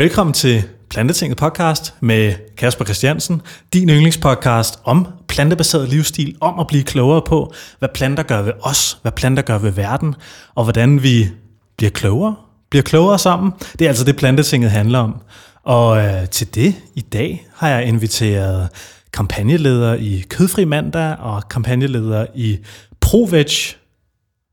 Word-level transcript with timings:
Velkommen 0.00 0.32
til 0.32 0.62
Plantetinget 0.90 1.38
podcast 1.38 1.94
med 2.00 2.34
Kasper 2.56 2.84
Christiansen, 2.84 3.42
din 3.72 3.88
yndlingspodcast 3.88 4.78
om 4.84 5.06
plantebaseret 5.28 5.88
livsstil, 5.88 6.36
om 6.40 6.58
at 6.58 6.66
blive 6.66 6.82
klogere 6.82 7.22
på, 7.26 7.52
hvad 7.78 7.88
planter 7.94 8.22
gør 8.22 8.42
ved 8.42 8.52
os, 8.60 8.98
hvad 9.02 9.12
planter 9.12 9.42
gør 9.42 9.58
ved 9.58 9.70
verden, 9.70 10.14
og 10.54 10.64
hvordan 10.64 11.02
vi 11.02 11.28
bliver 11.76 11.90
klogere, 11.90 12.34
bliver 12.70 12.82
klogere 12.82 13.18
sammen. 13.18 13.52
Det 13.78 13.84
er 13.84 13.88
altså 13.88 14.04
det, 14.04 14.16
Plantetinget 14.16 14.70
handler 14.70 14.98
om. 14.98 15.14
Og 15.62 15.98
øh, 16.04 16.28
til 16.28 16.54
det 16.54 16.74
i 16.94 17.00
dag 17.00 17.46
har 17.54 17.68
jeg 17.68 17.84
inviteret 17.84 18.68
kampagneleder 19.12 19.94
i 19.94 20.24
Kødfri 20.28 20.64
Mandag 20.64 21.16
og 21.18 21.48
kampagneleder 21.48 22.26
i 22.34 22.58
ProVeg 23.00 23.50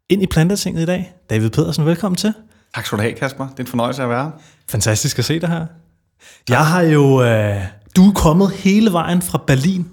ind 0.10 0.24
i 0.24 0.28
Plantetinget 0.28 0.82
i 0.82 0.86
dag. 0.86 1.14
David 1.30 1.50
Pedersen, 1.50 1.86
velkommen 1.86 2.18
til. 2.18 2.34
Tak 2.78 2.86
skal 2.86 2.98
du 2.98 3.02
have, 3.02 3.14
Kasper. 3.14 3.48
Det 3.48 3.60
er 3.60 3.64
en 3.64 3.68
fornøjelse 3.68 4.04
at 4.04 4.10
være 4.10 4.24
her. 4.24 4.32
Fantastisk 4.70 5.20
at 5.20 5.26
se 5.26 5.40
dig 5.40 5.50
her. 5.50 5.66
Jeg 6.50 6.68
har 6.68 6.82
jo... 6.82 7.24
Øh, 7.24 7.62
du 7.96 8.10
er 8.10 8.14
kommet 8.14 8.52
hele 8.52 8.92
vejen 8.94 9.22
fra 9.22 9.42
Berlin 9.48 9.88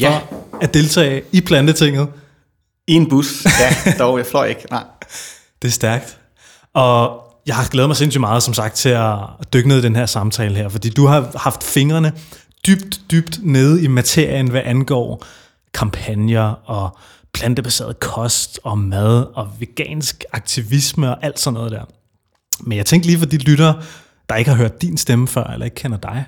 Ja, 0.00 0.18
for 0.18 0.58
at 0.62 0.74
deltage 0.74 1.22
i 1.32 1.40
Plantetinget. 1.40 2.08
i 2.86 2.92
en 2.92 3.08
bus. 3.08 3.46
Ja, 3.60 3.92
dog, 3.98 4.18
jeg 4.18 4.26
fløj 4.26 4.46
ikke. 4.46 4.66
Nej. 4.70 4.84
Det 5.62 5.68
er 5.68 5.72
stærkt. 5.72 6.18
Og 6.72 7.22
jeg 7.46 7.56
har 7.56 7.68
glædet 7.68 7.88
mig 7.88 7.96
sindssygt 7.96 8.20
meget, 8.20 8.42
som 8.42 8.54
sagt, 8.54 8.74
til 8.74 8.88
at 8.88 9.18
dykke 9.52 9.68
ned 9.68 9.78
i 9.78 9.82
den 9.82 9.96
her 9.96 10.06
samtale 10.06 10.54
her, 10.54 10.68
fordi 10.68 10.90
du 10.90 11.06
har 11.06 11.30
haft 11.38 11.64
fingrene 11.64 12.12
dybt, 12.66 13.00
dybt 13.10 13.38
nede 13.42 13.82
i 13.84 13.86
materien, 13.86 14.48
hvad 14.48 14.62
angår 14.64 15.24
kampagner 15.74 16.54
og 16.70 16.98
plantebaseret 17.34 18.00
kost 18.00 18.60
og 18.62 18.78
mad 18.78 19.26
og 19.34 19.50
vegansk 19.58 20.24
aktivisme 20.32 21.10
og 21.10 21.24
alt 21.24 21.40
sådan 21.40 21.54
noget 21.54 21.72
der. 21.72 21.84
Men 22.60 22.78
jeg 22.78 22.86
tænkte 22.86 23.08
lige 23.08 23.18
for 23.18 23.26
de 23.26 23.38
lytter, 23.38 23.74
der 24.28 24.36
ikke 24.36 24.50
har 24.50 24.56
hørt 24.56 24.82
din 24.82 24.96
stemme 24.96 25.28
før, 25.28 25.44
eller 25.44 25.64
ikke 25.64 25.74
kender 25.74 25.98
dig. 25.98 26.24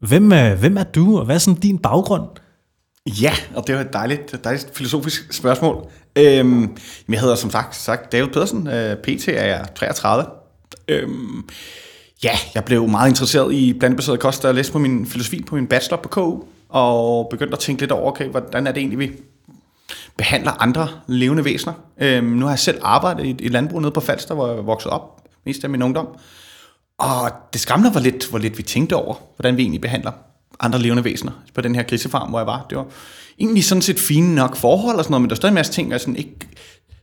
Hvem 0.00 0.32
er, 0.32 0.54
hvem 0.54 0.76
er 0.76 0.84
du, 0.84 1.18
og 1.18 1.24
hvad 1.24 1.34
er 1.34 1.38
sådan 1.38 1.60
din 1.60 1.78
baggrund? 1.78 2.22
Ja, 3.06 3.32
og 3.54 3.66
det 3.66 3.74
var 3.74 3.80
et 3.80 3.92
dejligt, 3.92 4.44
dejligt 4.44 4.70
filosofisk 4.74 5.32
spørgsmål. 5.32 5.90
Øhm, 6.16 6.76
jeg 7.08 7.20
hedder 7.20 7.34
som 7.34 7.50
sagt, 7.50 7.76
sagt 7.76 8.12
David 8.12 8.28
Pedersen. 8.28 8.66
Øh, 8.66 8.96
PT 8.96 9.28
er 9.28 9.44
jeg 9.44 9.66
33. 9.74 10.24
Øhm, 10.88 11.48
ja, 12.24 12.30
jeg 12.54 12.64
blev 12.64 12.88
meget 12.88 13.08
interesseret 13.08 13.54
i 13.54 13.74
plantebaseret 13.80 14.20
kost, 14.20 14.42
da 14.42 14.48
jeg 14.48 14.54
læste 14.54 14.72
på 14.72 14.78
min 14.78 15.06
filosofi 15.06 15.42
på 15.42 15.54
min 15.54 15.66
bachelor 15.66 15.96
på 15.96 16.08
KU, 16.08 16.42
og 16.68 17.28
begyndte 17.30 17.52
at 17.52 17.58
tænke 17.58 17.82
lidt 17.82 17.92
over, 17.92 18.12
okay, 18.12 18.28
hvordan 18.28 18.66
er 18.66 18.72
det 18.72 18.80
egentlig, 18.80 18.98
vi 18.98 19.10
behandler 20.18 20.62
andre 20.62 20.88
levende 21.06 21.44
væsener. 21.44 21.72
Øhm, 22.00 22.26
nu 22.26 22.44
har 22.44 22.52
jeg 22.52 22.58
selv 22.58 22.78
arbejdet 22.82 23.24
i 23.24 23.30
et, 23.30 23.52
landbrug 23.52 23.80
nede 23.80 23.92
på 23.92 24.00
Falster, 24.00 24.34
hvor 24.34 24.54
jeg 24.54 24.66
voksede 24.66 24.92
op, 24.92 25.22
mest 25.46 25.64
af 25.64 25.70
min 25.70 25.82
ungdom. 25.82 26.08
Og 26.98 27.30
det 27.52 27.60
skræmte 27.60 27.90
hvor 27.90 28.00
lidt, 28.00 28.30
hvor 28.30 28.38
lidt 28.38 28.58
vi 28.58 28.62
tænkte 28.62 28.96
over, 28.96 29.14
hvordan 29.36 29.56
vi 29.56 29.62
egentlig 29.62 29.80
behandler 29.80 30.12
andre 30.60 30.78
levende 30.78 31.04
væsener 31.04 31.32
på 31.54 31.60
den 31.60 31.74
her 31.74 31.82
grisefarm, 31.82 32.28
hvor 32.28 32.38
jeg 32.38 32.46
var. 32.46 32.66
Det 32.70 32.78
var 32.78 32.84
egentlig 33.38 33.64
sådan 33.64 33.82
set 33.82 33.98
fine 33.98 34.34
nok 34.34 34.56
forhold 34.56 34.96
og 34.96 35.04
sådan 35.04 35.12
noget, 35.12 35.22
men 35.22 35.30
der 35.30 35.34
var 35.34 35.36
stadig 35.36 35.50
en 35.50 35.54
masse 35.54 35.72
ting, 35.72 35.90
jeg 35.90 36.00
sådan 36.00 36.16
ikke... 36.16 36.34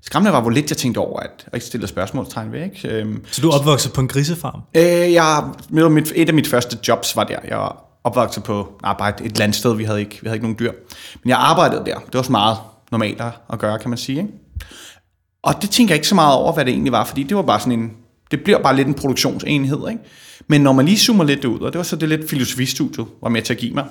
Skræmmende 0.02 0.34
var, 0.34 0.42
hvor 0.42 0.50
lidt 0.50 0.70
jeg 0.70 0.78
tænkte 0.78 0.98
over, 0.98 1.20
at 1.20 1.32
jeg 1.46 1.54
ikke 1.54 1.66
stillede 1.66 1.88
spørgsmålstegn 1.88 2.52
ved. 2.52 2.64
Ikke? 2.64 2.88
Øhm, 2.88 3.26
Så 3.32 3.42
du 3.42 3.52
opvokset 3.52 3.94
på 3.94 4.02
en 4.02 4.08
grisefarm? 4.08 4.62
Øh, 4.76 5.14
jeg, 5.14 5.44
mit, 5.70 6.14
et 6.16 6.28
af 6.28 6.34
mit 6.34 6.48
første 6.48 6.78
jobs 6.88 7.16
var 7.16 7.24
der. 7.24 7.40
Jeg 7.48 7.58
var 7.58 7.86
opvokset 8.04 8.44
på 8.44 8.82
et, 8.84 9.26
et 9.26 9.38
landsted, 9.38 9.76
vi 9.76 9.84
havde, 9.84 10.00
ikke, 10.00 10.18
vi 10.22 10.28
havde 10.28 10.36
ikke 10.36 10.46
nogen 10.46 10.60
dyr. 10.60 10.72
Men 11.24 11.30
jeg 11.30 11.38
arbejdede 11.38 11.86
der. 11.86 11.96
Det 11.96 12.14
var 12.14 12.22
så 12.22 12.32
meget 12.32 12.58
normalt 12.98 13.22
at, 13.54 13.60
gøre, 13.60 13.80
kan 13.80 13.90
man 13.90 13.98
sige. 13.98 14.18
Ikke? 14.18 14.32
Og 15.44 15.62
det 15.62 15.70
tænker 15.70 15.94
jeg 15.94 15.98
ikke 15.98 16.08
så 16.08 16.16
meget 16.16 16.36
over, 16.36 16.54
hvad 16.54 16.66
det 16.66 16.72
egentlig 16.72 16.92
var, 16.92 17.06
fordi 17.06 17.24
det 17.24 17.38
var 17.38 17.44
bare 17.44 17.60
sådan 17.60 17.80
en, 17.80 17.92
det 18.32 18.44
bliver 18.44 18.60
bare 18.60 18.76
lidt 18.76 18.88
en 18.88 18.94
produktionsenhed. 18.94 19.90
Ikke? 19.90 20.02
Men 20.48 20.62
når 20.62 20.74
man 20.74 20.86
lige 20.86 20.98
zoomer 20.98 21.24
lidt 21.24 21.46
ud, 21.46 21.60
og 21.60 21.74
det 21.74 21.78
var 21.78 21.84
så 21.84 21.96
det 21.96 22.10
lidt 22.10 22.30
filosofistudiet 22.30 23.08
var 23.22 23.30
med 23.30 23.42
til 23.42 23.54
at 23.54 23.60
give 23.60 23.74
mig, 23.74 23.86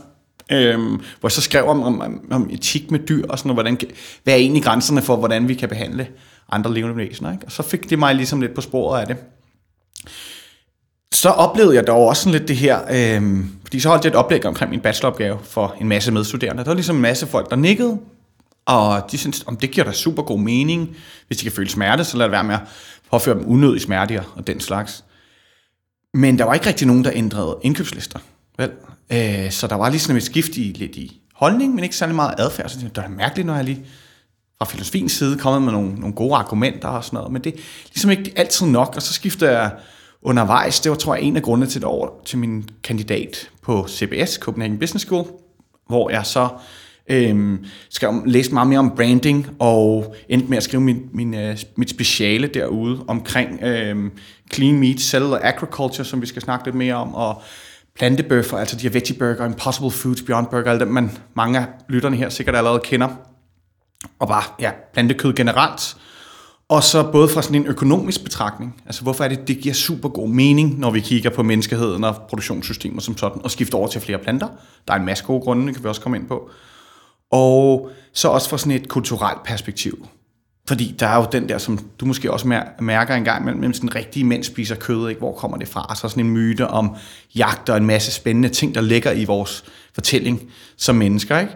øhm, 0.53 1.01
hvor 1.21 1.29
jeg 1.29 1.33
så 1.33 1.41
skrev 1.41 1.65
om, 1.65 1.83
om, 1.83 2.21
om 2.31 2.49
etik 2.53 2.91
med 2.91 2.99
dyr, 2.99 3.27
og 3.29 3.39
sådan 3.39 3.49
noget, 3.49 3.57
hvordan, 3.57 3.91
hvad 4.25 4.35
er 4.35 4.39
egentlig 4.39 4.63
grænserne 4.63 5.03
for, 5.03 5.17
hvordan 5.17 5.49
vi 5.49 5.55
kan 5.55 5.69
behandle 5.69 6.09
andre 6.51 6.75
levende 6.75 6.97
væsener. 6.97 7.33
Ikke? 7.33 7.47
Og 7.47 7.53
så 7.53 7.63
fik 7.63 7.91
det 7.91 7.99
mig 7.99 8.15
ligesom 8.15 8.41
lidt 8.41 8.55
på 8.55 8.61
sporet 8.61 9.01
af 9.01 9.07
det 9.07 9.17
så 11.25 11.31
oplevede 11.31 11.77
jeg 11.77 11.87
dog 11.87 12.07
også 12.07 12.23
sådan 12.23 12.39
lidt 12.39 12.49
det 12.49 12.57
her, 12.57 12.81
øhm, 12.91 13.51
fordi 13.63 13.81
så 13.81 13.89
holdt 13.89 14.05
jeg 14.05 14.11
et 14.11 14.17
oplæg 14.17 14.47
omkring 14.47 14.71
min 14.71 14.81
bacheloropgave 14.81 15.39
for 15.43 15.77
en 15.81 15.89
masse 15.89 16.13
medstuderende. 16.13 16.63
Der 16.65 16.71
var 16.71 16.75
ligesom 16.75 16.97
en 16.97 17.03
masse 17.03 17.27
folk, 17.27 17.51
der 17.51 17.57
nikkede, 17.57 17.99
og 18.67 19.13
de 19.13 19.19
synes, 19.19 19.45
om 19.47 19.57
det 19.57 19.71
giver 19.71 19.85
da 19.85 19.93
super 19.93 20.23
god 20.23 20.41
mening. 20.41 20.97
Hvis 21.27 21.39
de 21.39 21.43
kan 21.43 21.53
føle 21.53 21.69
smerte, 21.69 22.05
så 22.05 22.17
lad 22.17 22.25
det 22.25 22.33
være 22.33 22.45
med 22.45 22.55
at 22.55 22.61
påføre 23.11 23.35
dem 23.35 23.45
unødig 23.47 23.81
smerte 23.81 24.23
og 24.35 24.47
den 24.47 24.61
slags. 24.61 25.05
Men 26.15 26.39
der 26.39 26.45
var 26.45 26.55
ikke 26.55 26.67
rigtig 26.67 26.87
nogen, 26.87 27.05
der 27.05 27.11
ændrede 27.15 27.57
indkøbslister. 27.63 28.19
Vel? 28.59 28.71
Øh, 29.13 29.51
så 29.51 29.67
der 29.67 29.75
var 29.75 29.91
ligesom 29.91 30.17
et 30.17 30.23
skift 30.23 30.57
i 30.57 30.61
lidt 30.61 30.97
i 30.97 31.21
holdning, 31.35 31.75
men 31.75 31.85
ikke 31.85 31.97
særlig 31.97 32.17
meget 32.17 32.35
adfærd. 32.39 32.69
Så 32.69 32.79
det 32.79 32.97
var 32.97 33.09
mærkeligt, 33.09 33.47
når 33.47 33.55
jeg 33.55 33.65
lige 33.65 33.85
fra 34.59 34.65
filosofiens 34.65 35.13
side 35.13 35.39
kommet 35.39 35.63
med 35.63 35.73
nogle, 35.73 35.95
nogle 35.95 36.15
gode 36.15 36.35
argumenter 36.35 36.89
og 36.89 37.05
sådan 37.05 37.17
noget. 37.17 37.33
Men 37.33 37.45
det 37.45 37.55
er 37.55 37.59
ligesom 37.89 38.11
ikke 38.11 38.33
altid 38.37 38.67
nok, 38.67 38.93
og 38.97 39.03
så 39.03 39.13
skifter 39.13 39.51
jeg 39.51 39.71
undervejs. 40.23 40.81
Det 40.81 40.91
var, 40.91 40.97
tror 40.97 41.15
jeg, 41.15 41.25
en 41.25 41.37
af 41.37 41.43
grundene 41.43 41.71
til 41.71 41.81
det 41.81 41.89
over 41.89 42.09
til 42.25 42.39
min 42.39 42.69
kandidat 42.83 43.51
på 43.63 43.87
CBS, 43.89 44.33
Copenhagen 44.35 44.79
Business 44.79 45.05
School, 45.05 45.27
hvor 45.87 46.11
jeg 46.11 46.27
så 46.27 46.49
øhm, 47.11 47.65
skrev, 47.91 48.23
læste 48.27 48.55
meget 48.55 48.69
mere 48.69 48.79
om 48.79 48.93
branding, 48.97 49.51
og 49.59 50.15
endte 50.29 50.49
med 50.49 50.57
at 50.57 50.63
skrive 50.63 50.83
min, 50.83 51.03
min, 51.13 51.35
øh, 51.35 51.59
mit 51.77 51.91
speciale 51.91 52.47
derude 52.47 53.05
omkring 53.09 53.63
øhm, 53.63 54.11
clean 54.55 54.81
meat, 54.81 55.01
cellular 55.01 55.41
agriculture, 55.43 56.05
som 56.05 56.21
vi 56.21 56.27
skal 56.27 56.43
snakke 56.43 56.67
lidt 56.67 56.77
mere 56.77 56.95
om, 56.95 57.15
og 57.15 57.43
plantebøffer, 57.97 58.59
altså 58.59 58.77
de 58.77 58.83
her 58.83 58.91
veggie 58.91 59.19
burger, 59.19 59.45
impossible 59.47 59.91
foods, 59.91 60.23
beyond 60.23 60.47
burger, 60.47 60.71
alle 60.71 60.81
dem, 60.81 60.89
man, 60.89 61.11
mange 61.37 61.59
af 61.59 61.67
lytterne 61.89 62.17
her 62.17 62.29
sikkert 62.29 62.57
allerede 62.57 62.81
kender, 62.85 63.09
og 64.19 64.29
bare 64.29 64.43
ja, 64.61 64.71
plantekød 64.93 65.33
generelt, 65.33 65.97
og 66.69 66.83
så 66.83 67.11
både 67.13 67.29
fra 67.29 67.43
sådan 67.43 67.61
en 67.61 67.67
økonomisk 67.67 68.25
betragtning, 68.25 68.83
altså 68.87 69.03
hvorfor 69.03 69.25
er 69.25 69.29
det, 69.29 69.49
det 69.49 69.59
giver 69.59 69.75
super 69.75 70.09
god 70.09 70.29
mening, 70.29 70.79
når 70.79 70.91
vi 70.91 71.01
kigger 71.01 71.31
på 71.31 71.43
menneskeheden 71.43 72.05
og 72.05 72.17
produktionssystemer 72.29 73.01
som 73.01 73.17
sådan, 73.17 73.43
og 73.45 73.51
skifter 73.51 73.79
over 73.79 73.89
til 73.89 74.01
flere 74.01 74.19
planter. 74.19 74.49
Der 74.89 74.95
er 74.95 74.99
en 74.99 75.05
masse 75.07 75.25
gode 75.25 75.41
grunde, 75.41 75.67
det 75.67 75.75
kan 75.75 75.85
vi 75.85 75.89
også 75.89 76.01
komme 76.01 76.19
ind 76.19 76.27
på. 76.27 76.51
Og 77.33 77.91
så 78.13 78.29
også 78.29 78.49
fra 78.49 78.59
sådan 78.59 78.73
et 78.73 78.89
kulturelt 78.89 79.43
perspektiv. 79.45 80.09
Fordi 80.69 80.97
der 81.01 81.07
er 81.07 81.17
jo 81.17 81.27
den 81.33 81.49
der, 81.49 81.59
som 81.59 81.79
du 82.01 82.07
måske 82.07 82.33
også 82.33 82.63
mærker 82.81 83.15
en 83.15 83.25
gang 83.25 83.43
imellem, 83.43 83.61
mellem 83.61 83.75
sådan 83.75 83.95
rigtige 83.95 84.25
mænd 84.25 84.45
spiser 84.45 84.75
kød, 84.75 85.09
ikke? 85.09 85.19
hvor 85.19 85.33
kommer 85.33 85.57
det 85.57 85.69
fra? 85.69 85.95
Så 85.95 86.09
sådan 86.09 86.25
en 86.25 86.31
myte 86.31 86.67
om 86.67 86.97
jagt 87.37 87.69
og 87.69 87.77
en 87.77 87.87
masse 87.87 88.13
spændende 88.13 88.49
ting, 88.49 88.75
der 88.75 88.81
ligger 88.81 89.13
i 89.13 89.25
vores 89.25 89.65
fortælling 89.95 90.43
som 90.77 90.97
mennesker. 90.97 91.39
Ikke? 91.39 91.53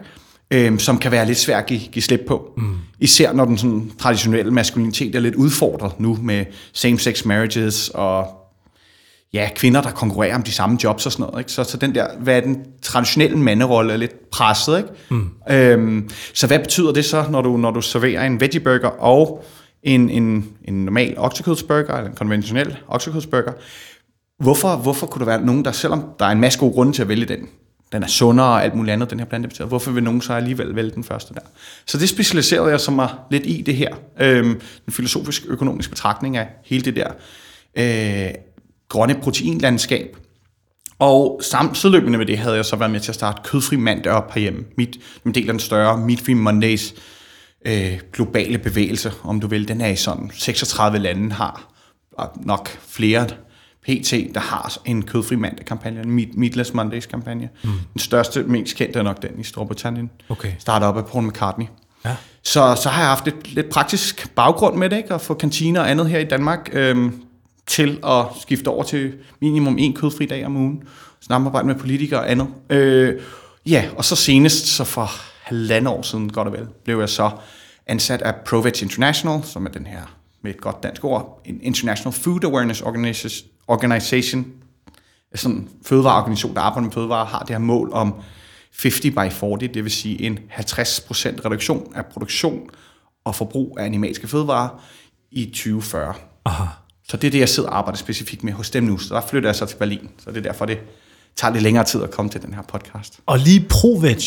øhm, 0.51 0.79
som 0.79 0.97
kan 0.97 1.11
være 1.11 1.25
lidt 1.25 1.37
svært 1.37 1.59
at 1.59 1.65
give, 1.65 1.79
give 1.79 2.03
slip 2.03 2.21
på. 2.27 2.53
Mm. 2.57 2.77
Især 2.99 3.33
når 3.33 3.45
den 3.45 3.57
sådan, 3.57 3.91
traditionelle 3.99 4.51
maskulinitet 4.51 5.15
er 5.15 5.19
lidt 5.19 5.35
udfordret 5.35 5.99
nu 5.99 6.17
med 6.21 6.45
same-sex 6.73 7.25
marriages 7.25 7.89
og 7.89 8.27
ja, 9.33 9.49
kvinder, 9.55 9.81
der 9.81 9.91
konkurrerer 9.91 10.35
om 10.35 10.43
de 10.43 10.51
samme 10.51 10.77
jobs 10.83 11.05
og 11.05 11.11
sådan 11.11 11.25
noget. 11.25 11.39
Ikke? 11.39 11.51
Så, 11.51 11.63
så 11.63 11.77
den 11.77 11.95
der, 11.95 12.07
hvad 12.19 12.37
er 12.37 12.41
den 12.41 12.65
traditionelle 12.81 13.37
manderolle 13.37 13.93
er 13.93 13.97
lidt 13.97 14.29
presset. 14.29 14.77
Ikke? 14.77 14.89
Mm. 15.09 15.29
Øhm, 15.51 16.09
så 16.33 16.47
hvad 16.47 16.59
betyder 16.59 16.91
det 16.91 17.05
så, 17.05 17.25
når 17.29 17.41
du, 17.41 17.57
når 17.57 17.71
du 17.71 17.81
serverer 17.81 18.25
en 18.25 18.41
veggie 18.41 18.59
burger 18.59 18.87
og 18.87 19.45
en, 19.83 20.09
en, 20.09 20.49
en 20.65 20.85
normal 20.85 21.13
oksekødsburger, 21.17 21.95
eller 21.95 22.09
en 22.09 22.15
konventionel 22.15 22.77
oksekødsburger? 22.87 23.51
Hvorfor, 24.39 24.75
hvorfor 24.75 25.07
kunne 25.07 25.19
der 25.19 25.25
være 25.25 25.45
nogen, 25.45 25.65
der 25.65 25.71
selvom 25.71 26.03
der 26.19 26.25
er 26.25 26.29
en 26.29 26.39
masse 26.39 26.59
gode 26.59 26.73
grunde 26.73 26.93
til 26.93 27.01
at 27.01 27.07
vælge 27.07 27.25
den, 27.25 27.47
den 27.91 28.03
er 28.03 28.07
sundere 28.07 28.47
og 28.47 28.63
alt 28.63 28.75
muligt 28.75 28.93
andet, 28.93 29.09
den 29.09 29.19
her 29.19 29.25
plantebaseret. 29.25 29.69
Hvorfor 29.69 29.91
vil 29.91 30.03
nogen 30.03 30.21
så 30.21 30.33
alligevel 30.33 30.75
vælge 30.75 30.91
den 30.91 31.03
første 31.03 31.33
der? 31.33 31.39
Så 31.85 31.97
det 31.97 32.09
specialiserede 32.09 32.69
jeg 32.69 32.79
så 32.79 32.91
mig 32.91 33.09
lidt 33.31 33.43
i 33.45 33.61
det 33.61 33.75
her. 33.75 33.95
Øhm, 34.19 34.61
den 34.85 34.93
filosofisk 34.93 35.43
økonomisk 35.47 35.89
betragtning 35.89 36.37
af 36.37 36.47
hele 36.63 36.85
det 36.85 36.95
der 36.95 37.11
øh, 37.77 38.33
grønne 38.89 39.15
proteinlandskab. 39.21 40.17
Og 40.99 41.41
samtidig 41.43 42.11
med 42.11 42.25
det 42.25 42.37
havde 42.37 42.55
jeg 42.55 42.65
så 42.65 42.75
været 42.75 42.91
med 42.91 42.99
til 42.99 43.11
at 43.11 43.15
starte 43.15 43.41
Kødfri 43.43 43.75
Mandag 43.75 44.13
op 44.13 44.33
herhjemme. 44.33 44.65
Mit, 44.77 44.99
en 45.25 45.33
del 45.33 45.47
af 45.47 45.53
den 45.53 45.59
større 45.59 45.97
Meat 45.97 46.37
Mondays 46.37 46.93
øh, 47.65 47.99
globale 48.13 48.57
bevægelse, 48.57 49.11
om 49.23 49.39
du 49.39 49.47
vil. 49.47 49.67
Den 49.67 49.81
er 49.81 49.87
i 49.87 49.95
sådan 49.95 50.31
36 50.33 50.99
lande, 50.99 51.31
har 51.31 51.73
nok 52.35 52.69
flere 52.87 53.27
PT, 53.81 54.11
der 54.35 54.39
har 54.39 54.77
en 54.85 55.05
kødfri 55.05 55.35
mandag-kampagne, 55.35 56.01
en 56.01 56.31
Meatless 56.33 56.73
Mondays-kampagne. 56.73 57.49
Mm. 57.63 57.69
Den 57.93 57.99
største, 57.99 58.43
mest 58.43 58.75
kendte 58.75 58.99
er 58.99 59.03
nok 59.03 59.21
den 59.21 59.39
i 59.39 59.43
Storbritannien. 59.43 60.11
Okay. 60.29 60.51
Startet 60.59 60.87
op 60.87 60.97
af 60.97 61.05
Paul 61.05 61.27
McCartney. 61.27 61.65
Ja. 62.05 62.15
Så, 62.43 62.79
så 62.83 62.89
har 62.89 63.01
jeg 63.01 63.09
haft 63.09 63.25
lidt, 63.25 63.53
lidt 63.53 63.69
praktisk 63.69 64.35
baggrund 64.35 64.77
med 64.77 64.89
det, 64.89 64.97
ikke? 64.97 65.13
at 65.13 65.21
få 65.21 65.33
kantiner 65.33 65.81
og 65.81 65.91
andet 65.91 66.09
her 66.09 66.19
i 66.19 66.23
Danmark 66.23 66.69
øhm, 66.73 67.21
til 67.69 67.99
at 68.03 68.25
skifte 68.41 68.67
over 68.67 68.83
til 68.83 69.13
minimum 69.41 69.77
en 69.77 69.93
kødfri 69.93 70.25
dag 70.25 70.45
om 70.45 70.55
ugen. 70.55 70.83
Samarbejde 71.19 71.67
med 71.67 71.75
politikere 71.75 72.19
og 72.19 72.31
andet. 72.31 72.47
Øh, 72.69 73.21
ja, 73.65 73.89
og 73.97 74.05
så 74.05 74.15
senest, 74.15 74.65
så 74.67 74.83
for 74.83 75.09
halvandet 75.43 75.93
år 75.93 76.01
siden, 76.01 76.29
godt 76.29 76.47
og 76.47 76.53
vel, 76.53 76.67
blev 76.83 76.99
jeg 76.99 77.09
så 77.09 77.31
ansat 77.87 78.21
af 78.21 78.35
ProVeg 78.35 78.81
International, 78.81 79.43
som 79.43 79.65
er 79.65 79.69
den 79.69 79.85
her 79.85 80.15
med 80.43 80.51
et 80.51 80.61
godt 80.61 80.83
dansk 80.83 81.03
ord, 81.03 81.41
en 81.45 81.59
International 81.61 82.13
Food 82.13 82.43
Awareness 82.43 82.81
Organization, 83.67 84.45
sådan 85.35 85.57
en 85.57 85.69
fødevareorganisation, 85.85 86.55
der 86.55 86.61
arbejder 86.61 86.85
med 86.85 86.91
fødevarer, 86.91 87.25
har 87.25 87.39
det 87.39 87.49
her 87.49 87.57
mål 87.57 87.89
om 87.93 88.13
50 88.81 89.01
by 89.01 89.31
40, 89.31 89.57
det 89.57 89.83
vil 89.83 89.91
sige 89.91 90.21
en 90.21 90.39
50% 90.51 90.61
reduktion 91.45 91.93
af 91.95 92.05
produktion 92.05 92.69
og 93.25 93.35
forbrug 93.35 93.77
af 93.79 93.85
animalske 93.85 94.27
fødevarer 94.27 94.83
i 95.31 95.45
2040. 95.45 96.13
Aha. 96.45 96.63
Så 97.09 97.17
det 97.17 97.27
er 97.27 97.31
det, 97.31 97.39
jeg 97.39 97.49
sidder 97.49 97.69
og 97.69 97.77
arbejder 97.77 97.97
specifikt 97.97 98.43
med 98.43 98.53
hos 98.53 98.69
dem 98.69 98.83
nu. 98.83 98.97
Så 98.97 99.13
der 99.13 99.21
flytter 99.29 99.49
jeg 99.49 99.55
så 99.55 99.65
til 99.65 99.75
Berlin. 99.75 100.09
Så 100.23 100.31
det 100.31 100.37
er 100.37 100.41
derfor, 100.41 100.65
det 100.65 100.77
tager 101.35 101.53
lidt 101.53 101.63
længere 101.63 101.83
tid 101.83 102.03
at 102.03 102.11
komme 102.11 102.31
til 102.31 102.41
den 102.41 102.53
her 102.53 102.61
podcast. 102.61 103.19
Og 103.25 103.39
lige 103.39 103.65
ProVeg, 103.69 104.17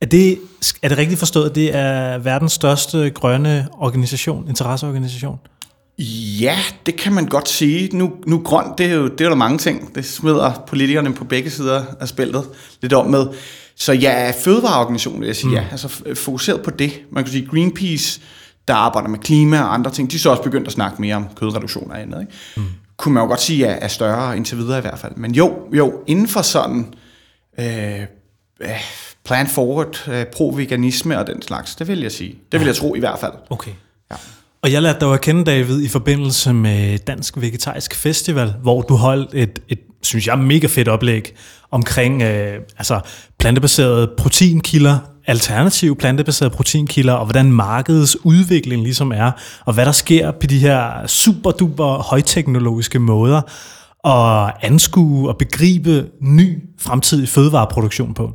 er 0.00 0.06
det, 0.06 0.38
er 0.82 0.88
det 0.88 0.98
rigtigt 0.98 1.18
forstået, 1.18 1.48
at 1.48 1.54
det 1.54 1.74
er 1.74 2.18
verdens 2.18 2.52
største 2.52 3.10
grønne 3.10 3.68
organisation, 3.72 4.48
interesseorganisation? 4.48 5.38
Ja, 6.40 6.58
det 6.86 6.96
kan 6.96 7.12
man 7.12 7.26
godt 7.26 7.48
sige. 7.48 7.96
Nu, 7.96 8.12
nu 8.26 8.42
grøn, 8.44 8.64
det 8.78 8.86
er, 8.86 8.94
jo, 8.94 9.08
det 9.08 9.20
er 9.20 9.28
der 9.28 9.36
mange 9.36 9.58
ting. 9.58 9.94
Det 9.94 10.04
smider 10.04 10.52
politikerne 10.66 11.14
på 11.14 11.24
begge 11.24 11.50
sider 11.50 11.84
af 12.00 12.08
spillet 12.08 12.44
lidt 12.82 12.92
om 12.92 13.06
med. 13.06 13.26
Så 13.76 13.92
ja, 13.92 14.32
fødevareorganisation, 14.44 15.20
vil 15.20 15.26
jeg 15.26 15.36
sige, 15.36 15.48
mm. 15.48 15.54
ja, 15.54 15.64
altså 15.70 15.88
fokuseret 16.14 16.62
på 16.62 16.70
det. 16.70 16.92
Man 17.10 17.24
kan 17.24 17.32
sige, 17.32 17.46
Greenpeace, 17.46 18.20
der 18.68 18.74
arbejder 18.74 19.08
med 19.08 19.18
klima 19.18 19.60
og 19.60 19.74
andre 19.74 19.90
ting, 19.90 20.10
de 20.10 20.16
er 20.16 20.20
så 20.20 20.30
også 20.30 20.42
begyndt 20.42 20.66
at 20.66 20.72
snakke 20.72 21.00
mere 21.00 21.14
om 21.14 21.26
kødreduktion 21.36 21.90
og 21.90 22.00
andet. 22.00 22.20
Ikke? 22.20 22.32
Mm. 22.56 22.64
Kunne 22.96 23.14
man 23.14 23.22
jo 23.22 23.28
godt 23.28 23.40
sige, 23.40 23.66
er, 23.66 23.74
er 23.74 23.88
større 23.88 24.36
indtil 24.36 24.58
videre 24.58 24.78
i 24.78 24.80
hvert 24.80 24.98
fald. 24.98 25.12
Men 25.16 25.34
jo, 25.34 25.58
jo 25.72 25.92
inden 26.06 26.28
for 26.28 26.42
sådan 26.42 26.94
øh, 27.58 28.00
øh, 28.60 28.68
plan 29.24 29.46
forward, 29.46 30.08
øh, 30.08 30.26
pro-veganisme 30.26 31.18
og 31.18 31.26
den 31.26 31.42
slags, 31.42 31.74
det 31.74 31.88
vil 31.88 32.00
jeg 32.00 32.12
sige. 32.12 32.34
Det 32.52 32.60
vil 32.60 32.66
jeg 32.66 32.76
tro 32.76 32.94
i 32.94 32.98
hvert 32.98 33.18
fald. 33.18 33.32
Okay. 33.50 33.72
Ja. 34.10 34.16
Og 34.62 34.72
jeg 34.72 34.82
lærte 34.82 35.00
dig 35.00 35.14
at 35.14 35.20
kende, 35.20 35.44
David, 35.44 35.82
i 35.82 35.88
forbindelse 35.88 36.52
med 36.52 36.98
Dansk 36.98 37.40
Vegetarisk 37.40 37.94
Festival, 37.94 38.54
hvor 38.62 38.82
du 38.82 38.94
holdt 38.94 39.34
et, 39.34 39.58
et 39.68 39.78
synes 40.02 40.26
jeg, 40.26 40.38
mega 40.38 40.66
fedt 40.66 40.88
oplæg 40.88 41.34
omkring 41.70 42.22
øh, 42.22 42.60
altså 42.78 43.00
plantebaserede 43.38 44.10
proteinkilder, 44.18 44.98
alternative 45.26 45.96
plantebaserede 45.96 46.54
proteinkilder, 46.54 47.12
og 47.12 47.24
hvordan 47.24 47.52
markedets 47.52 48.16
udvikling 48.24 48.82
ligesom 48.82 49.12
er, 49.12 49.30
og 49.64 49.74
hvad 49.74 49.86
der 49.86 49.92
sker 49.92 50.30
på 50.30 50.46
de 50.46 50.58
her 50.58 51.06
super 51.06 51.50
duper 51.50 52.02
højteknologiske 52.02 52.98
måder 52.98 53.40
at 54.04 54.54
anskue 54.60 55.28
og 55.28 55.38
begribe 55.38 56.08
ny 56.20 56.62
fremtidig 56.80 57.28
fødevareproduktion 57.28 58.14
på. 58.14 58.32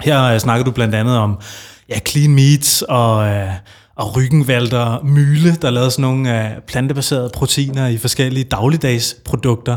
Her 0.00 0.22
øh, 0.22 0.38
snakker 0.38 0.64
du 0.64 0.70
blandt 0.70 0.94
andet 0.94 1.18
om 1.18 1.40
ja, 1.88 1.98
clean 2.08 2.34
meats 2.34 2.82
og, 2.82 3.26
øh, 3.26 3.50
og 3.96 4.16
ryggenvalter, 4.16 5.04
Myle, 5.04 5.56
der 5.62 5.70
lavede 5.70 5.90
sådan 5.90 6.02
nogle 6.02 6.44
øh, 6.44 6.60
plantebaserede 6.60 7.30
proteiner 7.34 7.86
i 7.86 7.98
forskellige 7.98 8.44
dagligdags 8.44 9.16
produkter. 9.24 9.76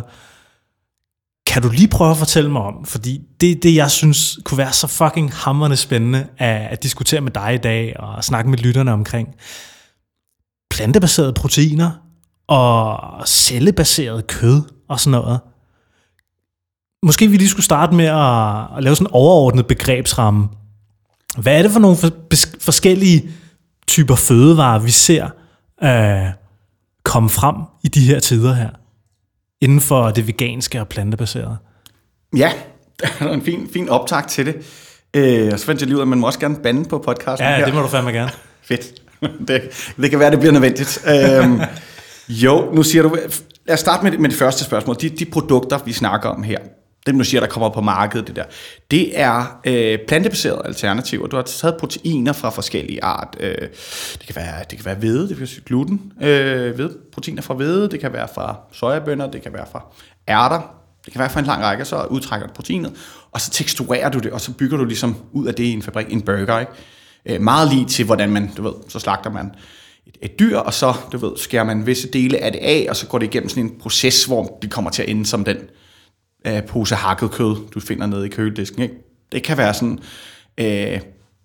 Kan 1.52 1.62
du 1.62 1.70
lige 1.70 1.88
prøve 1.88 2.12
at 2.12 2.18
fortælle 2.18 2.52
mig 2.52 2.62
om, 2.62 2.86
fordi 2.86 3.22
det 3.42 3.64
det, 3.64 3.76
jeg 3.76 3.92
synes 3.92 4.40
kunne 4.46 4.58
være 4.58 4.74
så 4.74 4.88
fucking 4.88 5.34
hammerende 5.34 5.78
spændende 5.78 6.28
at, 6.38 6.68
at 6.72 6.84
diskutere 6.84 7.22
med 7.22 7.32
dig 7.32 7.54
i 7.54 7.58
dag 7.58 8.00
og 8.00 8.24
snakke 8.24 8.50
med 8.50 8.58
lytterne 8.58 8.94
omkring. 8.94 9.36
Plantebaserede 10.70 11.34
proteiner 11.34 11.92
og 12.48 13.28
cellebaseret 13.28 14.28
kød 14.28 14.62
og 14.90 15.00
sådan 15.00 15.12
noget. 15.12 15.40
Måske 17.04 17.28
vi 17.28 17.38
lige 17.38 17.50
skulle 17.50 17.66
starte 17.66 17.96
med 17.96 18.06
at, 18.06 18.78
at 18.78 18.84
lave 18.84 18.96
sådan 18.96 19.08
en 19.08 19.14
overordnet 19.14 19.68
begrebsramme. 19.68 20.50
Hvad 21.38 21.58
er 21.58 21.62
det 21.62 21.72
for 21.72 21.80
nogle 21.80 21.98
for, 21.98 22.10
forskellige 22.60 23.30
typer 23.88 24.16
fødevarer, 24.16 24.80
vi 24.80 24.92
ser 24.92 25.30
øh, 25.84 26.34
komme 27.04 27.30
frem 27.30 27.56
i 27.84 27.88
de 27.88 28.06
her 28.06 28.20
tider 28.20 28.54
her? 28.54 28.70
Inden 29.62 29.82
for 29.82 30.10
det 30.10 30.28
veganske 30.28 30.82
og 30.82 30.88
plantebaserede. 30.88 31.58
Ja, 32.38 32.52
det 33.00 33.10
er 33.20 33.30
en 33.34 33.42
fin, 33.42 33.70
fin 33.74 33.90
optag 33.90 34.28
til 34.28 34.46
det. 34.46 34.56
Øh, 35.14 35.50
og 35.54 35.60
så 35.60 35.66
fandt 35.66 35.82
jeg 35.82 35.88
lige 35.88 35.96
ud 35.96 36.02
af, 36.02 36.04
at 36.06 36.08
man 36.08 36.20
må 36.20 36.28
også 36.28 36.40
gerne 36.40 36.56
bande 36.64 36.90
på 36.90 36.98
podcasten 36.98 37.48
Ja, 37.48 37.56
her. 37.58 37.66
det 37.66 37.74
må 37.74 37.82
du 37.82 37.88
fandme 37.88 38.12
gerne. 38.12 38.32
Fedt. 38.64 38.94
Det, 39.48 39.62
det 39.98 40.10
kan 40.10 40.20
være, 40.20 40.32
det 40.32 40.40
bliver 40.40 40.52
nødvendigt. 40.52 41.06
øhm, 41.08 41.60
jo, 42.44 42.72
nu 42.74 42.84
siger 42.84 43.04
du... 43.04 43.18
Lad 43.68 43.74
os 43.74 43.80
starte 43.80 44.04
med, 44.04 44.18
med 44.18 44.30
det 44.30 44.38
første 44.38 44.64
spørgsmål. 44.64 44.96
De, 45.02 45.10
de 45.10 45.26
produkter, 45.26 45.80
vi 45.86 45.94
snakker 45.94 46.30
om 46.30 46.44
her, 46.44 46.58
dem 47.08 47.18
du 47.18 47.24
siger, 47.24 47.42
der 47.42 47.48
kommer 47.48 47.70
på 47.70 47.82
markedet, 47.82 48.28
det 48.28 48.36
der, 48.36 48.44
det 48.92 49.20
er 49.20 49.60
øh, 49.66 50.00
plantebaserede 50.08 50.62
alternativer. 50.66 51.28
Du 51.28 51.36
har 51.36 51.44
taget 51.44 51.78
proteiner 51.80 52.34
fra 52.34 52.50
forskellige 52.50 53.04
art. 53.04 53.38
Øh, 53.40 53.56
det, 54.14 54.26
kan 54.26 54.36
være, 54.36 54.64
det 54.70 54.78
kan 54.78 54.86
være 54.86 54.96
hvede, 54.96 55.22
det 55.22 55.38
kan 55.38 55.40
være 55.40 55.64
gluten, 55.66 56.14
øh, 56.22 56.76
hvede, 56.76 56.98
proteiner 57.14 57.42
fra 57.42 57.54
hvede, 57.54 57.90
det 57.90 58.00
kan 58.00 58.14
være 58.14 58.28
fra 58.36 58.56
sojabønner, 58.72 59.32
det 59.32 59.42
kan 59.42 59.54
være 59.54 59.66
fra 59.72 59.86
ærter, 60.30 60.76
det 61.06 61.14
kan 61.14 61.20
være 61.20 61.30
fra 61.30 61.40
en 61.40 61.46
lang 61.46 61.64
række, 61.64 61.86
så 61.86 62.04
udtrækker 62.04 62.48
du 62.48 62.54
proteinet, 62.54 62.94
og 63.32 63.42
så 63.42 63.52
teksturerer 63.52 64.10
du 64.10 64.20
det, 64.20 64.32
og 64.32 64.42
så 64.42 64.52
bygger 64.54 64.78
du 64.78 64.86
ligesom 64.86 65.16
ud 65.32 65.48
af 65.48 65.54
det 65.54 65.64
i 65.64 65.72
en 65.72 65.82
fabrik, 65.82 66.14
en 66.14 66.22
burger, 66.22 66.60
ikke? 66.60 66.72
Øh, 67.26 67.42
meget 67.42 67.70
lige 67.74 67.86
til, 67.86 68.06
hvordan 68.06 68.30
man, 68.30 68.52
du 68.58 68.64
ved, 68.64 68.74
så 68.90 69.00
slagter 69.00 69.30
man 69.30 69.52
et, 70.08 70.18
et 70.22 70.40
dyr, 70.40 70.58
og 70.58 70.74
så, 70.74 70.94
du 71.12 71.18
ved, 71.18 71.38
skærer 71.38 71.64
man 71.64 71.86
visse 71.86 72.08
dele 72.08 72.38
af 72.38 72.52
det 72.52 72.60
af, 72.60 72.86
og 72.90 72.96
så 72.96 73.08
går 73.08 73.18
det 73.18 73.26
igennem 73.26 73.50
sådan 73.50 73.64
en 73.64 73.80
proces, 73.80 74.26
hvor 74.26 74.60
det 74.62 74.72
kommer 74.72 74.92
til 74.92 75.04
at 75.04 75.10
ende 75.10 75.26
som 75.26 75.44
den 75.44 75.58
øh, 76.48 76.64
pose 76.64 76.96
hakket 76.96 77.32
kød, 77.32 77.56
du 77.74 77.80
finder 77.80 78.06
nede 78.06 78.26
i 78.26 78.30
køledisken. 78.30 78.82
Ikke? 78.82 78.96
Det 79.32 79.44
kan 79.44 79.58
være 79.58 79.74
sådan, 79.74 80.00
øh, 80.58 81.00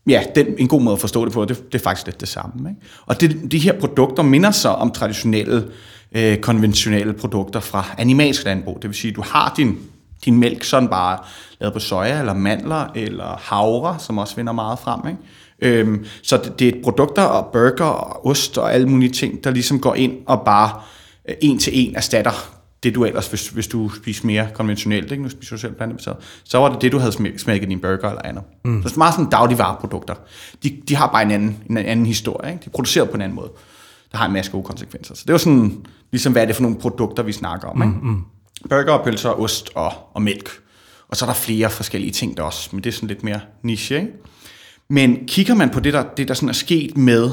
ja, 0.08 0.22
den, 0.34 0.46
en 0.58 0.68
god 0.68 0.80
måde 0.80 0.94
at 0.94 1.00
forstå 1.00 1.24
det 1.24 1.32
på, 1.32 1.44
det, 1.44 1.72
det 1.72 1.78
er 1.78 1.82
faktisk 1.82 2.06
lidt 2.06 2.20
det 2.20 2.28
samme. 2.28 2.70
Ikke? 2.70 2.80
Og 3.06 3.20
det, 3.20 3.52
de 3.52 3.58
her 3.58 3.80
produkter 3.80 4.22
minder 4.22 4.50
så 4.50 4.68
om 4.68 4.90
traditionelle, 4.90 5.66
øh, 6.12 6.38
konventionelle 6.38 7.12
produkter 7.12 7.60
fra 7.60 7.84
animalsk 7.98 8.44
landbrug. 8.44 8.78
Det 8.82 8.90
vil 8.90 8.96
sige, 8.96 9.12
du 9.12 9.22
har 9.26 9.54
din, 9.56 9.78
din 10.24 10.38
mælk 10.38 10.64
sådan 10.64 10.88
bare 10.88 11.18
lavet 11.60 11.72
på 11.72 11.78
soja, 11.80 12.18
eller 12.18 12.34
mandler, 12.34 12.86
eller 12.94 13.40
havre, 13.42 13.98
som 13.98 14.18
også 14.18 14.36
vinder 14.36 14.52
meget 14.52 14.78
frem. 14.78 15.00
Ikke? 15.08 15.78
Øhm, 15.78 16.04
så 16.22 16.36
det, 16.36 16.58
det 16.58 16.68
er 16.68 16.82
produkter 16.84 17.22
og 17.22 17.52
burger 17.52 17.84
og 17.84 18.26
ost 18.26 18.58
og 18.58 18.74
alle 18.74 18.88
mulige 18.88 19.12
ting, 19.12 19.44
der 19.44 19.50
ligesom 19.50 19.80
går 19.80 19.94
ind 19.94 20.12
og 20.26 20.42
bare 20.44 20.80
øh, 21.28 21.34
en 21.40 21.58
til 21.58 21.72
en 21.74 21.96
erstatter 21.96 22.55
det 22.86 22.94
du 22.94 23.04
ellers, 23.04 23.28
hvis, 23.28 23.48
hvis 23.48 23.66
du 23.66 23.88
spiser 23.88 24.26
mere 24.26 24.48
konventionelt, 24.54 25.10
ikke? 25.10 25.22
nu 25.22 25.28
spiser 25.28 25.56
du 25.56 25.60
selv 25.60 25.72
plantebaseret, 25.72 26.16
så 26.44 26.58
var 26.58 26.72
det 26.72 26.82
det, 26.82 26.92
du 26.92 26.98
havde 26.98 27.12
smækket 27.38 27.66
i 27.66 27.68
din 27.68 27.80
burger 27.80 28.08
eller 28.08 28.22
andet. 28.24 28.44
Mm. 28.64 28.82
Så 28.82 28.88
det 28.88 28.94
er 28.94 28.98
meget 28.98 29.14
sådan 29.14 29.30
dagligvareprodukter. 29.30 30.14
De, 30.62 30.82
de 30.88 30.96
har 30.96 31.06
bare 31.06 31.22
en 31.22 31.30
anden, 31.30 31.56
en 31.70 31.76
anden 31.76 32.06
historie. 32.06 32.50
Ikke? 32.50 32.62
De 32.64 32.66
er 32.66 32.70
produceret 32.70 33.10
på 33.10 33.14
en 33.14 33.22
anden 33.22 33.36
måde. 33.36 33.50
Der 34.12 34.18
har 34.18 34.26
en 34.26 34.32
masse 34.32 34.52
gode 34.52 34.64
konsekvenser. 34.64 35.14
Så 35.14 35.24
det 35.26 35.32
var 35.32 35.38
sådan, 35.38 35.86
ligesom 36.12 36.32
hvad 36.32 36.42
er 36.42 36.46
det 36.46 36.56
for 36.56 36.62
nogle 36.62 36.76
produkter, 36.76 37.22
vi 37.22 37.32
snakker 37.32 37.68
om. 37.68 37.82
Ikke? 37.82 37.94
Mm, 37.94 38.08
mm. 38.08 38.24
Burger, 38.68 39.04
pølser, 39.04 39.40
ost 39.40 39.70
og, 39.74 39.92
og 40.14 40.22
mælk. 40.22 40.50
Og 41.08 41.16
så 41.16 41.24
er 41.24 41.28
der 41.28 41.34
flere 41.34 41.70
forskellige 41.70 42.12
ting 42.12 42.36
der 42.36 42.42
også, 42.42 42.68
men 42.72 42.84
det 42.84 42.90
er 42.90 42.94
sådan 42.94 43.08
lidt 43.08 43.24
mere 43.24 43.40
niche. 43.62 43.96
Ikke? 44.00 44.12
Men 44.90 45.18
kigger 45.26 45.54
man 45.54 45.70
på 45.70 45.80
det, 45.80 45.92
der, 45.92 46.04
det, 46.16 46.28
der 46.28 46.34
sådan 46.34 46.48
er 46.48 46.52
sket 46.52 46.96
med 46.96 47.30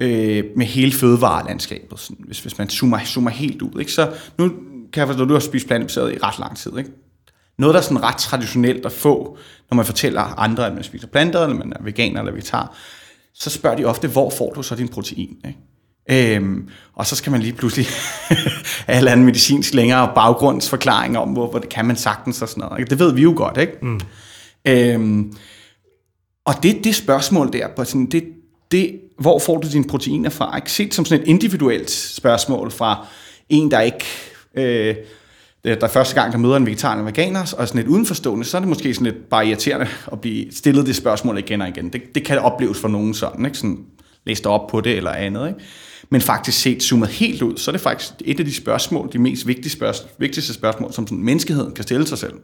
øh, 0.00 0.44
med 0.56 0.66
hele 0.66 0.92
fødevarelandskabet, 0.92 2.00
sådan, 2.00 2.24
hvis, 2.26 2.40
hvis 2.40 2.58
man 2.58 2.68
zoomer, 2.68 2.98
zoomer 3.04 3.30
helt 3.30 3.62
ud. 3.62 3.80
Ikke? 3.80 3.92
Så 3.92 4.12
nu 4.38 4.52
kan 4.94 5.00
jeg 5.00 5.08
forstå, 5.08 5.22
at 5.22 5.28
du 5.28 5.34
har 5.34 5.40
spist 5.40 5.66
plantebaseret 5.66 6.12
i 6.12 6.18
ret 6.18 6.38
lang 6.38 6.56
tid. 6.56 6.78
Ikke? 6.78 6.90
Noget, 7.58 7.74
der 7.74 7.80
er 7.80 7.84
sådan 7.84 8.02
ret 8.02 8.16
traditionelt 8.16 8.86
at 8.86 8.92
få, 8.92 9.38
når 9.70 9.76
man 9.76 9.84
fortæller 9.86 10.20
andre, 10.20 10.66
at 10.66 10.74
man 10.74 10.84
spiser 10.84 11.06
planter, 11.06 11.42
eller 11.42 11.56
man 11.56 11.72
er 11.72 11.82
veganer 11.82 12.20
eller 12.20 12.32
vegetar, 12.32 12.76
så 13.34 13.50
spørger 13.50 13.76
de 13.76 13.84
ofte, 13.84 14.08
hvor 14.08 14.30
får 14.30 14.52
du 14.52 14.62
så 14.62 14.74
din 14.74 14.88
protein? 14.88 15.36
Ikke? 15.46 15.58
Øhm, 16.36 16.68
og 16.94 17.06
så 17.06 17.16
skal 17.16 17.32
man 17.32 17.40
lige 17.40 17.52
pludselig 17.52 17.86
have 18.88 19.02
en 19.02 19.08
anden 19.08 19.26
medicinsk 19.26 19.74
længere 19.74 20.12
baggrundsforklaring 20.14 21.18
om, 21.18 21.28
hvor, 21.28 21.50
hvor 21.50 21.58
det 21.58 21.68
kan 21.68 21.84
man 21.84 21.96
sagtens 21.96 22.42
og 22.42 22.48
sådan 22.48 22.60
noget. 22.60 22.78
Ikke? 22.78 22.90
Det 22.90 22.98
ved 22.98 23.12
vi 23.12 23.22
jo 23.22 23.34
godt, 23.36 23.56
ikke? 23.56 23.72
Mm. 23.82 24.00
Øhm, 24.64 25.36
og 26.44 26.54
det, 26.62 26.84
det 26.84 26.94
spørgsmål 26.94 27.52
der, 27.52 27.84
sådan, 27.84 28.06
det, 28.06 28.24
det, 28.70 29.00
hvor 29.18 29.38
får 29.38 29.58
du 29.58 29.68
dine 29.68 29.84
proteiner 29.84 30.30
fra? 30.30 30.56
Ikke 30.56 30.72
set 30.72 30.94
som 30.94 31.04
sådan 31.04 31.22
et 31.22 31.28
individuelt 31.28 31.90
spørgsmål 31.90 32.70
fra 32.70 33.06
en, 33.48 33.70
der 33.70 33.80
ikke... 33.80 34.04
Øh, 34.56 34.94
der 35.64 35.76
er 35.80 35.88
første 35.88 36.14
gang, 36.14 36.32
der 36.32 36.38
møder 36.38 36.56
en 36.56 36.66
vegetar 36.66 36.92
eller 36.92 37.04
veganer, 37.04 37.54
og 37.58 37.68
sådan 37.68 37.76
lidt 37.76 37.88
udenforstående, 37.88 38.44
så 38.44 38.56
er 38.56 38.60
det 38.60 38.68
måske 38.68 38.94
sådan 38.94 39.12
lidt 39.12 39.28
bare 39.28 39.46
irriterende 39.46 39.86
at 40.12 40.20
blive 40.20 40.52
stillet 40.52 40.86
det 40.86 40.96
spørgsmål 40.96 41.38
igen 41.38 41.60
og 41.60 41.68
igen. 41.68 41.88
Det, 41.88 42.14
det 42.14 42.24
kan 42.24 42.38
opleves 42.38 42.78
for 42.78 42.88
nogen 42.88 43.14
sådan, 43.14 43.44
ikke? 43.44 43.58
Sådan, 43.58 43.78
læst 44.26 44.46
op 44.46 44.66
på 44.66 44.80
det 44.80 44.96
eller 44.96 45.10
andet. 45.10 45.48
Ikke? 45.48 45.60
Men 46.10 46.20
faktisk 46.20 46.60
set 46.60 46.82
zoomet 46.82 47.08
helt 47.08 47.42
ud, 47.42 47.56
så 47.56 47.70
er 47.70 47.72
det 47.72 47.80
faktisk 47.80 48.12
et 48.24 48.38
af 48.40 48.44
de 48.44 48.54
spørgsmål, 48.54 49.12
de 49.12 49.18
mest 49.18 49.46
vigtige 49.46 49.70
spørgsmål, 49.70 50.10
vigtigste 50.18 50.54
spørgsmål, 50.54 50.92
som 50.92 51.06
sådan 51.06 51.24
menneskeheden 51.24 51.74
kan 51.74 51.82
stille 51.82 52.06
sig 52.06 52.18
selv. 52.18 52.34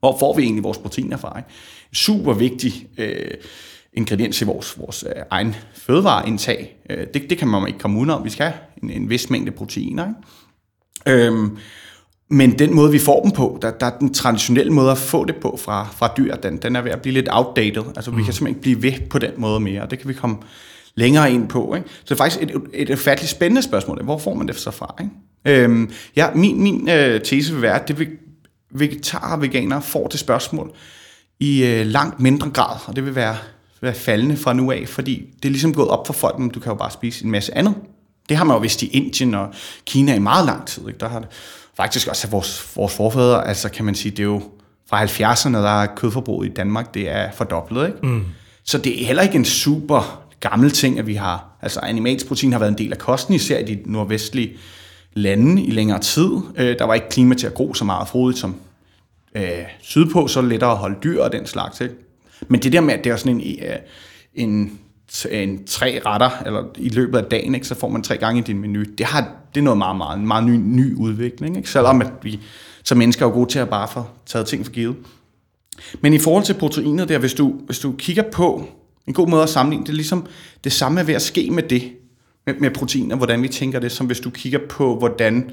Hvor 0.00 0.18
får 0.18 0.36
vi 0.36 0.42
egentlig 0.42 0.64
vores 0.64 0.78
proteiner 0.78 1.16
fra? 1.16 1.38
Ikke? 1.38 1.48
Super 1.92 2.32
vigtig 2.32 2.86
øh, 2.98 3.30
ingrediens 3.92 4.42
i 4.42 4.44
vores, 4.44 4.78
vores 4.78 5.04
øh, 5.16 5.22
egen 5.30 5.56
fødevareindtag. 5.74 6.76
Øh, 6.90 7.06
det, 7.14 7.30
det 7.30 7.38
kan 7.38 7.48
man 7.48 7.66
ikke 7.66 7.78
komme 7.78 7.98
udenom. 7.98 8.24
Vi 8.24 8.30
skal 8.30 8.46
have 8.46 8.58
en, 8.82 8.90
en 8.90 9.10
vis 9.10 9.30
mængde 9.30 9.50
proteiner. 9.50 10.08
Ikke? 10.08 10.20
Øhm, 11.06 11.56
men 12.28 12.58
den 12.58 12.74
måde, 12.74 12.92
vi 12.92 12.98
får 12.98 13.22
dem 13.22 13.30
på, 13.30 13.58
der, 13.62 13.70
der 13.70 13.86
er 13.86 13.98
den 13.98 14.14
traditionelle 14.14 14.72
måde 14.72 14.90
at 14.90 14.98
få 14.98 15.24
det 15.24 15.36
på 15.36 15.58
fra, 15.64 15.88
fra 15.96 16.12
dyr, 16.16 16.34
den, 16.34 16.56
den 16.56 16.76
er 16.76 16.80
ved 16.80 16.90
at 16.90 17.02
blive 17.02 17.14
lidt 17.14 17.28
outdated. 17.30 17.82
Altså, 17.96 18.10
mm. 18.10 18.16
vi 18.16 18.22
kan 18.22 18.32
simpelthen 18.32 18.48
ikke 18.48 18.80
blive 18.80 18.82
ved 18.82 19.08
på 19.08 19.18
den 19.18 19.30
måde 19.36 19.60
mere, 19.60 19.82
og 19.82 19.90
det 19.90 19.98
kan 19.98 20.08
vi 20.08 20.14
komme 20.14 20.36
længere 20.94 21.32
ind 21.32 21.48
på. 21.48 21.74
Ikke? 21.74 21.88
Så 21.88 22.04
det 22.04 22.10
er 22.10 22.16
faktisk 22.16 22.42
et, 22.42 22.50
et, 22.74 22.90
et 22.90 22.98
fattigt 22.98 23.30
spændende 23.30 23.62
spørgsmål. 23.62 24.04
Hvor 24.04 24.18
får 24.18 24.34
man 24.34 24.48
det 24.48 24.56
så 24.56 24.70
fra? 24.70 24.94
Ikke? 25.00 25.64
Øhm, 25.64 25.90
ja, 26.16 26.30
min, 26.34 26.62
min 26.62 26.88
øh, 26.88 27.20
tese 27.20 27.52
vil 27.52 27.62
være, 27.62 27.80
at 27.80 27.88
det 27.88 27.98
vil, 27.98 28.08
vegetarer 28.70 29.36
og 29.36 29.42
veganere 29.42 29.82
får 29.82 30.06
det 30.06 30.20
spørgsmål 30.20 30.72
i 31.40 31.64
øh, 31.64 31.86
langt 31.86 32.20
mindre 32.20 32.50
grad, 32.50 32.76
og 32.86 32.96
det 32.96 33.04
vil 33.04 33.14
være, 33.14 33.36
være 33.80 33.94
faldende 33.94 34.36
fra 34.36 34.52
nu 34.52 34.70
af, 34.72 34.84
fordi 34.86 35.24
det 35.42 35.48
er 35.48 35.50
ligesom 35.50 35.74
gået 35.74 35.88
op 35.88 36.06
for 36.06 36.12
folk, 36.12 36.38
men 36.38 36.48
du 36.48 36.60
kan 36.60 36.72
jo 36.72 36.76
bare 36.76 36.90
spise 36.90 37.24
en 37.24 37.30
masse 37.30 37.56
andet. 37.56 37.74
Det 38.28 38.36
har 38.36 38.44
man 38.44 38.54
jo 38.54 38.60
vist 38.60 38.82
i 38.82 38.86
Indien 38.86 39.34
og 39.34 39.54
Kina 39.86 40.14
i 40.14 40.18
meget 40.18 40.46
lang 40.46 40.66
tid. 40.66 40.88
Ikke? 40.88 40.98
Der 40.98 41.08
har 41.08 41.18
det 41.18 41.28
faktisk 41.76 42.08
også 42.08 42.28
vores, 42.28 42.76
vores 42.76 42.94
forfædre, 42.94 43.48
altså 43.48 43.68
kan 43.68 43.84
man 43.84 43.94
sige, 43.94 44.10
det 44.10 44.18
er 44.18 44.24
jo 44.24 44.42
fra 44.90 45.04
70'erne, 45.04 45.56
der 45.56 45.82
er 45.82 45.86
kødforbruget 45.86 46.48
i 46.48 46.52
Danmark, 46.52 46.94
det 46.94 47.08
er 47.08 47.32
fordoblet. 47.32 47.86
Ikke? 47.86 48.06
Mm. 48.06 48.24
Så 48.64 48.78
det 48.78 49.02
er 49.02 49.06
heller 49.06 49.22
ikke 49.22 49.34
en 49.34 49.44
super 49.44 50.22
gammel 50.40 50.70
ting, 50.70 50.98
at 50.98 51.06
vi 51.06 51.14
har, 51.14 51.46
altså 51.62 51.80
animalsk 51.80 52.26
protein 52.26 52.52
har 52.52 52.58
været 52.58 52.70
en 52.70 52.78
del 52.78 52.92
af 52.92 52.98
kosten, 52.98 53.34
især 53.34 53.58
i 53.58 53.64
de 53.64 53.82
nordvestlige 53.86 54.56
lande 55.14 55.62
i 55.62 55.70
længere 55.70 55.98
tid. 55.98 56.30
Øh, 56.56 56.78
der 56.78 56.84
var 56.84 56.94
ikke 56.94 57.08
klima 57.08 57.34
til 57.34 57.46
at 57.46 57.54
gro 57.54 57.74
så 57.74 57.84
meget 57.84 58.08
frodigt 58.08 58.38
som 58.38 58.56
øh, 59.34 59.64
sydpå, 59.80 60.28
så 60.28 60.40
er 60.40 60.44
lettere 60.44 60.70
at 60.70 60.76
holde 60.76 60.96
dyr 61.04 61.22
og 61.22 61.32
den 61.32 61.46
slags. 61.46 61.80
Ikke? 61.80 61.94
Men 62.48 62.62
det 62.62 62.72
der 62.72 62.80
med, 62.80 62.94
at 62.94 63.04
det 63.04 63.12
er 63.12 63.16
sådan 63.16 63.40
en, 63.40 63.58
øh, 63.64 63.76
en, 64.34 64.78
en 65.30 65.64
tre 65.66 66.00
retter, 66.06 66.30
eller 66.46 66.64
i 66.76 66.88
løbet 66.88 67.18
af 67.18 67.24
dagen, 67.24 67.54
ikke, 67.54 67.66
så 67.66 67.74
får 67.74 67.88
man 67.88 68.02
tre 68.02 68.16
gange 68.16 68.40
i 68.40 68.44
din 68.44 68.58
menu, 68.58 68.82
det, 68.98 69.06
har, 69.06 69.30
det 69.54 69.60
er 69.60 69.64
noget 69.64 69.78
meget, 69.78 69.96
meget, 69.96 70.18
en 70.18 70.26
meget 70.26 70.44
ny, 70.44 70.56
ny 70.56 70.94
udvikling. 70.94 71.56
Ikke? 71.56 71.70
Selvom 71.70 72.00
at 72.00 72.12
vi 72.22 72.40
som 72.84 72.98
mennesker 72.98 73.26
er 73.26 73.30
gode 73.30 73.50
til 73.50 73.58
at 73.58 73.68
bare 73.68 73.88
få 73.88 74.04
taget 74.26 74.46
ting 74.46 74.64
for 74.64 74.72
givet. 74.72 74.96
Men 76.00 76.14
i 76.14 76.18
forhold 76.18 76.44
til 76.44 76.54
proteinet 76.54 77.08
der, 77.08 77.18
hvis 77.18 77.34
du, 77.34 77.54
hvis 77.66 77.78
du 77.78 77.92
kigger 77.92 78.22
på 78.32 78.68
en 79.06 79.14
god 79.14 79.28
måde 79.28 79.42
at 79.42 79.48
sammenligne, 79.48 79.84
det 79.84 79.90
er 79.90 79.96
ligesom 79.96 80.26
det 80.64 80.72
samme 80.72 81.00
er 81.00 81.04
ved 81.04 81.14
at 81.14 81.22
ske 81.22 81.50
med 81.50 81.62
det, 81.62 81.92
med, 82.46 82.54
med 82.54 82.70
proteiner, 82.70 83.16
hvordan 83.16 83.42
vi 83.42 83.48
tænker 83.48 83.78
det, 83.78 83.92
som 83.92 84.06
hvis 84.06 84.20
du 84.20 84.30
kigger 84.30 84.58
på, 84.68 84.98
hvordan 84.98 85.50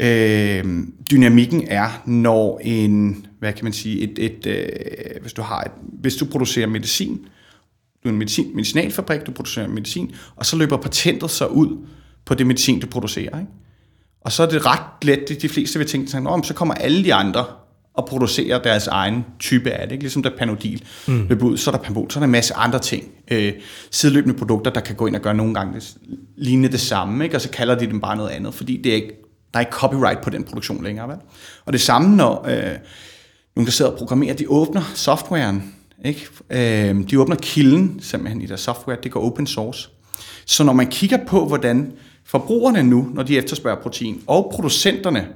øh, 0.00 0.64
dynamikken 1.10 1.64
er, 1.68 2.02
når 2.06 2.60
en, 2.64 3.26
hvad 3.38 3.52
kan 3.52 3.64
man 3.64 3.72
sige, 3.72 4.00
et, 4.00 4.18
et, 4.18 4.46
øh, 4.46 5.22
hvis 5.22 5.32
du 5.32 5.42
har 5.42 5.60
et, 5.60 5.72
hvis 6.00 6.16
du 6.16 6.24
producerer 6.24 6.66
medicin, 6.66 7.26
du 8.04 8.08
er 8.08 8.12
en 8.12 8.18
medicin, 8.18 8.50
medicinalfabrik, 8.54 9.26
du 9.26 9.32
producerer 9.32 9.68
medicin, 9.68 10.14
og 10.36 10.46
så 10.46 10.56
løber 10.56 10.76
patentet 10.76 11.30
så 11.30 11.46
ud 11.46 11.86
på 12.24 12.34
det 12.34 12.46
medicin, 12.46 12.80
du 12.80 12.86
producerer. 12.86 13.38
Ikke? 13.38 13.52
Og 14.20 14.32
så 14.32 14.42
er 14.42 14.46
det 14.46 14.66
ret 14.66 15.04
let, 15.04 15.42
de 15.42 15.48
fleste 15.48 15.78
vil 15.78 15.88
tænke 15.88 16.10
sig, 16.10 16.22
så 16.42 16.54
kommer 16.54 16.74
alle 16.74 17.04
de 17.04 17.14
andre 17.14 17.44
og 17.94 18.06
producerer 18.06 18.62
deres 18.62 18.86
egen 18.86 19.24
type 19.38 19.70
af 19.70 19.88
det. 19.88 19.92
Ikke? 19.92 20.02
Ligesom 20.02 20.22
der 20.22 20.30
Panodil 20.38 20.84
mm. 21.08 21.26
løber 21.28 21.46
ud, 21.46 21.56
så 21.56 21.70
er 21.70 21.76
der 21.76 21.82
Pambol, 21.82 22.10
så 22.10 22.18
er 22.18 22.20
der 22.20 22.24
en 22.24 22.30
masse 22.30 22.54
andre 22.54 22.78
ting. 22.78 23.04
Øh, 23.30 23.52
sideløbende 23.90 24.38
produkter, 24.38 24.70
der 24.70 24.80
kan 24.80 24.96
gå 24.96 25.06
ind 25.06 25.16
og 25.16 25.22
gøre 25.22 25.34
nogle 25.34 25.54
gange 25.54 25.74
det, 25.74 25.96
lignende 26.36 26.68
det 26.68 26.80
samme, 26.80 27.24
ikke? 27.24 27.36
og 27.36 27.40
så 27.40 27.50
kalder 27.50 27.78
de 27.78 27.86
dem 27.86 28.00
bare 28.00 28.16
noget 28.16 28.30
andet, 28.30 28.54
fordi 28.54 28.76
det 28.76 28.92
er 28.92 28.96
ikke, 28.96 29.12
der 29.54 29.58
er 29.58 29.60
ikke 29.60 29.72
copyright 29.72 30.20
på 30.20 30.30
den 30.30 30.44
produktion 30.44 30.84
længere. 30.84 31.08
Vel? 31.08 31.16
Og 31.64 31.72
det 31.72 31.80
samme, 31.80 32.16
når 32.16 32.46
øh, 32.48 32.76
nogen, 33.56 33.66
der 33.66 33.70
sidder 33.70 33.90
og 33.90 33.98
programmerer, 33.98 34.34
de 34.34 34.44
åbner 34.48 34.92
softwaren, 34.94 35.74
ikke? 36.04 36.28
Øh, 36.50 37.10
de 37.10 37.20
åbner 37.20 37.36
kilden 37.36 37.98
simpelthen 38.02 38.42
i 38.42 38.46
deres 38.46 38.60
software, 38.60 38.96
det 39.02 39.12
går 39.12 39.20
open 39.20 39.46
source. 39.46 39.88
Så 40.46 40.64
når 40.64 40.72
man 40.72 40.86
kigger 40.86 41.18
på, 41.26 41.46
hvordan 41.46 41.92
forbrugerne 42.24 42.82
nu, 42.82 43.10
når 43.14 43.22
de 43.22 43.38
efterspørger 43.38 43.82
protein, 43.82 44.22
og 44.26 44.50
producenterne 44.54 45.28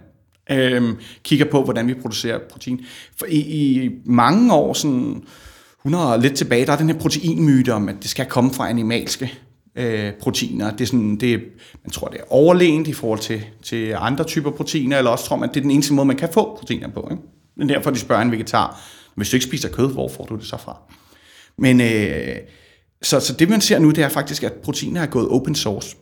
øh, 0.51 0.83
kigger 1.23 1.45
på, 1.51 1.63
hvordan 1.63 1.87
vi 1.87 1.95
producerer 1.95 2.39
protein. 2.51 2.81
For 3.17 3.27
i, 3.27 3.39
i 3.39 3.91
mange 4.05 4.55
år, 4.55 4.73
sådan 4.73 5.23
100 5.81 6.13
år 6.13 6.17
lidt 6.17 6.35
tilbage, 6.35 6.67
der 6.67 6.73
er 6.73 6.77
den 6.77 6.91
her 6.91 6.99
proteinmyte 6.99 7.73
om, 7.73 7.89
at 7.89 7.95
det 8.03 8.11
skal 8.11 8.27
komme 8.27 8.51
fra 8.51 8.69
animalske 8.71 9.33
øh, 9.77 10.13
proteiner. 10.13 10.71
Det 10.71 10.81
er 10.81 10.87
sådan, 10.87 11.17
det 11.17 11.35
er, 11.35 11.39
man 11.85 11.91
tror, 11.91 12.09
det 12.09 12.21
er 12.21 12.33
overlegent 12.33 12.89
i 12.89 12.93
forhold 12.93 13.19
til, 13.19 13.45
til 13.63 13.95
andre 13.99 14.25
typer 14.25 14.51
proteiner, 14.51 14.99
eller 14.99 15.11
også 15.11 15.25
tror 15.25 15.37
man, 15.37 15.49
at 15.49 15.55
det 15.55 15.61
er 15.61 15.63
den 15.63 15.71
eneste 15.71 15.95
måde, 15.95 16.07
man 16.07 16.17
kan 16.17 16.29
få 16.33 16.57
proteiner 16.59 16.89
på. 16.89 17.09
Ikke? 17.11 17.23
Men 17.57 17.69
derfor 17.69 17.91
de 17.91 17.99
spørger 17.99 18.23
en 18.23 18.33
vegetar, 18.33 18.81
hvis 19.17 19.31
du 19.31 19.37
ikke 19.37 19.47
spiser 19.47 19.69
kød, 19.69 19.93
hvor 19.93 20.09
får 20.09 20.25
du 20.25 20.37
det 20.37 20.47
så 20.47 20.57
fra? 20.57 20.77
Men 21.59 21.81
øh, 21.81 22.37
så, 23.03 23.21
så 23.21 23.33
det 23.33 23.49
man 23.49 23.61
ser 23.61 23.79
nu, 23.79 23.91
det 23.91 24.05
er 24.05 24.09
faktisk, 24.09 24.43
at 24.43 24.53
proteiner 24.53 25.03
er 25.03 25.07
gået 25.07 25.29
open 25.29 25.55
source 25.55 25.97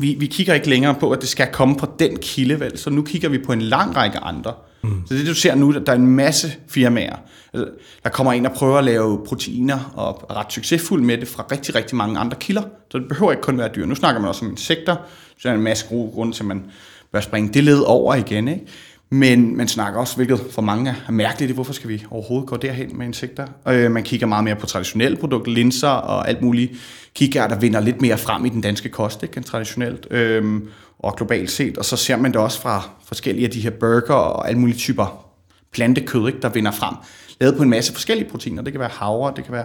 vi, 0.00 0.16
vi 0.18 0.26
kigger 0.26 0.54
ikke 0.54 0.68
længere 0.68 0.94
på, 0.94 1.10
at 1.10 1.20
det 1.20 1.28
skal 1.28 1.48
komme 1.52 1.78
fra 1.78 1.88
den 1.98 2.16
kilde, 2.16 2.60
vel? 2.60 2.78
så 2.78 2.90
nu 2.90 3.02
kigger 3.02 3.28
vi 3.28 3.38
på 3.38 3.52
en 3.52 3.62
lang 3.62 3.96
række 3.96 4.18
andre. 4.18 4.54
Mm. 4.82 5.06
Så 5.06 5.14
det 5.14 5.26
du 5.26 5.34
ser 5.34 5.54
nu, 5.54 5.72
der 5.72 5.92
er 5.92 5.96
en 5.96 6.06
masse 6.06 6.52
firmaer, 6.68 7.16
altså, 7.54 7.70
der 8.04 8.10
kommer 8.10 8.32
ind 8.32 8.46
og 8.46 8.52
prøver 8.52 8.78
at 8.78 8.84
lave 8.84 9.24
proteiner, 9.26 9.92
og 9.94 10.26
er 10.30 10.36
ret 10.36 10.52
succesfuld 10.52 11.02
med 11.02 11.18
det 11.18 11.28
fra 11.28 11.44
rigtig, 11.52 11.74
rigtig 11.74 11.96
mange 11.96 12.18
andre 12.18 12.36
kilder. 12.40 12.62
Så 12.92 12.98
det 12.98 13.08
behøver 13.08 13.32
ikke 13.32 13.42
kun 13.42 13.58
være 13.58 13.70
dyr. 13.76 13.86
Nu 13.86 13.94
snakker 13.94 14.20
man 14.20 14.28
også 14.28 14.44
om 14.44 14.50
insekter, 14.50 14.96
så 15.38 15.40
der 15.42 15.50
er 15.50 15.54
en 15.54 15.62
masse 15.62 15.86
gode 15.88 16.10
grunde 16.12 16.32
til, 16.32 16.42
at 16.42 16.46
man 16.46 16.64
bør 17.12 17.20
springe 17.20 17.52
det 17.52 17.64
led 17.64 17.80
over 17.80 18.14
igen. 18.14 18.48
Ikke? 18.48 18.66
Men 19.10 19.56
man 19.56 19.68
snakker 19.68 20.00
også, 20.00 20.16
hvilket 20.16 20.40
for 20.50 20.62
mange 20.62 20.94
er 21.08 21.12
mærkeligt, 21.12 21.52
hvorfor 21.52 21.72
skal 21.72 21.88
vi 21.88 22.04
overhovedet 22.10 22.48
gå 22.48 22.56
derhen 22.56 22.98
med 22.98 23.06
insekter? 23.06 23.46
Øh, 23.68 23.90
man 23.90 24.02
kigger 24.02 24.26
meget 24.26 24.44
mere 24.44 24.56
på 24.56 24.66
traditionelle 24.66 25.16
produkter, 25.16 25.52
linser 25.52 25.88
og 25.88 26.28
alt 26.28 26.42
muligt. 26.42 26.72
Kigger, 27.14 27.48
der 27.48 27.58
vinder 27.58 27.80
lidt 27.80 28.00
mere 28.00 28.18
frem 28.18 28.44
i 28.44 28.48
den 28.48 28.60
danske 28.60 28.88
kost, 28.88 29.22
ikke, 29.22 29.36
end 29.36 29.44
traditionelt. 29.44 30.06
Øh, 30.10 30.60
og 30.98 31.16
globalt 31.16 31.50
set. 31.50 31.78
Og 31.78 31.84
så 31.84 31.96
ser 31.96 32.16
man 32.16 32.32
det 32.32 32.40
også 32.40 32.60
fra 32.60 32.90
forskellige 33.04 33.46
af 33.46 33.50
de 33.50 33.60
her 33.60 33.70
burger 33.70 34.14
og 34.14 34.48
alle 34.48 34.60
mulige 34.60 34.76
typer 34.76 35.26
plantekød, 35.72 36.26
ikke, 36.26 36.40
der 36.40 36.48
vinder 36.48 36.70
frem. 36.70 36.94
Lavet 37.40 37.56
på 37.56 37.62
en 37.62 37.70
masse 37.70 37.92
forskellige 37.92 38.30
proteiner. 38.30 38.62
Det 38.62 38.72
kan 38.72 38.80
være 38.80 38.90
havre, 38.92 39.32
det 39.36 39.44
kan 39.44 39.52
være, 39.52 39.64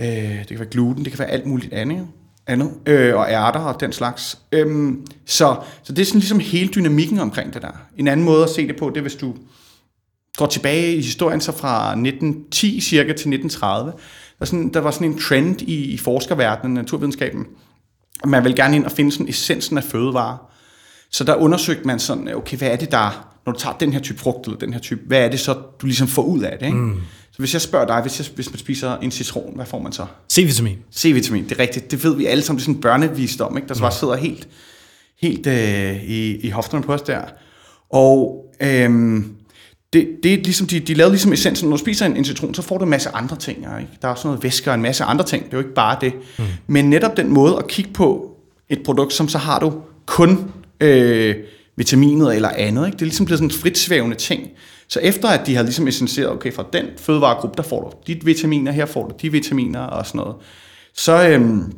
øh, 0.00 0.38
det 0.38 0.48
kan 0.48 0.58
være 0.58 0.68
gluten, 0.68 1.04
det 1.04 1.12
kan 1.12 1.18
være 1.18 1.28
alt 1.28 1.46
muligt 1.46 1.72
andet 1.72 2.06
andet, 2.46 2.72
øh, 2.86 3.16
og 3.16 3.30
ærter 3.30 3.60
og 3.60 3.80
den 3.80 3.92
slags. 3.92 4.38
Øhm, 4.52 5.06
så, 5.26 5.56
så 5.82 5.92
det 5.92 6.02
er 6.02 6.06
sådan 6.06 6.20
ligesom 6.20 6.40
hele 6.40 6.68
dynamikken 6.68 7.18
omkring 7.18 7.54
det 7.54 7.62
der. 7.62 7.72
En 7.96 8.08
anden 8.08 8.26
måde 8.26 8.44
at 8.44 8.50
se 8.50 8.68
det 8.68 8.76
på, 8.76 8.88
det 8.88 8.96
er, 8.96 9.02
hvis 9.02 9.14
du 9.14 9.34
går 10.36 10.46
tilbage 10.46 10.94
i 10.94 11.00
historien, 11.00 11.40
så 11.40 11.52
fra 11.52 11.88
1910 11.88 12.80
cirka 12.80 13.08
til 13.08 13.12
1930, 13.12 13.92
der, 14.38 14.44
sådan, 14.44 14.68
der 14.68 14.80
var 14.80 14.90
sådan 14.90 15.10
en 15.10 15.18
trend 15.18 15.62
i, 15.62 15.84
i 15.84 15.98
forskerverdenen, 15.98 16.74
naturvidenskaben, 16.74 17.46
at 18.22 18.28
man 18.28 18.44
vil 18.44 18.56
gerne 18.56 18.76
ind 18.76 18.84
og 18.84 18.92
finde 18.92 19.12
sådan 19.12 19.28
essensen 19.28 19.78
af 19.78 19.84
fødevarer. 19.84 20.50
Så 21.10 21.24
der 21.24 21.34
undersøgte 21.34 21.86
man 21.86 21.98
sådan, 21.98 22.34
okay, 22.34 22.56
hvad 22.56 22.68
er 22.68 22.76
det 22.76 22.92
der, 22.92 23.35
når 23.46 23.52
du 23.52 23.58
tager 23.58 23.76
den 23.76 23.92
her 23.92 24.00
type 24.00 24.18
frugt, 24.18 24.46
eller 24.46 24.58
den 24.58 24.72
her 24.72 24.80
type, 24.80 25.00
hvad 25.06 25.20
er 25.20 25.28
det 25.28 25.40
så, 25.40 25.52
du 25.52 25.86
ligesom 25.86 26.08
får 26.08 26.22
ud 26.22 26.42
af 26.42 26.58
det, 26.58 26.66
ikke? 26.66 26.78
Mm. 26.78 27.00
Så 27.32 27.38
hvis 27.38 27.52
jeg 27.52 27.62
spørger 27.62 27.86
dig, 27.86 28.00
hvis, 28.00 28.18
jeg, 28.18 28.26
hvis 28.34 28.50
man 28.50 28.58
spiser 28.58 28.96
en 28.96 29.10
citron, 29.10 29.52
hvad 29.56 29.66
får 29.66 29.78
man 29.78 29.92
så? 29.92 30.06
C-vitamin. 30.32 30.76
C-vitamin, 30.96 31.44
det 31.44 31.52
er 31.52 31.58
rigtigt. 31.58 31.90
Det 31.90 32.04
ved 32.04 32.16
vi 32.16 32.26
alle 32.26 32.42
sammen. 32.42 32.58
Det 32.58 32.62
er 32.62 32.64
sådan 32.64 32.74
en 32.74 32.80
børnevisdom, 32.80 33.56
ikke? 33.56 33.68
der 33.68 33.74
så 33.74 33.80
bare 33.80 33.92
sidder 33.92 34.16
helt, 34.16 34.48
helt 35.20 35.46
øh, 35.46 36.04
i, 36.04 36.36
i 36.36 36.50
hofterne 36.50 36.84
på 36.84 36.92
os 36.92 37.02
der. 37.02 37.20
Og 37.90 38.44
øhm, 38.60 39.36
det, 39.92 40.08
det 40.22 40.34
er 40.34 40.36
ligesom, 40.36 40.66
de, 40.66 40.80
de 40.80 40.94
lavede 40.94 41.12
ligesom 41.12 41.32
essensen, 41.32 41.68
når 41.68 41.76
du 41.76 41.80
spiser 41.80 42.06
en, 42.06 42.16
en 42.16 42.24
citron, 42.24 42.54
så 42.54 42.62
får 42.62 42.78
du 42.78 42.84
en 42.84 42.90
masse 42.90 43.10
andre 43.10 43.36
ting. 43.36 43.58
Ikke? 43.58 43.92
Der 44.02 44.08
er 44.08 44.12
også 44.12 44.28
noget 44.28 44.42
væske 44.42 44.70
og 44.70 44.74
en 44.74 44.82
masse 44.82 45.04
andre 45.04 45.24
ting. 45.24 45.44
Det 45.44 45.52
er 45.52 45.56
jo 45.56 45.62
ikke 45.62 45.74
bare 45.74 45.98
det. 46.00 46.12
Mm. 46.38 46.44
Men 46.66 46.90
netop 46.90 47.16
den 47.16 47.30
måde 47.30 47.56
at 47.56 47.68
kigge 47.68 47.92
på 47.92 48.36
et 48.68 48.82
produkt, 48.84 49.12
som 49.12 49.28
så 49.28 49.38
har 49.38 49.58
du 49.58 49.72
kun 50.06 50.50
øh, 50.80 51.34
vitaminet 51.76 52.34
eller 52.34 52.48
andet. 52.48 52.86
Ikke? 52.86 52.96
Det 52.96 53.02
er 53.02 53.06
ligesom 53.06 53.26
blevet 53.26 53.38
sådan 53.38 53.50
en 53.50 53.60
fritsvævende 53.60 54.16
ting. 54.16 54.48
Så 54.88 55.00
efter 55.00 55.28
at 55.28 55.46
de 55.46 55.54
har 55.54 55.62
ligesom 55.62 55.88
essentieret, 55.88 56.30
okay, 56.30 56.52
fra 56.52 56.64
den 56.72 56.84
fødevaregruppe, 56.96 57.56
der 57.56 57.62
får 57.62 57.80
du 57.80 58.12
dit 58.12 58.26
vitaminer, 58.26 58.72
her 58.72 58.86
får 58.86 59.08
du 59.08 59.14
de 59.22 59.32
vitaminer 59.32 59.80
og 59.80 60.06
sådan 60.06 60.18
noget, 60.18 60.34
så 60.94 61.28
øhm, 61.28 61.72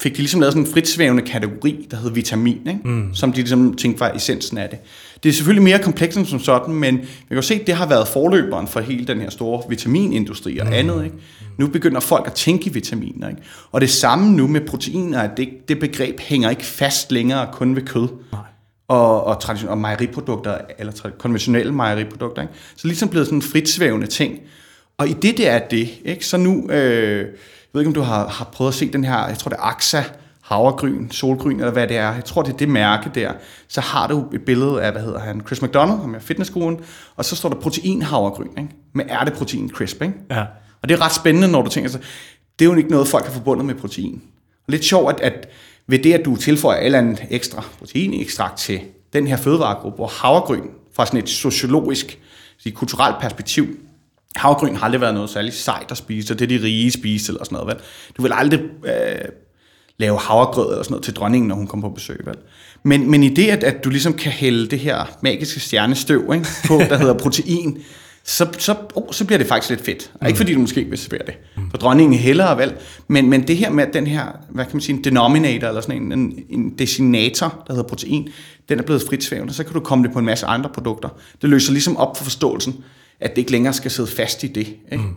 fik 0.00 0.12
de 0.12 0.18
ligesom 0.18 0.40
lavet 0.40 0.52
sådan 0.52 0.66
en 0.66 0.72
fritsvævende 0.72 1.22
kategori, 1.22 1.86
der 1.90 1.96
hedder 1.96 2.12
vitamin, 2.12 2.60
ikke? 2.66 2.80
Mm. 2.84 3.14
som 3.14 3.32
de 3.32 3.36
ligesom 3.36 3.74
tænkte 3.74 4.00
var 4.00 4.12
essensen 4.12 4.58
af 4.58 4.68
det. 4.68 4.78
Det 5.22 5.28
er 5.28 5.32
selvfølgelig 5.32 5.62
mere 5.62 5.78
komplekst 5.78 6.18
end 6.18 6.26
som 6.26 6.40
sådan, 6.40 6.74
men 6.74 6.98
vi 6.98 7.34
kan 7.34 7.42
se, 7.42 7.54
at 7.54 7.66
det 7.66 7.74
har 7.74 7.88
været 7.88 8.08
forløberen 8.08 8.68
for 8.68 8.80
hele 8.80 9.06
den 9.06 9.20
her 9.20 9.30
store 9.30 9.62
vitaminindustri 9.68 10.58
og 10.58 10.66
mm. 10.66 10.72
andet. 10.72 11.04
Ikke? 11.04 11.16
Nu 11.58 11.66
begynder 11.66 12.00
folk 12.00 12.26
at 12.26 12.32
tænke 12.32 12.70
i 12.70 12.72
vitaminer. 12.72 13.28
Ikke? 13.28 13.42
Og 13.72 13.80
det 13.80 13.90
samme 13.90 14.36
nu 14.36 14.46
med 14.46 14.60
proteiner, 14.60 15.20
at 15.20 15.30
det, 15.36 15.48
det 15.68 15.78
begreb 15.78 16.20
hænger 16.20 16.50
ikke 16.50 16.64
fast 16.64 17.12
længere 17.12 17.48
kun 17.52 17.76
ved 17.76 17.82
kød. 17.82 18.08
Nej 18.32 18.51
og, 18.88 19.24
og, 19.24 19.40
tradition, 19.40 19.70
og 19.70 19.78
mejeriprodukter, 19.78 20.58
eller 20.78 21.10
konventionelle 21.18 21.72
mejeriprodukter. 21.72 22.42
Ikke? 22.42 22.54
Så 22.76 22.88
ligesom 22.88 23.08
blevet 23.08 23.26
sådan 23.26 23.38
en 23.38 23.42
fritsvævende 23.42 24.06
ting. 24.06 24.38
Og 24.98 25.08
i 25.08 25.12
det, 25.12 25.36
det 25.36 25.48
er 25.48 25.58
det, 25.58 25.90
ikke? 26.04 26.26
så 26.26 26.36
nu, 26.36 26.70
øh, 26.70 27.18
jeg 27.18 27.26
ved 27.72 27.80
ikke, 27.80 27.88
om 27.88 27.94
du 27.94 28.00
har, 28.00 28.28
har 28.28 28.44
prøvet 28.44 28.70
at 28.70 28.74
se 28.74 28.92
den 28.92 29.04
her, 29.04 29.26
jeg 29.28 29.38
tror 29.38 29.48
det 29.48 29.56
er 29.56 29.62
Axa, 29.62 30.02
havregryn, 30.42 31.10
solgryn, 31.10 31.56
eller 31.58 31.72
hvad 31.72 31.88
det 31.88 31.96
er. 31.96 32.14
Jeg 32.14 32.24
tror, 32.24 32.42
det 32.42 32.52
er 32.52 32.56
det 32.56 32.68
mærke 32.68 33.10
der. 33.14 33.32
Så 33.68 33.80
har 33.80 34.06
du 34.06 34.24
et 34.32 34.44
billede 34.44 34.82
af, 34.82 34.92
hvad 34.92 35.02
hedder 35.02 35.18
han, 35.18 35.42
Chris 35.46 35.62
McDonald, 35.62 35.98
ham 36.00 36.14
er 36.14 36.18
fitnessskolen, 36.18 36.80
og 37.16 37.24
så 37.24 37.36
står 37.36 37.48
der 37.48 37.56
protein 37.56 38.02
havregryn, 38.02 38.48
ikke? 38.58 38.70
med 38.92 39.04
ærteprotein 39.10 39.70
crisp. 39.70 40.02
Ikke? 40.02 40.14
Ja. 40.30 40.44
Og 40.82 40.88
det 40.88 40.94
er 40.94 41.00
ret 41.04 41.14
spændende, 41.14 41.48
når 41.48 41.62
du 41.62 41.70
tænker 41.70 41.90
så, 41.90 41.98
det 42.58 42.64
er 42.64 42.70
jo 42.70 42.76
ikke 42.76 42.90
noget, 42.90 43.08
folk 43.08 43.24
har 43.24 43.32
forbundet 43.32 43.66
med 43.66 43.74
protein. 43.74 44.22
Og 44.66 44.68
lidt 44.68 44.84
sjovt, 44.84 45.20
at, 45.20 45.20
at 45.20 45.48
ved 45.92 45.98
det, 45.98 46.12
at 46.12 46.24
du 46.24 46.36
tilføjer 46.36 46.80
et 46.80 46.86
eller 46.86 46.98
andet 46.98 47.24
ekstra 47.30 47.64
proteinekstrakt 47.78 48.58
til 48.58 48.80
den 49.12 49.26
her 49.26 49.36
fødevaregruppe, 49.36 49.96
hvor 49.96 50.06
havregryn 50.06 50.68
fra 50.96 51.06
sådan 51.06 51.20
et 51.20 51.28
sociologisk, 51.28 52.18
sige, 52.58 52.72
kulturelt 52.72 53.16
perspektiv, 53.20 53.66
havregryn 54.36 54.76
har 54.76 54.84
aldrig 54.84 55.00
været 55.00 55.14
noget 55.14 55.30
særligt 55.30 55.54
sejt 55.54 55.90
at 55.90 55.96
spise, 55.96 56.34
og 56.34 56.38
det 56.38 56.52
er 56.52 56.58
de 56.58 56.64
rige 56.64 56.90
spiste 56.90 57.30
eller 57.30 57.44
sådan 57.44 57.56
noget. 57.56 57.74
Vel? 57.74 57.84
Du 58.16 58.22
vil 58.22 58.32
aldrig 58.34 58.60
øh, 58.60 59.28
lave 59.98 60.18
havregrød 60.18 60.70
eller 60.70 60.82
sådan 60.82 60.92
noget 60.92 61.04
til 61.04 61.14
dronningen, 61.14 61.48
når 61.48 61.54
hun 61.54 61.66
kommer 61.66 61.88
på 61.88 61.94
besøg. 61.94 62.20
Vel? 62.24 62.36
Men, 62.82 63.10
men 63.10 63.22
i 63.22 63.28
det, 63.28 63.48
at, 63.48 63.64
at 63.64 63.84
du 63.84 63.90
ligesom 63.90 64.14
kan 64.14 64.32
hælde 64.32 64.66
det 64.66 64.78
her 64.78 65.18
magiske 65.22 65.60
stjernestøv 65.60 66.32
ikke, 66.34 66.46
på, 66.66 66.78
der 66.88 66.96
hedder 66.96 67.18
protein, 67.18 67.82
så, 68.24 68.48
så, 68.58 68.74
oh, 68.94 69.12
så 69.12 69.24
bliver 69.24 69.38
det 69.38 69.46
faktisk 69.46 69.70
lidt 69.70 69.84
fedt. 69.84 70.10
Mm. 70.20 70.26
Ikke 70.26 70.36
fordi 70.36 70.54
du 70.54 70.60
måske 70.60 70.84
vil 70.84 70.98
servere 70.98 71.26
det. 71.26 71.34
Mm. 71.56 71.70
For 71.70 71.78
dronningen 71.78 72.18
hellere 72.18 72.58
vel. 72.58 72.74
Men, 73.08 73.30
men 73.30 73.48
det 73.48 73.56
her 73.56 73.70
med 73.70 73.86
den 73.92 74.06
her, 74.06 74.26
hvad 74.48 74.64
kan 74.64 74.74
man 74.74 74.80
sige, 74.80 74.96
en 74.96 75.04
denominator, 75.04 75.68
eller 75.68 75.80
sådan 75.80 76.02
en, 76.02 76.12
en, 76.12 76.44
en 76.50 76.78
designator, 76.78 77.64
der 77.66 77.72
hedder 77.74 77.88
protein, 77.88 78.28
den 78.68 78.78
er 78.78 78.82
blevet 78.82 79.02
fritsvævende, 79.08 79.52
så 79.52 79.64
kan 79.64 79.72
du 79.72 79.80
komme 79.80 80.04
det 80.04 80.12
på 80.12 80.18
en 80.18 80.24
masse 80.24 80.46
andre 80.46 80.70
produkter. 80.74 81.08
Det 81.42 81.50
løser 81.50 81.72
ligesom 81.72 81.96
op 81.96 82.16
for 82.16 82.24
forståelsen, 82.24 82.84
at 83.20 83.30
det 83.30 83.38
ikke 83.38 83.52
længere 83.52 83.72
skal 83.72 83.90
sidde 83.90 84.08
fast 84.08 84.44
i 84.44 84.46
det. 84.46 84.66
Ikke? 84.92 85.04
Mm. 85.04 85.14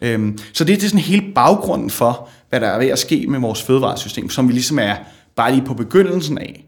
Øhm, 0.00 0.38
så 0.52 0.64
det, 0.64 0.76
det 0.76 0.84
er 0.84 0.88
sådan 0.88 1.00
hele 1.00 1.24
baggrunden 1.34 1.90
for, 1.90 2.28
hvad 2.50 2.60
der 2.60 2.66
er 2.66 2.78
ved 2.78 2.88
at 2.88 2.98
ske 2.98 3.26
med 3.28 3.40
vores 3.40 3.62
fødevaresystem, 3.62 4.30
som 4.30 4.48
vi 4.48 4.52
ligesom 4.52 4.78
er 4.78 4.96
bare 5.36 5.52
lige 5.52 5.66
på 5.66 5.74
begyndelsen 5.74 6.38
af. 6.38 6.66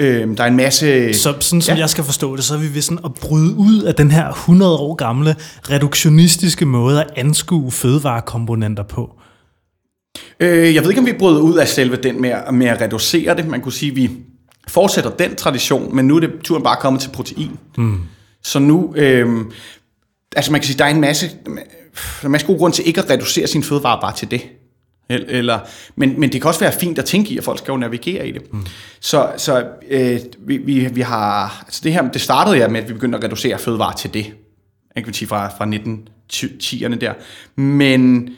Øhm, 0.00 0.36
der 0.36 0.44
er 0.44 0.48
en 0.48 0.56
masse... 0.56 1.14
Så 1.14 1.34
sådan 1.40 1.62
som 1.62 1.74
ja. 1.74 1.80
jeg 1.80 1.90
skal 1.90 2.04
forstå 2.04 2.36
det, 2.36 2.44
så 2.44 2.54
er 2.54 2.58
vi 2.58 2.74
ved 2.74 2.82
sådan 2.82 3.04
at 3.04 3.14
bryde 3.14 3.54
ud 3.54 3.82
af 3.82 3.94
den 3.94 4.10
her 4.10 4.28
100 4.28 4.76
år 4.76 4.94
gamle 4.94 5.36
reduktionistiske 5.70 6.66
måde 6.66 7.00
at 7.00 7.10
anskue 7.16 7.70
fødevarekomponenter 7.70 8.82
på. 8.82 9.10
Øh, 10.40 10.74
jeg 10.74 10.82
ved 10.82 10.90
ikke, 10.90 11.00
om 11.00 11.06
vi 11.06 11.12
bryder 11.12 11.40
ud 11.40 11.56
af 11.56 11.68
selve 11.68 11.96
den 11.96 12.20
med, 12.20 12.52
med 12.52 12.66
at 12.66 12.80
reducere 12.80 13.36
det. 13.36 13.48
Man 13.48 13.60
kunne 13.60 13.72
sige, 13.72 13.90
at 13.90 13.96
vi 13.96 14.10
fortsætter 14.68 15.10
den 15.10 15.36
tradition, 15.36 15.96
men 15.96 16.06
nu 16.06 16.16
er 16.16 16.20
det 16.20 16.30
turen 16.44 16.62
bare 16.62 16.76
kommet 16.80 17.02
til 17.02 17.08
protein. 17.08 17.58
Mm. 17.76 18.00
Så 18.42 18.58
nu... 18.58 18.94
Øh, 18.96 19.44
altså 20.36 20.52
man 20.52 20.60
kan 20.60 20.66
sige, 20.66 20.78
der 20.78 20.84
er 20.84 20.88
en 20.88 21.00
masse, 21.00 21.30
er 22.22 22.24
en 22.24 22.32
masse 22.32 22.46
gode 22.46 22.58
grund 22.58 22.72
til 22.72 22.86
ikke 22.86 23.00
at 23.00 23.10
reducere 23.10 23.46
sin 23.46 23.62
fødevare 23.62 23.98
bare 24.00 24.16
til 24.16 24.30
det. 24.30 24.42
Eller, 25.10 25.58
men, 25.96 26.20
men 26.20 26.32
det 26.32 26.40
kan 26.40 26.48
også 26.48 26.60
være 26.60 26.72
fint 26.72 26.98
at 26.98 27.04
tænke 27.04 27.34
i, 27.34 27.38
at 27.38 27.44
folk 27.44 27.58
skal 27.58 27.72
jo 27.72 27.76
navigere 27.76 28.28
i 28.28 28.32
det. 28.32 28.52
Mm. 28.52 28.66
Så, 29.00 29.32
så 29.36 29.66
øh, 29.88 30.20
vi, 30.38 30.56
vi, 30.56 30.88
vi 30.92 31.00
har, 31.00 31.62
altså 31.66 31.80
det 31.84 31.92
her, 31.92 32.10
det 32.10 32.20
startede 32.20 32.56
ja 32.56 32.68
med, 32.68 32.80
at 32.80 32.88
vi 32.88 32.94
begyndte 32.94 33.18
at 33.18 33.24
reducere 33.24 33.58
fødevare 33.58 33.96
til 33.96 34.14
det. 34.14 34.32
Jeg 34.96 35.04
kan 35.04 35.14
sige 35.14 35.28
fra, 35.28 35.48
fra 35.48 35.64
1910'erne 35.66 36.94
der. 36.94 37.12
Men, 37.60 38.30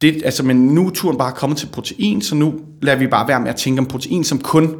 det, 0.00 0.22
altså, 0.24 0.42
men 0.42 0.66
nu 0.66 0.86
er 0.86 0.90
turen 0.90 1.18
bare 1.18 1.32
kommet 1.32 1.58
til 1.58 1.66
protein, 1.66 2.22
så 2.22 2.34
nu 2.34 2.60
lader 2.82 2.98
vi 2.98 3.06
bare 3.06 3.28
være 3.28 3.40
med 3.40 3.50
at 3.50 3.56
tænke 3.56 3.80
om 3.80 3.86
protein 3.86 4.24
som 4.24 4.38
kun 4.38 4.76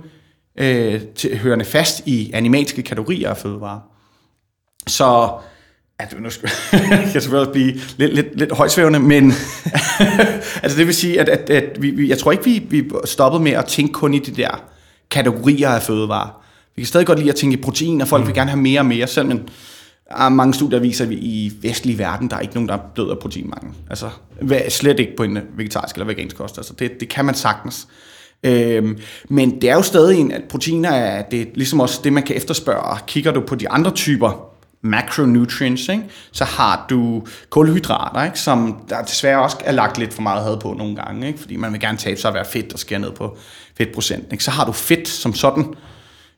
øh, 0.59 1.01
til, 1.17 1.39
hørende 1.39 1.65
fast 1.65 2.07
i 2.07 2.31
animalske 2.33 2.83
kategorier 2.83 3.31
af 3.31 3.37
fødevare. 3.37 3.81
Så 4.87 5.31
Altså, 5.99 6.17
nu 6.19 6.31
skal 6.31 6.51
jeg 7.15 7.23
selvfølgelig 7.23 7.53
blive 7.53 7.73
lidt, 7.97 8.15
lidt, 8.15 8.39
lidt 8.39 8.53
højsvævende, 8.53 8.99
men 8.99 9.33
altså 10.63 10.79
det 10.79 10.87
vil 10.87 10.95
sige, 10.95 11.21
at, 11.21 11.29
at, 11.29 11.51
at 11.51 11.83
vi, 11.83 12.09
jeg 12.09 12.19
tror 12.19 12.33
ikke, 12.33 12.45
vi, 12.45 12.67
vi 12.71 12.91
stoppet 13.05 13.41
med 13.41 13.53
at 13.53 13.65
tænke 13.65 13.93
kun 13.93 14.15
i 14.15 14.19
de 14.19 14.43
der 14.43 14.65
kategorier 15.11 15.69
af 15.69 15.83
fødevarer. 15.83 16.45
Vi 16.77 16.83
kan 16.83 16.87
stadig 16.87 17.07
godt 17.07 17.19
lide 17.19 17.31
at 17.31 17.37
tænke 17.37 17.59
i 17.59 17.63
protein, 17.63 18.01
og 18.01 18.09
folk 18.09 18.23
mm. 18.23 18.27
vil 18.27 18.35
gerne 18.35 18.51
have 18.51 18.61
mere 18.61 18.81
og 18.81 18.87
mere, 18.87 19.07
selv 19.07 19.27
men 19.27 19.49
er 20.11 20.29
mange 20.29 20.55
studier 20.55 20.79
viser, 20.79 21.05
at 21.05 21.11
vi 21.11 21.15
i 21.15 21.53
vestlig 21.63 21.99
verden, 21.99 22.31
der 22.31 22.37
er 22.37 22.41
ikke 22.41 22.55
nogen, 22.55 22.69
der 22.69 22.75
er 22.75 22.83
blevet 22.95 23.11
af 23.11 23.19
proteinmangel. 23.19 23.71
Altså 23.91 24.11
slet 24.69 25.01
ikke 25.01 25.17
på 25.17 25.23
en 25.23 25.39
vegetarisk 25.57 25.95
eller 25.97 26.07
vegansk 26.07 26.37
kost. 26.37 26.59
Altså, 26.59 26.73
det, 26.79 27.01
det 27.01 27.09
kan 27.09 27.25
man 27.25 27.35
sagtens. 27.35 27.89
Øhm, 28.45 28.99
men 29.29 29.61
det 29.61 29.71
er 29.71 29.75
jo 29.75 29.83
stadig 29.83 30.21
en, 30.21 30.33
at 30.33 30.43
proteiner 30.49 30.91
er 30.91 31.23
det 31.23 31.41
er 31.41 31.47
ligesom 31.55 31.81
også 31.81 32.01
det, 32.05 32.13
man 32.13 32.23
kan 32.23 32.37
efterspørge. 32.37 32.99
Kigger 33.07 33.33
du 33.33 33.41
på 33.41 33.55
de 33.55 33.69
andre 33.69 33.91
typer 33.91 34.53
macronutrients, 34.85 35.88
ikke? 35.88 36.05
så 36.33 36.45
har 36.45 36.87
du 36.91 37.26
kulhydrater, 37.50 38.25
ikke? 38.25 38.38
som 38.38 38.85
der 38.88 39.03
desværre 39.03 39.43
også 39.43 39.57
er 39.64 39.73
lagt 39.73 39.99
lidt 39.99 40.14
for 40.14 40.23
meget 40.23 40.45
had 40.45 40.57
på 40.61 40.75
nogle 40.79 40.97
gange, 40.97 41.26
ikke? 41.26 41.38
fordi 41.38 41.57
man 41.57 41.73
vil 41.73 41.81
gerne 41.81 41.99
tabe 41.99 42.21
sig 42.21 42.29
at 42.29 42.35
være 42.35 42.45
fedt 42.45 42.73
og 42.73 42.79
skære 42.79 42.99
ned 42.99 43.12
på 43.12 43.37
fedtprocent. 43.79 44.33
Ikke? 44.33 44.45
Så 44.45 44.50
har 44.50 44.64
du 44.64 44.73
fedt 44.73 45.09
som 45.09 45.35
sådan, 45.35 45.64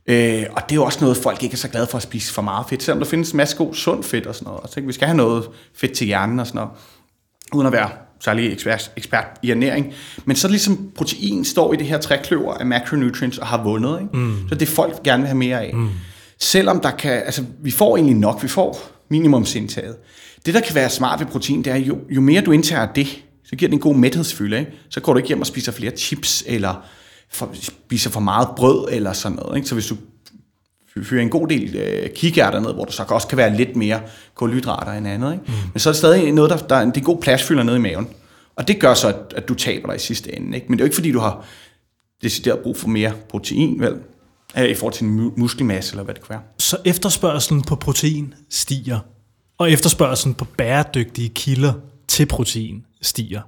øh, 0.07 0.45
og 0.53 0.63
det 0.63 0.73
er 0.73 0.75
jo 0.75 0.85
også 0.85 0.99
noget, 1.01 1.17
folk 1.17 1.43
ikke 1.43 1.53
er 1.53 1.57
så 1.57 1.69
glade 1.69 1.87
for 1.87 1.97
at 1.97 2.03
spise 2.03 2.33
for 2.33 2.43
meget 2.43 2.67
fedt, 2.69 2.83
selvom 2.83 2.99
der 2.99 3.07
findes 3.07 3.31
en 3.31 3.37
masse 3.37 3.57
god 3.57 3.75
sund 3.75 4.05
fedt 4.05 4.27
og 4.27 4.35
sådan 4.35 4.53
noget. 4.53 4.71
Så, 4.71 4.81
ikke? 4.81 4.87
Vi 4.87 4.93
skal 4.93 5.07
have 5.07 5.17
noget 5.17 5.45
fedt 5.75 5.93
til 5.93 6.07
hjernen 6.07 6.41
og 6.41 6.47
sådan 6.47 6.59
noget, 6.59 6.73
uden 7.53 7.67
at 7.67 7.73
være 7.73 7.91
særlig 8.21 8.53
ekspert, 8.53 8.91
ekspert 8.97 9.27
i 9.43 9.51
ernæring. 9.51 9.95
Men 10.25 10.37
så 10.37 10.49
ligesom 10.49 10.91
protein 10.97 11.45
står 11.45 11.73
i 11.73 11.77
det 11.77 11.87
her 11.87 11.99
trækløver 11.99 12.55
af 12.55 12.67
macronutrients 12.67 13.39
og 13.39 13.47
har 13.47 13.63
vundet. 13.63 14.01
Ikke? 14.01 14.17
Mm. 14.17 14.49
Så 14.49 14.55
det 14.55 14.69
folk 14.69 15.03
gerne 15.03 15.23
vil 15.23 15.29
have 15.29 15.39
mere 15.39 15.61
af. 15.61 15.75
Mm 15.75 15.91
selvom 16.41 16.81
der 16.81 16.91
kan, 16.91 17.13
altså 17.13 17.45
vi 17.63 17.71
får 17.71 17.97
egentlig 17.97 18.17
nok, 18.17 18.43
vi 18.43 18.49
får 18.49 18.79
minimumsindtaget. 19.09 19.97
Det, 20.47 20.55
der 20.55 20.61
kan 20.61 20.75
være 20.75 20.91
smart 20.91 21.21
ved 21.21 21.27
protein, 21.27 21.65
det 21.65 21.73
er, 21.73 21.77
jo, 21.77 21.99
jo 22.11 22.21
mere 22.21 22.41
du 22.41 22.53
indtager 22.53 22.93
det, 22.93 23.25
så 23.45 23.57
giver 23.57 23.69
det 23.69 23.75
en 23.75 23.81
god 23.81 23.95
mæthedsfylde. 23.95 24.59
Ikke? 24.59 24.73
Så 24.89 25.01
går 25.01 25.13
du 25.13 25.17
ikke 25.17 25.29
hjem 25.29 25.41
og 25.41 25.47
spiser 25.47 25.73
flere 25.73 25.97
chips, 25.97 26.45
eller 26.47 26.87
for, 27.31 27.51
spiser 27.53 28.11
for 28.11 28.21
meget 28.21 28.49
brød, 28.57 28.89
eller 28.91 29.13
sådan 29.13 29.37
noget. 29.37 29.57
Ikke? 29.57 29.69
Så 29.69 29.75
hvis 29.75 29.87
du 29.87 29.97
fyrer 31.03 31.23
en 31.23 31.31
god 31.31 31.49
del 31.49 31.77
øh, 31.77 32.11
kikærter 32.11 32.61
ned, 32.61 32.75
hvor 32.75 32.85
du 32.85 32.93
så 32.93 33.05
også 33.09 33.29
kan 33.29 33.39
være 33.39 33.57
lidt 33.57 33.77
mere 33.77 34.01
kulhydrater 34.35 34.93
end 34.93 35.09
andet. 35.09 35.33
Ikke? 35.33 35.45
Mm. 35.47 35.53
Men 35.73 35.81
så 35.81 35.89
er 35.89 35.93
det 35.93 35.99
stadig 35.99 36.33
noget, 36.33 36.51
der, 36.51 36.57
der 36.57 36.85
det 36.85 36.97
er 36.97 37.01
en 37.01 37.05
god 37.05 37.21
pladsfylder 37.21 37.63
nede 37.63 37.77
i 37.77 37.81
maven. 37.81 38.09
Og 38.57 38.69
det 38.69 38.81
gør 38.81 38.95
så, 38.95 39.09
at, 39.09 39.35
at 39.37 39.49
du 39.49 39.55
taber 39.55 39.87
dig 39.87 39.97
i 39.97 39.99
sidste 39.99 40.37
ende. 40.37 40.57
Ikke? 40.57 40.67
Men 40.69 40.79
det 40.79 40.83
er 40.83 40.85
jo 40.85 40.87
ikke, 40.87 40.95
fordi 40.95 41.13
du 41.13 41.19
har 41.19 41.45
decideret 42.23 42.59
brug 42.59 42.77
for 42.77 42.89
mere 42.89 43.13
protein, 43.29 43.81
vel? 43.81 43.95
I 44.57 44.75
forhold 44.75 44.93
til 44.93 45.07
muskelmasse, 45.37 45.93
eller 45.93 46.05
hvad 46.05 46.15
det 46.15 46.23
kan 46.23 46.31
være. 46.31 46.43
Så 46.59 46.77
efterspørgselen 46.85 47.63
på 47.63 47.77
protein 47.77 48.35
stiger, 48.51 48.99
og 49.59 49.71
efterspørgselen 49.71 50.35
på 50.35 50.45
bæredygtige 50.45 51.29
kilder 51.29 51.73
til 52.09 52.27
protein 52.27 52.85
stiger. 53.03 53.41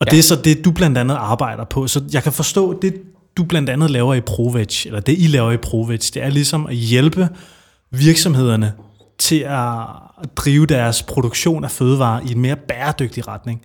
Og 0.00 0.06
ja. 0.06 0.10
det 0.10 0.18
er 0.18 0.22
så 0.22 0.36
det, 0.36 0.64
du 0.64 0.70
blandt 0.70 0.98
andet 0.98 1.14
arbejder 1.14 1.64
på. 1.64 1.86
Så 1.86 2.04
jeg 2.12 2.22
kan 2.22 2.32
forstå, 2.32 2.80
det 2.80 3.02
du 3.36 3.44
blandt 3.44 3.70
andet 3.70 3.90
laver 3.90 4.14
i 4.14 4.20
ProVeg, 4.20 4.86
eller 4.86 5.00
det 5.00 5.18
I 5.18 5.26
laver 5.26 5.52
i 5.52 5.56
ProVeg, 5.56 5.98
det 5.98 6.16
er 6.16 6.28
ligesom 6.28 6.66
at 6.66 6.74
hjælpe 6.74 7.28
virksomhederne 7.90 8.72
til 9.18 9.38
at 9.38 9.86
drive 10.36 10.66
deres 10.66 11.02
produktion 11.02 11.64
af 11.64 11.70
fødevarer 11.70 12.20
i 12.20 12.32
en 12.32 12.40
mere 12.40 12.56
bæredygtig 12.56 13.28
retning. 13.28 13.62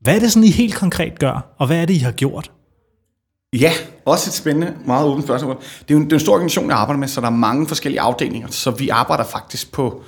Hvad 0.00 0.16
er 0.16 0.20
det 0.20 0.32
sådan, 0.32 0.48
I 0.48 0.50
helt 0.50 0.74
konkret 0.74 1.18
gør, 1.18 1.54
og 1.58 1.66
hvad 1.66 1.76
er 1.82 1.84
det, 1.84 1.94
I 1.94 1.98
har 1.98 2.12
gjort? 2.12 2.50
Ja, 3.52 3.72
også 4.04 4.30
et 4.30 4.34
spændende, 4.34 4.74
meget 4.86 5.06
åbent 5.06 5.24
spørgsmål. 5.24 5.56
Det 5.56 5.90
er, 5.90 5.94
jo 5.94 5.96
en, 5.96 6.04
det 6.04 6.12
er 6.12 6.16
en 6.16 6.20
stor 6.20 6.32
organisation, 6.32 6.70
jeg 6.70 6.78
arbejder 6.78 7.00
med, 7.00 7.08
så 7.08 7.20
der 7.20 7.26
er 7.26 7.30
mange 7.30 7.68
forskellige 7.68 8.00
afdelinger. 8.00 8.48
Så 8.48 8.70
vi 8.70 8.88
arbejder 8.88 9.24
faktisk 9.24 9.72
på 9.72 10.04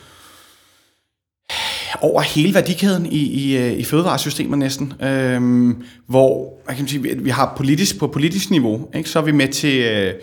øh, 1.51 1.95
over 2.01 2.23
hele 2.23 2.55
værdikæden 2.55 3.07
i, 3.07 3.19
i, 3.19 3.57
øh, 3.57 3.73
i 3.73 3.85
fødevaresystemet 3.85 4.59
næsten, 4.59 4.93
øhm, 5.03 5.85
hvor 6.07 6.59
jeg 6.69 6.77
kan 6.77 6.89
sige, 6.89 7.03
vi, 7.03 7.15
vi 7.15 7.31
har 7.31 7.55
politisk, 7.57 7.99
på 7.99 8.07
politisk 8.07 8.51
niveau, 8.51 8.89
ikke, 8.95 9.11
så 9.11 9.19
er 9.19 9.23
vi 9.23 9.33
med 9.33 9.49
til, 9.49 9.79
øh, 9.79 10.15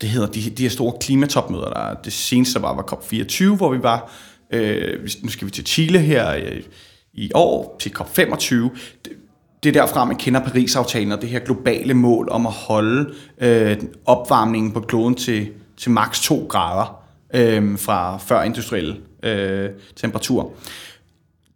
det 0.00 0.08
hedder 0.08 0.26
de, 0.26 0.50
de 0.50 0.62
her 0.62 0.70
store 0.70 0.92
klimatopmøder, 1.00 1.70
der 1.70 1.94
det 1.94 2.12
seneste 2.12 2.62
var, 2.62 2.74
var 2.74 2.82
COP24, 2.82 3.56
hvor 3.56 3.72
vi 3.72 3.82
var, 3.82 4.12
øh, 4.52 5.08
nu 5.22 5.28
skal 5.28 5.46
vi 5.46 5.50
til 5.50 5.66
Chile 5.66 5.98
her 5.98 6.34
øh, 6.34 6.62
i 7.14 7.30
år, 7.34 7.76
til 7.80 7.92
COP25. 7.98 8.54
Det, 9.62 9.76
er 9.76 9.80
derfra, 9.80 10.04
man 10.04 10.16
kender 10.16 10.40
Paris-aftalen 10.40 11.12
og 11.12 11.22
det 11.22 11.28
her 11.28 11.38
globale 11.38 11.94
mål 11.94 12.28
om 12.30 12.46
at 12.46 12.52
holde 12.52 13.14
øh, 13.40 13.76
opvarmningen 14.06 14.72
på 14.72 14.80
kloden 14.80 15.14
til, 15.14 15.48
til 15.76 15.90
maks 15.90 16.20
2 16.20 16.46
grader 16.48 17.02
øh, 17.34 17.78
fra 17.78 18.18
før 18.18 18.42
industrielle 18.42 18.96
øh, 19.22 19.70
temperatur. 19.96 20.52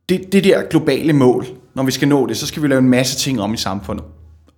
Det, 0.08 0.32
det 0.32 0.44
der 0.44 0.62
globale 0.62 1.12
mål, 1.12 1.46
når 1.74 1.82
vi 1.82 1.90
skal 1.90 2.08
nå 2.08 2.26
det, 2.26 2.36
så 2.36 2.46
skal 2.46 2.62
vi 2.62 2.68
lave 2.68 2.78
en 2.78 2.88
masse 2.88 3.18
ting 3.18 3.40
om 3.40 3.54
i 3.54 3.56
samfundet. 3.56 4.04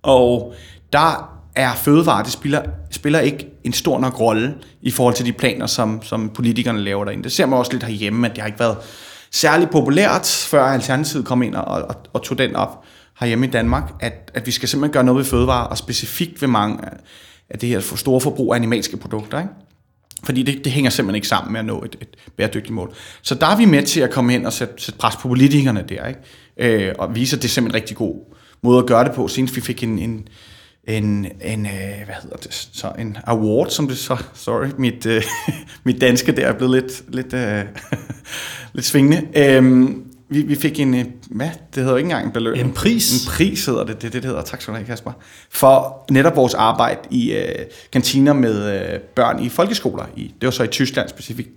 Og 0.03 0.53
der 0.93 1.39
er 1.55 1.73
fødevare, 1.75 2.23
det 2.23 2.31
spiller, 2.31 2.61
spiller 2.91 3.19
ikke 3.19 3.47
en 3.63 3.73
stor 3.73 3.99
nok 3.99 4.19
rolle 4.19 4.55
i 4.81 4.91
forhold 4.91 5.15
til 5.15 5.25
de 5.25 5.33
planer, 5.33 5.65
som, 5.65 6.01
som 6.03 6.29
politikerne 6.29 6.79
laver 6.79 7.05
derinde. 7.05 7.23
Det 7.23 7.31
ser 7.31 7.45
man 7.45 7.59
også 7.59 7.71
lidt 7.71 7.83
herhjemme, 7.83 8.27
at 8.27 8.35
det 8.35 8.41
har 8.41 8.47
ikke 8.47 8.59
været 8.59 8.77
særlig 9.31 9.69
populært, 9.69 10.47
før 10.49 10.63
Alternativet 10.63 11.25
kom 11.25 11.43
ind 11.43 11.55
og, 11.55 11.65
og, 11.65 11.95
og 12.13 12.23
tog 12.23 12.37
den 12.37 12.55
op 12.55 12.85
herhjemme 13.19 13.47
i 13.47 13.49
Danmark, 13.49 13.93
at, 13.99 14.31
at 14.33 14.45
vi 14.45 14.51
skal 14.51 14.69
simpelthen 14.69 14.93
gøre 14.93 15.03
noget 15.03 15.17
ved 15.17 15.25
fødevare, 15.25 15.67
og 15.67 15.77
specifikt 15.77 16.41
ved 16.41 16.49
mange 16.49 16.79
af 17.49 17.59
det 17.59 17.69
her 17.69 17.79
store 17.79 18.21
forbrug 18.21 18.53
af 18.53 18.57
animalske 18.57 18.97
produkter. 18.97 19.39
Ikke? 19.39 19.51
Fordi 20.23 20.43
det, 20.43 20.63
det 20.63 20.71
hænger 20.71 20.89
simpelthen 20.89 21.15
ikke 21.15 21.27
sammen 21.27 21.51
med 21.51 21.59
at 21.59 21.65
nå 21.65 21.83
et, 21.83 21.95
et 22.01 22.07
bæredygtigt 22.37 22.73
mål. 22.73 22.93
Så 23.21 23.35
der 23.35 23.47
er 23.47 23.57
vi 23.57 23.65
med 23.65 23.83
til 23.83 24.01
at 24.01 24.11
komme 24.11 24.31
hen 24.31 24.45
og 24.45 24.53
sætte, 24.53 24.73
sætte 24.77 24.97
pres 24.97 25.15
på 25.15 25.27
politikerne 25.27 25.85
der, 25.89 26.07
ikke? 26.07 26.87
Øh, 26.87 26.93
og 26.99 27.15
vise, 27.15 27.35
at 27.35 27.41
det 27.41 27.47
er 27.47 27.51
simpelthen 27.51 27.77
en 27.77 27.81
rigtig 27.81 27.97
god 27.97 28.35
måde 28.61 28.79
at 28.79 28.85
gøre 28.85 29.03
det 29.03 29.11
på. 29.11 29.27
Senest 29.27 29.55
vi 29.55 29.61
fik 29.61 29.83
en, 29.83 29.99
en, 29.99 30.27
en, 30.87 31.25
en 31.41 31.65
øh, 31.65 32.05
hvad 32.05 32.15
hedder 32.21 32.37
det, 32.37 32.69
så 32.73 32.91
en 32.99 33.17
award, 33.23 33.69
som 33.69 33.87
det 33.87 33.97
så, 33.97 34.23
sorry, 34.33 34.67
mit, 34.77 35.05
øh, 35.05 35.23
mit 35.85 36.01
danske 36.01 36.31
der 36.31 36.47
er 36.47 36.53
blevet 36.53 36.83
lidt, 36.83 37.15
lidt, 37.15 37.33
øh, 37.33 37.63
lidt 38.73 38.85
svingende. 38.85 39.27
Øh, 39.35 39.89
vi, 40.35 40.41
vi 40.41 40.55
fik 40.55 40.79
en, 40.79 40.93
øh, 40.93 41.05
hvad? 41.29 41.49
Det 41.75 41.83
hedder 41.83 41.97
ikke 41.97 42.05
engang 42.05 42.25
en 42.25 42.31
belønning. 42.31 42.67
En 42.67 42.73
pris? 42.73 43.25
En 43.25 43.31
pris 43.31 43.65
hedder 43.65 43.83
det, 43.83 44.01
det 44.01 44.07
er 44.07 44.11
det, 44.11 44.23
det 44.23 44.29
hedder. 44.29 44.43
Tak 44.43 44.61
skal 44.61 44.73
du 44.73 44.77
have, 44.77 44.87
Kasper. 44.87 45.11
For 45.49 46.05
netop 46.11 46.35
vores 46.35 46.53
arbejde 46.53 46.99
i 47.11 47.33
øh, 47.33 47.65
kantiner 47.91 48.33
med 48.33 48.81
øh, 48.81 48.99
børn 48.99 49.43
i 49.43 49.49
folkeskoler. 49.49 50.05
I, 50.15 50.33
det 50.41 50.47
var 50.47 50.51
så 50.51 50.63
i 50.63 50.67
Tyskland 50.67 51.09
specifikt, 51.09 51.49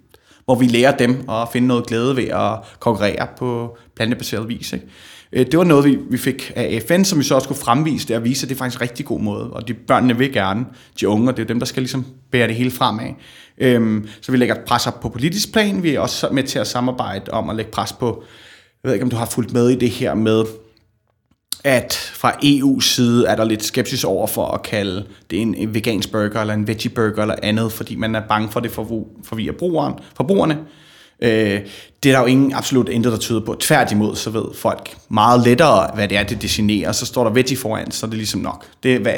hvor 0.45 0.55
vi 0.55 0.67
lærer 0.67 0.97
dem 0.97 1.31
at 1.31 1.49
finde 1.53 1.69
noget 1.69 1.87
glæde 1.87 2.17
ved 2.17 2.25
at 2.25 2.59
konkurrere 2.81 3.27
på 3.39 3.77
plantebaseret 3.97 4.49
vis. 4.49 4.73
Ikke? 4.73 4.87
Øh, 5.33 5.47
det 5.47 5.59
var 5.59 5.65
noget, 5.65 5.85
vi, 5.85 5.99
vi 6.11 6.19
fik 6.19 6.53
af 6.57 6.83
FN, 6.89 7.05
som 7.05 7.19
vi 7.19 7.25
så 7.25 7.35
også 7.35 7.45
skulle 7.45 7.61
fremvise 7.61 8.09
det, 8.09 8.17
og 8.17 8.25
vise, 8.25 8.45
at 8.45 8.49
det 8.49 8.55
er 8.55 8.59
faktisk 8.59 8.81
en 8.81 8.83
rigtig 8.83 9.07
god 9.07 9.21
måde. 9.21 9.51
Og 9.51 9.69
de 9.69 9.75
børnene 9.75 10.19
vil 10.19 10.33
gerne, 10.33 10.67
de 11.01 11.09
unge, 11.09 11.29
og 11.29 11.37
det 11.37 11.43
er 11.43 11.47
dem, 11.47 11.59
der 11.59 11.67
skal 11.67 11.83
ligesom 11.83 12.07
bære 12.31 12.49
det 12.49 12.57
hele 12.57 12.71
fremad. 12.71 13.11
Øhm, 13.59 14.09
så 14.21 14.33
vi 14.33 14.39
lægger 14.39 14.55
pres 14.67 14.87
op 14.87 15.01
på 15.01 15.09
politisk 15.09 15.53
plan. 15.53 15.83
Vi 15.83 15.95
er 15.95 16.01
også 16.01 16.29
med 16.33 16.43
til 16.43 16.59
at 16.59 16.67
samarbejde 16.67 17.31
om 17.31 17.51
at 17.51 17.57
lægge 17.57 17.71
pres 17.71 17.93
på, 17.93 18.25
jeg 18.83 18.89
ved 18.89 18.93
ikke, 18.93 19.05
om 19.05 19.11
du 19.11 19.17
har 19.17 19.27
fulgt 19.27 19.53
med 19.53 19.69
i 19.69 19.75
det 19.75 19.91
her 19.91 20.15
med, 20.15 20.45
at 21.65 21.95
fra 22.15 22.33
EU's 22.45 22.81
side 22.81 23.27
er 23.27 23.37
der 23.37 23.45
lidt 23.45 23.65
skepsis 23.65 24.05
over 24.05 24.27
for 24.27 24.47
at 24.47 24.63
kalde 24.63 25.07
det 25.31 25.43
en 25.43 25.75
vegansk 25.75 26.13
burger 26.13 26.41
eller 26.41 26.55
en 26.55 26.67
veggie 26.67 26.91
burger 26.91 27.23
eller 27.23 27.35
andet, 27.43 27.73
fordi 27.73 27.95
man 27.95 28.15
er 28.15 28.23
bange 28.29 28.49
for 28.49 28.61
det 28.61 28.71
forvirrer 28.71 29.53
brugeren, 29.53 29.95
forbrugerne. 30.17 30.59
Øh, 31.23 31.61
det 32.03 32.09
er 32.09 32.13
der 32.13 32.21
jo 32.21 32.27
ingen 32.27 32.53
absolut 32.53 32.89
intet, 32.89 33.13
der 33.13 33.19
tyder 33.19 33.41
på. 33.41 33.55
Tværtimod, 33.55 34.17
så 34.17 34.31
ved 34.31 34.45
folk 34.55 34.97
meget 35.09 35.45
lettere, 35.45 35.91
hvad 35.95 36.09
det 36.09 36.19
er, 36.19 36.23
det 36.23 36.43
designerer. 36.43 36.93
Så 36.93 37.07
står 37.07 37.25
der 37.25 37.31
veggie 37.31 37.57
foran, 37.57 37.91
så 37.91 38.07
er 38.07 38.11
det 38.11 38.17
ligesom 38.17 38.41
nok. 38.41 38.67
Det 38.83 38.95
er, 38.95 38.99
hvad 38.99 39.15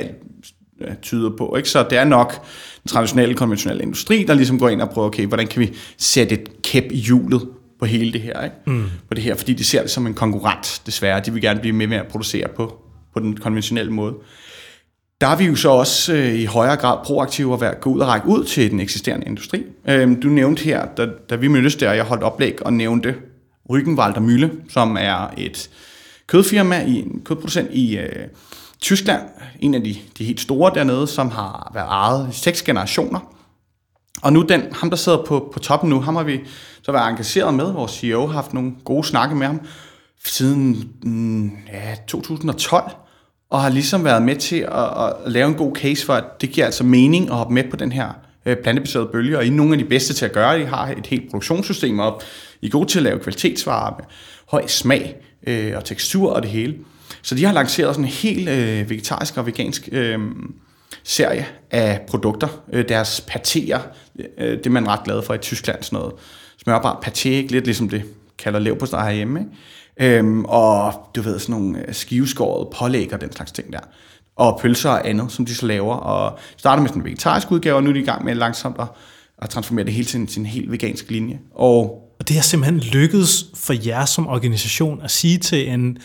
øh, 0.81 0.95
tyder 1.03 1.31
på. 1.39 1.57
Ikke? 1.57 1.69
Så 1.69 1.87
det 1.91 1.99
er 1.99 2.05
nok 2.05 2.47
den 2.83 2.89
traditionelle, 2.89 3.35
konventionelle 3.35 3.83
industri, 3.83 4.25
der 4.25 4.35
ligesom 4.35 4.59
går 4.59 4.69
ind 4.69 4.83
og 4.83 4.91
prøver, 4.91 5.09
okay, 5.09 5.27
hvordan 5.27 5.47
kan 5.47 5.61
vi 5.61 5.77
sætte 5.99 6.35
et 6.35 6.63
kæp 6.63 6.85
i 6.91 6.97
hjulet 6.97 7.49
på 7.81 7.87
hele 7.87 8.13
det 8.13 8.21
her, 8.21 8.45
ikke? 8.45 8.57
Mm. 8.67 8.85
På 9.09 9.15
det 9.15 9.25
her, 9.25 9.35
fordi 9.35 9.53
de 9.53 9.65
ser 9.65 9.83
det 9.83 9.91
som 9.91 10.07
en 10.07 10.15
konkurrent, 10.15 10.83
desværre. 10.87 11.21
De 11.21 11.33
vil 11.33 11.43
gerne 11.43 11.61
blive 11.61 11.73
med 11.73 11.87
med 11.87 11.97
at 11.97 12.07
producere 12.07 12.49
på, 12.57 12.79
på 13.15 13.21
den 13.21 13.37
konventionelle 13.37 13.93
måde. 13.93 14.15
Der 15.21 15.27
er 15.27 15.37
vi 15.37 15.45
jo 15.45 15.55
så 15.55 15.71
også 15.71 16.15
øh, 16.15 16.35
i 16.35 16.45
højere 16.45 16.77
grad 16.77 16.99
proaktive 17.05 17.55
at 17.55 17.61
være, 17.61 17.75
gå 17.75 17.91
ud 17.91 18.01
og 18.01 18.09
række 18.09 18.27
ud 18.27 18.45
til 18.45 18.71
den 18.71 18.81
eksisterende 18.81 19.27
industri. 19.27 19.65
Øh, 19.89 20.23
du 20.23 20.29
nævnte 20.29 20.65
her, 20.65 20.87
da, 20.97 21.07
da 21.31 21.37
vi 21.37 21.49
mødtes 21.49 21.77
der, 21.77 21.93
jeg 21.93 22.05
holdt 22.05 22.23
oplæg 22.23 22.63
og 22.63 22.73
nævnte 22.73 23.15
Rügenwalder 23.71 24.19
Mülle, 24.19 24.49
som 24.69 24.97
er 25.01 25.35
et 25.39 25.71
kødfirma, 26.27 26.85
i, 26.87 26.95
en 26.95 27.23
kødproducent 27.25 27.69
i 27.73 27.99
øh, 27.99 28.27
Tyskland. 28.81 29.23
En 29.61 29.75
af 29.75 29.85
de, 29.85 29.97
de 30.19 30.25
helt 30.25 30.41
store 30.41 30.73
dernede, 30.75 31.07
som 31.07 31.31
har 31.31 31.71
været 31.75 31.87
ejet 31.87 32.29
i 32.33 32.37
seks 32.37 32.63
generationer. 32.63 33.40
Og 34.23 34.33
nu 34.33 34.43
den, 34.43 34.63
ham 34.73 34.91
der 34.91 34.97
sidder 34.97 35.25
på, 35.25 35.51
på 35.53 35.59
toppen 35.59 35.91
nu, 35.91 36.01
ham 36.01 36.17
har 36.17 36.23
vi 36.23 36.41
så 36.83 36.93
været 36.93 37.11
engageret 37.11 37.55
med. 37.55 37.73
Vores 37.73 37.93
CEO 37.93 38.27
har 38.27 38.35
haft 38.35 38.55
nogle 38.55 38.73
gode 38.85 39.05
snakke 39.05 39.35
med 39.35 39.47
ham 39.47 39.61
siden 40.25 40.91
mm, 41.03 41.51
ja, 41.73 41.95
2012 42.07 42.85
og 43.51 43.63
har 43.63 43.69
ligesom 43.69 44.05
været 44.05 44.23
med 44.23 44.37
til 44.37 44.57
at, 44.57 45.05
at 45.05 45.13
lave 45.27 45.49
en 45.49 45.55
god 45.55 45.77
case 45.77 46.07
for, 46.07 46.13
at 46.13 46.25
det 46.41 46.51
giver 46.51 46.67
altså 46.67 46.85
mening 46.85 47.31
at 47.31 47.37
hoppe 47.37 47.55
med 47.55 47.65
på 47.71 47.77
den 47.77 47.93
her 47.93 48.09
øh, 48.47 48.57
plantebaserede 48.57 49.09
bølge, 49.13 49.39
og 49.39 49.45
I 49.45 49.49
er 49.49 49.53
nogle 49.53 49.73
af 49.73 49.79
de 49.79 49.85
bedste 49.85 50.15
til 50.15 50.25
at 50.25 50.33
gøre 50.33 50.55
det. 50.55 50.63
I 50.63 50.67
har 50.67 50.87
et 50.87 51.07
helt 51.07 51.31
produktionssystem 51.31 52.01
op. 52.01 52.23
I 52.63 52.67
er 52.67 52.71
gode 52.71 52.89
til 52.89 52.99
at 52.99 53.03
lave 53.03 53.19
kvalitetsvarer 53.19 53.95
med 53.99 54.05
høj 54.49 54.67
smag 54.67 55.17
øh, 55.47 55.73
og 55.77 55.85
tekstur 55.85 56.33
og 56.33 56.43
det 56.43 56.51
hele. 56.51 56.77
Så 57.23 57.35
de 57.35 57.45
har 57.45 57.53
lanceret 57.53 57.95
sådan 57.95 58.05
en 58.05 58.11
helt 58.11 58.49
øh, 58.49 58.91
vegetarisk 58.91 59.37
og 59.37 59.47
vegansk 59.47 59.89
øh, 59.93 60.19
serie 61.05 61.47
af 61.71 62.01
produkter. 62.09 62.49
Øh, 62.73 62.89
deres 62.89 63.25
patéer, 63.31 63.81
øh, 64.39 64.59
det 64.59 64.67
er 64.67 64.71
man 64.71 64.89
ret 64.89 65.05
glad 65.05 65.23
for 65.23 65.35
i 65.35 65.39
Tyskland, 65.39 65.83
sådan 65.83 65.99
noget 65.99 66.13
smørbar 66.63 67.01
paté, 67.07 67.29
lidt 67.29 67.65
ligesom 67.65 67.89
det 67.89 68.03
kalder 68.39 68.59
lev 68.59 68.79
på 68.79 68.87
sig 68.87 69.03
herhjemme. 69.03 69.41
Ikke? 69.41 70.19
Øhm, 70.19 70.45
og 70.45 70.95
du 71.17 71.23
ved, 71.23 71.39
sådan 71.39 71.53
nogle 71.53 71.89
øh, 71.89 71.95
skiveskåret 71.95 72.69
pålæg 72.79 73.13
og 73.13 73.21
den 73.21 73.33
slags 73.33 73.53
ting 73.53 73.73
der. 73.73 73.81
Og 74.37 74.59
pølser 74.63 74.91
og 74.91 75.09
andet, 75.09 75.33
som 75.33 75.47
de 75.47 75.55
så 75.55 75.67
laver. 75.67 75.95
Og 75.95 76.39
starter 76.57 76.83
med 76.83 76.89
sådan 76.89 77.03
en 77.03 77.07
vegetarisk 77.07 77.51
udgave, 77.51 77.77
og 77.77 77.83
nu 77.83 77.91
er 77.91 77.95
de 77.95 78.01
i 78.01 78.05
gang 78.05 78.25
med 78.25 78.35
langsomt 78.35 78.77
at, 78.79 78.87
at 79.43 79.51
transformere 79.51 79.85
det 79.85 79.93
hele 79.93 80.07
til 80.07 80.21
en, 80.21 80.27
til 80.27 80.41
en 80.41 80.47
helt 80.47 80.71
vegansk 80.71 81.11
linje. 81.11 81.39
Og, 81.55 81.83
og 82.19 82.29
det 82.29 82.37
har 82.37 82.43
simpelthen 82.43 82.81
lykkedes 82.81 83.45
for 83.55 83.87
jer 83.87 84.05
som 84.05 84.27
organisation 84.27 85.01
at 85.03 85.11
sige 85.11 85.39
til 85.39 85.69
en 85.69 85.99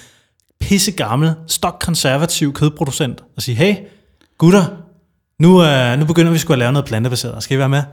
pissegammel, 0.59 1.33
stokkonservativ 1.47 2.53
kødproducent, 2.53 3.23
at 3.37 3.43
sige, 3.43 3.55
hey, 3.55 3.75
gutter, 4.37 4.65
nu, 5.39 5.63
øh, 5.63 5.99
nu 5.99 6.05
begynder 6.05 6.31
vi 6.31 6.37
sgu 6.37 6.53
at 6.53 6.59
lave 6.59 6.71
noget 6.71 6.85
plantebaseret. 6.85 7.43
Skal 7.43 7.55
I 7.55 7.59
være 7.59 7.69
med? 7.69 7.83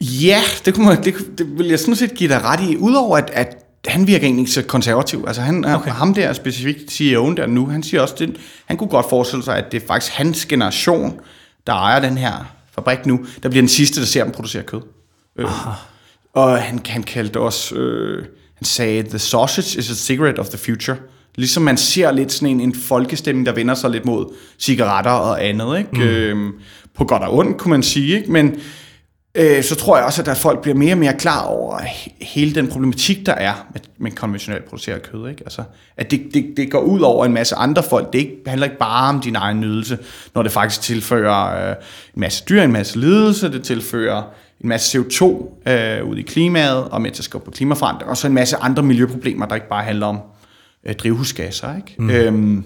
Ja, 0.00 0.40
det, 0.64 0.74
kunne 0.74 0.86
man, 0.86 1.04
det, 1.04 1.14
det 1.38 1.58
vil 1.58 1.66
jeg 1.66 1.78
sådan 1.78 1.96
set 1.96 2.14
give 2.14 2.28
dig 2.28 2.44
ret 2.44 2.60
i. 2.60 2.76
Udover 2.76 3.16
at, 3.16 3.30
at 3.32 3.56
han 3.86 4.06
virker 4.06 4.26
egentlig 4.26 4.48
så 4.48 4.62
konservativ. 4.62 5.24
Altså 5.26 5.42
han, 5.42 5.64
okay. 5.64 5.90
ham 5.90 6.14
der 6.14 6.32
specifikt 6.32 6.90
CEO'en 6.90 7.34
der 7.34 7.46
nu, 7.46 7.66
han 7.66 7.82
siger 7.82 8.02
også, 8.02 8.14
det, 8.18 8.36
han 8.66 8.76
kunne 8.76 8.90
godt 8.90 9.06
forestille 9.10 9.44
sig, 9.44 9.56
at 9.56 9.72
det 9.72 9.82
er 9.82 9.86
faktisk 9.86 10.12
hans 10.12 10.46
generation, 10.46 11.20
der 11.66 11.72
ejer 11.72 12.00
den 12.00 12.18
her 12.18 12.54
fabrik 12.74 13.06
nu, 13.06 13.26
der 13.42 13.48
bliver 13.48 13.62
den 13.62 13.68
sidste, 13.68 14.00
der 14.00 14.06
ser 14.06 14.24
dem 14.24 14.32
producere 14.32 14.62
kød. 14.62 14.80
Øh, 15.38 15.46
og 16.32 16.62
han, 16.62 16.80
han 16.86 17.02
kaldte 17.02 17.40
også, 17.40 17.74
øh, 17.74 18.24
han 18.54 18.64
sagde, 18.64 19.02
the 19.02 19.18
sausage 19.18 19.78
is 19.78 19.90
a 19.90 19.94
cigarette 19.94 20.40
of 20.40 20.48
the 20.48 20.58
future. 20.58 20.96
Ligesom 21.38 21.62
man 21.62 21.76
ser 21.76 22.12
lidt 22.12 22.32
sådan 22.32 22.48
en, 22.48 22.60
en 22.60 22.74
folkestemning, 22.74 23.46
der 23.46 23.52
vender 23.52 23.74
sig 23.74 23.90
lidt 23.90 24.04
mod 24.04 24.34
cigaretter 24.58 25.10
og 25.10 25.44
andet. 25.44 25.78
Ikke? 25.78 25.90
Mm. 25.92 26.00
Øh, 26.00 26.52
på 26.96 27.04
godt 27.04 27.22
og 27.22 27.36
ondt, 27.36 27.58
kunne 27.58 27.70
man 27.70 27.82
sige. 27.82 28.16
Ikke? 28.16 28.32
Men 28.32 28.60
øh, 29.34 29.62
så 29.62 29.74
tror 29.74 29.96
jeg 29.96 30.06
også, 30.06 30.22
at 30.22 30.36
folk 30.36 30.62
bliver 30.62 30.74
mere 30.74 30.94
og 30.94 30.98
mere 30.98 31.14
klar 31.14 31.44
over 31.44 31.80
hele 32.20 32.54
den 32.54 32.68
problematik, 32.68 33.26
der 33.26 33.32
er 33.32 33.66
med, 33.72 33.80
med 33.98 34.10
konventionelt 34.10 34.64
produceret 34.64 35.02
kød. 35.02 35.28
Ikke? 35.28 35.42
Altså, 35.44 35.62
at 35.96 36.10
det, 36.10 36.22
det, 36.34 36.52
det 36.56 36.70
går 36.70 36.80
ud 36.80 37.00
over 37.00 37.26
en 37.26 37.32
masse 37.32 37.54
andre 37.54 37.82
folk. 37.82 38.12
Det 38.12 38.18
ikke, 38.18 38.36
handler 38.46 38.66
ikke 38.66 38.78
bare 38.78 39.08
om 39.08 39.20
din 39.20 39.36
egen 39.36 39.60
nydelse, 39.60 39.98
når 40.34 40.42
det 40.42 40.52
faktisk 40.52 40.80
tilfører 40.80 41.70
øh, 41.70 41.76
en 42.14 42.20
masse 42.20 42.44
dyr, 42.48 42.62
en 42.62 42.72
masse 42.72 43.00
lidelse, 43.00 43.52
det 43.52 43.62
tilfører 43.62 44.22
en 44.60 44.68
masse 44.68 44.98
CO2 44.98 45.24
øh, 45.70 46.04
ud 46.04 46.16
i 46.16 46.22
klimaet, 46.22 46.84
og 46.84 47.02
med 47.02 47.10
til 47.10 47.20
at 47.20 47.24
skubbe 47.24 47.44
på 47.44 47.50
klimaforandring, 47.50 48.10
og 48.10 48.16
så 48.16 48.26
en 48.26 48.34
masse 48.34 48.56
andre 48.56 48.82
miljøproblemer, 48.82 49.46
der 49.46 49.54
ikke 49.54 49.68
bare 49.68 49.84
handler 49.84 50.06
om 50.06 50.20
øh, 50.86 50.94
drivhusgasser. 50.94 51.76
Ikke? 51.76 51.94
Mm. 51.98 52.10
Øhm, 52.10 52.64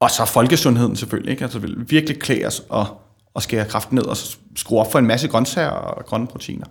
og 0.00 0.10
så 0.10 0.24
folkesundheden 0.24 0.96
selvfølgelig. 0.96 1.30
Ikke? 1.30 1.44
Altså, 1.44 1.60
virkelig 1.88 2.18
klæde 2.18 2.46
os 2.46 2.62
og 2.68 2.86
og 3.36 3.42
skære 3.42 3.64
kraften 3.64 3.94
ned 3.94 4.04
og 4.04 4.16
skrue 4.56 4.80
op 4.80 4.92
for 4.92 4.98
en 4.98 5.06
masse 5.06 5.28
grøntsager 5.28 5.68
og 5.68 6.06
grønne 6.06 6.26
proteiner. 6.26 6.66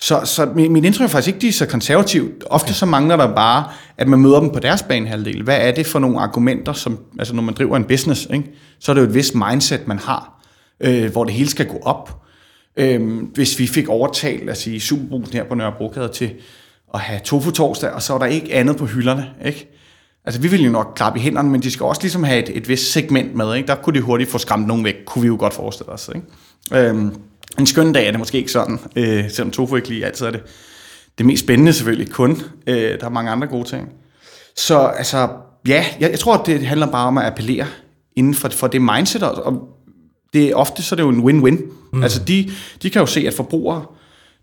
Så, 0.00 0.20
så 0.24 0.46
min, 0.54 0.72
min 0.72 0.84
indtryk 0.84 1.04
er 1.04 1.08
faktisk 1.08 1.28
ikke, 1.34 1.40
de 1.40 1.48
er 1.48 1.52
så 1.52 1.66
konservativt. 1.66 2.44
Ofte 2.46 2.74
så 2.74 2.86
mangler 2.86 3.16
der 3.16 3.34
bare, 3.34 3.64
at 3.98 4.08
man 4.08 4.20
møder 4.20 4.40
dem 4.40 4.50
på 4.50 4.58
deres 4.58 4.82
banehalvdel. 4.82 5.42
Hvad 5.42 5.58
er 5.60 5.72
det 5.72 5.86
for 5.86 5.98
nogle 5.98 6.20
argumenter, 6.20 6.72
som, 6.72 6.98
altså 7.18 7.34
når 7.34 7.42
man 7.42 7.54
driver 7.54 7.76
en 7.76 7.84
business, 7.84 8.28
ikke? 8.32 8.50
så 8.78 8.92
er 8.92 8.94
det 8.94 9.02
jo 9.02 9.06
et 9.06 9.14
vist 9.14 9.34
mindset, 9.34 9.88
man 9.88 9.98
har, 9.98 10.44
øh, 10.80 11.12
hvor 11.12 11.24
det 11.24 11.34
hele 11.34 11.50
skal 11.50 11.66
gå 11.66 11.78
op. 11.82 12.22
Øh, 12.76 13.22
hvis 13.34 13.58
vi 13.58 13.66
fik 13.66 13.88
overtalt, 13.88 14.50
os 14.50 14.58
sige, 14.58 14.80
Superbrusen 14.80 15.32
her 15.32 15.44
på 15.44 15.54
Nørrebrogade 15.54 16.08
til 16.08 16.30
at 16.94 17.00
have 17.00 17.20
tofu 17.24 17.50
torsdag, 17.50 17.90
og 17.90 18.02
så 18.02 18.12
var 18.12 18.18
der 18.18 18.26
ikke 18.26 18.54
andet 18.54 18.76
på 18.76 18.86
hylderne, 18.86 19.30
ikke? 19.44 19.70
Altså, 20.24 20.40
vi 20.40 20.48
vil 20.48 20.64
jo 20.64 20.70
nok 20.70 20.92
klappe 20.96 21.18
i 21.18 21.22
hænderne, 21.22 21.50
men 21.50 21.62
de 21.62 21.70
skal 21.70 21.86
også 21.86 22.02
ligesom 22.02 22.24
have 22.24 22.42
et, 22.42 22.56
et 22.56 22.68
vist 22.68 22.92
segment 22.92 23.34
med, 23.34 23.54
ikke? 23.54 23.66
Der 23.66 23.74
kunne 23.74 23.94
de 23.94 24.00
hurtigt 24.00 24.30
få 24.30 24.38
skræmt 24.38 24.66
nogen 24.66 24.84
væk, 24.84 24.94
kunne 25.06 25.22
vi 25.22 25.28
jo 25.28 25.36
godt 25.38 25.54
forestille 25.54 25.92
os, 25.92 26.10
ikke? 26.14 26.88
Øhm, 26.88 27.14
en 27.58 27.66
skøn 27.66 27.92
dag 27.92 28.06
er 28.06 28.10
det 28.10 28.18
måske 28.18 28.38
ikke 28.38 28.50
sådan, 28.50 28.78
øh, 28.96 29.30
selvom 29.30 29.50
tofu 29.50 29.76
ikke 29.76 29.88
lige 29.88 30.06
altid 30.06 30.26
er 30.26 30.30
det, 30.30 30.42
det 31.18 31.26
mest 31.26 31.44
spændende 31.44 31.72
selvfølgelig 31.72 32.12
kun. 32.12 32.42
Øh, 32.66 33.00
der 33.00 33.06
er 33.06 33.08
mange 33.08 33.30
andre 33.30 33.46
gode 33.46 33.68
ting. 33.68 33.88
Så 34.56 34.78
altså, 34.78 35.28
ja, 35.68 35.84
jeg, 36.00 36.10
jeg 36.10 36.18
tror, 36.18 36.36
det 36.36 36.66
handler 36.66 36.86
bare 36.86 37.06
om 37.06 37.18
at 37.18 37.24
appellere 37.24 37.66
inden 38.16 38.34
for, 38.34 38.48
for 38.48 38.66
det 38.66 38.82
mindset, 38.82 39.22
og 39.22 39.68
det 40.32 40.50
er 40.50 40.54
ofte 40.54 40.82
så 40.82 40.94
er 40.94 40.96
det 40.96 41.02
jo 41.02 41.08
en 41.08 41.20
win-win. 41.20 41.62
Mm. 41.92 42.02
Altså, 42.02 42.24
de, 42.24 42.50
de 42.82 42.90
kan 42.90 43.00
jo 43.00 43.06
se, 43.06 43.26
at 43.26 43.34
forbrugere 43.34 43.84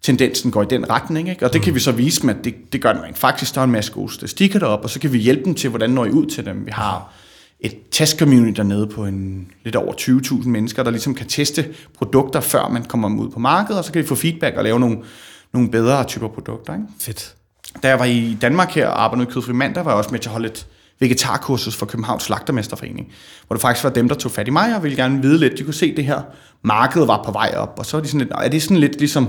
tendensen 0.02 0.52
går 0.52 0.64
i 0.64 0.66
den 0.70 0.90
retning. 0.90 1.30
Ikke? 1.30 1.46
Og 1.46 1.54
det 1.54 1.62
kan 1.62 1.76
vi 1.76 1.80
så 1.80 1.92
vise 1.92 2.22
dem, 2.22 2.30
at 2.30 2.36
det, 2.44 2.74
det 2.74 2.82
gør 2.82 2.94
den 2.94 3.04
rent 3.04 3.18
faktisk. 3.18 3.56
Der 3.56 3.62
er 3.62 3.66
en 3.66 3.72
masse 3.72 3.92
gode 3.92 4.14
statistikker 4.14 4.60
deroppe, 4.60 4.86
og 4.86 4.90
så 4.90 5.00
kan 5.00 5.14
vi 5.14 5.18
hjælpe 5.18 5.44
dem 5.46 5.56
til, 5.56 5.70
hvordan 5.70 5.90
når 5.90 6.06
I 6.06 6.10
ud 6.10 6.26
til 6.26 6.46
dem. 6.46 6.66
Vi 6.66 6.72
har 6.72 7.14
et 7.60 7.76
test-community 7.92 8.58
dernede 8.58 8.88
på 8.88 9.06
en, 9.06 9.48
lidt 9.64 9.76
over 9.76 9.94
20.000 9.94 10.48
mennesker, 10.48 10.84
der 10.84 10.92
ligesom 10.92 11.16
kan 11.16 11.28
teste 11.28 11.66
produkter, 11.98 12.42
før 12.42 12.68
man 12.68 12.84
kommer 12.84 13.24
ud 13.24 13.30
på 13.30 13.40
markedet, 13.40 13.80
og 13.80 13.86
så 13.86 13.92
kan 13.92 14.02
vi 14.02 14.08
få 14.08 14.16
feedback 14.16 14.58
og 14.58 14.64
lave 14.64 14.80
nogle, 14.80 14.98
nogle 15.54 15.72
bedre 15.72 16.04
typer 16.04 16.28
produkter. 16.28 16.74
Ikke? 16.74 16.86
Fedt. 17.00 17.36
Da 17.84 17.88
jeg 17.88 18.00
var 18.00 18.06
i 18.06 18.38
Danmark 18.42 18.72
her 18.72 18.88
og 18.88 19.04
arbejdede 19.04 19.26
med 19.26 19.34
Kødfri 19.34 19.54
Mandag, 19.54 19.86
var 19.86 19.92
jeg 19.92 19.98
også 19.98 20.10
med 20.12 20.20
til 20.20 20.30
at 20.30 20.34
holde 20.34 20.48
et 20.48 20.68
vegetarkursus 21.00 21.76
for 21.76 21.86
Københavns 21.86 22.24
Slagtermesterforening, 22.24 23.14
hvor 23.48 23.54
det 23.56 23.62
faktisk 23.62 23.84
var 23.84 23.90
dem, 23.90 24.08
der 24.08 24.16
tog 24.16 24.32
fat 24.32 24.48
i 24.48 24.52
mig 24.52 24.76
og 24.76 24.84
ville 24.84 24.98
gerne 24.98 25.22
vide 25.22 25.38
lidt. 25.38 25.58
De 25.58 25.64
kunne 25.64 25.74
se, 25.74 25.86
at 25.86 25.98
det 25.98 26.06
her 26.06 26.22
marked 26.62 27.06
var 27.06 27.24
på 27.26 27.32
vej 27.32 27.54
op, 27.58 27.76
og 27.78 27.86
så 27.86 27.98
er 27.98 28.02
de 28.02 28.08
sådan 28.08 28.20
lidt, 28.20 28.32
er 28.36 28.50
det 28.50 28.62
sådan 28.62 28.78
lidt 28.78 29.00
ligesom 29.00 29.28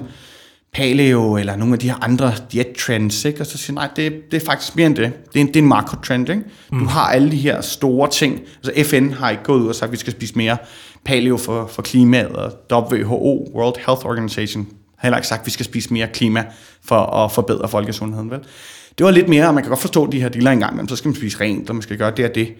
paleo 0.73 1.37
eller 1.37 1.57
nogle 1.57 1.75
af 1.75 1.79
de 1.79 1.89
her 1.89 2.05
andre 2.05 2.33
diet 2.53 2.73
trends, 2.79 3.25
ikke? 3.25 3.41
og 3.41 3.47
så 3.47 3.59
siger 3.59 3.75
nej, 3.75 3.89
det, 3.97 4.31
det 4.31 4.43
er 4.43 4.47
faktisk 4.47 4.77
mere 4.77 4.87
end 4.87 4.97
det. 4.97 5.13
Det 5.33 5.37
er 5.37 5.41
en, 5.41 5.47
det 5.47 5.57
er 5.57 5.61
en 5.61 5.69
market 5.69 5.99
trend. 6.05 6.29
Ikke? 6.29 6.43
Mm. 6.73 6.79
Du 6.79 6.85
har 6.85 7.07
alle 7.07 7.31
de 7.31 7.37
her 7.37 7.61
store 7.61 8.11
ting. 8.11 8.41
Altså 8.65 8.91
FN 8.91 9.11
har 9.11 9.31
ikke 9.31 9.43
gået 9.43 9.61
ud 9.61 9.69
og 9.69 9.75
sagt, 9.75 9.89
at 9.89 9.93
vi 9.93 9.97
skal 9.97 10.13
spise 10.13 10.35
mere 10.37 10.57
paleo 11.05 11.37
for, 11.37 11.67
for 11.67 11.83
klimaet, 11.83 12.37
og 12.37 12.53
WHO, 12.73 13.53
World 13.55 13.77
Health 13.87 14.07
Organization, 14.07 14.69
har 14.97 15.09
heller 15.09 15.19
ikke 15.19 15.29
sagt, 15.29 15.41
at 15.41 15.47
vi 15.47 15.51
skal 15.51 15.65
spise 15.65 15.93
mere 15.93 16.09
klima 16.09 16.45
for 16.85 16.97
at 16.97 17.33
forbedre 17.33 17.69
folkesundheden. 17.69 18.31
Vel? 18.31 18.41
Det 18.99 19.05
var 19.05 19.11
lidt 19.11 19.29
mere, 19.29 19.49
og 19.49 19.55
man 19.55 19.63
kan 19.63 19.69
godt 19.69 19.81
forstå 19.81 20.11
de 20.11 20.21
her 20.21 20.29
dealer 20.29 20.51
engang, 20.51 20.77
men 20.77 20.89
så 20.89 20.97
skal 20.97 21.09
man 21.09 21.17
spise 21.17 21.41
rent, 21.41 21.69
og 21.69 21.75
man 21.75 21.83
skal 21.83 21.99
gøre 21.99 22.13
det 22.17 22.25
og 22.25 22.35
det. 22.35 22.55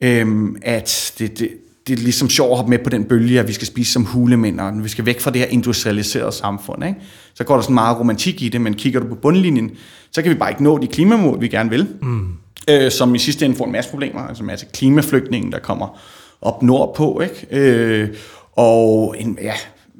Øhm, 0.00 0.56
at 0.62 1.12
det, 1.18 1.38
det, 1.38 1.48
det 1.86 1.98
er 1.98 2.02
ligesom 2.02 2.30
sjovt 2.30 2.50
at 2.50 2.56
hoppe 2.56 2.70
med 2.70 2.78
på 2.78 2.90
den 2.90 3.04
bølge, 3.04 3.40
at 3.40 3.48
vi 3.48 3.52
skal 3.52 3.66
spise 3.66 3.92
som 3.92 4.04
hulemænd, 4.04 4.60
og 4.60 4.84
vi 4.84 4.88
skal 4.88 5.06
væk 5.06 5.20
fra 5.20 5.30
det 5.30 5.40
her 5.40 5.48
industrialiserede 5.48 6.32
samfund. 6.32 6.84
Ikke? 6.84 7.00
Så 7.34 7.44
går 7.44 7.54
der 7.54 7.62
sådan 7.62 7.74
meget 7.74 7.98
romantik 7.98 8.42
i 8.42 8.48
det, 8.48 8.60
men 8.60 8.74
kigger 8.74 9.00
du 9.00 9.08
på 9.08 9.14
bundlinjen, 9.14 9.70
så 10.10 10.22
kan 10.22 10.30
vi 10.30 10.36
bare 10.36 10.50
ikke 10.50 10.62
nå 10.62 10.78
de 10.78 10.86
klimamål, 10.86 11.40
vi 11.40 11.48
gerne 11.48 11.70
vil. 11.70 11.86
Mm. 12.02 12.28
øh, 12.68 12.90
som 12.90 13.14
i 13.14 13.18
sidste 13.18 13.44
ende 13.44 13.56
får 13.56 13.64
en 13.64 13.72
masse 13.72 13.90
problemer, 13.90 14.20
altså 14.20 14.42
en 14.42 14.46
masse 14.46 14.66
klimaflygtninge, 14.74 15.52
der 15.52 15.58
kommer 15.58 16.00
op 16.42 16.62
nordpå, 16.62 17.20
ikke? 17.20 17.46
Øh, 17.50 18.08
og 18.52 19.14
en, 19.18 19.38
ja, 19.42 19.54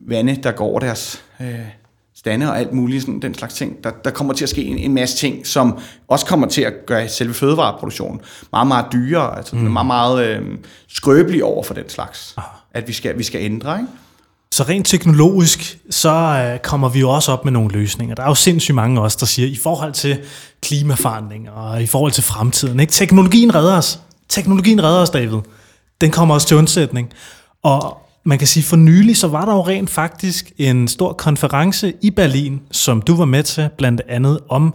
vande, 0.06 0.38
der 0.42 0.52
går 0.52 0.78
deres 0.78 1.24
øh, 1.40 1.46
stande 2.22 2.50
og 2.50 2.58
alt 2.58 2.72
muligt, 2.72 3.02
sådan 3.02 3.22
den 3.22 3.35
slags 3.35 3.54
ting. 3.54 3.85
Der, 3.85 3.90
der 4.04 4.11
kommer 4.11 4.35
til 4.35 4.44
at 4.44 4.48
ske 4.48 4.64
en, 4.64 4.78
en 4.78 4.94
masse 4.94 5.16
ting, 5.16 5.46
som 5.46 5.78
også 6.08 6.26
kommer 6.26 6.48
til 6.48 6.62
at 6.62 6.72
gøre 6.87 7.08
selve 7.08 7.35
fødevareproduktionen 7.35 8.20
meget, 8.52 8.66
meget 8.66 8.87
dyrere, 8.92 9.37
altså 9.37 9.56
mm. 9.56 9.62
meget, 9.62 9.87
meget 9.87 10.26
øh, 10.26 10.42
skrøbelig 10.88 11.44
over 11.44 11.62
for 11.62 11.74
den 11.74 11.88
slags, 11.88 12.35
ah. 12.37 12.44
at 12.72 12.88
vi 12.88 12.92
skal, 12.92 13.18
vi 13.18 13.22
skal 13.22 13.40
ændre, 13.40 13.78
ikke? 13.78 13.90
Så 14.52 14.62
rent 14.62 14.87
teknologisk, 14.87 15.78
så 15.90 16.11
øh, 16.11 16.58
kommer 16.58 16.88
vi 16.88 17.00
jo 17.00 17.11
også 17.11 17.32
op 17.32 17.44
med 17.44 17.52
nogle 17.52 17.70
løsninger. 17.70 18.14
Der 18.14 18.22
er 18.22 18.28
jo 18.28 18.35
sindssygt 18.35 18.74
mange 18.74 19.00
også, 19.00 19.16
der 19.20 19.26
siger, 19.26 19.48
i 19.48 19.56
forhold 19.62 19.92
til 19.92 20.18
klimaforandring 20.62 21.50
og 21.50 21.82
i 21.82 21.87
forhold 21.87 22.12
til 22.12 22.22
fremtiden, 22.22 22.80
ikke? 22.80 22.92
teknologien 22.92 23.54
redder 23.54 23.76
os. 23.76 24.00
Teknologien 24.28 24.85
redder 24.85 25.00
os, 25.00 25.11
David. 25.11 25.38
Den 26.00 26.11
kommer 26.11 26.35
også 26.35 26.46
til 26.46 26.56
undsætning. 26.56 27.12
Og 27.62 27.98
man 28.24 28.38
kan 28.38 28.48
sige, 28.48 28.62
for 28.62 28.76
nylig, 28.76 29.16
så 29.16 29.28
var 29.28 29.44
der 29.44 29.52
jo 29.52 29.62
rent 29.66 29.90
faktisk 29.90 30.52
en 30.58 30.88
stor 30.88 31.12
konference 31.12 31.92
i 32.02 32.11
Berlin, 32.11 32.61
som 32.70 33.02
du 33.02 33.16
var 33.16 33.24
med 33.24 33.42
til, 33.42 33.68
blandt 33.78 34.00
andet 34.08 34.38
om 34.48 34.74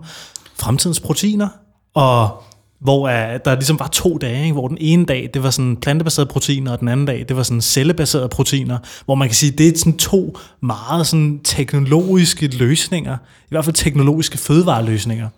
fremtidens 0.60 1.00
proteiner, 1.00 1.48
og 1.94 2.44
hvor 2.80 3.04
uh, 3.04 3.40
der 3.46 3.56
ligesom 3.56 3.80
var 3.80 3.88
to 3.88 4.18
dage, 4.18 4.44
ikke? 4.44 4.54
hvor 4.54 4.68
den 4.68 4.78
ene 4.82 5.06
dag, 5.06 5.30
det 5.34 5.44
var 5.44 5.50
sådan 5.50 5.76
plantebaserede 5.76 6.30
proteiner, 6.30 6.72
og 6.72 6.80
den 6.80 6.88
anden 6.88 7.06
dag, 7.06 7.26
det 7.28 7.38
var 7.38 7.44
sådan 7.44 7.62
cellebaserede 7.62 8.30
proteiner, 8.30 8.78
hvor 9.06 9.16
man 9.16 9.28
kan 9.28 9.36
sige, 9.36 9.52
det 9.52 9.68
er 9.68 9.78
sådan 9.78 9.98
to 9.98 10.38
meget 10.62 11.08
sådan 11.08 11.40
teknologiske 11.44 12.48
løsninger, 12.48 13.18
i 13.44 13.50
hvert 13.50 13.66
fald 13.66 13.76
teknologiske 13.76 14.38
fødevareløsninger. 14.38 15.30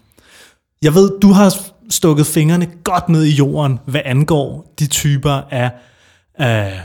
Jeg 0.82 0.96
ved, 0.96 1.20
du 1.20 1.32
har 1.32 1.56
stukket 1.90 2.28
fingrene 2.28 2.68
godt 2.84 3.10
ned 3.10 3.24
i 3.24 3.32
jorden, 3.32 3.80
hvad 3.86 4.02
angår 4.06 4.74
de 4.80 4.88
typer 4.88 5.42
af 5.52 5.72
uh, 6.40 6.80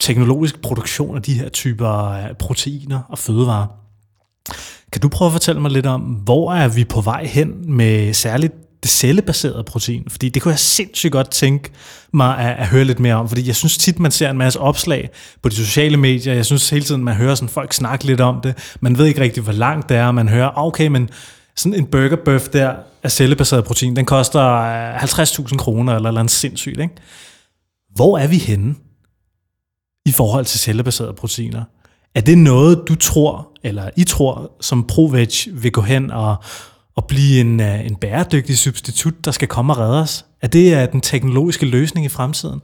teknologisk 0.00 0.60
produktion 0.60 1.16
af 1.16 1.22
de 1.22 1.34
her 1.34 1.48
typer 1.48 2.10
øh, 2.10 2.34
proteiner 2.38 3.00
og 3.08 3.18
fødevarer. 3.18 3.66
Kan 4.92 5.00
du 5.00 5.08
prøve 5.08 5.26
at 5.26 5.32
fortælle 5.32 5.60
mig 5.60 5.70
lidt 5.70 5.86
om, 5.86 6.00
hvor 6.00 6.52
er 6.52 6.68
vi 6.68 6.84
på 6.84 7.00
vej 7.00 7.26
hen 7.26 7.76
med 7.76 8.14
særligt 8.14 8.52
det 8.82 8.90
cellebaserede 8.90 9.64
protein? 9.64 10.04
Fordi 10.08 10.28
det 10.28 10.42
kunne 10.42 10.52
jeg 10.52 10.58
sindssygt 10.58 11.12
godt 11.12 11.30
tænke 11.30 11.70
mig 12.12 12.38
at, 12.38 12.56
at 12.58 12.66
høre 12.66 12.84
lidt 12.84 13.00
mere 13.00 13.14
om, 13.14 13.28
fordi 13.28 13.46
jeg 13.46 13.56
synes 13.56 13.78
tit, 13.78 13.98
man 13.98 14.10
ser 14.10 14.30
en 14.30 14.38
masse 14.38 14.60
opslag 14.60 15.10
på 15.42 15.48
de 15.48 15.54
sociale 15.54 15.96
medier. 15.96 16.34
Jeg 16.34 16.46
synes 16.46 16.70
hele 16.70 16.84
tiden, 16.84 17.04
man 17.04 17.14
hører 17.14 17.34
sådan 17.34 17.48
folk 17.48 17.72
snakke 17.72 18.04
lidt 18.04 18.20
om 18.20 18.40
det. 18.40 18.76
Man 18.80 18.98
ved 18.98 19.06
ikke 19.06 19.20
rigtig, 19.20 19.42
hvor 19.42 19.52
langt 19.52 19.88
det 19.88 19.96
er. 19.96 20.12
Man 20.12 20.28
hører, 20.28 20.48
ah, 20.48 20.64
okay, 20.64 20.86
men 20.86 21.08
sådan 21.56 21.78
en 21.78 21.86
burgerbøf 21.86 22.48
der 22.48 22.74
af 23.02 23.12
cellebaseret 23.12 23.64
protein, 23.64 23.96
den 23.96 24.04
koster 24.04 24.42
øh, 24.42 24.96
50.000 24.96 25.56
kroner 25.56 25.96
eller 25.96 26.10
noget 26.10 26.30
sindssygt. 26.30 26.80
Ikke? 26.80 26.94
Hvor 27.94 28.18
er 28.18 28.26
vi 28.26 28.36
henne 28.36 28.74
i 30.08 30.12
forhold 30.12 30.44
til 30.44 30.60
cellebaserede 30.60 31.14
proteiner? 31.14 31.64
Er 32.14 32.20
det 32.20 32.38
noget, 32.38 32.82
du 32.88 32.94
tror, 32.94 33.48
eller 33.64 33.90
I 33.96 34.04
tror, 34.04 34.52
som 34.60 34.86
ProVeg 34.86 35.28
vil 35.52 35.72
gå 35.72 35.80
hen 35.80 36.10
og, 36.10 36.36
og 36.96 37.04
blive 37.04 37.40
en, 37.40 37.60
øh, 37.60 37.86
en 37.86 37.96
bæredygtig 37.96 38.58
substitut, 38.58 39.24
der 39.24 39.30
skal 39.30 39.48
komme 39.48 39.72
og 39.72 39.78
redde 39.78 40.00
os? 40.00 40.24
Er 40.42 40.46
det 40.46 40.86
uh, 40.86 40.92
den 40.92 41.00
teknologiske 41.00 41.66
løsning 41.66 42.06
i 42.06 42.08
fremtiden? 42.08 42.60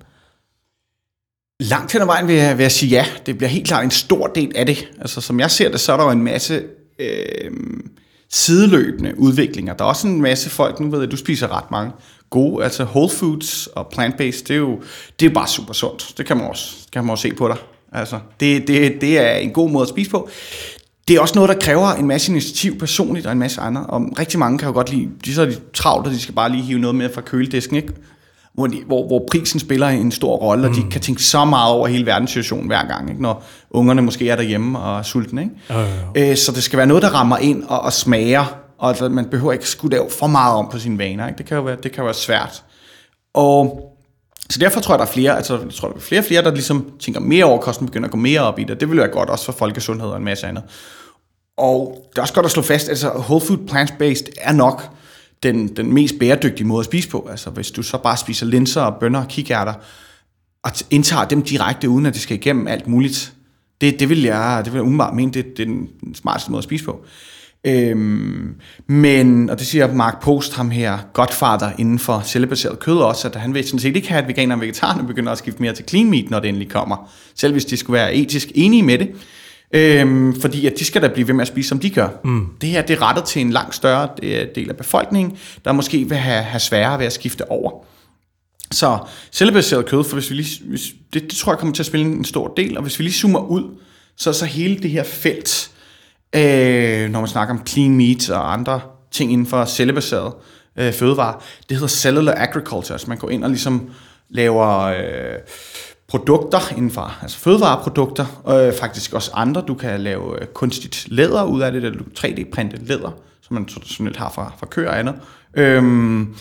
Langt 1.61 1.93
hen 1.93 2.01
ad 2.01 2.07
vejen 2.07 2.29
vil 2.29 2.37
jeg, 2.37 2.59
vil 2.59 2.65
jeg 2.65 2.73
sige 2.73 2.91
ja. 2.91 3.07
Det 3.27 3.39
bliver 3.39 3.51
helt 3.51 3.67
klart 3.67 3.85
en 3.85 3.91
stor 3.91 4.27
del 4.27 4.53
af 4.57 4.67
det. 4.67 4.89
Altså, 5.01 5.21
som 5.21 5.41
jeg 5.41 5.51
ser 5.51 5.71
det, 5.71 5.81
så 5.81 5.93
er 5.93 5.97
der 5.97 6.05
jo 6.05 6.11
en 6.11 6.23
masse 6.23 6.63
øh, 6.99 7.51
sideløbende 8.31 9.19
udviklinger. 9.19 9.75
Der 9.75 9.85
er 9.85 9.89
også 9.89 10.07
en 10.07 10.23
masse 10.23 10.51
folk, 10.51 10.81
nu 10.81 10.91
ved 10.91 11.01
jeg, 11.01 11.11
du 11.11 11.17
spiser 11.17 11.57
ret 11.57 11.71
mange 11.71 11.93
gode, 12.31 12.65
altså 12.65 12.85
whole 12.85 13.11
foods 13.11 13.67
og 13.67 13.87
plant-based, 13.87 14.45
det 14.49 14.51
er 14.51 14.59
jo, 14.59 14.81
det 15.21 15.27
er 15.27 15.31
jo 15.31 15.35
bare 15.35 15.49
super 15.49 15.75
sundt. 15.75 16.15
Det 16.19 16.27
kan 16.27 16.37
man 16.37 16.47
også, 16.47 16.77
kan 16.93 17.05
man 17.05 17.11
også 17.11 17.23
se 17.23 17.35
på 17.35 17.49
dig. 17.49 17.57
Altså, 17.93 18.19
det, 18.41 18.69
det, 18.69 19.01
det 19.01 19.19
er 19.19 19.35
en 19.35 19.51
god 19.51 19.71
måde 19.71 19.83
at 19.83 19.89
spise 19.89 20.11
på 20.11 20.29
det 21.09 21.17
er 21.17 21.21
også 21.21 21.35
noget, 21.35 21.49
der 21.49 21.55
kræver 21.61 21.89
en 21.93 22.07
masse 22.07 22.33
initiativ 22.33 22.79
personligt 22.79 23.27
og 23.27 23.33
en 23.33 23.39
masse 23.39 23.61
andre. 23.61 23.87
Og 23.87 24.03
rigtig 24.19 24.39
mange 24.39 24.59
kan 24.59 24.69
jo 24.69 24.75
godt 24.75 24.91
lide, 24.93 25.09
de 25.25 25.35
så 25.35 25.43
er 25.43 25.47
de 25.47 25.57
travlt, 25.75 26.07
og 26.07 26.13
de 26.13 26.21
skal 26.21 26.35
bare 26.35 26.53
lige 26.53 26.63
hive 26.63 26.79
noget 26.79 26.95
med 26.97 27.11
fra 27.15 27.21
køledisken, 27.21 27.77
ikke? 27.77 27.93
Hvor, 28.55 28.67
de, 28.67 28.83
hvor, 28.87 29.07
hvor 29.07 29.27
prisen 29.31 29.61
spiller 29.61 29.89
en 29.89 30.13
stor 30.13 30.37
rolle, 30.37 30.69
mm. 30.69 30.71
og 30.71 30.77
de 30.77 30.91
kan 30.91 31.01
tænke 31.01 31.23
så 31.23 31.45
meget 31.45 31.73
over 31.73 31.87
hele 31.87 32.07
verdenssituationen 32.07 32.67
hver 32.67 32.87
gang, 32.87 33.11
ikke? 33.11 33.23
når 33.23 33.45
ungerne 33.71 34.03
måske 34.03 34.29
er 34.29 34.37
derhjemme 34.37 34.79
og 34.79 34.99
er 34.99 35.03
sultne. 35.03 35.43
Ikke? 35.43 35.55
Øh, 35.71 36.23
øh, 36.23 36.31
øh. 36.31 36.37
Så 36.37 36.53
det 36.53 36.63
skal 36.63 36.77
være 36.77 36.87
noget, 36.87 37.03
der 37.03 37.09
rammer 37.09 37.37
ind 37.37 37.63
og, 37.63 37.81
og 37.81 37.93
smager, 37.93 38.64
og 38.79 38.89
altså, 38.89 39.09
man 39.09 39.25
behøver 39.25 39.53
ikke 39.53 39.69
skulle 39.69 39.97
lave 39.97 40.11
for 40.11 40.27
meget 40.27 40.57
om 40.57 40.69
på 40.71 40.79
sine 40.79 40.99
vaner. 40.99 41.27
Ikke? 41.27 41.39
Det, 41.39 41.47
kan 41.47 41.57
jo 41.57 41.63
være, 41.63 41.77
det 41.83 41.93
kan 41.93 42.01
jo 42.01 42.05
være 42.05 42.15
svært. 42.15 42.65
Og 43.35 43.91
så 44.51 44.59
derfor 44.59 44.81
tror 44.81 44.95
jeg, 44.95 44.99
der 44.99 45.05
er 45.05 45.11
flere, 45.11 45.37
altså, 45.37 45.59
jeg 45.59 45.73
tror, 45.73 45.89
der 45.89 45.97
er 45.97 46.01
flere 46.01 46.21
og 46.21 46.25
flere, 46.25 46.43
der 46.43 46.51
ligesom 46.51 46.91
tænker 47.01 47.21
mere 47.21 47.45
over 47.45 47.61
kosten, 47.61 47.87
begynder 47.87 48.07
at 48.07 48.13
gå 48.13 48.17
mere 48.17 48.41
op 48.41 48.59
i 48.59 48.65
det. 48.65 48.81
Det 48.81 48.89
vil 48.89 48.99
være 48.99 49.09
godt 49.09 49.31
også 49.31 49.45
for 49.45 49.53
folkesundhed 49.53 50.09
og 50.09 50.17
en 50.17 50.25
masse 50.25 50.47
andet. 50.47 50.63
Og 51.57 52.09
det 52.11 52.19
er 52.19 52.23
også 52.23 52.35
godt 52.35 52.47
at 52.47 52.53
slå 52.53 52.63
fast, 52.63 52.89
altså 52.89 53.11
whole 53.11 53.41
food 53.41 53.59
plant-based 53.59 54.33
er 54.41 54.53
nok 54.53 54.83
den, 55.43 55.77
den 55.77 55.95
mest 55.95 56.15
bæredygtige 56.21 56.67
måde 56.67 56.81
at 56.81 56.85
spise 56.85 57.09
på. 57.09 57.29
Altså 57.31 57.51
hvis 57.51 57.71
du 57.71 57.83
så 57.83 57.99
bare 57.99 58.17
spiser 58.17 58.47
linser 58.47 58.81
og 58.81 59.01
bønner 59.01 59.21
og 59.21 59.29
kikærter, 59.29 59.75
og 60.63 60.71
indtager 60.91 61.25
dem 61.25 61.43
direkte, 61.43 61.89
uden 61.89 62.07
at 62.07 62.15
det 62.15 62.23
skal 62.23 62.37
igennem 62.37 62.69
alt 62.69 62.87
muligt, 62.87 63.33
det, 63.81 64.01
det 64.01 64.09
vil 64.09 64.23
jeg, 64.23 64.63
det 64.65 64.73
vil 64.73 64.79
jeg 64.79 64.83
umiddelbart 64.83 65.15
mene, 65.15 65.33
det, 65.33 65.57
det 65.57 65.63
er 65.63 65.67
den 65.67 66.15
smarteste 66.15 66.51
måde 66.51 66.59
at 66.59 66.65
spise 66.65 66.85
på. 66.85 67.05
Øhm, 67.67 68.55
men, 68.87 69.51
og 69.51 69.59
det 69.59 69.67
siger 69.67 69.95
Mark 69.95 70.23
Post, 70.23 70.55
ham 70.55 70.71
her, 70.71 70.99
godfather 71.13 71.71
inden 71.79 71.99
for 71.99 72.23
cellebaseret 72.25 72.79
kød 72.79 72.97
også, 72.97 73.29
at 73.29 73.37
han 73.37 73.55
vil 73.55 73.65
sådan 73.65 73.81
set 73.81 73.97
ikke 73.97 74.09
have, 74.09 74.23
at 74.23 74.29
veganer 74.29 74.55
og 74.55 74.61
vegetarerne 74.61 75.07
begynder 75.07 75.33
at 75.33 75.39
skifte 75.39 75.63
mere 75.63 75.73
til 75.73 75.85
clean 75.89 76.11
meat, 76.11 76.31
når 76.31 76.41
det 76.41 76.49
endelig 76.49 76.71
kommer. 76.71 77.11
Selv 77.35 77.53
hvis 77.53 77.65
de 77.65 77.77
skulle 77.77 77.95
være 77.95 78.15
etisk 78.15 78.53
enige 78.55 78.83
med 78.83 78.99
det. 78.99 79.11
Øhm, 79.73 80.41
fordi 80.41 80.67
at 80.67 80.73
de 80.79 80.85
skal 80.85 81.03
da 81.03 81.09
blive 81.09 81.29
ved 81.29 81.35
med 81.35 81.43
at 81.43 81.49
spise, 81.49 81.69
som 81.69 81.79
de 81.79 81.91
gør. 81.91 82.09
Mm. 82.25 82.47
Det 82.61 82.69
her 82.69 82.83
det 82.83 82.97
er 82.97 83.03
rettet 83.03 83.25
til 83.25 83.43
en 83.43 83.51
langt 83.51 83.75
større 83.75 84.09
øh, 84.23 84.47
del 84.55 84.71
af 84.71 84.77
befolkningen, 84.77 85.37
der 85.65 85.73
måske 85.73 86.09
vil 86.09 86.17
have, 86.17 86.43
have 86.43 86.61
sværere 86.61 86.99
ved 86.99 87.07
at 87.07 87.13
skifte 87.13 87.51
over. 87.51 87.85
Så 88.71 88.99
cellebaseret 89.33 89.87
kød, 89.87 90.05
for 90.05 90.17
hvis 90.17 90.31
vi 90.31 90.35
lige, 90.35 90.65
hvis, 90.65 90.95
det, 91.13 91.23
det 91.23 91.33
tror 91.33 91.53
jeg 91.53 91.59
kommer 91.59 91.75
til 91.75 91.83
at 91.83 91.87
spille 91.87 92.07
en 92.07 92.25
stor 92.25 92.53
del, 92.57 92.77
og 92.77 92.83
hvis 92.83 92.99
vi 92.99 93.05
lige 93.05 93.15
zoomer 93.15 93.41
ud, 93.41 93.79
så 94.17 94.33
så 94.33 94.45
hele 94.45 94.79
det 94.79 94.91
her 94.91 95.05
felt, 95.05 95.71
øh, 96.35 97.11
når 97.11 97.21
man 97.21 97.29
snakker 97.29 97.55
om 97.55 97.67
clean 97.67 97.97
meat 97.97 98.31
og 98.31 98.53
andre 98.53 98.81
ting 99.11 99.33
inden 99.33 99.47
for 99.47 99.65
cellebaseret 99.65 100.33
øh, 100.79 100.93
fødevare, 100.93 101.35
det 101.69 101.77
hedder 101.77 101.89
cellular 101.89 102.35
agriculture, 102.37 102.95
altså 102.95 103.09
man 103.09 103.19
går 103.19 103.31
ind 103.31 103.45
og 103.45 103.51
ligesom 103.51 103.91
laver... 104.31 104.81
Øh, 104.81 105.39
produkter 106.09 106.73
inden 106.77 106.91
for 106.91 107.19
altså 107.23 107.39
fødevareprodukter, 107.39 108.41
og 108.45 108.67
øh, 108.67 108.75
faktisk 108.75 109.13
også 109.13 109.31
andre. 109.35 109.65
Du 109.69 109.75
kan 109.75 110.01
lave 110.01 110.41
øh, 110.41 110.47
kunstigt 110.47 111.07
læder 111.09 111.45
ud 111.45 111.61
af 111.61 111.73
det, 111.73 111.85
eller 111.85 112.05
3D-printet 112.19 112.89
læder, 112.89 113.11
som 113.43 113.55
man 113.55 113.65
traditionelt 113.65 114.17
har 114.17 114.31
fra, 114.31 114.53
fra 114.59 114.67
køer 114.67 114.89
og 114.91 114.99
andet. 114.99 115.15
Øhm, 115.57 116.35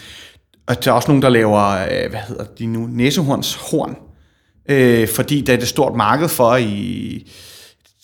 og 0.67 0.85
der 0.85 0.91
er 0.91 0.95
også 0.95 1.07
nogen, 1.07 1.21
der 1.21 1.29
laver, 1.29 1.61
øh, 1.61 2.09
hvad 2.09 2.19
hedder 2.27 2.43
de 2.59 2.65
nu, 2.65 2.87
næsehornshorn, 2.91 3.95
øh, 4.69 5.07
fordi 5.07 5.41
der 5.41 5.53
er 5.53 5.57
et 5.57 5.67
stort 5.67 5.95
marked 5.95 6.29
for 6.29 6.55
i 6.55 7.31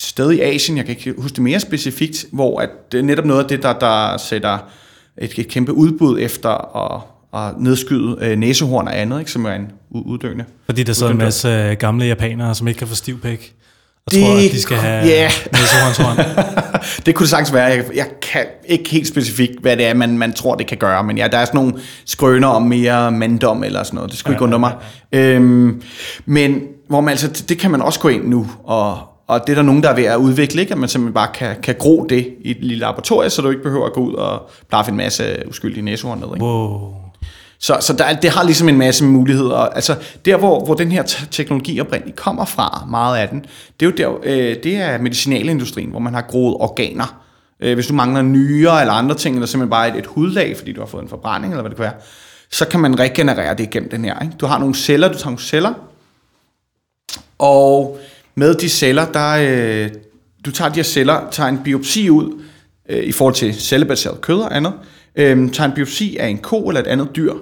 sted 0.01 0.31
i 0.31 0.39
Asien, 0.39 0.77
jeg 0.77 0.85
kan 0.85 0.95
ikke 0.97 1.21
huske 1.21 1.35
det 1.35 1.43
mere 1.43 1.59
specifikt, 1.59 2.25
hvor 2.31 2.59
at 2.59 2.69
det 2.91 2.97
er 2.97 3.03
netop 3.03 3.25
noget 3.25 3.43
af 3.43 3.49
det, 3.49 3.63
der, 3.63 3.73
der 3.73 4.17
sætter 4.17 4.57
et, 5.17 5.39
et 5.39 5.47
kæmpe 5.47 5.73
udbud 5.73 6.17
efter 6.19 6.85
at 6.85 7.01
og 7.31 7.53
nedskyde 7.57 8.17
øh, 8.21 8.37
næsehorn 8.37 8.87
og 8.87 8.99
andet, 8.99 9.19
ikke, 9.19 9.31
som 9.31 9.45
er 9.45 9.53
en 9.53 9.71
uddøende. 9.91 10.45
Fordi 10.65 10.83
der 10.83 10.93
sidder 10.93 11.11
en 11.11 11.17
masse 11.17 11.47
øh, 11.47 11.77
gamle 11.77 12.05
japanere, 12.05 12.55
som 12.55 12.67
ikke 12.67 12.77
kan 12.77 12.87
få 12.87 12.95
stiv 12.95 13.21
pæk, 13.21 13.55
og 14.05 14.11
det, 14.11 14.23
tror, 14.23 14.35
at 14.35 14.51
de 14.51 14.61
skal 14.61 14.77
have 14.77 15.07
yeah. 15.07 15.31
næsehornshorn. 15.51 16.17
det 17.05 17.15
kunne 17.15 17.23
det 17.23 17.29
sagtens 17.29 17.53
være. 17.53 17.65
Jeg, 17.65 17.85
jeg 17.95 18.07
kan 18.21 18.45
ikke 18.65 18.89
helt 18.89 19.07
specifikt, 19.07 19.61
hvad 19.61 19.77
det 19.77 19.85
er, 19.85 19.93
man, 19.93 20.17
man 20.17 20.33
tror, 20.33 20.55
det 20.55 20.67
kan 20.67 20.77
gøre, 20.77 21.03
men 21.03 21.17
ja, 21.17 21.27
der 21.27 21.37
er 21.37 21.45
sådan 21.45 21.57
nogle 21.57 21.73
skrøner 22.05 22.47
om 22.47 22.61
mere 22.61 23.11
manddom 23.11 23.63
eller 23.63 23.83
sådan 23.83 23.95
noget. 23.95 24.11
Det 24.11 24.19
skulle 24.19 24.31
ja, 24.31 24.35
ikke 24.35 24.43
undre 24.43 24.59
mig. 24.59 24.75
Ja, 25.11 25.17
ja. 25.17 25.33
Øhm, 25.33 25.81
men 26.25 26.61
hvor 26.87 27.01
man 27.01 27.11
altså, 27.11 27.27
det, 27.27 27.49
det 27.49 27.57
kan 27.57 27.71
man 27.71 27.81
også 27.81 27.99
gå 27.99 28.07
ind 28.07 28.27
nu 28.27 28.47
og, 28.63 28.99
og 29.29 29.47
det 29.47 29.53
er 29.53 29.55
der 29.55 29.61
nogen, 29.61 29.83
der 29.83 29.89
er 29.89 29.95
ved 29.95 30.03
at 30.03 30.15
udvikle, 30.15 30.61
ikke? 30.61 30.71
at 30.71 30.77
man 30.77 30.89
simpelthen 30.89 31.13
bare 31.13 31.29
kan, 31.33 31.55
kan 31.63 31.75
gro 31.79 32.05
det 32.09 32.33
i 32.41 32.51
et 32.51 32.57
lille 32.59 32.77
laboratorium, 32.77 33.29
så 33.29 33.41
du 33.41 33.49
ikke 33.49 33.63
behøver 33.63 33.85
at 33.85 33.93
gå 33.93 34.01
ud 34.01 34.13
og 34.13 34.49
plaffe 34.69 34.91
en 34.91 34.97
masse 34.97 35.43
uskyldige 35.47 35.81
næsehorn 35.81 36.19
ned. 36.19 36.27
Ikke? 36.33 36.45
Wow. 36.45 36.93
Så, 37.59 37.77
så 37.81 37.93
der, 37.93 38.13
det 38.13 38.29
har 38.29 38.43
ligesom 38.43 38.69
en 38.69 38.77
masse 38.77 39.05
muligheder. 39.05 39.57
Altså 39.57 39.95
der, 40.25 40.37
hvor, 40.37 40.65
hvor 40.65 40.73
den 40.73 40.91
her 40.91 41.03
teknologi 41.31 41.79
oprindeligt 41.79 42.17
kommer 42.17 42.45
fra, 42.45 42.85
meget 42.89 43.17
af 43.17 43.29
den, 43.29 43.45
det 43.79 43.85
er 43.85 43.89
jo 43.89 43.95
der, 43.97 44.19
øh, 44.23 44.63
det 44.63 44.75
er 44.75 44.97
medicinalindustrien, 44.97 45.89
hvor 45.89 45.99
man 45.99 46.13
har 46.13 46.21
groet 46.21 46.55
organer. 46.59 47.23
Øh, 47.59 47.73
hvis 47.73 47.87
du 47.87 47.93
mangler 47.93 48.21
nyere 48.21 48.81
eller 48.81 48.93
andre 48.93 49.15
ting, 49.15 49.35
eller 49.35 49.47
simpelthen 49.47 49.69
bare 49.69 49.89
et, 49.89 49.95
et 49.95 50.05
hudlag, 50.05 50.57
fordi 50.57 50.73
du 50.73 50.81
har 50.81 50.87
fået 50.87 51.03
en 51.03 51.09
forbrænding, 51.09 51.53
eller 51.53 51.61
hvad 51.61 51.69
det 51.69 51.77
kan 51.77 51.83
være, 51.83 51.93
så 52.51 52.67
kan 52.67 52.79
man 52.79 52.99
regenerere 52.99 53.53
det 53.53 53.63
igennem 53.63 53.89
den 53.89 54.05
her. 54.05 54.19
Ikke? 54.19 54.33
Du 54.39 54.45
har 54.45 54.59
nogle 54.59 54.75
celler, 54.75 55.07
du 55.07 55.17
tager 55.17 55.25
nogle 55.25 55.41
celler, 55.41 55.73
og 57.39 57.99
med 58.39 58.55
de 58.55 58.69
celler, 58.69 59.05
der, 59.05 59.29
øh, 59.29 59.89
du 60.45 60.51
tager 60.51 60.69
de 60.69 60.75
her 60.75 60.83
celler, 60.83 61.29
tager 61.31 61.49
en 61.49 61.59
biopsi 61.63 62.09
ud, 62.09 62.41
øh, 62.89 63.03
i 63.03 63.11
forhold 63.11 63.35
til 63.35 63.53
cellebaseret 63.53 64.21
kød 64.21 64.39
og 64.39 64.55
andet, 64.55 64.73
øh, 65.15 65.51
tager 65.51 65.69
en 65.69 65.75
biopsi 65.75 66.17
af 66.17 66.27
en 66.27 66.37
ko 66.37 66.67
eller 66.67 66.81
et 66.81 66.87
andet 66.87 67.15
dyr, 67.15 67.33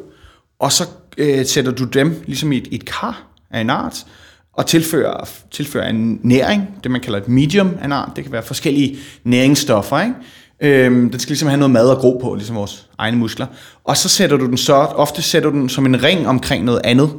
og 0.59 0.71
så 0.71 0.83
øh, 1.17 1.45
sætter 1.45 1.71
du 1.71 1.83
dem 1.83 2.23
ligesom 2.25 2.51
i 2.51 2.57
et, 2.57 2.67
et 2.71 2.85
kar 2.85 3.23
af 3.51 3.61
en 3.61 3.69
art, 3.69 4.05
og 4.53 4.65
tilfører, 4.65 5.29
tilfører 5.51 5.89
en 5.89 6.19
næring, 6.23 6.67
det 6.83 6.91
man 6.91 7.01
kalder 7.01 7.19
et 7.19 7.27
medium 7.27 7.77
af 7.81 7.85
en 7.85 7.91
art. 7.91 8.11
Det 8.15 8.23
kan 8.23 8.33
være 8.33 8.43
forskellige 8.43 8.97
næringsstoffer, 9.23 9.99
ikke? 9.99 10.15
Øhm, 10.61 11.09
den 11.09 11.19
skal 11.19 11.31
ligesom 11.31 11.47
have 11.47 11.59
noget 11.59 11.71
mad 11.71 11.91
at 11.91 11.97
gro 11.97 12.19
på, 12.21 12.35
ligesom 12.35 12.55
vores 12.55 12.87
egne 12.97 13.17
muskler. 13.17 13.47
Og 13.83 13.97
så 13.97 14.09
sætter 14.09 14.37
du 14.37 14.45
den 14.45 14.57
så, 14.57 14.73
ofte 14.73 15.21
sætter 15.21 15.49
du 15.49 15.59
den 15.59 15.69
som 15.69 15.85
en 15.85 16.03
ring 16.03 16.27
omkring 16.27 16.65
noget 16.65 16.81
andet, 16.83 17.09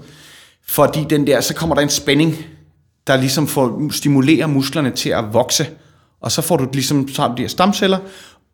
fordi 0.67 1.01
den 1.11 1.27
der, 1.27 1.41
så 1.41 1.55
kommer 1.55 1.75
der 1.75 1.83
en 1.83 1.89
spænding, 1.89 2.37
der 3.09 3.17
ligesom 3.17 3.47
får, 3.47 3.91
stimulerer 3.91 4.47
musklerne 4.47 4.91
til 4.91 5.11
at 5.11 5.25
vokse. 5.33 5.67
Og 6.21 6.33
så 6.33 6.43
får 6.43 6.57
du 6.57 6.69
ligesom 6.73 7.09
så 7.09 7.33
de 7.37 7.43
her 7.43 7.49
stamceller, 7.49 7.99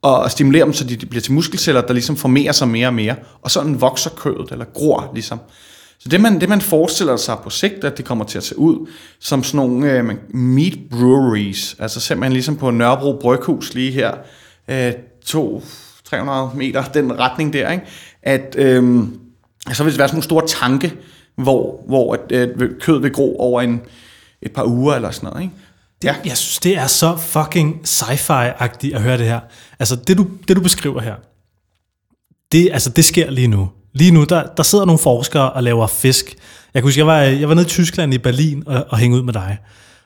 og 0.03 0.31
stimulerer 0.31 0.65
dem, 0.65 0.75
så 0.75 0.85
de 0.85 1.07
bliver 1.07 1.23
til 1.23 1.33
muskelceller, 1.33 1.81
der 1.81 1.93
ligesom 1.93 2.17
formerer 2.17 2.53
sig 2.53 2.69
mere 2.69 2.87
og 2.87 2.95
mere. 2.95 3.17
Og 3.43 3.51
sådan 3.51 3.81
vokser 3.81 4.11
kødet, 4.11 4.51
eller 4.51 4.65
gror 4.65 5.11
ligesom. 5.15 5.39
Så 5.99 6.09
det 6.09 6.21
man, 6.21 6.41
det 6.41 6.49
man 6.49 6.61
forestiller 6.61 7.17
sig 7.17 7.37
på 7.43 7.51
sigt, 7.51 7.85
at 7.85 7.97
det 7.97 8.05
kommer 8.05 8.25
til 8.25 8.39
at 8.39 8.45
se 8.45 8.59
ud, 8.59 8.89
som 9.21 9.43
sådan 9.43 9.57
nogle 9.57 9.93
øh, 9.93 10.05
meat 10.35 10.79
breweries, 10.91 11.77
altså 11.79 12.01
simpelthen 12.01 12.33
ligesom 12.33 12.57
på 12.57 12.71
Nørrebro 12.71 13.19
Bryghus 13.21 13.75
lige 13.75 13.93
her, 13.93 14.15
øh, 14.69 14.93
to, 15.25 15.65
300 16.05 16.51
meter, 16.55 16.85
den 16.85 17.19
retning 17.19 17.53
der, 17.53 17.71
ikke? 17.71 17.85
at 18.23 18.57
øh, 18.59 19.03
så 19.73 19.85
vil 19.85 19.93
det 19.93 19.99
være 19.99 20.09
sådan 20.09 20.17
nogle 20.17 20.23
store 20.23 20.47
tanke, 20.47 20.95
hvor, 21.37 21.85
hvor 21.87 22.15
at, 22.15 22.21
øh, 22.31 22.71
kød 22.81 23.01
vil 23.01 23.13
gro 23.13 23.37
over 23.39 23.63
en, 23.63 23.81
et 24.45 24.53
par 24.53 24.65
uger 24.65 24.95
eller 24.95 25.11
sådan 25.11 25.29
noget. 25.29 25.43
Ikke? 25.43 25.55
Ja. 26.05 26.15
Jeg 26.25 26.37
synes, 26.37 26.59
det 26.59 26.79
er 26.79 26.87
så 26.87 27.17
fucking 27.17 27.81
sci-fi-agtigt 27.85 28.95
at 28.95 29.03
høre 29.03 29.19
det 29.19 29.27
her. 29.27 29.41
Altså, 29.79 29.97
det 29.97 30.19
du, 30.19 30.27
det 30.49 30.57
du 30.57 30.63
beskriver 30.63 31.01
her, 31.01 31.15
det, 32.53 32.71
altså, 32.73 32.91
det 32.91 33.05
sker 33.05 33.31
lige 33.31 33.49
nu. 33.49 33.71
Lige 33.93 34.11
nu, 34.11 34.25
der, 34.25 34.47
der 34.57 34.63
sidder 34.63 34.85
nogle 34.85 34.99
forskere 34.99 35.53
og 35.53 35.63
laver 35.63 35.87
fisk. 35.87 36.35
Jeg 36.75 36.83
kan 36.83 36.87
huske, 36.87 36.99
jeg 36.99 37.07
var, 37.07 37.19
jeg 37.19 37.49
var 37.49 37.55
nede 37.55 37.67
i 37.67 37.69
Tyskland 37.69 38.15
i 38.15 38.19
Berlin 38.19 38.63
og, 38.67 38.87
og 38.89 38.99
hænge 38.99 39.17
ud 39.17 39.23
med 39.23 39.33
dig. 39.33 39.59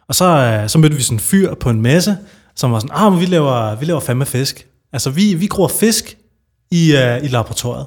Og 0.09 0.14
så, 0.14 0.24
øh, 0.24 0.68
så 0.68 0.79
mødte 0.79 0.96
vi 0.96 1.03
sådan 1.03 1.16
en 1.16 1.20
fyr 1.20 1.55
på 1.55 1.70
en 1.70 1.83
messe, 1.83 2.16
som 2.57 2.72
var 2.72 2.79
sådan, 2.79 2.96
ah, 2.96 3.12
men 3.12 3.20
vi 3.20 3.27
laver, 3.27 3.74
vi 3.74 3.85
laver 3.85 4.01
fandme 4.01 4.27
fisk. 4.27 4.66
Altså, 4.92 5.11
vi, 5.11 5.35
vi 5.35 5.46
gror 5.46 5.68
fisk 5.68 6.16
i, 6.70 6.92
uh, 6.92 7.24
i 7.24 7.29
laboratoriet. 7.29 7.87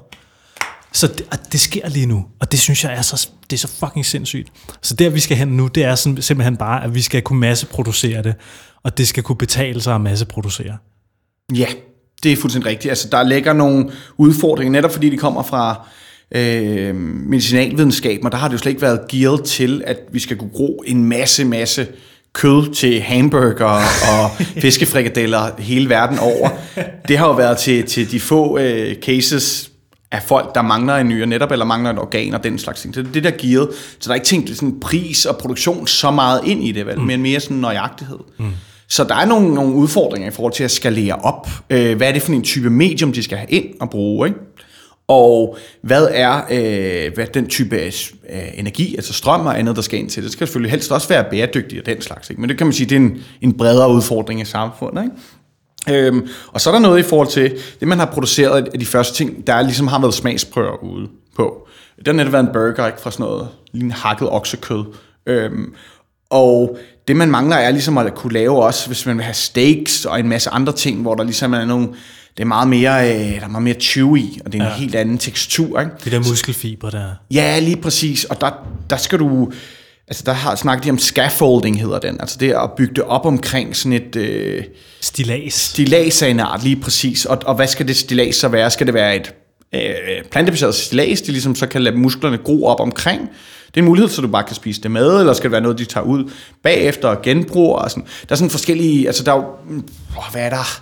Så 0.93 1.07
det, 1.07 1.25
det 1.51 1.59
sker 1.59 1.89
lige 1.89 2.05
nu, 2.05 2.25
og 2.39 2.51
det 2.51 2.59
synes 2.59 2.83
jeg 2.83 2.93
er 2.93 3.01
så, 3.01 3.29
det 3.49 3.53
er 3.53 3.57
så 3.57 3.67
fucking 3.67 4.05
sindssygt. 4.05 4.51
Så 4.81 4.93
der 4.93 5.09
vi 5.09 5.19
skal 5.19 5.37
hen 5.37 5.47
nu, 5.47 5.67
det 5.67 5.83
er 5.83 5.95
simpelthen 5.95 6.57
bare, 6.57 6.83
at 6.83 6.95
vi 6.95 7.01
skal 7.01 7.21
kunne 7.21 7.39
masseproducere 7.39 8.23
det, 8.23 8.35
og 8.83 8.97
det 8.97 9.07
skal 9.07 9.23
kunne 9.23 9.35
betale 9.35 9.81
sig 9.81 9.95
at 9.95 10.01
masseproducere. 10.01 10.77
Ja, 11.55 11.65
det 12.23 12.31
er 12.31 12.35
fuldstændig 12.35 12.69
rigtigt. 12.69 12.89
Altså, 12.89 13.07
der 13.11 13.23
ligger 13.23 13.53
nogle 13.53 13.91
udfordringer, 14.17 14.71
netop 14.71 14.91
fordi 14.91 15.09
de 15.09 15.17
kommer 15.17 15.43
fra 15.43 15.87
øh, 16.35 16.95
medicinalvidenskaben, 16.95 18.25
og 18.25 18.31
der 18.31 18.37
har 18.37 18.47
det 18.47 18.53
jo 18.53 18.57
slet 18.57 18.69
ikke 18.69 18.81
været 18.81 18.99
gearet 19.09 19.43
til, 19.43 19.83
at 19.85 19.97
vi 20.11 20.19
skal 20.19 20.37
kunne 20.37 20.49
gro 20.53 20.83
en 20.87 21.05
masse, 21.05 21.45
masse 21.45 21.87
kød 22.33 22.73
til 22.73 23.01
hamburger 23.01 23.65
og 24.11 24.31
fiskefrikadeller 24.61 25.61
hele 25.61 25.89
verden 25.89 26.19
over. 26.19 26.49
Det 27.07 27.17
har 27.17 27.27
jo 27.27 27.33
været 27.33 27.57
til, 27.57 27.83
til 27.83 28.11
de 28.11 28.19
få 28.19 28.57
øh, 28.57 28.95
cases 28.95 29.70
af 30.11 30.23
folk, 30.23 30.55
der 30.55 30.61
mangler 30.61 30.95
en 30.95 31.07
nyre 31.07 31.25
netop, 31.25 31.51
eller 31.51 31.65
mangler 31.65 31.93
et 31.93 31.99
organ 31.99 32.33
og 32.33 32.43
den 32.43 32.59
slags 32.59 32.81
ting. 32.81 32.95
Så 32.95 33.01
det 33.01 33.25
er 33.25 33.31
der 33.31 33.37
gearet. 33.37 33.69
Så 33.99 34.07
der 34.07 34.09
er 34.09 34.15
ikke 34.15 34.25
tænkt 34.25 34.49
sådan 34.49 34.79
pris 34.79 35.25
og 35.25 35.37
produktion 35.37 35.87
så 35.87 36.11
meget 36.11 36.41
ind 36.45 36.63
i 36.63 36.71
det, 36.71 36.85
vel? 36.85 36.97
Mm. 36.97 37.03
men 37.03 37.21
mere 37.21 37.39
sådan 37.39 37.57
nøjagtighed. 37.57 38.19
Mm. 38.39 38.45
Så 38.87 39.03
der 39.03 39.15
er 39.15 39.25
nogle, 39.25 39.53
nogle 39.53 39.73
udfordringer 39.73 40.29
i 40.29 40.31
forhold 40.31 40.53
til 40.53 40.63
at 40.63 40.71
skalere 40.71 41.15
op. 41.15 41.49
Øh, 41.69 41.97
hvad 41.97 42.07
er 42.07 42.11
det 42.11 42.21
for 42.21 42.31
en 42.31 42.43
type 42.43 42.69
medium, 42.69 43.13
de 43.13 43.23
skal 43.23 43.37
have 43.37 43.49
ind 43.49 43.65
og 43.79 43.89
bruge? 43.89 44.27
Ikke? 44.27 44.39
Og 45.07 45.57
hvad 45.81 46.07
er 46.11 46.41
øh, 46.51 47.13
hvad 47.13 47.27
den 47.33 47.47
type 47.47 47.77
af 47.77 48.11
øh, 48.29 48.39
energi, 48.53 48.95
altså 48.95 49.13
strøm 49.13 49.45
og 49.45 49.59
andet, 49.59 49.75
der 49.75 49.81
skal 49.81 49.99
ind 49.99 50.09
til? 50.09 50.23
Det 50.23 50.31
skal 50.31 50.47
selvfølgelig 50.47 50.71
helst 50.71 50.91
også 50.91 51.07
være 51.07 51.25
bæredygtigt 51.31 51.79
og 51.79 51.85
den 51.85 52.01
slags. 52.01 52.29
Ikke? 52.29 52.41
Men 52.41 52.49
det 52.49 52.57
kan 52.57 52.67
man 52.67 52.73
sige, 52.73 52.89
det 52.89 52.95
er 52.95 52.99
en, 52.99 53.17
en 53.41 53.57
bredere 53.57 53.91
udfordring 53.91 54.41
i 54.41 54.45
samfundet. 54.45 55.03
Ikke? 55.03 55.15
Øhm, 55.89 56.27
og 56.47 56.61
så 56.61 56.69
er 56.69 56.73
der 56.73 56.79
noget 56.79 56.99
i 56.99 57.03
forhold 57.03 57.27
til 57.27 57.53
det, 57.79 57.87
man 57.87 57.99
har 57.99 58.05
produceret 58.05 58.67
af 58.73 58.79
de 58.79 58.85
første 58.85 59.13
ting, 59.13 59.47
der 59.47 59.61
ligesom 59.61 59.87
har 59.87 59.99
været 60.01 60.13
smagsprøver 60.13 60.83
ude 60.83 61.07
på. 61.35 61.67
Det 61.97 62.07
har 62.07 62.13
netop 62.13 62.33
været 62.33 62.43
en 62.43 62.53
burger, 62.53 62.87
ikke 62.87 63.01
fra 63.01 63.11
sådan 63.11 63.23
noget 63.23 63.47
lignende 63.73 63.95
hakket 63.95 64.29
oksekød. 64.29 64.83
Øhm, 65.25 65.73
og 66.29 66.77
det 67.07 67.15
man 67.15 67.31
mangler 67.31 67.55
er 67.55 67.71
ligesom 67.71 67.97
at 67.97 68.15
kunne 68.15 68.33
lave 68.33 68.63
også, 68.63 68.87
hvis 68.87 69.05
man 69.05 69.17
vil 69.17 69.23
have 69.23 69.33
steaks 69.33 70.05
og 70.05 70.19
en 70.19 70.27
masse 70.27 70.49
andre 70.49 70.73
ting, 70.73 71.01
hvor 71.01 71.15
der 71.15 71.23
ligesom 71.23 71.53
er 71.53 71.65
nogle, 71.65 71.87
det 72.37 72.43
er 72.43 72.47
meget 72.47 72.67
mere, 72.67 73.09
øh, 73.09 73.35
der 73.35 73.43
er 73.43 73.47
meget 73.47 73.63
mere 73.63 73.73
chewy, 73.79 74.41
og 74.45 74.51
det 74.51 74.59
er 74.59 74.63
en 74.63 74.69
ja. 74.69 74.75
helt 74.75 74.95
anden 74.95 75.17
tekstur. 75.17 75.79
Ikke? 75.79 75.91
Det 76.03 76.11
der 76.11 76.19
muskelfiber 76.19 76.89
der. 76.89 77.09
Ja, 77.31 77.59
lige 77.59 77.77
præcis. 77.77 78.23
Og 78.23 78.41
der, 78.41 78.51
der 78.89 78.97
skal 78.97 79.19
du, 79.19 79.51
altså 80.11 80.23
der 80.25 80.33
har 80.33 80.55
snakket 80.55 80.85
de 80.85 80.89
om 80.89 80.97
scaffolding 80.97 81.81
hedder 81.81 81.99
den, 81.99 82.17
altså 82.19 82.37
det 82.39 82.49
er 82.49 82.59
at 82.59 82.71
bygge 82.77 82.93
det 82.95 83.03
op 83.03 83.25
omkring 83.25 83.75
sådan 83.75 83.93
et... 83.93 84.15
Øh, 84.15 84.63
stilas. 85.01 85.53
Stilas 85.53 86.21
af 86.21 86.29
en 86.29 86.39
art, 86.39 86.63
lige 86.63 86.75
præcis. 86.75 87.25
Og, 87.25 87.37
og 87.45 87.55
hvad 87.55 87.67
skal 87.67 87.87
det 87.87 87.95
stilas 87.95 88.35
så 88.35 88.47
være? 88.47 88.71
Skal 88.71 88.87
det 88.87 88.93
være 88.93 89.15
et 89.15 89.33
øh, 89.75 90.23
plantebaseret 90.31 90.75
stilas, 90.75 91.21
de 91.21 91.31
ligesom 91.31 91.55
så 91.55 91.67
kan 91.67 91.81
lade 91.81 91.97
musklerne 91.97 92.37
gro 92.37 92.65
op 92.65 92.79
omkring? 92.79 93.21
Det 93.67 93.77
er 93.77 93.81
en 93.81 93.85
mulighed, 93.85 94.09
så 94.09 94.21
du 94.21 94.27
bare 94.27 94.43
kan 94.43 94.55
spise 94.55 94.81
det 94.81 94.91
med, 94.91 95.19
eller 95.19 95.33
skal 95.33 95.43
det 95.43 95.51
være 95.51 95.61
noget, 95.61 95.77
de 95.77 95.85
tager 95.85 96.05
ud 96.05 96.31
bagefter 96.63 97.07
og 97.07 97.21
genbruger? 97.21 97.77
Og 97.77 97.91
sådan. 97.91 98.03
Der 98.03 98.33
er 98.33 98.35
sådan 98.35 98.49
forskellige, 98.49 99.07
altså 99.07 99.23
der 99.23 99.31
er 99.31 99.35
jo, 99.35 99.45
oh, 100.17 100.31
hvad 100.31 100.41
er 100.41 100.49
der? 100.49 100.81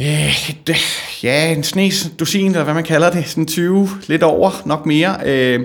Øh, 0.00 0.50
det, 0.66 0.76
ja, 1.22 1.52
en 1.52 1.64
snes 1.64 2.10
dusin, 2.18 2.46
eller 2.46 2.64
hvad 2.64 2.74
man 2.74 2.84
kalder 2.84 3.10
det, 3.10 3.28
sådan 3.28 3.46
20, 3.46 3.88
lidt 4.06 4.22
over, 4.22 4.62
nok 4.64 4.86
mere. 4.86 5.16
Øh, 5.24 5.60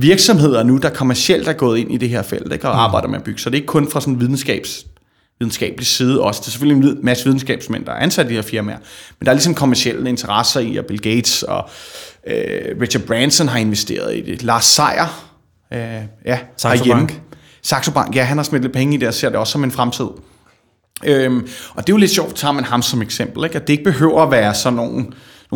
virksomheder 0.00 0.62
nu, 0.62 0.76
der 0.76 0.90
kommercielt 0.90 1.48
er 1.48 1.52
gået 1.52 1.78
ind 1.78 1.92
i 1.92 1.96
det 1.96 2.08
her 2.08 2.22
felt, 2.22 2.52
ikke, 2.52 2.68
og 2.68 2.74
mm. 2.74 2.80
arbejder 2.80 3.08
med 3.08 3.18
at 3.18 3.24
bygge. 3.24 3.40
Så 3.40 3.50
det 3.50 3.56
er 3.56 3.60
ikke 3.60 3.66
kun 3.66 3.90
fra 3.90 4.00
sådan 4.00 4.20
videnskabs 4.20 4.86
videnskabelig 5.38 5.86
side 5.86 6.22
også. 6.22 6.40
Det 6.40 6.46
er 6.46 6.50
selvfølgelig 6.50 6.90
en 6.90 6.98
masse 7.02 7.24
videnskabsmænd, 7.24 7.84
der 7.84 7.92
er 7.92 7.96
ansat 7.96 8.26
i 8.26 8.28
de 8.28 8.34
her 8.34 8.42
firmaer, 8.42 8.78
men 9.18 9.26
der 9.26 9.30
er 9.30 9.34
ligesom 9.34 9.54
kommersielle 9.54 10.08
interesser 10.08 10.60
i, 10.60 10.76
og 10.76 10.84
Bill 10.84 11.00
Gates 11.00 11.42
og 11.42 11.68
øh, 12.26 12.80
Richard 12.80 13.02
Branson 13.02 13.48
har 13.48 13.58
investeret 13.58 14.16
i 14.16 14.20
det. 14.20 14.42
Lars 14.42 14.64
Seier, 14.64 15.30
øh, 15.72 16.02
ja, 16.24 16.38
Saxo 16.56 16.84
Bank. 16.84 17.20
Saxo 17.62 17.90
Bank, 17.90 18.16
ja, 18.16 18.22
han 18.22 18.36
har 18.36 18.44
smidt 18.44 18.62
lidt 18.62 18.72
penge 18.72 18.94
i 18.94 18.98
det, 18.98 19.08
og 19.08 19.14
ser 19.14 19.28
det 19.28 19.38
også 19.38 19.52
som 19.52 19.64
en 19.64 19.72
fremtid. 19.72 20.06
Øhm, 21.04 21.48
og 21.74 21.86
det 21.86 21.92
er 21.92 21.94
jo 21.94 21.96
lidt 21.96 22.10
sjovt, 22.10 22.36
tager 22.36 22.52
man 22.52 22.64
ham 22.64 22.82
som 22.82 23.02
eksempel, 23.02 23.44
ikke? 23.44 23.56
at 23.56 23.66
det 23.66 23.72
ikke 23.72 23.84
behøver 23.84 24.22
at 24.22 24.30
være 24.30 24.54
sådan 24.54 24.76
nogle, 24.76 25.06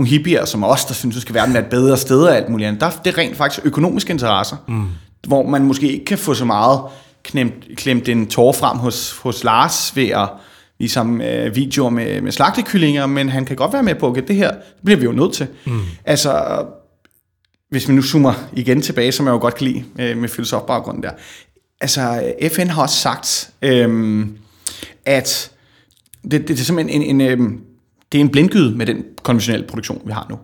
nogle 0.00 0.10
hippier 0.10 0.44
som 0.44 0.64
os, 0.64 0.84
der 0.84 0.94
synes, 0.94 1.16
at 1.16 1.22
skal 1.22 1.34
verden 1.34 1.54
være 1.54 1.62
et 1.62 1.70
bedre 1.70 1.96
sted 1.96 2.22
og 2.22 2.36
alt 2.36 2.48
muligt 2.48 2.68
andet. 2.68 2.80
Der, 2.80 2.90
det 3.04 3.12
er 3.12 3.18
rent 3.18 3.36
faktisk 3.36 3.66
økonomiske 3.66 4.10
interesser, 4.10 4.56
mm. 4.68 4.86
hvor 5.26 5.48
man 5.48 5.64
måske 5.64 5.92
ikke 5.92 6.04
kan 6.04 6.18
få 6.18 6.34
så 6.34 6.44
meget 6.44 6.80
klemt, 7.22 7.54
klemt 7.76 8.08
en 8.08 8.26
tår 8.26 8.52
frem 8.52 8.78
hos, 8.78 9.18
hos 9.18 9.44
Lars 9.44 9.96
ved 9.96 10.08
at 10.08 10.28
ligesom 10.78 11.20
øh, 11.20 11.56
videoer 11.56 11.90
med, 11.90 12.20
med 12.20 12.32
slagtekyllinger, 12.32 13.06
men 13.06 13.28
han 13.28 13.44
kan 13.44 13.56
godt 13.56 13.72
være 13.72 13.82
med 13.82 13.94
på, 13.94 14.12
at 14.12 14.28
det 14.28 14.36
her 14.36 14.50
det 14.50 14.84
bliver 14.84 14.98
vi 14.98 15.04
jo 15.04 15.12
nødt 15.12 15.32
til. 15.32 15.46
Mm. 15.66 15.80
Altså, 16.04 16.64
hvis 17.70 17.88
vi 17.88 17.94
nu 17.94 18.02
zoomer 18.02 18.34
igen 18.52 18.82
tilbage, 18.82 19.12
som 19.12 19.26
jeg 19.26 19.32
jo 19.32 19.38
godt 19.38 19.54
kan 19.54 19.66
lide 19.66 19.84
øh, 19.98 20.16
med 20.16 20.28
filosofbaggrunden 20.28 21.02
der. 21.02 21.12
Altså, 21.80 22.32
FN 22.52 22.66
har 22.66 22.82
også 22.82 22.96
sagt, 22.96 23.50
øh, 23.62 24.26
at 25.04 25.50
det, 26.22 26.30
det, 26.32 26.48
det 26.48 26.60
er 26.60 26.64
simpelthen 26.64 27.02
en, 27.02 27.20
en, 27.20 27.20
en, 27.20 27.40
øh, 27.40 27.50
det 28.12 28.18
er 28.18 28.24
en 28.24 28.30
blindgyde 28.30 28.76
med 28.76 28.86
den 28.86 29.04
konventionelle 29.22 29.66
produktion, 29.66 30.02
vi 30.06 30.12
har 30.12 30.26
nu. 30.30 30.38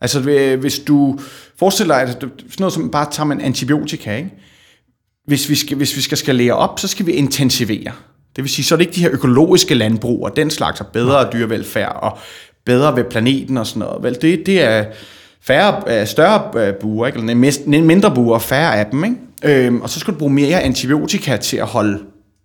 Altså, 0.00 0.20
hvis 0.56 0.78
du 0.78 1.18
forestiller 1.58 1.94
dig, 1.94 2.02
at 2.02 2.20
sådan 2.20 2.46
noget 2.58 2.72
som 2.72 2.90
bare 2.90 3.06
tager 3.10 3.26
man 3.26 3.40
antibiotika, 3.40 4.16
ikke? 4.16 4.30
Hvis 5.26 5.48
vi, 5.48 5.54
skal, 5.54 5.76
hvis 5.76 5.96
vi 5.96 6.00
skal 6.00 6.18
skalere 6.18 6.52
op, 6.52 6.80
så 6.80 6.88
skal 6.88 7.06
vi 7.06 7.12
intensivere. 7.12 7.92
Det 8.36 8.44
vil 8.44 8.50
sige, 8.50 8.64
så 8.64 8.74
er 8.74 8.76
det 8.76 8.86
ikke 8.86 8.94
de 8.94 9.00
her 9.00 9.10
økologiske 9.12 9.74
landbrug 9.74 10.24
og 10.24 10.36
den 10.36 10.50
slags 10.50 10.80
og 10.80 10.86
bedre 10.86 11.30
dyrevelfærd 11.32 11.98
og 12.02 12.18
bedre 12.64 12.96
ved 12.96 13.04
planeten 13.04 13.56
og 13.56 13.66
sådan 13.66 13.80
noget. 13.80 14.02
Vel, 14.02 14.18
det, 14.22 14.46
det 14.46 14.62
er 14.62 14.84
færre, 15.42 16.00
øh, 16.00 16.06
større 16.06 16.66
øh, 16.66 16.74
buer, 16.74 17.06
ikke? 17.06 17.18
eller 17.18 17.80
mindre 17.82 18.14
buer, 18.14 18.38
færre 18.38 18.76
af 18.76 18.86
dem. 18.86 19.04
Ikke? 19.04 19.66
Øhm, 19.66 19.80
og 19.80 19.90
så 19.90 20.00
skal 20.00 20.14
du 20.14 20.18
bruge 20.18 20.32
mere 20.32 20.60
antibiotika 20.60 21.36
til 21.36 21.56
at 21.56 21.66
holde, 21.66 21.98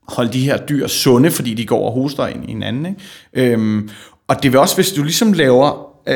holde 0.08 0.34
de 0.34 0.40
her 0.40 0.58
dyr 0.58 0.88
sunde, 0.88 1.32
fordi 1.32 1.54
de 1.54 1.66
går 1.66 1.86
og 1.86 2.02
hoster 2.02 2.28
ind 2.28 2.44
i 2.44 2.48
hinanden. 2.48 2.86
Ikke? 2.86 3.54
Øhm, 3.54 3.90
og 4.28 4.44
det 4.44 4.52
vil 4.52 4.60
også, 4.60 4.76
hvis 4.76 4.92
du 4.92 5.04
ligesom 5.04 5.34
laver, 5.34 5.90
øh, 6.08 6.16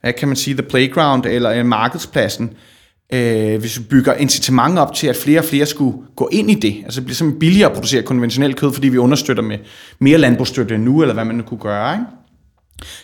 hvad 0.00 0.12
kan 0.12 0.28
man 0.28 0.36
sige, 0.36 0.54
the 0.54 0.62
playground 0.62 1.26
eller 1.26 1.52
øh, 1.52 1.66
markedspladsen, 1.66 2.50
øh, 3.12 3.60
hvis 3.60 3.74
du 3.74 3.82
bygger 3.82 4.14
incitament 4.14 4.78
op 4.78 4.94
til, 4.94 5.06
at 5.06 5.16
flere 5.16 5.40
og 5.40 5.44
flere 5.44 5.66
skulle 5.66 5.98
gå 6.16 6.28
ind 6.32 6.50
i 6.50 6.54
det, 6.54 6.76
altså 6.84 7.00
det 7.00 7.06
bliver 7.06 7.14
simpelthen 7.14 7.40
billigere 7.40 7.68
at 7.70 7.74
producere 7.74 8.02
konventionelt 8.02 8.56
kød, 8.56 8.72
fordi 8.72 8.88
vi 8.88 8.98
understøtter 8.98 9.42
med 9.42 9.58
mere 9.98 10.18
landbrugsstøtte 10.18 10.78
nu, 10.78 11.02
eller 11.02 11.14
hvad 11.14 11.24
man 11.24 11.36
nu 11.36 11.42
kunne 11.42 11.60
gøre, 11.60 11.94
ikke? 11.94 12.04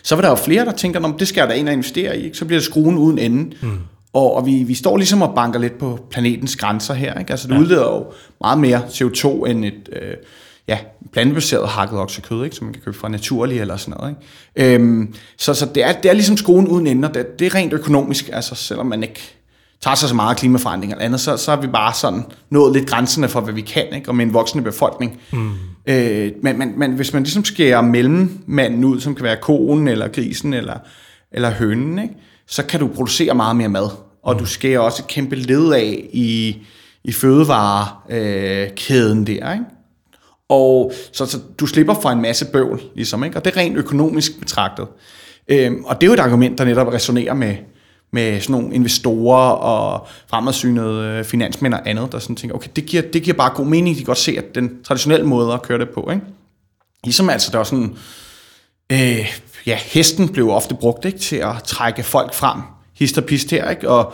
så 0.03 0.15
vil 0.15 0.23
der 0.23 0.29
jo 0.29 0.35
flere, 0.35 0.65
der 0.65 0.71
tænker, 0.71 1.15
det 1.19 1.27
skal 1.27 1.41
jeg 1.41 1.49
da 1.49 1.53
ind 1.53 1.67
og 1.67 1.73
investere 1.73 2.19
i, 2.19 2.23
ikke? 2.23 2.37
så 2.37 2.45
bliver 2.45 2.59
det 2.59 2.65
skruen 2.65 2.97
uden 2.97 3.19
ende. 3.19 3.55
Mm. 3.61 3.79
Og, 4.13 4.35
og 4.35 4.45
vi, 4.45 4.63
vi 4.63 4.73
står 4.73 4.97
ligesom 4.97 5.21
og 5.21 5.35
banker 5.35 5.59
lidt 5.59 5.77
på 5.77 5.99
planetens 6.11 6.55
grænser 6.55 6.93
her. 6.93 7.19
Ikke? 7.19 7.31
Altså 7.31 7.47
det 7.47 7.53
ja. 7.53 7.59
udleder 7.59 7.83
jo 7.83 8.05
meget 8.41 8.59
mere 8.59 8.81
CO2 8.81 9.45
end 9.45 9.65
et, 9.65 9.89
øh, 9.93 10.13
ja, 10.67 10.77
plantebaseret 11.11 11.67
hakket 11.67 11.99
oksekød, 11.99 12.43
ikke, 12.43 12.55
som 12.55 12.65
man 12.65 12.73
kan 12.73 12.81
købe 12.85 12.97
fra 12.97 13.09
naturlig 13.09 13.59
eller 13.59 13.77
sådan 13.77 13.95
noget. 13.99 14.15
Ikke? 14.55 14.75
Øhm, 14.75 15.13
så 15.37 15.53
så 15.53 15.65
det, 15.75 15.83
er, 15.83 15.91
det 15.91 16.09
er 16.09 16.13
ligesom 16.13 16.37
skoen 16.37 16.67
uden 16.67 16.87
ender. 16.87 17.09
Det, 17.09 17.39
det 17.39 17.45
er 17.45 17.55
rent 17.55 17.73
økonomisk, 17.73 18.29
altså 18.33 18.55
selvom 18.55 18.85
man 18.85 19.03
ikke 19.03 19.35
tager 19.81 19.95
sig 19.95 20.09
så 20.09 20.15
meget 20.15 20.37
klimaforandring 20.37 20.93
eller 20.93 21.05
andet, 21.05 21.19
så, 21.19 21.37
så 21.37 21.51
er 21.51 21.55
vi 21.55 21.67
bare 21.67 21.93
sådan 21.93 22.23
nået 22.49 22.73
lidt 22.73 22.89
grænserne 22.89 23.29
for, 23.29 23.41
hvad 23.41 23.53
vi 23.53 23.61
kan, 23.61 23.85
ikke? 23.95 24.09
og 24.09 24.15
med 24.15 24.25
en 24.25 24.33
voksende 24.33 24.63
befolkning. 24.63 25.19
Mm. 25.31 25.51
Øh, 25.87 26.31
men, 26.41 26.57
men, 26.57 26.79
men 26.79 26.91
hvis 26.91 27.13
man 27.13 27.23
ligesom 27.23 27.45
skærer 27.45 27.81
mellemmanden 27.81 28.83
ud, 28.83 28.99
som 28.99 29.15
kan 29.15 29.23
være 29.23 29.37
konen, 29.41 29.87
eller 29.87 30.07
grisen, 30.07 30.53
eller, 30.53 30.77
eller 31.31 31.51
hønen, 31.51 31.99
ikke? 31.99 32.13
så 32.47 32.65
kan 32.65 32.79
du 32.79 32.87
producere 32.87 33.35
meget 33.35 33.55
mere 33.55 33.69
mad. 33.69 33.89
Og 34.23 34.33
mm. 34.33 34.39
du 34.39 34.45
skærer 34.45 34.79
også 34.79 35.03
et 35.03 35.07
kæmpe 35.07 35.35
led 35.35 35.73
af 35.73 36.09
i, 36.13 36.57
i 37.03 37.11
fødevarekæden 37.11 39.27
der. 39.27 39.53
Ikke? 39.53 39.65
Og 40.53 40.91
så, 41.11 41.25
så 41.25 41.39
du 41.59 41.65
slipper 41.65 41.93
for 41.93 42.09
en 42.09 42.21
masse 42.21 42.45
bøvl, 42.45 42.81
ligesom, 42.95 43.23
ikke? 43.23 43.37
og 43.37 43.45
det 43.45 43.55
er 43.55 43.57
rent 43.57 43.77
økonomisk 43.77 44.39
betragtet. 44.39 44.87
Øhm, 45.47 45.85
og 45.85 46.01
det 46.01 46.07
er 46.07 46.07
jo 46.07 46.13
et 46.13 46.19
argument, 46.19 46.57
der 46.57 46.65
netop 46.65 46.87
resonerer 46.87 47.33
med, 47.33 47.55
med 48.11 48.39
sådan 48.39 48.61
nogle 48.61 48.75
investorer 48.75 49.49
og 49.51 50.07
fremadsynede 50.29 51.07
øh, 51.07 51.23
finansmænd 51.23 51.73
og 51.73 51.89
andet, 51.89 52.11
der 52.11 52.19
sådan 52.19 52.35
tænker, 52.35 52.55
okay, 52.55 52.69
det 52.75 52.85
giver, 52.85 53.03
det 53.13 53.23
giver 53.23 53.37
bare 53.37 53.51
god 53.55 53.65
mening, 53.65 53.95
de 53.95 53.99
kan 54.01 54.05
godt 54.05 54.17
se, 54.17 54.37
at 54.37 54.55
den 54.55 54.83
traditionelle 54.83 55.25
måde 55.25 55.53
at 55.53 55.61
køre 55.61 55.79
det 55.79 55.89
på, 55.89 56.09
ikke? 56.11 56.25
Ligesom 57.03 57.29
altså, 57.29 57.51
der 57.51 57.57
var 57.57 57.63
sådan, 57.63 57.95
øh, 58.91 59.31
ja, 59.65 59.75
hesten 59.75 60.29
blev 60.29 60.49
ofte 60.49 60.75
brugt 60.75 61.05
ikke, 61.05 61.19
til 61.19 61.35
at 61.35 61.63
trække 61.65 62.03
folk 62.03 62.33
frem, 62.33 62.61
hist 62.95 63.17
og 63.17 63.23
pist 63.23 63.51
her, 63.51 63.69
ikke? 63.69 63.89
og 63.89 64.13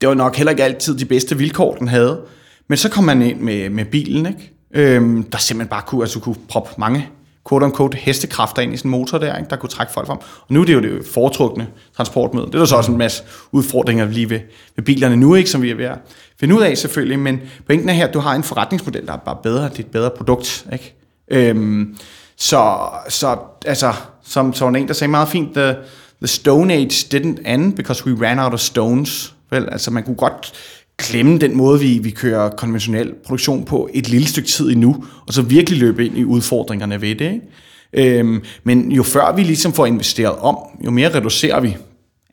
det 0.00 0.08
var 0.08 0.14
nok 0.14 0.36
heller 0.36 0.50
ikke 0.50 0.64
altid 0.64 0.98
de 0.98 1.04
bedste 1.04 1.38
vilkår, 1.38 1.74
den 1.74 1.88
havde. 1.88 2.20
Men 2.68 2.78
så 2.78 2.88
kom 2.88 3.04
man 3.04 3.22
ind 3.22 3.40
med, 3.40 3.70
med 3.70 3.84
bilen, 3.84 4.26
ikke? 4.26 4.55
Øhm, 4.76 5.22
der 5.22 5.38
simpelthen 5.38 5.70
bare 5.70 5.82
kunne, 5.86 6.02
altså 6.02 6.20
kunne 6.20 6.36
proppe 6.48 6.70
mange 6.78 7.08
quote-unquote 7.48 7.96
hestekræfter 7.96 8.62
ind 8.62 8.74
i 8.74 8.76
sådan 8.76 8.88
en 8.88 8.98
motor 8.98 9.18
der, 9.18 9.36
ikke, 9.36 9.50
der 9.50 9.56
kunne 9.56 9.70
trække 9.70 9.92
folk 9.92 10.06
frem. 10.06 10.18
Og 10.18 10.46
nu 10.48 10.60
er 10.60 10.64
det 10.64 10.74
jo 10.74 10.80
det 10.80 11.06
foretrukne 11.14 11.66
transportmiddel. 11.96 12.48
Det 12.52 12.54
er 12.54 12.58
der 12.58 12.66
så 12.66 12.76
også 12.76 12.92
en 12.92 12.98
masse 12.98 13.22
udfordringer 13.52 14.06
lige 14.06 14.30
ved, 14.30 14.40
ved 14.76 14.84
bilerne 14.84 15.16
nu, 15.16 15.34
ikke, 15.34 15.50
som 15.50 15.62
vi 15.62 15.70
er 15.70 15.74
ved 15.74 15.84
at 15.84 15.98
finde 16.40 16.54
ud 16.54 16.62
af 16.62 16.78
selvfølgelig, 16.78 17.18
men 17.18 17.40
pointen 17.66 17.88
er 17.88 17.92
her, 17.92 18.06
at 18.06 18.14
du 18.14 18.18
har 18.18 18.34
en 18.34 18.42
forretningsmodel, 18.42 19.06
der 19.06 19.12
er 19.12 19.16
bare 19.16 19.36
bedre, 19.42 19.64
det 19.64 19.78
er 19.78 19.80
et 19.80 19.86
bedre 19.86 20.10
produkt. 20.16 20.66
Ikke? 20.72 20.94
Øhm, 21.30 21.96
så, 22.36 22.78
så 23.08 23.36
altså, 23.66 23.92
som 24.24 24.54
så 24.54 24.68
en, 24.68 24.88
der 24.88 24.94
sagde 24.94 25.10
meget 25.10 25.28
fint, 25.28 25.54
the, 25.54 25.76
the 26.20 26.26
Stone 26.26 26.74
Age 26.74 27.06
didn't 27.14 27.50
end 27.50 27.76
because 27.76 28.06
we 28.06 28.26
ran 28.26 28.38
out 28.38 28.52
of 28.52 28.60
stones. 28.60 29.34
Vel, 29.50 29.68
altså 29.72 29.90
man 29.90 30.02
kunne 30.02 30.16
godt 30.16 30.52
klemme 30.96 31.38
den 31.38 31.56
måde, 31.56 31.80
vi, 31.80 31.98
vi 31.98 32.10
kører 32.10 32.50
konventionel 32.50 33.14
produktion 33.26 33.64
på 33.64 33.88
et 33.94 34.08
lille 34.08 34.28
stykke 34.28 34.48
tid 34.48 34.70
endnu, 34.70 35.04
og 35.26 35.34
så 35.34 35.42
virkelig 35.42 35.78
løbe 35.78 36.06
ind 36.06 36.18
i 36.18 36.24
udfordringerne 36.24 37.00
ved 37.00 37.14
det. 37.14 37.32
Ikke? 37.32 38.18
Øhm, 38.18 38.44
men 38.64 38.92
jo 38.92 39.02
før 39.02 39.32
vi 39.32 39.42
ligesom 39.42 39.72
får 39.72 39.86
investeret 39.86 40.36
om, 40.36 40.56
jo 40.84 40.90
mere 40.90 41.14
reducerer 41.14 41.60
vi 41.60 41.76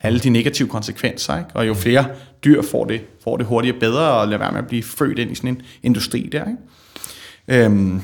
alle 0.00 0.18
de 0.18 0.30
negative 0.30 0.68
konsekvenser, 0.68 1.38
ikke? 1.38 1.50
og 1.54 1.66
jo 1.66 1.74
flere 1.74 2.06
dyr 2.44 2.62
får 2.62 2.84
det, 2.84 3.00
får 3.24 3.36
det 3.36 3.46
hurtigere 3.46 3.80
bedre, 3.80 4.12
og 4.12 4.28
lade 4.28 4.40
være 4.40 4.52
med 4.52 4.60
at 4.60 4.66
blive 4.66 4.82
født 4.82 5.18
ind 5.18 5.30
i 5.30 5.34
sådan 5.34 5.50
en 5.50 5.62
industri 5.82 6.28
der. 6.32 6.44
Ikke? 6.44 7.64
Øhm, 7.64 8.00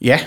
ja. 0.00 0.20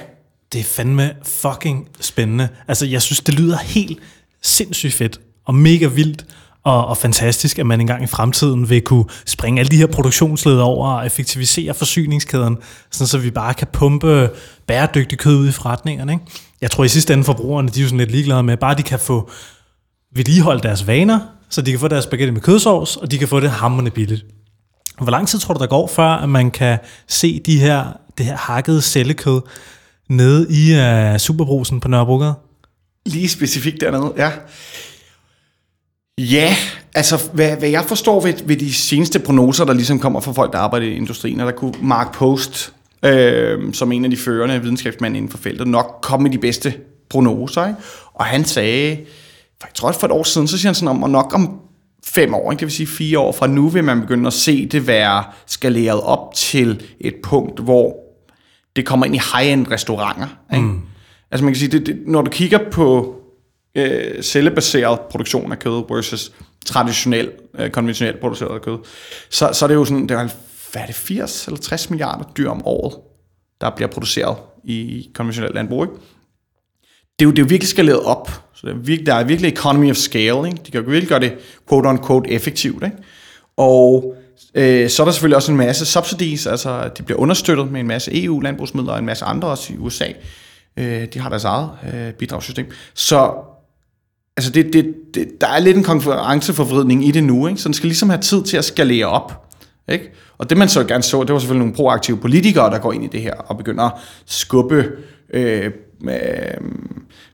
Det 0.54 0.60
er 0.60 0.64
fandme 0.64 1.16
fucking 1.24 1.90
spændende. 2.00 2.50
Altså, 2.68 2.86
jeg 2.86 3.02
synes, 3.02 3.20
det 3.20 3.34
lyder 3.34 3.58
helt 3.58 4.00
sindssygt 4.42 4.94
fedt, 4.94 5.20
og 5.46 5.56
mega 5.56 5.88
vildt, 5.88 6.26
og, 6.64 6.88
og 6.88 6.98
fantastisk, 6.98 7.60
at 7.60 7.66
man 7.66 7.82
engang 7.82 8.04
i 8.04 8.08
fremtiden 8.08 8.70
vil 8.70 8.82
kunne 8.82 9.06
springe 9.26 9.60
alle 9.60 9.70
de 9.70 9.78
her 9.78 9.88
produktionsled 9.88 10.58
over 10.58 10.90
og 10.90 11.06
effektivisere 11.06 11.74
forsyningskæden, 11.74 12.58
sådan 12.92 13.08
så 13.08 13.18
vi 13.18 13.32
bare 13.32 13.54
kan 13.54 13.68
pumpe 13.74 14.30
bæredygtig 14.68 15.20
kød 15.20 15.36
ud 15.36 15.48
i 15.48 15.52
forretningerne. 15.52 16.12
Ikke? 16.12 16.26
Jeg 16.62 16.72
tror 16.72 16.84
i 16.84 16.88
sidste 16.88 17.14
ende 17.14 17.24
forbrugerne, 17.24 17.70
de 17.70 17.80
er 17.80 17.84
jo 17.84 17.88
sådan 17.88 17.98
lidt 17.98 18.12
ligeglade 18.12 18.44
med, 18.44 18.58
bare 18.58 18.76
de 18.76 18.84
kan 18.84 19.00
få 19.00 19.30
vedligeholdt 20.16 20.64
deres 20.64 20.88
vaner, 20.88 21.20
så 21.50 21.62
de 21.62 21.72
kan 21.72 21.80
få 21.80 21.88
deres 21.88 22.04
spaghetti 22.04 22.32
med 22.32 22.42
kødsovs, 22.42 22.98
og 22.98 23.12
de 23.12 23.18
kan 23.18 23.28
få 23.28 23.40
det 23.40 23.50
hammerne 23.50 23.90
billigt. 23.90 24.26
Hvor 25.02 25.12
lang 25.12 25.28
tid 25.28 25.40
tror 25.40 25.54
du, 25.54 25.60
der 25.60 25.68
går, 25.68 25.88
før 25.88 26.08
at 26.08 26.30
man 26.30 26.52
kan 26.52 26.78
se 27.08 27.40
de 27.40 27.60
her, 27.60 27.86
det 28.18 28.26
her 28.26 28.38
hakkede 28.38 28.82
cellekød 28.82 29.42
nede 30.10 30.48
i 30.50 30.74
uh, 31.14 31.18
Superbrusen 31.18 31.80
på 31.80 31.88
Nørrebrogade? 31.88 32.34
Lige 33.06 33.30
specifikt 33.30 33.82
dernede, 33.82 34.14
ja. 34.18 34.32
Ja, 36.18 36.56
altså 36.96 37.30
hvad, 37.34 37.58
hvad 37.58 37.70
jeg 37.70 37.86
forstår 37.86 38.22
ved, 38.22 38.34
ved 38.46 38.58
de 38.58 38.74
seneste 38.74 39.20
prognoser, 39.20 39.66
der 39.66 39.74
ligesom 39.74 40.00
kommer 40.00 40.20
fra 40.20 40.32
folk, 40.32 40.54
der 40.54 40.60
arbejder 40.60 40.88
i 40.88 40.96
industrien, 40.96 41.40
og 41.40 41.46
der 41.46 41.52
kunne 41.52 41.74
Mark 41.82 42.14
Post, 42.14 42.74
øh, 43.06 43.74
som 43.74 43.92
en 43.92 44.06
af 44.06 44.12
de 44.12 44.18
førende 44.18 44.62
videnskabsmænd 44.62 45.18
inden 45.18 45.32
for 45.32 45.38
feltet, 45.38 45.68
nok 45.68 46.00
komme 46.02 46.24
med 46.24 46.32
de 46.32 46.38
bedste 46.38 46.74
prognoser. 47.10 47.68
Ikke? 47.68 47.80
Og 48.14 48.26
han 48.26 48.46
sagde, 48.46 48.90
jeg 49.62 49.70
tror 49.74 49.92
for 49.92 50.08
et 50.08 50.12
år 50.12 50.24
siden, 50.24 50.48
så 50.48 50.58
siger 50.58 50.70
han 50.70 50.76
sådan 50.76 50.88
om, 50.88 51.04
og 51.04 51.10
nok 51.10 51.34
om 51.34 51.60
fem 52.06 52.34
år, 52.34 52.52
ikke? 52.52 52.60
det 52.60 52.66
vil 52.66 52.76
sige 52.76 52.88
fire 52.88 53.20
år 53.20 53.32
fra 53.32 53.48
nu, 53.48 53.70
vil 53.70 53.84
man 53.84 54.02
begynde 54.02 54.28
at 54.28 54.34
se 54.34 54.66
det 54.66 54.88
være 54.88 55.24
skaleret 55.48 56.02
op 56.02 56.34
til 56.36 56.82
et 57.00 57.16
punkt, 57.24 57.60
hvor 57.60 57.96
det 58.76 58.86
kommer 58.86 59.06
ind 59.06 59.16
i 59.16 59.22
high-end 59.34 59.72
restauranter. 59.72 60.28
Ikke? 60.54 60.66
Mm. 60.66 60.82
Altså 61.32 61.46
man 61.46 61.54
kan 61.54 61.60
sige, 61.60 61.72
det, 61.72 61.86
det, 61.86 62.00
når 62.08 62.22
du 62.22 62.32
kigger 62.32 62.60
på 62.72 63.16
øh, 63.76 64.22
cellebaseret 64.22 65.00
produktion 65.00 65.52
af 65.52 65.60
kød 65.60 65.84
versus 65.90 66.32
traditionel, 66.66 67.32
øh, 67.60 67.70
konventionelt 67.70 68.20
produceret 68.20 68.62
kød, 68.62 68.78
så, 69.30 69.50
så 69.54 69.66
er 69.66 69.68
det 69.68 69.76
jo 69.76 69.86
sådan, 69.86 70.04
det 70.04 70.12
er, 70.12 70.30
hvad 70.72 70.82
er 70.82 70.86
det, 70.86 70.96
80 70.96 71.48
eller 71.48 71.60
60 71.60 71.90
milliarder 71.90 72.24
dyr 72.38 72.50
om 72.50 72.66
året, 72.66 72.96
der 73.62 73.70
bliver 73.70 73.90
produceret 73.90 74.38
i 74.64 75.10
konventionelt 75.16 75.56
landbrug. 75.56 75.84
Ikke? 75.84 75.96
Det, 77.20 77.26
er 77.26 77.26
jo, 77.26 77.32
det 77.32 77.40
er 77.40 77.44
jo 77.44 77.48
virkelig 77.50 77.70
skaleret 77.70 78.00
op, 78.00 78.32
så 78.54 78.68
det 78.68 78.74
er 78.74 78.78
virkelig, 78.78 79.06
der 79.06 79.14
er 79.14 79.24
virkelig 79.24 79.52
economy 79.52 79.90
of 79.90 79.96
scale. 79.96 80.48
Ikke? 80.48 80.62
De 80.66 80.72
kan 80.72 80.84
jo 80.84 80.90
virkelig 80.90 81.10
gøre 81.10 81.20
det 81.20 81.34
quote-unquote 81.70 82.30
effektivt. 82.30 82.84
Ikke? 82.84 82.98
Og 83.58 84.16
øh, 84.56 84.90
så 84.90 85.04
er 85.04 85.06
der 85.06 85.12
selvfølgelig 85.12 85.36
også 85.36 85.52
en 85.52 85.58
masse 85.58 85.86
subsidies, 85.86 86.48
altså 86.48 86.90
de 86.98 87.04
bliver 87.04 87.20
understøttet 87.20 87.72
med 87.72 87.80
en 87.80 87.88
masse 87.88 88.24
EU-landbrugsmidler 88.24 88.94
og 88.94 89.00
en 89.00 89.06
masse 89.06 89.26
andre 89.26 89.48
også 89.48 89.74
i 89.74 89.78
USA. 89.78 90.08
Øh, 90.78 91.08
de 91.14 91.20
har 91.20 91.30
deres 91.30 91.44
eget 91.44 91.70
øh, 91.94 92.14
bidragssystem. 92.14 92.72
Så 92.94 93.34
altså 94.38 94.52
det, 94.52 94.74
det, 94.74 94.96
det, 95.14 95.42
der 95.42 95.48
er 95.48 95.60
lidt 95.60 95.78
en 95.78 95.84
konkurrenceforvridning 95.84 97.08
i 97.08 97.12
det 97.12 97.24
nu, 97.24 97.48
ikke? 97.48 97.62
så 97.62 97.70
den 97.70 97.74
skal 97.74 97.88
ligesom 97.88 98.10
have 98.10 98.22
tid 98.22 98.44
til 98.44 98.58
at 98.58 98.66
skalere 98.66 99.06
op. 99.06 99.56
Ikke? 99.90 100.12
Og 100.38 100.50
det 100.50 100.58
man 100.58 100.70
så 100.70 100.84
gerne 100.84 101.04
så, 101.04 101.24
det 101.24 101.34
var 101.34 101.40
selvfølgelig 101.40 101.60
nogle 101.60 101.76
proaktive 101.76 102.18
politikere, 102.18 102.70
der 102.70 102.80
går 102.80 102.94
ind 102.94 103.04
i 103.04 103.08
det 103.08 103.22
her 103.22 103.34
og 103.34 103.58
begynder 103.58 103.84
at 103.84 103.94
skubbe, 104.26 104.86
øh, 105.34 105.72
med, 106.02 106.20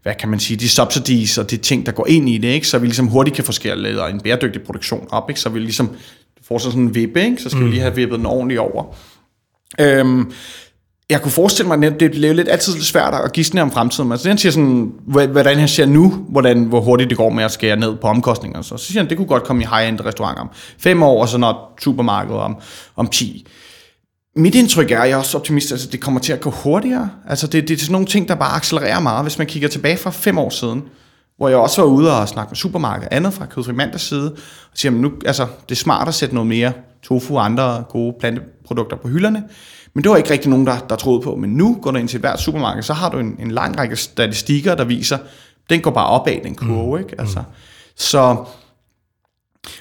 hvad 0.03 0.13
kan 0.19 0.29
man 0.29 0.39
sige, 0.39 0.57
de 0.57 0.69
subsidies 0.69 1.37
og 1.37 1.51
de 1.51 1.57
ting, 1.57 1.85
der 1.85 1.91
går 1.91 2.07
ind 2.07 2.29
i 2.29 2.37
det, 2.37 2.47
ikke? 2.47 2.67
så 2.67 2.79
vi 2.79 2.87
ligesom 2.87 3.07
hurtigt 3.07 3.35
kan 3.35 3.45
få 3.45 3.51
skaleret 3.51 4.13
en 4.13 4.21
bæredygtig 4.21 4.61
produktion 4.61 5.07
op, 5.11 5.29
ikke? 5.29 5.41
så 5.41 5.49
vi 5.49 5.59
ligesom 5.59 5.95
får 6.47 6.57
sådan 6.57 6.81
en 6.81 6.95
vippe, 6.95 7.23
ikke? 7.23 7.41
så 7.41 7.49
skal 7.49 7.59
mm. 7.59 7.65
vi 7.65 7.71
lige 7.71 7.81
have 7.81 7.95
vippet 7.95 8.17
den 8.17 8.25
ordentligt 8.25 8.59
over. 8.59 8.95
Øhm, 9.79 10.31
jeg 11.09 11.21
kunne 11.21 11.31
forestille 11.31 11.67
mig, 11.67 11.83
at 11.83 11.99
det 11.99 12.11
blev 12.11 12.35
lidt 12.35 12.49
altid 12.49 12.73
lidt 12.73 12.85
svært 12.85 13.13
at 13.13 13.33
gisne 13.33 13.61
om 13.61 13.71
fremtiden. 13.71 14.11
Altså, 14.11 14.27
han 14.27 14.37
siger 14.37 14.51
sådan, 14.51 14.93
hvordan 15.05 15.57
han 15.59 15.67
ser 15.67 15.85
nu, 15.85 16.25
hvordan, 16.29 16.63
hvor 16.63 16.81
hurtigt 16.81 17.09
det 17.09 17.17
går 17.17 17.29
med 17.29 17.43
at 17.43 17.51
skære 17.51 17.75
ned 17.75 17.95
på 17.95 18.07
omkostninger. 18.07 18.61
Så, 18.61 18.77
så 18.77 18.85
siger 18.85 19.01
han, 19.01 19.09
det 19.09 19.17
kunne 19.17 19.27
godt 19.27 19.43
komme 19.43 19.63
i 19.63 19.65
high-end 19.65 20.05
restauranter 20.05 20.41
om 20.41 20.49
fem 20.77 21.03
år, 21.03 21.21
og 21.21 21.29
så 21.29 21.37
når 21.37 21.75
supermarkedet 21.81 22.39
om, 22.39 22.57
om 22.95 23.07
10. 23.07 23.47
Mit 24.35 24.55
indtryk 24.55 24.91
er, 24.91 24.99
at 24.99 25.09
jeg 25.09 25.15
er 25.15 25.17
også 25.17 25.37
optimist, 25.37 25.67
at 25.67 25.71
altså, 25.71 25.87
det 25.91 26.01
kommer 26.01 26.19
til 26.19 26.33
at 26.33 26.41
gå 26.41 26.49
hurtigere. 26.49 27.09
Altså, 27.27 27.47
det, 27.47 27.67
det 27.67 27.75
er 27.75 27.79
sådan 27.79 27.91
nogle 27.91 28.07
ting, 28.07 28.27
der 28.27 28.35
bare 28.35 28.55
accelererer 28.55 28.99
meget. 28.99 29.23
Hvis 29.23 29.37
man 29.37 29.47
kigger 29.47 29.69
tilbage 29.69 29.97
fra 29.97 30.09
fem 30.09 30.37
år 30.37 30.49
siden, 30.49 30.83
hvor 31.37 31.49
jeg 31.49 31.57
også 31.57 31.81
var 31.81 31.87
ude 31.87 32.19
og 32.19 32.29
snakke 32.29 32.49
med 32.49 32.55
supermarkedet, 32.55 33.13
andet 33.13 33.33
fra 33.33 33.45
Kødfri 33.45 33.73
Mandags 33.73 34.03
side, 34.03 34.31
og 34.71 34.77
siger, 34.77 34.91
at 34.91 34.97
nu, 34.97 35.11
altså, 35.25 35.47
det 35.69 35.75
er 35.75 35.79
smart 35.79 36.07
at 36.07 36.13
sætte 36.13 36.35
noget 36.35 36.47
mere 36.47 36.71
tofu 37.03 37.37
og 37.37 37.45
andre 37.45 37.83
gode 37.89 38.15
planteprodukter 38.19 38.97
på 38.97 39.07
hylderne. 39.07 39.43
Men 39.99 40.03
det 40.03 40.11
var 40.11 40.17
ikke 40.17 40.29
rigtig 40.29 40.49
nogen, 40.49 40.67
der, 40.67 40.77
der 40.89 40.95
troede 40.95 41.21
på. 41.21 41.35
Men 41.35 41.49
nu 41.49 41.77
går 41.81 41.91
du 41.91 41.97
ind 41.97 42.07
til 42.07 42.19
hvert 42.19 42.39
supermarked, 42.39 42.83
så 42.83 42.93
har 42.93 43.09
du 43.09 43.19
en, 43.19 43.35
en 43.39 43.51
lang 43.51 43.79
række 43.79 43.95
statistikker, 43.95 44.75
der 44.75 44.83
viser, 44.83 45.17
den 45.69 45.81
går 45.81 45.91
bare 45.91 46.07
opad, 46.07 46.43
den 46.43 46.55
kurve. 46.55 46.97
Mm. 46.97 47.03
Ikke? 47.03 47.21
Altså, 47.21 47.43
så, 47.95 48.35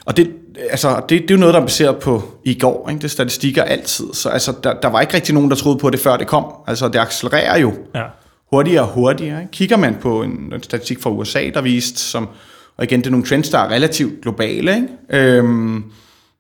og 0.05 0.17
det, 0.17 0.31
altså, 0.71 1.01
det, 1.09 1.23
det 1.23 1.31
er 1.31 1.35
jo 1.35 1.41
noget, 1.41 1.55
der 1.55 1.61
er 1.61 1.65
baseret 1.65 1.97
på 1.97 2.23
i 2.45 2.59
går. 2.59 2.89
Ikke? 2.89 2.99
Det 2.99 3.05
er 3.05 3.09
statistikker 3.09 3.63
altid. 3.63 4.15
Så 4.15 4.29
altså, 4.29 4.55
der, 4.65 4.81
der 4.81 4.89
var 4.89 5.01
ikke 5.01 5.15
rigtig 5.15 5.35
nogen, 5.35 5.51
der 5.51 5.57
troede 5.57 5.79
på 5.79 5.91
det, 5.91 6.01
før 6.01 6.17
det 6.17 6.27
kom. 6.27 6.45
Altså, 6.67 6.89
det 6.89 6.99
accelererer 6.99 7.59
jo 7.59 7.75
ja. 7.95 8.05
hurtigere 8.51 8.83
og 8.83 8.89
hurtigere. 8.89 9.41
Ikke? 9.41 9.53
Kigger 9.53 9.77
man 9.77 9.97
på 10.01 10.23
en, 10.23 10.53
en 10.55 10.63
statistik 10.63 11.03
fra 11.03 11.11
USA, 11.11 11.51
der 11.55 11.61
viste, 11.61 11.99
som, 11.99 12.29
og 12.77 12.85
igen, 12.85 13.01
det 13.01 13.07
er 13.07 13.11
nogle 13.11 13.27
trends, 13.27 13.49
der 13.49 13.59
er 13.59 13.69
relativt 13.69 14.23
globale, 14.23 14.75
ikke? 14.75 14.89
Øhm, 15.11 15.85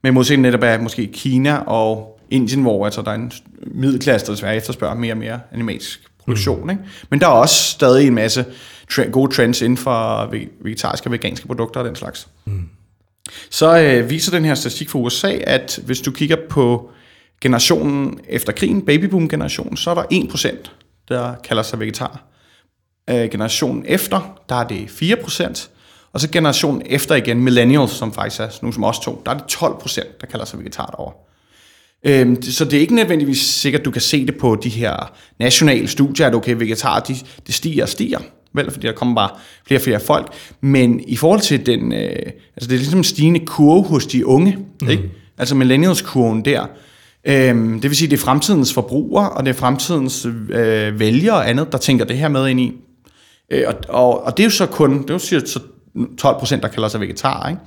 men 0.02 0.14
modsætning 0.14 0.42
netop 0.42 0.62
af 0.62 0.80
måske 0.80 1.06
Kina 1.06 1.56
og 1.56 2.17
Indien, 2.30 2.62
hvor 2.62 2.84
altså, 2.84 3.02
der 3.02 3.10
er 3.10 3.14
en 3.14 3.32
middelklasse, 3.66 4.26
der 4.26 4.32
desværre 4.32 4.56
efterspørger 4.56 4.94
mere 4.94 5.12
og 5.12 5.18
mere 5.18 5.40
animatisk 5.52 6.02
produktion. 6.18 6.64
Mm. 6.64 6.70
Ikke? 6.70 6.82
Men 7.10 7.20
der 7.20 7.26
er 7.26 7.30
også 7.30 7.54
stadig 7.54 8.06
en 8.06 8.14
masse 8.14 8.44
tre- 8.90 9.10
gode 9.10 9.34
trends 9.34 9.62
inden 9.62 9.76
for 9.76 10.26
vegetariske 10.62 11.06
og 11.06 11.12
veganske 11.12 11.46
produkter 11.46 11.80
og 11.80 11.86
den 11.86 11.96
slags. 11.96 12.28
Mm. 12.44 12.68
Så 13.50 13.78
øh, 13.78 14.10
viser 14.10 14.30
den 14.30 14.44
her 14.44 14.54
statistik 14.54 14.88
fra 14.90 14.98
USA, 14.98 15.38
at 15.46 15.80
hvis 15.84 16.00
du 16.00 16.10
kigger 16.10 16.36
på 16.48 16.90
generationen 17.40 18.20
efter 18.28 18.52
krigen, 18.52 18.82
babyboom-generationen, 18.82 19.76
så 19.76 19.90
er 19.90 19.94
der 19.94 20.02
1%, 20.02 20.70
der 21.08 21.34
kalder 21.34 21.62
sig 21.62 21.80
vegetar. 21.80 22.22
Øh, 23.10 23.30
generationen 23.30 23.84
efter, 23.88 24.40
der 24.48 24.54
er 24.54 24.68
det 24.68 24.86
4%, 24.86 25.68
og 26.12 26.20
så 26.20 26.30
generationen 26.30 26.82
efter 26.86 27.14
igen, 27.14 27.40
millennials, 27.40 27.90
som 27.90 28.12
faktisk 28.12 28.40
er 28.40 28.58
nu 28.62 28.72
som 28.72 28.84
os 28.84 28.98
to, 28.98 29.22
der 29.26 29.32
er 29.32 29.38
det 29.38 29.54
12%, 29.54 30.20
der 30.20 30.26
kalder 30.26 30.44
sig 30.44 30.58
vegetar 30.58 30.86
derovre. 30.86 31.12
Øhm, 32.04 32.42
så 32.42 32.64
det 32.64 32.74
er 32.74 32.80
ikke 32.80 32.94
nødvendigvis 32.94 33.40
sikkert, 33.40 33.80
at 33.80 33.84
du 33.84 33.90
kan 33.90 34.02
se 34.02 34.26
det 34.26 34.36
på 34.36 34.56
de 34.62 34.68
her 34.68 35.12
nationale 35.40 35.88
studier, 35.88 36.26
at 36.26 36.34
okay, 36.34 36.54
vegetar, 36.54 37.00
de, 37.00 37.16
det 37.46 37.54
stiger 37.54 37.82
og 37.82 37.88
stiger, 37.88 38.18
vel, 38.54 38.70
fordi 38.70 38.86
der 38.86 38.92
kommer 38.92 39.14
bare 39.14 39.30
flere 39.66 39.78
og 39.78 39.82
flere 39.82 40.00
folk. 40.00 40.32
Men 40.60 41.00
i 41.06 41.16
forhold 41.16 41.40
til 41.40 41.66
den, 41.66 41.92
øh, 41.92 41.98
altså 42.56 42.68
det 42.68 42.72
er 42.72 42.78
ligesom 42.78 43.00
en 43.00 43.04
stigende 43.04 43.40
kurve 43.46 43.82
hos 43.82 44.06
de 44.06 44.26
unge, 44.26 44.58
mm. 44.82 44.88
ikke? 44.88 45.02
Altså 45.38 45.54
millennials-kurven 45.54 46.44
der. 46.44 46.66
Øhm, 47.24 47.80
det 47.80 47.90
vil 47.90 47.96
sige, 47.96 48.10
det 48.10 48.16
er 48.16 48.24
fremtidens 48.24 48.74
forbrugere, 48.74 49.30
og 49.30 49.44
det 49.44 49.50
er 49.50 49.54
fremtidens 49.54 50.26
øh, 50.50 51.00
vælgere 51.00 51.36
og 51.36 51.50
andet, 51.50 51.72
der 51.72 51.78
tænker 51.78 52.04
det 52.04 52.16
her 52.16 52.28
med 52.28 52.48
ind 52.48 52.60
i. 52.60 52.72
Øh, 53.52 53.64
og, 53.66 53.74
og, 53.88 54.24
og 54.24 54.36
det 54.36 54.42
er 54.42 54.46
jo 54.46 54.50
så 54.50 54.66
kun, 54.66 55.02
det 55.02 55.10
er 55.10 55.14
jo 55.14 55.18
så 55.18 55.60
12 56.18 56.38
procent, 56.38 56.62
der 56.62 56.68
kalder 56.68 56.88
sig 56.88 57.00
vegetar, 57.00 57.48
ikke? 57.48 57.60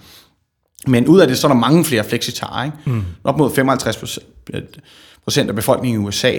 Men 0.88 1.08
ud 1.08 1.20
af 1.20 1.28
det, 1.28 1.38
så 1.38 1.48
er 1.48 1.52
der 1.52 1.60
mange 1.60 1.86
flere 1.86 2.04
flexitarer. 2.04 2.66
Ikke? 2.66 2.78
Mm. 2.86 3.04
Op 3.24 3.38
mod 3.38 3.56
55 3.56 4.20
procent 5.24 5.50
af 5.50 5.56
befolkningen 5.56 6.02
i 6.02 6.06
USA, 6.06 6.34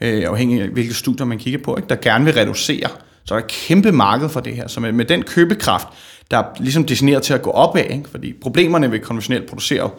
øh, 0.00 0.24
afhængig 0.28 0.62
af 0.62 0.68
hvilke 0.68 0.94
studier 0.94 1.26
man 1.26 1.38
kigger 1.38 1.58
på, 1.64 1.76
ikke? 1.76 1.88
der 1.88 1.96
gerne 1.96 2.24
vil 2.24 2.34
reducere. 2.34 2.88
Så 3.24 3.34
der 3.34 3.40
er 3.40 3.44
et 3.44 3.50
kæmpe 3.50 3.92
marked 3.92 4.28
for 4.28 4.40
det 4.40 4.56
her. 4.56 4.68
Så 4.68 4.80
med, 4.80 4.92
med 4.92 5.04
den 5.04 5.22
købekraft, 5.22 5.88
der 6.30 6.38
er 6.38 6.44
ligesom 6.58 6.84
designeret 6.84 7.22
til 7.22 7.34
at 7.34 7.42
gå 7.42 7.50
opad, 7.50 7.84
ikke? 7.90 8.08
fordi 8.10 8.32
problemerne 8.42 8.92
ved 8.92 9.00
konventionelt 9.00 9.48
produceret 9.48 9.90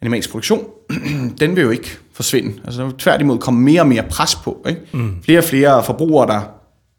animalsk 0.00 0.30
produktion, 0.30 0.64
den 1.40 1.56
vil 1.56 1.62
jo 1.62 1.70
ikke 1.70 1.98
forsvinde. 2.12 2.60
Altså 2.64 2.80
der 2.80 2.86
vil 2.86 2.96
tværtimod 2.96 3.38
komme 3.38 3.60
mere 3.60 3.80
og 3.80 3.86
mere 3.86 4.02
pres 4.02 4.34
på. 4.34 4.66
Ikke? 4.68 4.80
Mm. 4.92 5.22
Flere 5.22 5.38
og 5.38 5.44
flere 5.44 5.84
forbrugere, 5.84 6.26
der 6.26 6.40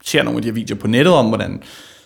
ser 0.05 0.23
nogle 0.23 0.37
af 0.37 0.41
de 0.41 0.47
her 0.47 0.53
videoer 0.53 0.79
på 0.79 0.87
nettet 0.87 1.13
om, 1.13 1.27
hvordan 1.27 1.61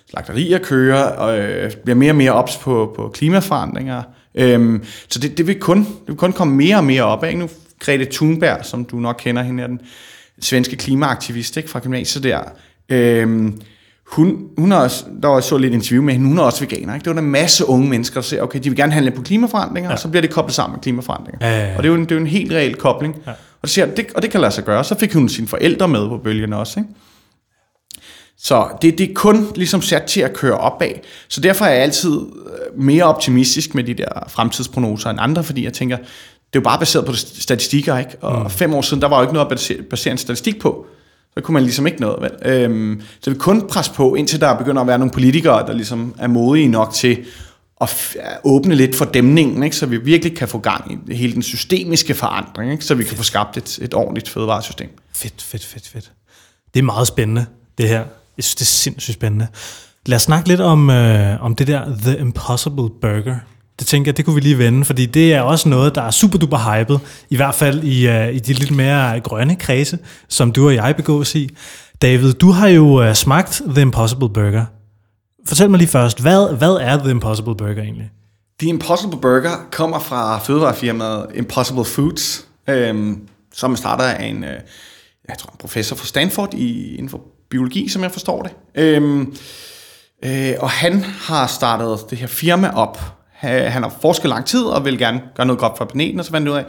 slagterier 0.10 0.58
kører, 0.58 1.04
og 1.04 1.40
øh, 1.40 1.72
bliver 1.84 1.96
mere 1.96 2.12
og 2.12 2.16
mere 2.16 2.32
ops 2.32 2.58
på, 2.58 2.94
på 2.96 3.10
klimaforandringer, 3.14 4.04
Øhm, 4.36 4.84
så 5.10 5.20
det, 5.20 5.38
det, 5.38 5.48
vil 5.48 5.60
kun, 5.60 5.80
det 5.80 6.08
vil 6.08 6.16
kun 6.16 6.34
komme 6.34 6.56
mere 6.56 6.78
og 6.78 6.84
mere 6.84 7.04
op 7.04 7.24
af. 7.24 7.38
Nu 7.38 7.50
Grete 7.80 8.08
Thunberg, 8.12 8.66
som 8.66 8.86
du 8.86 8.96
nok 8.96 9.16
kender 9.20 9.44
hende, 9.44 9.64
er 9.64 9.68
den 9.68 9.80
svenske 10.42 10.76
klimaaktivist 10.76 11.58
ikke, 11.58 11.70
fra 11.70 11.80
gymnasiet 11.80 12.24
der. 12.24 12.40
Øhm, 12.90 13.62
hun, 14.12 14.38
hun 14.58 14.72
har 14.72 14.80
også, 14.80 15.06
der 15.22 15.28
var 15.28 15.40
så 15.40 15.58
lidt 15.58 15.74
interview 15.74 16.04
med 16.04 16.14
hende, 16.14 16.28
hun 16.28 16.38
er 16.38 16.44
også 16.44 16.60
veganer. 16.60 16.94
Ikke? 16.94 17.06
Det 17.06 17.16
var 17.16 17.22
en 17.22 17.32
masse 17.32 17.70
unge 17.70 17.90
mennesker, 17.90 18.22
der 18.22 18.22
siger, 18.22 18.42
okay, 18.42 18.60
de 18.64 18.70
vil 18.70 18.78
gerne 18.78 18.92
handle 18.92 19.12
på 19.12 19.22
klimaforandringer, 19.22 19.90
ja. 19.90 19.94
og 19.94 20.00
så 20.00 20.08
bliver 20.08 20.22
det 20.22 20.32
koblet 20.32 20.56
sammen 20.56 20.76
med 20.76 20.82
klimaforandringer. 20.82 21.48
Ja, 21.48 21.58
ja, 21.58 21.68
ja. 21.68 21.78
Og 21.78 21.84
det 21.84 21.90
er, 21.90 21.94
jo 21.94 22.00
en, 22.00 22.04
det 22.04 22.12
er 22.12 22.16
jo 22.16 22.22
en 22.22 22.28
helt 22.28 22.52
reel 22.52 22.76
kobling. 22.76 23.16
Ja. 23.26 23.32
Og, 23.32 23.38
det 23.62 23.70
siger, 23.70 23.86
det, 23.86 24.06
og 24.16 24.22
det 24.22 24.32
kan 24.32 24.42
lade 24.42 24.52
sig 24.52 24.64
gøre. 24.64 24.84
Så 24.84 25.00
fik 25.00 25.14
hun 25.14 25.30
sine 25.30 25.48
forældre 25.48 25.88
med 25.88 26.10
på 26.10 26.18
bølgen 26.18 26.54
også. 26.54 26.80
Ikke? 26.80 26.90
Så 28.44 28.68
det, 28.82 28.98
det 28.98 29.10
er 29.10 29.14
kun 29.14 29.48
ligesom 29.56 29.82
sat 29.82 30.04
til 30.04 30.22
at 30.22 30.34
køre 30.34 30.58
opad. 30.58 30.92
Så 31.28 31.42
derfor 31.42 31.66
er 31.66 31.70
jeg 31.70 31.82
altid 31.82 32.20
øh, 32.20 32.82
mere 32.82 33.04
optimistisk 33.04 33.76
med 33.76 33.84
de 33.84 33.94
der 33.94 34.24
fremtidsprognoser 34.28 35.10
end 35.10 35.20
andre, 35.22 35.44
fordi 35.44 35.64
jeg 35.64 35.74
tænker, 35.74 35.98
det 35.98 36.06
er 36.58 36.60
jo 36.60 36.62
bare 36.62 36.80
baseret 36.80 37.06
på 37.06 37.14
statistikker, 37.14 37.98
ikke? 37.98 38.18
Og 38.22 38.44
mm. 38.44 38.50
fem 38.50 38.74
år 38.74 38.82
siden, 38.82 39.02
der 39.02 39.08
var 39.08 39.18
jo 39.18 39.22
ikke 39.22 39.34
noget 39.34 39.46
at 39.46 39.50
basere, 39.50 39.82
basere 39.82 40.12
en 40.12 40.18
statistik 40.18 40.60
på. 40.60 40.86
Så 41.34 41.42
kunne 41.42 41.54
man 41.54 41.64
ligesom 41.64 41.88
ikke 41.88 42.02
noget, 42.02 42.22
vel? 42.22 42.54
Øhm, 42.54 43.02
så 43.22 43.32
vi 43.32 43.38
kun 43.38 43.68
presse 43.68 43.94
på, 43.94 44.16
indtil 44.16 44.42
der 44.42 44.58
begynder 44.58 44.82
at 44.82 44.88
være 44.88 45.00
nogle 45.00 45.12
politikere, 45.12 45.68
der 45.68 45.74
ligesom 45.74 46.16
er 46.20 46.28
modige 46.28 46.68
nok 46.68 46.94
til 46.94 47.26
at 47.82 48.14
åbne 48.44 48.76
lidt 48.76 48.96
for 48.96 49.06
dæmningen, 49.06 49.64
ikke? 49.64 49.76
så 49.76 49.86
vi 49.86 49.98
virkelig 49.98 50.38
kan 50.38 50.48
få 50.48 50.60
gang 50.60 51.04
i 51.08 51.16
hele 51.16 51.34
den 51.34 51.42
systemiske 51.42 52.14
forandring, 52.14 52.72
ikke? 52.72 52.86
så 52.86 52.96
vi 52.96 53.04
kan 53.04 53.18
få 53.18 53.24
skabt 53.24 53.58
et, 53.58 53.80
et 53.82 53.94
ordentligt 53.94 54.30
fødevaresystem. 54.30 54.90
Fedt, 55.14 55.42
fedt, 55.42 55.66
fedt, 55.66 55.88
fedt. 55.88 56.12
Det 56.74 56.80
er 56.80 56.84
meget 56.84 57.08
spændende, 57.08 57.46
det 57.78 57.88
her. 57.88 58.04
Jeg 58.42 58.46
synes, 58.46 58.56
det 58.56 58.62
er 58.62 58.66
sindssygt 58.66 59.14
spændende. 59.14 59.48
Lad 60.06 60.16
os 60.16 60.22
snakke 60.22 60.48
lidt 60.48 60.62
om, 60.62 60.90
øh, 60.90 61.44
om 61.44 61.56
det 61.56 61.68
der 61.68 61.98
The 62.02 62.20
Impossible 62.20 62.90
Burger. 63.02 63.36
Det 63.80 63.88
tænker 63.88 64.12
jeg, 64.12 64.18
det 64.18 64.26
kunne 64.26 64.36
vi 64.36 64.42
lige 64.42 64.58
vende, 64.58 64.86
fordi 64.86 65.06
det 65.06 65.34
er 65.34 65.42
også 65.42 65.70
noget, 65.70 65.96
der 65.96 66.02
er 66.02 66.12
super 66.12 66.38
duper 66.38 66.58
hypet, 66.58 67.00
i 67.30 67.36
hvert 67.36 67.56
fald 67.56 67.84
i, 67.84 68.08
øh, 68.08 68.34
i 68.36 68.40
de 68.40 68.54
lidt 68.54 68.72
mere 68.72 69.20
grønne 69.20 69.56
kredse, 69.56 70.00
som 70.30 70.52
du 70.52 70.68
og 70.68 70.76
jeg 70.76 70.96
begås 70.96 71.36
i. 71.36 71.50
David, 72.02 72.34
du 72.34 72.52
har 72.52 72.68
jo 72.68 73.04
øh, 73.04 73.16
smagt 73.16 73.62
The 73.70 73.82
Impossible 73.82 74.30
Burger. 74.30 74.66
Fortæl 75.48 75.70
mig 75.70 75.78
lige 75.78 75.90
først, 75.90 76.22
hvad, 76.22 76.58
hvad 76.58 76.74
er 76.82 76.98
The 76.98 77.12
Impossible 77.12 77.56
Burger 77.56 77.82
egentlig? 77.82 78.12
The 78.60 78.70
Impossible 78.70 79.20
Burger 79.22 79.68
kommer 79.72 80.00
fra 80.00 80.40
fødevarefirmaet 80.40 81.26
Impossible 81.36 81.86
Foods, 81.86 82.48
øh, 82.70 83.18
som 83.54 83.76
starter 83.76 84.04
af 84.04 84.26
en, 84.26 84.44
øh, 84.44 84.60
jeg 85.30 85.38
tror, 85.38 85.52
en 85.52 85.58
professor 85.60 85.96
fra 85.96 86.06
Stanford 86.06 86.54
i, 86.54 86.96
inden 86.96 87.10
for 87.10 87.22
biologi, 87.52 87.90
som 87.90 88.04
jeg 88.04 88.12
forstår 88.12 88.44
det. 88.44 88.52
Øhm, 88.76 89.36
øh, 90.26 90.54
og 90.60 90.70
han 90.70 91.04
har 91.04 91.48
startet 91.48 92.00
det 92.10 92.18
her 92.18 92.28
firma 92.28 92.72
op. 92.74 93.02
Han 93.32 93.84
har 93.84 93.96
forsket 94.02 94.30
lang 94.30 94.46
tid 94.46 94.64
og 94.64 94.86
vil 94.86 94.98
gerne 94.98 95.22
gøre 95.36 95.48
noget 95.48 95.60
godt 95.60 95.78
for 95.78 95.86
planeten, 95.86 96.20
og 96.20 96.26
så 96.26 96.32
fandt 96.32 96.48
ud 96.48 96.54
af, 96.54 96.66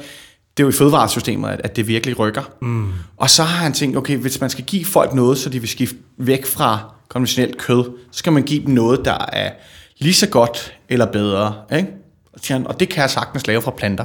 det 0.56 0.62
er 0.62 0.66
jo 0.66 0.68
i 0.68 0.72
fødevaresystemet, 0.72 1.48
at, 1.48 1.60
at 1.64 1.76
det 1.76 1.88
virkelig 1.88 2.18
rykker. 2.18 2.42
Mm. 2.60 2.92
Og 3.16 3.30
så 3.30 3.42
har 3.42 3.62
han 3.62 3.72
tænkt, 3.72 3.96
okay, 3.96 4.16
hvis 4.16 4.40
man 4.40 4.50
skal 4.50 4.64
give 4.64 4.84
folk 4.84 5.14
noget, 5.14 5.38
så 5.38 5.48
de 5.48 5.60
vil 5.60 5.68
skifte 5.68 5.96
væk 6.18 6.46
fra 6.46 6.94
konventionelt 7.08 7.58
kød, 7.58 7.84
så 7.84 8.18
skal 8.18 8.32
man 8.32 8.42
give 8.42 8.66
dem 8.66 8.74
noget, 8.74 9.04
der 9.04 9.26
er 9.32 9.50
lige 9.98 10.14
så 10.14 10.28
godt 10.28 10.74
eller 10.88 11.06
bedre. 11.06 11.54
Ikke? 11.76 11.88
Og 12.64 12.80
det 12.80 12.88
kan 12.88 13.00
jeg 13.00 13.10
sagtens 13.10 13.46
lave 13.46 13.62
fra 13.62 13.70
planter. 13.70 14.04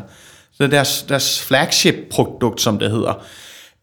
Så 0.54 0.68
deres, 0.68 1.06
deres 1.10 1.42
flagship-produkt, 1.42 2.62
som 2.62 2.80
det 2.80 2.92
hedder, 2.92 3.24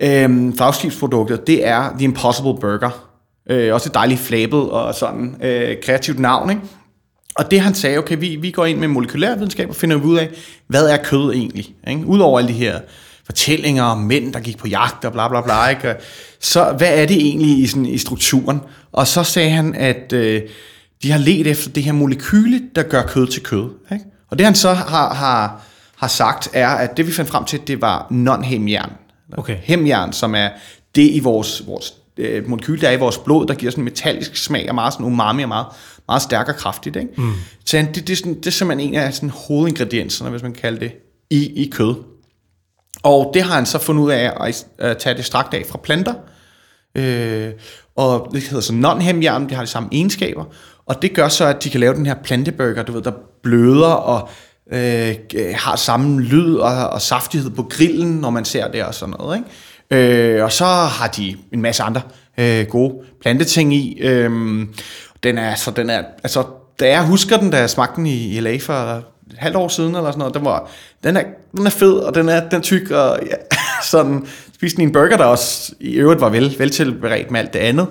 Øhm, 0.05 0.57
flagskibsprodukter, 0.57 1.37
det 1.37 1.67
er 1.67 1.91
The 1.99 2.05
Impossible 2.05 2.55
Burger. 2.61 3.11
Øh, 3.51 3.75
også 3.75 3.89
et 3.89 3.95
dejligt 3.95 4.21
flabet 4.21 4.71
og 4.71 4.95
sådan 4.95 5.37
øh, 5.43 5.77
kreativt 5.83 6.19
navn, 6.19 6.51
ikke? 6.51 6.63
Og 7.35 7.51
det 7.51 7.61
han 7.61 7.75
sagde, 7.75 7.99
okay, 7.99 8.17
vi, 8.19 8.37
vi 8.37 8.51
går 8.51 8.65
ind 8.65 8.79
med 8.79 8.89
molekylærvidenskab 8.89 9.69
og 9.69 9.77
finder 9.77 9.97
ud 9.97 10.19
af, 10.19 10.31
hvad 10.67 10.89
er 10.89 10.97
kød 10.97 11.33
egentlig? 11.33 11.75
Ikke? 11.89 12.07
Udover 12.07 12.39
alle 12.39 12.49
de 12.49 12.55
her 12.55 12.81
fortællinger 13.25 13.83
om 13.83 13.99
mænd, 13.99 14.33
der 14.33 14.41
gik 14.41 14.59
på 14.59 14.69
jagt 14.69 15.05
og 15.05 15.13
bla 15.13 15.29
bla 15.29 15.41
bla. 15.41 15.69
Ikke? 15.69 15.95
Så 16.41 16.75
hvad 16.79 17.03
er 17.03 17.07
det 17.07 17.17
egentlig 17.17 17.59
i, 17.59 17.67
sådan, 17.67 17.87
i 17.87 17.99
strukturen? 17.99 18.61
Og 18.93 19.07
så 19.07 19.23
sagde 19.23 19.51
han, 19.51 19.75
at 19.75 20.13
øh, 20.13 20.43
de 21.03 21.11
har 21.11 21.19
let 21.19 21.47
efter 21.47 21.71
det 21.71 21.83
her 21.83 21.93
molekyle, 21.93 22.61
der 22.77 22.83
gør 22.83 23.03
kød 23.03 23.27
til 23.27 23.43
kød. 23.43 23.71
Ikke? 23.93 24.05
Og 24.31 24.39
det 24.39 24.47
han 24.47 24.55
så 24.55 24.73
har, 24.73 25.15
har, 25.15 25.61
har 25.97 26.09
sagt, 26.09 26.49
er, 26.53 26.69
at 26.69 26.97
det 26.97 27.07
vi 27.07 27.13
fandt 27.13 27.31
frem 27.31 27.45
til, 27.45 27.61
det 27.67 27.81
var 27.81 28.07
non-hemjern. 28.11 29.04
Okay. 29.35 29.57
Hemjern, 29.63 30.13
som 30.13 30.35
er 30.35 30.49
det 30.95 31.11
i 31.11 31.21
vores, 31.21 31.67
vores 31.67 31.95
øh, 32.17 32.49
molekyl, 32.49 32.81
der 32.81 32.89
er 32.89 32.93
i 32.93 32.99
vores 32.99 33.19
blod, 33.19 33.47
der 33.47 33.55
giver 33.55 33.73
sådan 33.73 33.83
en 33.83 33.85
metallisk 33.85 34.37
smag 34.37 34.69
og 34.69 34.75
meget 34.75 34.93
sådan 34.93 35.07
umami 35.07 35.43
og 35.43 35.49
meget, 35.49 35.67
meget 36.09 36.23
stærk 36.23 36.49
og 36.49 36.57
kraftigt. 36.57 36.97
Ikke? 36.97 37.09
Mm. 37.17 37.33
Så 37.65 37.77
det, 37.77 37.95
det, 37.95 38.11
er 38.11 38.17
sådan, 38.17 38.35
det 38.35 38.47
er 38.47 38.51
simpelthen 38.51 38.89
en 38.89 39.01
af 39.01 39.15
sådan, 39.15 39.31
hovedingredienserne, 39.31 40.31
hvis 40.31 40.43
man 40.43 40.53
kan 40.53 40.63
kalde 40.63 40.81
det, 40.81 40.93
i, 41.31 41.65
i 41.65 41.71
kød. 41.71 41.95
Og 43.03 43.31
det 43.35 43.43
har 43.43 43.55
han 43.55 43.67
så 43.67 43.79
fundet 43.79 44.03
ud 44.03 44.11
af 44.11 44.33
at, 44.41 44.67
at 44.79 44.99
tage 44.99 45.17
det 45.17 45.25
strakt 45.25 45.55
af 45.55 45.65
fra 45.69 45.79
planter. 45.79 46.15
Øh, 46.95 47.53
og 47.97 48.29
det 48.33 48.43
hedder 48.43 48.61
så 48.61 48.73
non-hemjern, 48.73 49.43
det 49.43 49.53
har 49.53 49.61
de 49.63 49.67
samme 49.67 49.89
egenskaber. 49.93 50.45
Og 50.87 51.03
det 51.03 51.15
gør 51.15 51.29
så, 51.29 51.45
at 51.45 51.65
de 51.65 51.71
kan 51.71 51.81
lave 51.81 51.95
den 51.95 52.07
her 52.07 52.15
planteburger, 52.15 52.83
du 52.83 52.93
ved, 52.93 53.03
der 53.03 53.13
bløder 53.43 53.89
og 53.89 54.29
øh, 54.73 55.15
har 55.55 55.77
samme 55.77 56.21
lyd 56.21 56.55
og, 56.55 56.91
og 56.91 57.03
saftighed 57.03 57.51
på 57.51 57.63
grillen, 57.63 58.17
når 58.17 58.31
man 58.31 58.45
ser 58.45 58.69
det 58.69 58.85
og 58.85 58.95
sådan 58.95 59.15
noget. 59.19 59.37
Ikke? 59.37 60.37
Øh, 60.37 60.45
og 60.45 60.53
så 60.53 60.65
har 60.65 61.07
de 61.07 61.37
en 61.53 61.63
masse 61.63 61.83
andre 61.83 62.01
øh, 62.39 62.67
gode 62.67 62.95
planteting 63.23 63.75
i. 63.75 64.01
Øh, 64.01 64.31
den 65.23 65.39
er, 65.39 65.55
så 65.55 65.71
den 65.71 65.91
er, 65.91 66.03
altså, 66.23 66.45
da 66.81 66.89
jeg 66.89 67.07
husker 67.07 67.37
den, 67.37 67.51
da 67.51 67.59
jeg 67.59 67.71
smagte 67.71 67.97
den 67.97 68.07
i, 68.07 68.37
i 68.37 68.41
LA 68.41 68.57
for 68.57 68.73
et 68.73 69.05
halvt 69.37 69.57
år 69.57 69.69
siden, 69.69 69.95
eller 69.95 70.11
sådan 70.11 70.19
noget, 70.19 70.35
den, 70.35 70.45
var, 70.45 70.71
den, 71.05 71.17
er, 71.17 71.23
den 71.57 71.67
er 71.67 71.71
fed, 71.71 71.93
og 71.93 72.15
den 72.15 72.29
er, 72.29 72.49
den 72.49 72.59
er 72.59 72.63
tyk, 72.63 72.91
og 72.91 73.21
ja, 73.27 73.57
sådan, 73.91 74.27
spiste 74.55 74.83
en 74.83 74.93
burger, 74.93 75.17
der 75.17 75.25
også 75.25 75.75
i 75.81 75.95
øvrigt 75.95 76.21
var 76.21 76.29
vel, 76.29 76.55
vel 76.59 76.71
tilberedt 76.71 77.31
med 77.31 77.41
alt 77.41 77.53
det 77.53 77.59
andet. 77.59 77.87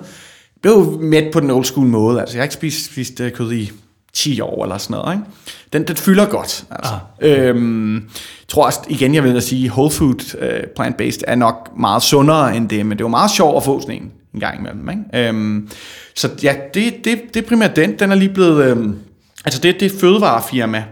Blev 0.62 0.98
mæt 1.00 1.32
på 1.32 1.40
den 1.40 1.50
old 1.50 1.64
school 1.64 1.86
måde, 1.86 2.20
altså 2.20 2.36
jeg 2.36 2.40
har 2.40 2.44
ikke 2.44 2.54
spist, 2.54 2.92
spist 2.92 3.20
øh, 3.20 3.32
kød 3.32 3.52
i 3.52 3.72
10 4.14 4.40
år 4.40 4.64
eller 4.64 4.78
sådan 4.78 4.96
noget. 4.96 5.14
Ikke? 5.14 5.24
Den, 5.72 5.88
den 5.88 5.96
fylder 5.96 6.26
godt. 6.26 6.64
Altså. 6.70 6.92
Ah. 7.22 7.48
Øhm, 7.48 7.94
jeg 7.94 8.48
tror 8.48 8.66
også, 8.66 8.80
igen 8.88 9.14
jeg 9.14 9.24
vil 9.24 9.42
sige, 9.42 9.70
whole 9.70 9.90
food 9.90 10.34
uh, 10.42 10.48
plant-based 10.76 11.22
er 11.26 11.34
nok 11.34 11.70
meget 11.78 12.02
sundere 12.02 12.56
end 12.56 12.68
det, 12.68 12.86
men 12.86 12.98
det 12.98 13.04
var 13.04 13.10
meget 13.10 13.30
sjovt 13.30 13.56
at 13.56 13.64
få 13.64 13.80
sådan 13.80 13.94
en 14.02 14.12
en 14.34 14.40
gang 14.40 14.60
imellem. 14.60 14.88
Ikke? 14.88 15.28
Øhm, 15.28 15.68
så 16.14 16.30
ja, 16.42 16.56
det, 16.74 16.94
det, 17.04 17.20
det 17.34 17.44
er 17.44 17.48
primært 17.48 17.76
den. 17.76 17.98
Den 17.98 18.10
er 18.10 18.14
lige 18.14 18.34
blevet... 18.34 18.64
Øhm, 18.64 18.98
altså 19.44 19.60
det, 19.60 19.80
det 19.80 19.92
fødevarefirma 19.92 20.84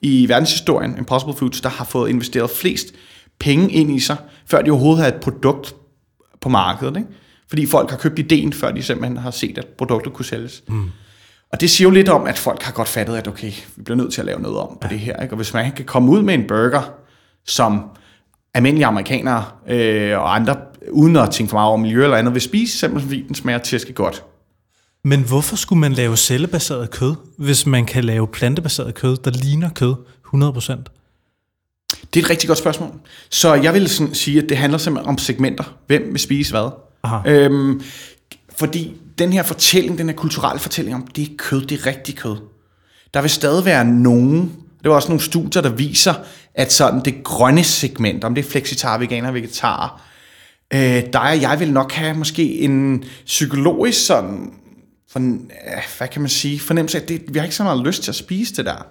i 0.00 0.28
verdenshistorien, 0.28 0.98
Impossible 0.98 1.34
Foods, 1.36 1.60
der 1.60 1.68
har 1.68 1.84
fået 1.84 2.10
investeret 2.10 2.50
flest 2.50 2.86
penge 3.38 3.72
ind 3.72 3.90
i 3.90 4.00
sig, 4.00 4.16
før 4.46 4.62
de 4.62 4.70
overhovedet 4.70 5.04
har 5.04 5.08
et 5.08 5.20
produkt 5.20 5.74
på 6.40 6.48
markedet. 6.48 6.96
Ikke? 6.96 7.08
Fordi 7.48 7.66
folk 7.66 7.90
har 7.90 7.96
købt 7.96 8.18
ideen, 8.18 8.52
før 8.52 8.70
de 8.70 8.82
simpelthen 8.82 9.16
har 9.16 9.30
set, 9.30 9.58
at 9.58 9.66
produktet 9.66 10.12
kunne 10.12 10.24
sælges. 10.24 10.62
Mm. 10.68 10.90
Og 11.52 11.60
det 11.60 11.70
siger 11.70 11.88
jo 11.88 11.94
lidt 11.94 12.08
om, 12.08 12.26
at 12.26 12.38
folk 12.38 12.62
har 12.62 12.72
godt 12.72 12.88
fattet, 12.88 13.16
at 13.16 13.28
okay, 13.28 13.52
vi 13.76 13.82
bliver 13.82 13.96
nødt 13.96 14.12
til 14.12 14.20
at 14.20 14.26
lave 14.26 14.40
noget 14.40 14.58
om 14.58 14.78
på 14.80 14.88
det 14.88 14.98
her. 14.98 15.22
Ikke? 15.22 15.32
Og 15.32 15.36
hvis 15.36 15.54
man 15.54 15.72
kan 15.72 15.84
komme 15.84 16.10
ud 16.10 16.22
med 16.22 16.34
en 16.34 16.46
burger, 16.46 16.92
som 17.46 17.82
almindelige 18.54 18.86
amerikanere 18.86 19.44
øh, 19.68 20.18
og 20.18 20.34
andre, 20.34 20.56
uden 20.90 21.16
at 21.16 21.30
tænke 21.30 21.50
for 21.50 21.56
meget 21.56 21.68
over 21.68 21.76
miljø 21.76 22.04
eller 22.04 22.16
andet, 22.16 22.34
vil 22.34 22.42
spise, 22.42 22.78
simpelthen 22.78 23.10
fordi 23.10 23.22
den 23.26 23.34
smager 23.34 23.58
tæske 23.58 23.92
godt. 23.92 24.24
Men 25.04 25.22
hvorfor 25.22 25.56
skulle 25.56 25.80
man 25.80 25.92
lave 25.92 26.16
cellebaseret 26.16 26.90
kød, 26.90 27.14
hvis 27.36 27.66
man 27.66 27.86
kan 27.86 28.04
lave 28.04 28.26
plantebaseret 28.26 28.94
kød, 28.94 29.16
der 29.16 29.30
ligner 29.30 29.70
kød 29.70 29.94
100%? 30.34 30.36
Det 32.14 32.20
er 32.20 32.24
et 32.24 32.30
rigtig 32.30 32.48
godt 32.48 32.58
spørgsmål. 32.58 32.90
Så 33.30 33.54
jeg 33.54 33.74
vil 33.74 33.88
sådan 33.88 34.14
sige, 34.14 34.42
at 34.42 34.48
det 34.48 34.56
handler 34.56 34.78
simpelthen 34.78 35.08
om 35.08 35.18
segmenter. 35.18 35.64
Hvem 35.86 36.08
vil 36.12 36.20
spise 36.20 36.50
hvad? 36.50 36.70
Aha. 37.02 37.30
Øhm, 37.30 37.82
fordi 38.58 38.99
den 39.18 39.32
her 39.32 39.42
fortælling, 39.42 39.98
den 39.98 40.08
her 40.08 40.16
kulturelle 40.16 40.60
fortælling 40.60 40.96
om, 40.96 41.06
det 41.06 41.24
er 41.24 41.34
kød, 41.38 41.66
det 41.66 41.80
er 41.80 41.86
rigtig 41.86 42.16
kød. 42.16 42.36
Der 43.14 43.20
vil 43.20 43.30
stadig 43.30 43.64
være 43.64 43.84
nogen, 43.84 44.52
det 44.82 44.88
var 44.90 44.94
også 44.94 45.08
nogle 45.08 45.22
studier, 45.22 45.62
der 45.62 45.68
viser, 45.70 46.14
at 46.54 46.72
sådan 46.72 47.00
det 47.04 47.24
grønne 47.24 47.64
segment, 47.64 48.24
om 48.24 48.34
det 48.34 48.44
er 48.44 48.50
flexitar, 48.50 48.98
veganer, 48.98 49.30
vegetarer, 49.30 50.02
øh, 50.74 51.02
der 51.12 51.20
er 51.20 51.32
jeg 51.32 51.60
vil 51.60 51.72
nok 51.72 51.92
have 51.92 52.14
måske 52.14 52.58
en 52.58 53.04
psykologisk 53.26 54.06
sådan, 54.06 54.52
for, 55.10 55.18
hvad 55.98 56.08
kan 56.08 56.22
man 56.22 56.28
sige, 56.28 56.60
fornemmelse 56.60 56.98
af, 56.98 57.02
at 57.02 57.08
det, 57.08 57.22
vi 57.28 57.38
har 57.38 57.44
ikke 57.44 57.56
så 57.56 57.62
meget 57.62 57.86
lyst 57.86 58.02
til 58.02 58.10
at 58.10 58.14
spise 58.14 58.54
det 58.54 58.66
der 58.66 58.86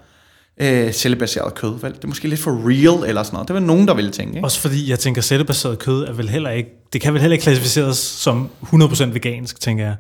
øh, 0.60 0.92
cellebaseret 0.92 1.56
kød. 1.56 1.80
Vel? 1.82 1.94
Det 1.94 2.04
er 2.04 2.08
måske 2.08 2.28
lidt 2.28 2.40
for 2.40 2.52
real 2.52 3.10
eller 3.10 3.24
sådan 3.24 3.36
noget. 3.36 3.48
Det 3.48 3.54
er 3.54 3.60
vel 3.60 3.68
nogen, 3.68 3.88
der 3.88 3.94
vil 3.94 4.12
tænke. 4.12 4.36
Ikke? 4.36 4.46
Også 4.46 4.60
fordi 4.60 4.90
jeg 4.90 5.00
tænker, 5.00 5.22
cellebaseret 5.22 5.80
kød 5.80 6.04
er 6.04 6.14
vel 6.14 6.30
heller 6.30 6.50
ikke, 6.50 6.70
det 6.94 7.02
kan 7.02 7.14
vel 7.14 7.22
heller 7.22 7.34
ikke 7.34 7.44
klassificeres 7.44 7.98
som 7.98 8.50
100% 8.64 9.04
vegansk, 9.04 9.62
tænker 9.62 9.84
jeg. 9.86 9.96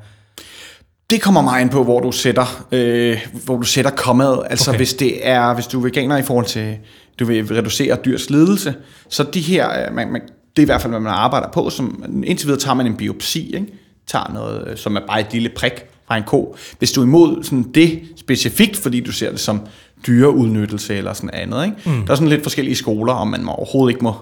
Det 1.09 1.21
kommer 1.21 1.41
meget 1.41 1.61
ind 1.61 1.69
på, 1.69 1.83
hvor 1.83 1.99
du 1.99 2.11
sætter, 2.11 2.65
øh, 2.71 3.27
hvor 3.45 3.57
du 3.57 3.63
sætter 3.63 3.91
kommet. 3.91 4.43
Altså 4.49 4.69
Okay. 4.69 4.75
okay. 4.75 4.79
hvis 4.79 4.93
det 4.93 5.27
er, 5.27 5.53
hvis 5.53 5.67
du 5.67 5.79
er 5.79 5.83
veganer 5.83 6.17
i 6.17 6.23
forhold 6.23 6.45
til, 6.45 6.77
du 7.19 7.25
vil 7.25 7.47
reducere 7.47 7.97
dyrs 8.05 8.29
lidelse, 8.29 8.75
så 9.09 9.23
de 9.23 9.41
her, 9.41 9.69
øh, 9.69 9.95
man, 9.95 10.11
man, 10.11 10.21
det 10.21 10.57
er 10.57 10.61
i 10.61 10.65
hvert 10.65 10.81
fald, 10.81 10.91
hvad 10.91 10.99
man 10.99 11.13
arbejder 11.13 11.47
på, 11.51 11.69
som 11.69 12.03
indtil 12.23 12.47
videre 12.47 12.61
tager 12.61 12.75
man 12.75 12.85
en 12.85 12.97
biopsi, 12.97 13.55
ikke? 13.55 13.67
tager 14.07 14.33
noget, 14.33 14.67
øh, 14.67 14.77
som 14.77 14.95
er 14.95 15.01
bare 15.07 15.19
et 15.19 15.27
lille 15.31 15.49
prik 15.55 15.73
fra 16.07 16.17
en 16.17 16.23
ko. 16.23 16.55
Hvis 16.79 16.91
du 16.91 17.01
er 17.01 17.05
imod 17.05 17.43
sådan 17.43 17.65
det 17.73 18.01
specifikt, 18.17 18.77
fordi 18.77 18.99
du 18.99 19.11
ser 19.11 19.31
det 19.31 19.39
som 19.39 19.61
dyreudnyttelse 20.07 20.95
eller 20.95 21.13
sådan 21.13 21.29
andet, 21.33 21.65
ikke? 21.65 21.77
Mm. 21.85 22.05
der 22.05 22.11
er 22.11 22.15
sådan 22.15 22.27
lidt 22.27 22.43
forskellige 22.43 22.75
skoler, 22.75 23.13
om 23.13 23.27
man 23.27 23.47
overhovedet 23.47 23.93
ikke 23.93 24.03
må 24.03 24.13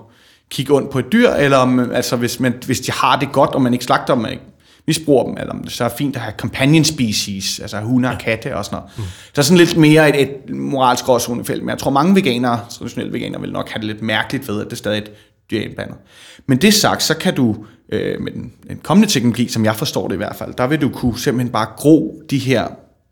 kigge 0.50 0.74
ondt 0.74 0.90
på 0.90 1.00
et 1.00 1.12
dyr, 1.12 1.30
eller 1.30 1.58
om, 1.58 1.92
altså 1.92 2.16
hvis, 2.16 2.40
man, 2.40 2.54
hvis 2.66 2.80
de 2.80 2.92
har 2.92 3.20
det 3.20 3.32
godt, 3.32 3.50
og 3.50 3.62
man 3.62 3.74
ikke 3.74 3.86
slagter 3.86 4.16
dem, 4.16 4.26
ikke 4.26 4.44
misbruger 4.88 5.24
dem, 5.24 5.38
eller 5.40 5.54
om 5.54 5.64
det 5.64 5.72
så 5.72 5.84
er 5.84 5.90
fint 5.90 6.16
at 6.16 6.22
have 6.22 6.34
companion 6.38 6.84
species, 6.84 7.60
altså 7.60 7.80
hunde 7.80 8.10
og 8.10 8.18
katte 8.20 8.56
og 8.56 8.66
sådan 8.66 8.76
noget. 8.76 8.92
Mm. 8.98 9.04
Der 9.36 9.42
er 9.42 9.44
sådan 9.44 9.58
lidt 9.58 9.78
mere 9.78 10.10
et, 10.10 10.22
et 10.22 10.56
moralsk 10.56 11.06
gråzonefelt, 11.06 11.62
men 11.62 11.70
jeg 11.70 11.78
tror 11.78 11.92
mange 11.92 12.16
veganere, 12.16 12.60
traditionelle 12.70 13.14
veganere, 13.14 13.42
vil 13.42 13.52
nok 13.52 13.70
have 13.70 13.80
det 13.80 13.88
lidt 13.88 14.02
mærkeligt 14.02 14.48
ved, 14.48 14.62
at 14.62 14.66
det 14.66 14.72
er 14.72 14.78
stadig 14.78 14.98
et 14.98 15.12
dyr 15.52 15.60
indblandet. 15.60 15.96
Men 16.46 16.58
det 16.58 16.74
sagt, 16.74 17.04
så 17.04 17.18
kan 17.18 17.36
du 17.36 17.56
øh, 17.92 18.22
med 18.22 18.32
den, 18.32 18.54
den 18.70 18.78
kommende 18.84 19.12
teknologi, 19.12 19.48
som 19.48 19.66
jeg 19.66 19.76
forstår 19.76 20.08
det 20.08 20.16
i 20.16 20.18
hvert 20.18 20.36
fald, 20.36 20.54
der 20.58 20.68
vil 20.68 20.82
du 20.82 20.90
kunne 20.90 21.20
simpelthen 21.20 21.52
bare 21.52 21.68
gro 21.78 22.22
de 22.30 22.38
her 22.38 22.68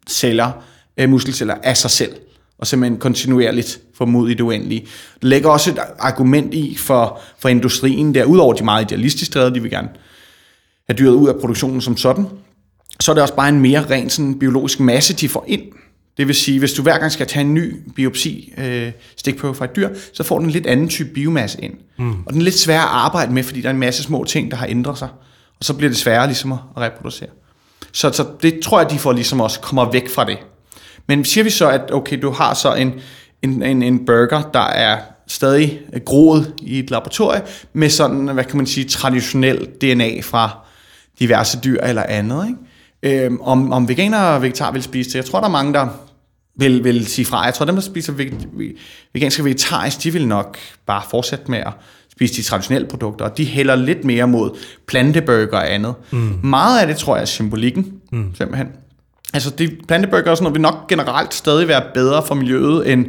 celler, 0.10 0.52
øh, 0.98 1.10
muskelceller 1.10 1.56
af 1.64 1.78
sig 1.78 1.92
selv, 1.92 2.16
og 2.60 2.68
simpelthen 2.68 3.00
kontinuerligt 3.00 3.80
ud 4.02 4.30
i 4.30 4.34
det 4.34 4.42
uendelige. 4.42 4.82
Det 5.22 5.30
lægger 5.30 5.50
også 5.50 5.72
et 5.72 5.80
argument 6.00 6.54
i 6.54 6.78
for, 6.78 7.20
for 7.40 7.50
industrien, 7.50 8.16
der 8.16 8.24
udover 8.24 8.54
de 8.54 8.64
meget 8.64 8.92
idealistisk 8.92 9.34
drevet, 9.34 9.56
de 9.56 9.62
vil 9.62 9.72
gerne 9.72 9.90
have 10.90 10.98
dyret 10.98 11.14
ud 11.14 11.28
af 11.28 11.36
produktionen 11.40 11.82
som 11.82 11.98
sådan, 11.98 12.26
så 13.00 13.12
er 13.12 13.14
det 13.14 13.22
også 13.22 13.36
bare 13.36 13.50
en 13.50 13.60
mere 13.60 13.86
ren 13.90 14.10
sådan, 14.10 14.40
biologisk 14.40 14.80
masse, 14.80 15.14
de 15.14 15.30
får 15.30 15.46
ind. 15.48 15.62
Det 16.18 16.28
vil 16.28 16.36
sige, 16.36 16.60
hvis 16.60 16.74
du 16.74 16.82
hver 16.82 16.98
gang 16.98 17.12
skal 17.12 17.28
tage 17.28 17.46
en 17.46 17.54
ny 17.54 17.76
biopsi 17.96 18.54
øh, 18.58 18.92
stikprøve 19.18 19.56
fra 19.56 19.66
et 19.66 19.76
dyr, 19.76 19.90
så 20.14 20.24
får 20.24 20.40
du 20.40 20.44
en 20.46 20.52
lidt 20.52 20.68
anden 20.68 20.90
type 20.90 21.10
biomasse 21.10 21.62
ind. 21.62 21.74
Mm. 21.98 22.12
Og 22.26 22.34
den 22.34 22.42
er 22.42 22.44
lidt 22.44 22.56
sværere 22.56 22.84
at 22.84 22.90
arbejde 22.90 23.34
med, 23.34 23.44
fordi 23.44 23.62
der 23.62 23.68
er 23.68 23.74
en 23.74 23.80
masse 23.80 24.04
små 24.04 24.24
ting, 24.24 24.52
der 24.52 24.58
har 24.58 24.68
ændret 24.68 24.98
sig. 24.98 25.08
Og 25.60 25.66
så 25.66 25.74
bliver 25.74 25.90
det 25.90 25.98
sværere 25.98 26.28
ligesom 26.28 26.52
at 26.52 26.60
reproducere. 26.78 27.30
Så, 27.92 28.12
så 28.12 28.26
det 28.42 28.60
tror 28.60 28.82
jeg, 28.82 28.92
de 28.92 29.00
får 29.00 29.14
ligesom 29.14 29.42
også 29.42 29.60
kommer 29.60 29.92
væk 29.92 30.10
fra 30.10 30.26
det. 30.26 30.38
Men 31.08 31.26
siger 31.26 31.44
vi 31.44 31.50
så, 31.50 31.70
at 31.70 31.92
okay, 31.94 32.22
du 32.22 32.32
har 32.32 32.54
så 32.54 32.74
en, 32.74 32.94
en, 33.42 33.64
en, 33.64 33.84
en 33.84 34.06
burger, 34.06 34.42
der 34.54 34.68
er 34.68 34.98
stadig 35.28 35.82
groet 36.06 36.54
i 36.62 36.80
et 36.80 36.92
laboratorie, 36.92 37.42
med 37.74 37.90
sådan, 37.90 38.28
hvad 38.28 38.44
kan 38.44 38.58
man 38.58 38.66
sige, 38.66 38.88
traditionel 38.88 39.66
DNA 39.82 40.22
fra 40.22 40.50
diverse 41.20 41.60
dyr 41.64 41.82
eller 41.82 42.04
andet. 42.04 42.48
Ikke? 42.48 43.26
Øhm, 43.26 43.42
om, 43.42 43.74
om 43.74 43.88
veganere 43.88 44.36
og 44.36 44.42
vegetar 44.42 44.72
vil 44.72 44.84
spise 44.84 45.10
det. 45.10 45.16
Jeg 45.16 45.26
tror, 45.26 45.40
der 45.40 45.48
er 45.48 45.52
mange, 45.52 45.74
der 45.74 45.88
vil, 46.56 46.84
vil 46.84 47.06
sige 47.06 47.26
fra. 47.26 47.46
Jeg 47.46 47.54
tror, 47.54 47.66
dem, 47.66 47.76
der 47.76 47.82
spiser 47.82 48.14
veg- 48.14 48.78
vegansk 49.14 49.40
og 49.40 49.46
vegetarisk, 49.46 50.04
de 50.04 50.14
vil 50.14 50.28
nok 50.28 50.58
bare 50.86 51.02
fortsætte 51.10 51.52
med 51.52 51.60
at 51.60 51.74
spise 52.12 52.36
de 52.36 52.42
traditionelle 52.42 52.88
produkter, 52.88 53.26
og 53.26 53.38
de 53.38 53.46
hælder 53.46 53.76
lidt 53.76 54.06
mere 54.06 54.28
mod 54.28 54.58
planteburger 54.88 55.58
og 55.58 55.74
andet. 55.74 55.94
Mm. 56.12 56.40
Meget 56.44 56.80
af 56.80 56.88
det, 56.88 56.98
tror 56.98 57.16
jeg, 57.16 57.22
er 57.22 57.26
symbolikken, 57.26 57.94
mm. 58.12 58.36
simpelthen. 58.36 58.68
Altså, 59.36 59.50
det, 59.50 59.78
planteburger 59.88 60.32
og 60.32 60.38
sådan 60.38 60.44
noget 60.44 60.56
vil 60.56 60.62
nok 60.62 60.88
generelt 60.90 61.34
stadig 61.34 61.68
være 61.68 61.82
bedre 61.94 62.24
for 62.26 62.36
miljøet, 62.36 62.92
end 62.92 63.06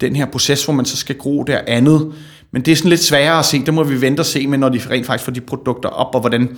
den 0.00 0.16
her 0.16 0.26
proces, 0.26 0.64
hvor 0.64 0.74
man 0.74 0.84
så 0.84 0.96
skal 0.96 1.18
gro 1.18 1.42
der 1.42 1.60
andet. 1.66 2.12
Men 2.52 2.62
det 2.62 2.72
er 2.72 2.76
sådan 2.76 2.88
lidt 2.88 3.00
sværere 3.00 3.38
at 3.38 3.44
se. 3.44 3.64
Det 3.64 3.74
må 3.74 3.82
vi 3.82 4.00
vente 4.00 4.20
og 4.20 4.26
se 4.26 4.46
med, 4.46 4.58
når 4.58 4.68
de 4.68 4.80
rent 4.90 5.06
faktisk 5.06 5.24
får 5.24 5.32
de 5.32 5.40
produkter 5.40 5.88
op, 5.88 6.14
og 6.14 6.20
hvordan 6.20 6.56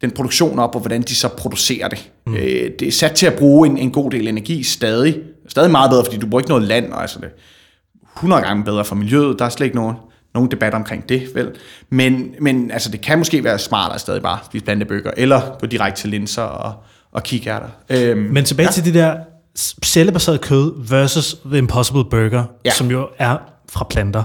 den 0.00 0.10
produktion 0.10 0.58
op, 0.58 0.74
og 0.74 0.80
hvordan 0.80 1.02
de 1.02 1.14
så 1.14 1.28
producerer 1.28 1.88
det. 1.88 2.10
Mm. 2.26 2.34
Øh, 2.34 2.70
det 2.78 2.88
er 2.88 2.92
sat 2.92 3.12
til 3.12 3.26
at 3.26 3.34
bruge 3.34 3.68
en, 3.68 3.78
en 3.78 3.90
god 3.90 4.10
del 4.10 4.28
energi 4.28 4.62
stadig. 4.62 5.18
Stadig 5.48 5.70
meget 5.70 5.90
bedre, 5.90 6.04
fordi 6.04 6.16
du 6.16 6.26
bruger 6.26 6.40
ikke 6.40 6.50
noget 6.50 6.64
land, 6.64 6.92
og 6.92 7.00
altså 7.00 7.18
det 7.18 7.26
er 7.26 8.16
100 8.16 8.42
gange 8.42 8.64
bedre 8.64 8.84
for 8.84 8.94
miljøet. 8.94 9.38
Der 9.38 9.44
er 9.44 9.48
slet 9.48 9.64
ikke 9.64 9.76
nogen, 9.76 9.96
nogen 10.34 10.50
debat 10.50 10.74
omkring 10.74 11.08
det, 11.08 11.28
vel? 11.34 11.50
Men, 11.90 12.34
men 12.40 12.70
altså, 12.70 12.90
det 12.90 13.00
kan 13.00 13.18
måske 13.18 13.44
være 13.44 13.58
smartere 13.58 13.98
stadig 13.98 14.22
bare 14.22 14.38
at 14.40 14.46
spise 14.46 14.64
plantebøger, 14.64 15.10
eller 15.16 15.40
gå 15.60 15.66
direkte 15.66 16.00
til 16.00 16.10
linser 16.10 16.42
og, 16.42 16.74
og 17.12 17.22
kikærter. 17.22 17.68
Øhm, 17.90 18.20
Men 18.20 18.44
tilbage 18.44 18.66
ja. 18.68 18.72
til 18.72 18.84
det 18.84 18.94
der 18.94 19.16
cellebaseret 19.84 20.40
kød 20.40 20.72
versus 20.88 21.36
The 21.46 21.58
Impossible 21.58 22.04
Burger, 22.04 22.44
ja. 22.64 22.70
Som 22.70 22.90
jo 22.90 23.08
er 23.18 23.36
fra 23.68 23.86
planter. 23.90 24.24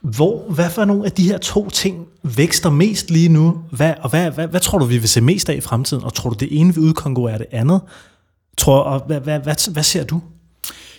Hvor, 0.00 0.44
hvad 0.50 0.70
for 0.70 0.84
nogle 0.84 1.04
af 1.04 1.12
de 1.12 1.22
her 1.28 1.38
to 1.38 1.70
ting 1.70 2.06
vækster 2.22 2.70
mest 2.70 3.10
lige 3.10 3.28
nu? 3.28 3.58
Hvad, 3.70 3.94
og 4.00 4.10
hvad, 4.10 4.30
hvad, 4.30 4.48
hvad 4.48 4.60
tror 4.60 4.78
du, 4.78 4.84
vi 4.84 4.98
vil 4.98 5.08
se 5.08 5.20
mest 5.20 5.48
af 5.48 5.54
i 5.54 5.60
fremtiden? 5.60 6.04
Og 6.04 6.14
tror 6.14 6.30
du, 6.30 6.36
det 6.40 6.48
ene 6.60 6.74
vil 6.74 6.82
udkonkurrere 6.84 7.38
det 7.38 7.46
andet? 7.52 7.80
Tror, 8.58 8.78
og 8.80 9.02
hvad, 9.06 9.20
hvad, 9.20 9.38
hvad, 9.40 9.72
hvad 9.72 9.82
ser 9.82 10.04
du? 10.04 10.20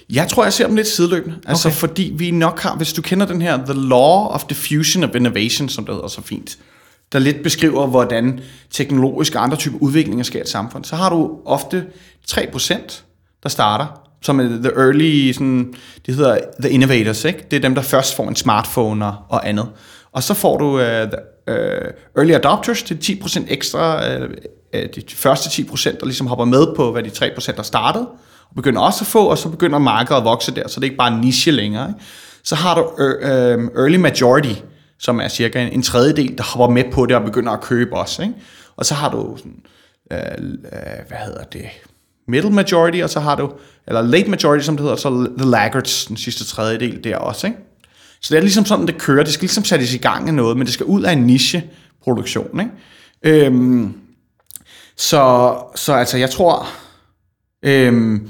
Jeg 0.09 0.27
tror, 0.27 0.43
jeg 0.43 0.53
ser 0.53 0.67
dem 0.67 0.75
lidt 0.75 0.87
sideløbende. 0.87 1.35
Altså, 1.47 1.67
Okay. 1.67 1.75
okay. 1.75 1.79
fordi 1.79 2.13
vi 2.17 2.31
nok 2.31 2.59
har, 2.59 2.75
hvis 2.75 2.93
du 2.93 3.01
kender 3.01 3.25
den 3.25 3.41
her 3.41 3.57
The 3.65 3.73
Law 3.73 4.27
of 4.27 4.43
Diffusion 4.43 5.03
of 5.03 5.15
Innovation, 5.15 5.69
som 5.69 5.85
det 5.85 5.95
hedder 5.95 6.07
så 6.07 6.21
fint, 6.21 6.57
der 7.13 7.19
lidt 7.19 7.43
beskriver, 7.43 7.87
hvordan 7.87 8.39
teknologiske 8.71 9.37
og 9.37 9.43
andre 9.43 9.57
typer 9.57 9.77
udviklinger 9.81 10.23
sker 10.23 10.39
i 10.39 10.41
et 10.41 10.49
samfund, 10.49 10.85
så 10.85 10.95
har 10.95 11.09
du 11.09 11.39
ofte 11.45 11.85
3%, 12.31 13.01
der 13.43 13.49
starter, 13.49 13.85
som 14.21 14.39
er 14.39 14.43
the 14.43 14.71
early, 14.77 15.31
sådan, 15.31 15.73
det 16.05 16.15
hedder 16.15 16.37
the 16.61 16.69
innovators, 16.69 17.25
ikke? 17.25 17.45
Det 17.51 17.57
er 17.57 17.61
dem, 17.61 17.75
der 17.75 17.81
først 17.81 18.15
får 18.15 18.27
en 18.27 18.35
smartphone 18.35 19.05
og, 19.05 19.15
og 19.29 19.49
andet. 19.49 19.69
Og 20.11 20.23
så 20.23 20.33
får 20.33 20.57
du 20.57 20.65
uh, 20.65 20.79
the, 20.81 21.17
uh, 21.47 22.17
early 22.17 22.31
adopters, 22.31 22.83
det 22.83 23.09
er 23.09 23.25
10% 23.25 23.45
ekstra, 23.47 24.15
uh, 24.17 24.29
de 24.73 25.01
første 25.09 25.61
10%, 25.61 25.99
der 25.99 26.05
ligesom 26.05 26.27
hopper 26.27 26.45
med 26.45 26.75
på, 26.75 26.91
hvad 26.91 27.03
de 27.03 27.09
3% 27.09 27.55
der 27.55 27.63
startede, 27.63 28.07
og 28.49 28.55
begynder 28.55 28.81
også 28.81 29.03
at 29.03 29.07
få, 29.07 29.25
og 29.25 29.37
så 29.37 29.49
begynder 29.49 29.79
markedet 29.79 30.19
at 30.19 30.25
vokse 30.25 30.55
der, 30.55 30.67
så 30.67 30.79
det 30.79 30.85
er 30.85 30.89
ikke 30.89 30.97
bare 30.97 31.13
en 31.13 31.21
niche 31.21 31.51
længere. 31.51 31.87
Ikke? 31.87 31.99
Så 32.43 32.55
har 32.55 32.75
du 32.75 32.81
uh, 32.81 33.83
early 33.83 33.95
majority, 33.95 34.53
som 35.03 35.19
er 35.19 35.27
cirka 35.27 35.61
en, 35.61 35.73
en 35.73 35.81
tredjedel, 35.81 36.37
der 36.37 36.43
hopper 36.43 36.73
med 36.75 36.83
på 36.91 37.05
det 37.05 37.15
og 37.15 37.23
begynder 37.23 37.51
at 37.51 37.61
købe 37.61 37.95
også. 37.95 38.21
Ikke? 38.21 38.33
Og 38.75 38.85
så 38.85 38.93
har 38.93 39.11
du 39.11 39.37
sådan, 39.37 39.61
øh, 40.11 40.43
øh, 40.49 41.07
hvad 41.07 41.17
hedder 41.25 41.43
det, 41.43 41.65
middle 42.27 42.51
majority, 42.51 43.01
og 43.03 43.09
så 43.09 43.19
har 43.19 43.35
du, 43.35 43.51
eller 43.87 44.01
late 44.01 44.29
majority, 44.29 44.65
som 44.65 44.77
det 44.77 44.83
hedder, 44.83 44.95
så 44.95 45.29
the 45.37 45.49
laggards, 45.49 46.05
den 46.05 46.17
sidste 46.17 46.45
tredjedel 46.45 47.03
der 47.03 47.17
også. 47.17 47.47
Ikke? 47.47 47.59
Så 48.21 48.33
det 48.33 48.37
er 48.37 48.41
ligesom 48.41 48.65
sådan, 48.65 48.87
det 48.87 48.97
kører. 48.97 49.23
Det 49.23 49.33
skal 49.33 49.43
ligesom 49.43 49.63
sættes 49.63 49.93
i 49.93 49.97
gang 49.97 50.27
af 50.27 50.33
noget, 50.33 50.57
men 50.57 50.65
det 50.65 50.73
skal 50.73 50.85
ud 50.85 51.03
af 51.03 51.11
en 51.11 51.23
nicheproduktion. 51.23 52.59
Ikke? 52.59 53.45
Øhm, 53.45 53.93
så, 54.97 55.55
så 55.75 55.93
altså, 55.93 56.17
jeg 56.17 56.29
tror, 56.29 56.67
øhm, 57.63 58.29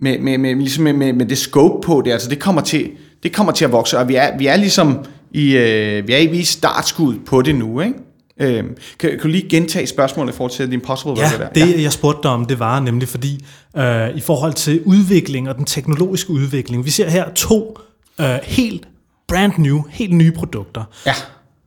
med, 0.00 0.18
med, 0.18 0.38
med, 0.38 0.54
ligesom 0.54 0.84
med, 0.84 0.92
med, 0.92 1.12
med 1.12 1.26
det 1.26 1.38
scope 1.38 1.86
på 1.86 2.02
det, 2.04 2.12
altså 2.12 2.30
det 2.30 2.40
kommer 2.40 2.60
til, 2.60 2.90
det 3.22 3.34
kommer 3.34 3.52
til 3.52 3.64
at 3.64 3.72
vokse, 3.72 3.98
og 3.98 4.08
vi 4.08 4.14
er, 4.14 4.38
vi 4.38 4.46
er 4.46 4.56
ligesom 4.56 5.04
i, 5.30 5.56
øh, 5.56 6.08
vi 6.08 6.12
er 6.12 6.18
i, 6.18 6.42
startskud 6.44 7.14
på 7.26 7.42
det 7.42 7.54
nu, 7.54 7.80
ikke? 7.80 7.94
Øhm, 8.40 8.76
kan, 8.98 9.10
kan 9.10 9.18
du 9.20 9.28
lige 9.28 9.48
gentage 9.48 9.86
spørgsmålet 9.86 10.32
i 10.32 10.36
forhold 10.36 10.52
til 10.52 10.66
The 10.66 10.74
Impossible 10.74 11.14
Ja, 11.16 11.30
Burger 11.30 11.48
der? 11.54 11.66
det 11.66 11.82
jeg 11.82 11.92
spurgte 11.92 12.20
dig 12.22 12.30
om, 12.30 12.44
det 12.44 12.58
var 12.58 12.80
nemlig 12.80 13.08
fordi, 13.08 13.44
øh, 13.76 14.16
i 14.16 14.20
forhold 14.20 14.52
til 14.52 14.82
udvikling 14.84 15.48
og 15.48 15.56
den 15.56 15.64
teknologiske 15.64 16.30
udvikling, 16.30 16.84
vi 16.84 16.90
ser 16.90 17.10
her 17.10 17.24
to 17.34 17.78
øh, 18.20 18.38
helt 18.42 18.88
brand 19.28 19.52
new, 19.58 19.82
helt 19.90 20.12
nye 20.14 20.32
produkter. 20.32 20.84
ja. 21.06 21.14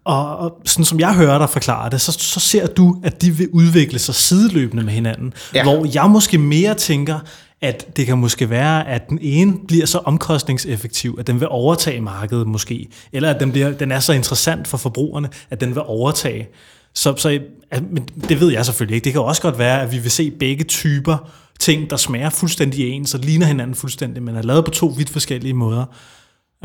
Og, 0.06 0.38
og 0.38 0.58
sådan 0.66 0.86
som 0.86 1.00
jeg 1.00 1.14
hører 1.14 1.38
dig 1.38 1.50
forklare 1.50 1.90
det, 1.90 2.02
så, 2.02 2.12
så 2.12 2.40
ser 2.40 2.68
du, 2.68 2.98
at 3.04 3.22
de 3.22 3.32
vil 3.32 3.48
udvikle 3.54 4.00
sig 4.00 4.16
sideløbende 4.16 4.84
med 4.84 4.94
hinanden. 4.94 5.34
Ja. 5.56 5.64
Hvor 5.64 5.88
jeg 5.94 6.10
måske 6.10 6.38
mere 6.38 6.74
tænker, 6.74 7.20
at 7.62 7.98
det 7.98 8.06
kan 8.06 8.18
måske 8.18 8.50
være, 8.50 8.88
at 8.88 9.10
den 9.10 9.20
ene 9.22 9.54
bliver 9.68 9.86
så 9.86 9.98
omkostningseffektiv, 9.98 11.16
at 11.20 11.28
den 11.28 11.40
vil 11.40 11.48
overtage 11.48 12.02
markedet 12.02 12.48
måske, 12.48 12.88
eller 13.12 13.30
at 13.30 13.40
den, 13.40 13.52
bliver, 13.52 13.72
den 13.72 13.92
er 13.92 14.00
så 14.00 14.14
interessant 14.14 14.68
for 14.68 14.78
forbrugerne, 14.78 15.30
at 15.50 15.62
den 15.62 15.76
vil 15.76 15.84
overtage. 15.86 16.48
Så, 16.94 17.16
så 17.18 17.40
at, 17.72 17.84
men 17.92 18.10
det 18.30 18.40
ved 18.40 18.52
jeg 18.52 18.66
selvfølgelig 18.66 18.96
ikke. 18.96 19.06
Det 19.06 19.14
kan 19.14 19.22
også 19.22 19.42
godt 19.42 19.60
være, 19.60 19.82
at 19.82 19.92
vi 19.92 19.98
vil 19.98 20.12
se 20.12 20.32
begge 20.32 20.64
typer 20.64 21.32
ting, 21.60 21.90
der 21.90 21.98
smager 21.98 22.30
fuldstændig 22.30 22.90
ens 22.90 23.14
og 23.14 23.20
ligner 23.20 23.46
hinanden 23.46 23.76
fuldstændig, 23.76 24.24
men 24.24 24.36
er 24.36 24.42
lavet 24.42 24.66
på 24.66 24.72
to 24.72 24.88
vidt 24.98 25.10
forskellige 25.10 25.54
måder. 25.54 25.86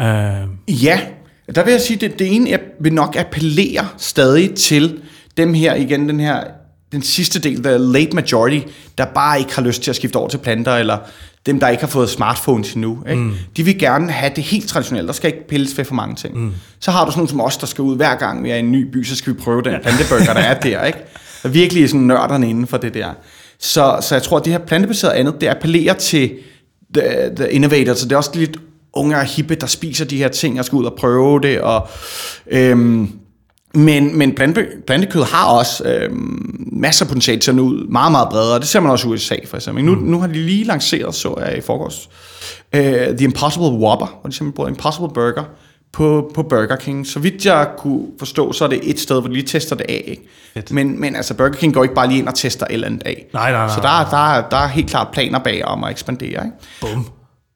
Øh. 0.01 0.83
Ja, 0.83 1.01
der 1.55 1.65
vil 1.65 1.71
jeg 1.71 1.81
sige, 1.81 1.95
at 1.95 2.01
det, 2.01 2.19
det 2.19 2.37
ene 2.37 2.59
vil 2.81 2.93
nok 2.93 3.17
appellere 3.17 3.89
stadig 3.97 4.55
til 4.55 5.01
dem 5.37 5.55
her, 5.55 5.75
igen 5.75 6.09
den 6.09 6.21
her, 6.21 6.45
den 6.97 7.03
sidste 7.03 7.39
del, 7.39 7.63
the 7.63 7.79
late 7.79 8.11
majority, 8.13 8.67
der 8.99 9.05
bare 9.05 9.39
ikke 9.39 9.55
har 9.55 9.63
lyst 9.63 9.83
til 9.83 9.91
at 9.91 9.97
skifte 9.97 10.17
over 10.17 10.29
til 10.29 10.39
planter, 10.39 10.77
eller 10.77 10.99
dem, 11.47 11.61
der 11.61 11.69
ikke 11.69 11.83
har 11.83 11.89
fået 11.89 12.11
smartphones 12.11 12.73
endnu. 12.73 12.99
Ikke? 13.09 13.23
Mm. 13.23 13.35
De 13.57 13.63
vil 13.63 13.79
gerne 13.79 14.11
have 14.11 14.33
det 14.37 14.45
helt 14.45 14.69
traditionelle. 14.69 15.07
Der 15.07 15.13
skal 15.13 15.29
ikke 15.33 15.49
pilles 15.49 15.79
ved 15.79 15.85
for 15.85 15.95
mange 15.95 16.17
ting. 16.17 16.41
Mm. 16.41 16.53
Så 16.81 16.91
har 16.91 17.05
du 17.05 17.11
sådan 17.11 17.19
nogle 17.19 17.29
som 17.29 17.41
os, 17.41 17.57
der 17.57 17.67
skal 17.67 17.83
ud 17.83 17.97
hver 17.97 18.15
gang 18.15 18.45
vi 18.45 18.51
er 18.51 18.57
i 18.57 18.59
en 18.59 18.73
ny 18.73 18.91
by, 18.91 19.05
så 19.05 19.17
skal 19.17 19.35
vi 19.35 19.39
prøve 19.39 19.63
den 19.63 19.75
planteburger, 19.83 20.25
der 20.25 20.41
er 20.41 20.61
der. 20.61 20.85
Ikke? 20.85 20.99
Der 21.43 21.49
er 21.49 21.53
virkelig 21.53 21.89
sådan 21.89 22.07
nørderne 22.07 22.51
inden 22.51 22.67
for 22.67 22.77
det 22.77 22.95
der. 22.95 23.11
Så, 23.59 23.99
så 24.03 24.15
jeg 24.15 24.23
tror, 24.23 24.39
at 24.39 24.45
det 24.45 24.53
her 24.53 24.61
plantebaserede 24.61 25.17
andet, 25.17 25.41
det 25.41 25.47
appellerer 25.47 25.95
til 25.95 26.33
the, 26.95 27.35
the 27.37 27.53
innovators, 27.53 27.99
så 27.99 28.05
det 28.05 28.13
er 28.13 28.17
også 28.17 28.31
lidt 28.35 28.57
unge 28.93 29.17
og 29.17 29.25
hippe, 29.25 29.55
der 29.55 29.67
spiser 29.67 30.05
de 30.05 30.17
her 30.17 30.29
ting 30.29 30.59
og 30.59 30.65
skal 30.65 30.77
ud 30.77 30.85
og 30.85 30.95
prøve 30.99 31.41
det. 31.41 31.61
Og, 31.61 31.89
øhm, 32.47 33.11
men, 33.77 34.19
men 34.19 34.35
plante, 34.35 34.67
plantekød 34.87 35.23
har 35.23 35.47
også 35.47 35.85
øhm, 35.85 36.69
masser 36.73 37.05
af 37.05 37.09
potentiale 37.09 37.41
til 37.41 37.51
at 37.51 37.55
nå 37.55 37.63
ud 37.63 37.87
meget, 37.89 38.13
meget 38.13 38.29
bredere. 38.29 38.59
Det 38.59 38.69
ser 38.69 38.81
man 38.81 38.91
også 38.91 39.09
i 39.09 39.11
USA 39.11 39.37
for 39.47 39.57
eksempel. 39.57 39.85
Nu, 39.85 39.95
mm. 39.95 40.03
nu 40.03 40.21
har 40.21 40.27
de 40.27 40.33
lige 40.33 40.65
lanceret, 40.65 41.15
så 41.15 41.35
jeg 41.39 41.59
i 41.59 41.61
forgårs, 41.61 42.09
uh, 42.77 42.81
The 43.17 43.25
Impossible 43.25 43.69
Whopper, 43.69 44.19
hvor 44.21 44.31
de 44.31 44.37
simpelthen 44.37 44.53
bruger 44.53 44.69
Impossible 44.69 45.09
Burger 45.15 45.45
på, 45.93 46.31
på 46.35 46.43
Burger 46.43 46.77
King. 46.77 47.07
Så 47.07 47.19
vidt 47.19 47.47
jeg 47.47 47.69
kunne 47.79 48.07
forstå, 48.19 48.53
så 48.53 48.65
er 48.65 48.69
det 48.69 48.91
et 48.91 49.01
sted, 49.01 49.21
hvor 49.21 49.29
de 49.29 49.35
lige 49.35 49.47
tester 49.47 49.77
det 49.77 49.87
af. 49.89 50.05
Ikke? 50.07 50.75
Men, 50.75 51.01
men 51.01 51.17
altså, 51.17 51.35
Burger 51.35 51.53
King 51.53 51.75
går 51.75 51.83
ikke 51.83 51.95
bare 51.95 52.09
lige 52.09 52.19
ind 52.19 52.29
og 52.29 52.35
tester 52.35 52.67
et 52.67 52.73
eller 52.73 52.87
andet 52.87 53.03
af. 53.07 53.27
Nej, 53.33 53.53
nej, 53.53 53.67
nej. 53.67 53.75
Så 53.75 53.81
der, 53.81 53.89
der, 53.89 54.49
der 54.49 54.57
er 54.57 54.69
helt 54.69 54.91
klart 54.91 55.09
planer 55.13 55.39
bag 55.39 55.65
om 55.65 55.85
at 55.85 55.91
ekspandere. 55.91 56.45
Ikke? 56.45 56.51
Bum. 56.81 57.07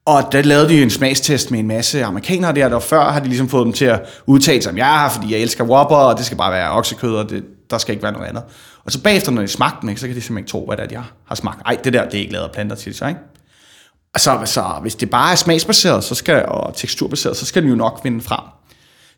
Og 0.05 0.23
der 0.31 0.41
lavede 0.41 0.69
de 0.69 0.83
en 0.83 0.89
smagstest 0.89 1.51
med 1.51 1.59
en 1.59 1.67
masse 1.67 2.03
amerikanere 2.03 2.55
der, 2.55 2.69
der 2.69 2.79
før 2.79 3.11
har 3.11 3.19
de 3.19 3.27
ligesom 3.27 3.49
fået 3.49 3.65
dem 3.65 3.73
til 3.73 3.85
at 3.85 4.01
udtale 4.25 4.61
sig, 4.61 4.73
ja, 4.75 5.07
fordi 5.07 5.33
jeg 5.33 5.39
elsker 5.39 5.63
Whopper, 5.63 5.95
og 5.95 6.17
det 6.17 6.25
skal 6.25 6.37
bare 6.37 6.51
være 6.51 6.71
oksekød, 6.71 7.15
og 7.15 7.29
det, 7.29 7.43
der 7.69 7.77
skal 7.77 7.91
ikke 7.93 8.03
være 8.03 8.11
noget 8.11 8.27
andet. 8.27 8.43
Og 8.85 8.91
så 8.91 9.01
bagefter, 9.01 9.31
når 9.31 9.41
de 9.41 9.47
smagte 9.47 9.81
den, 9.81 9.89
ikke, 9.89 10.01
så 10.01 10.07
kan 10.07 10.15
de 10.15 10.21
simpelthen 10.21 10.37
ikke 10.37 10.51
tro, 10.51 10.65
hvad 10.65 10.77
det 10.77 10.83
er, 10.83 10.87
de 10.87 10.95
har, 10.95 11.11
har 11.27 11.35
smagt. 11.35 11.61
Ej, 11.65 11.77
det 11.83 11.93
der, 11.93 12.05
det 12.05 12.13
er 12.13 12.19
ikke 12.19 12.33
lavet 12.33 12.45
af 12.45 12.51
planter 12.51 12.75
til 12.75 12.95
sig, 12.95 13.09
ikke? 13.09 13.21
Og 14.13 14.19
så, 14.19 14.41
så 14.45 14.63
hvis 14.81 14.95
det 14.95 15.09
bare 15.09 15.31
er 15.31 15.35
smagsbaseret 15.35 16.03
så 16.03 16.15
skal, 16.15 16.45
og 16.47 16.75
teksturbaseret, 16.75 17.37
så 17.37 17.45
skal 17.45 17.61
den 17.61 17.69
jo 17.69 17.75
nok 17.75 18.01
vinde 18.03 18.21
frem. 18.21 18.39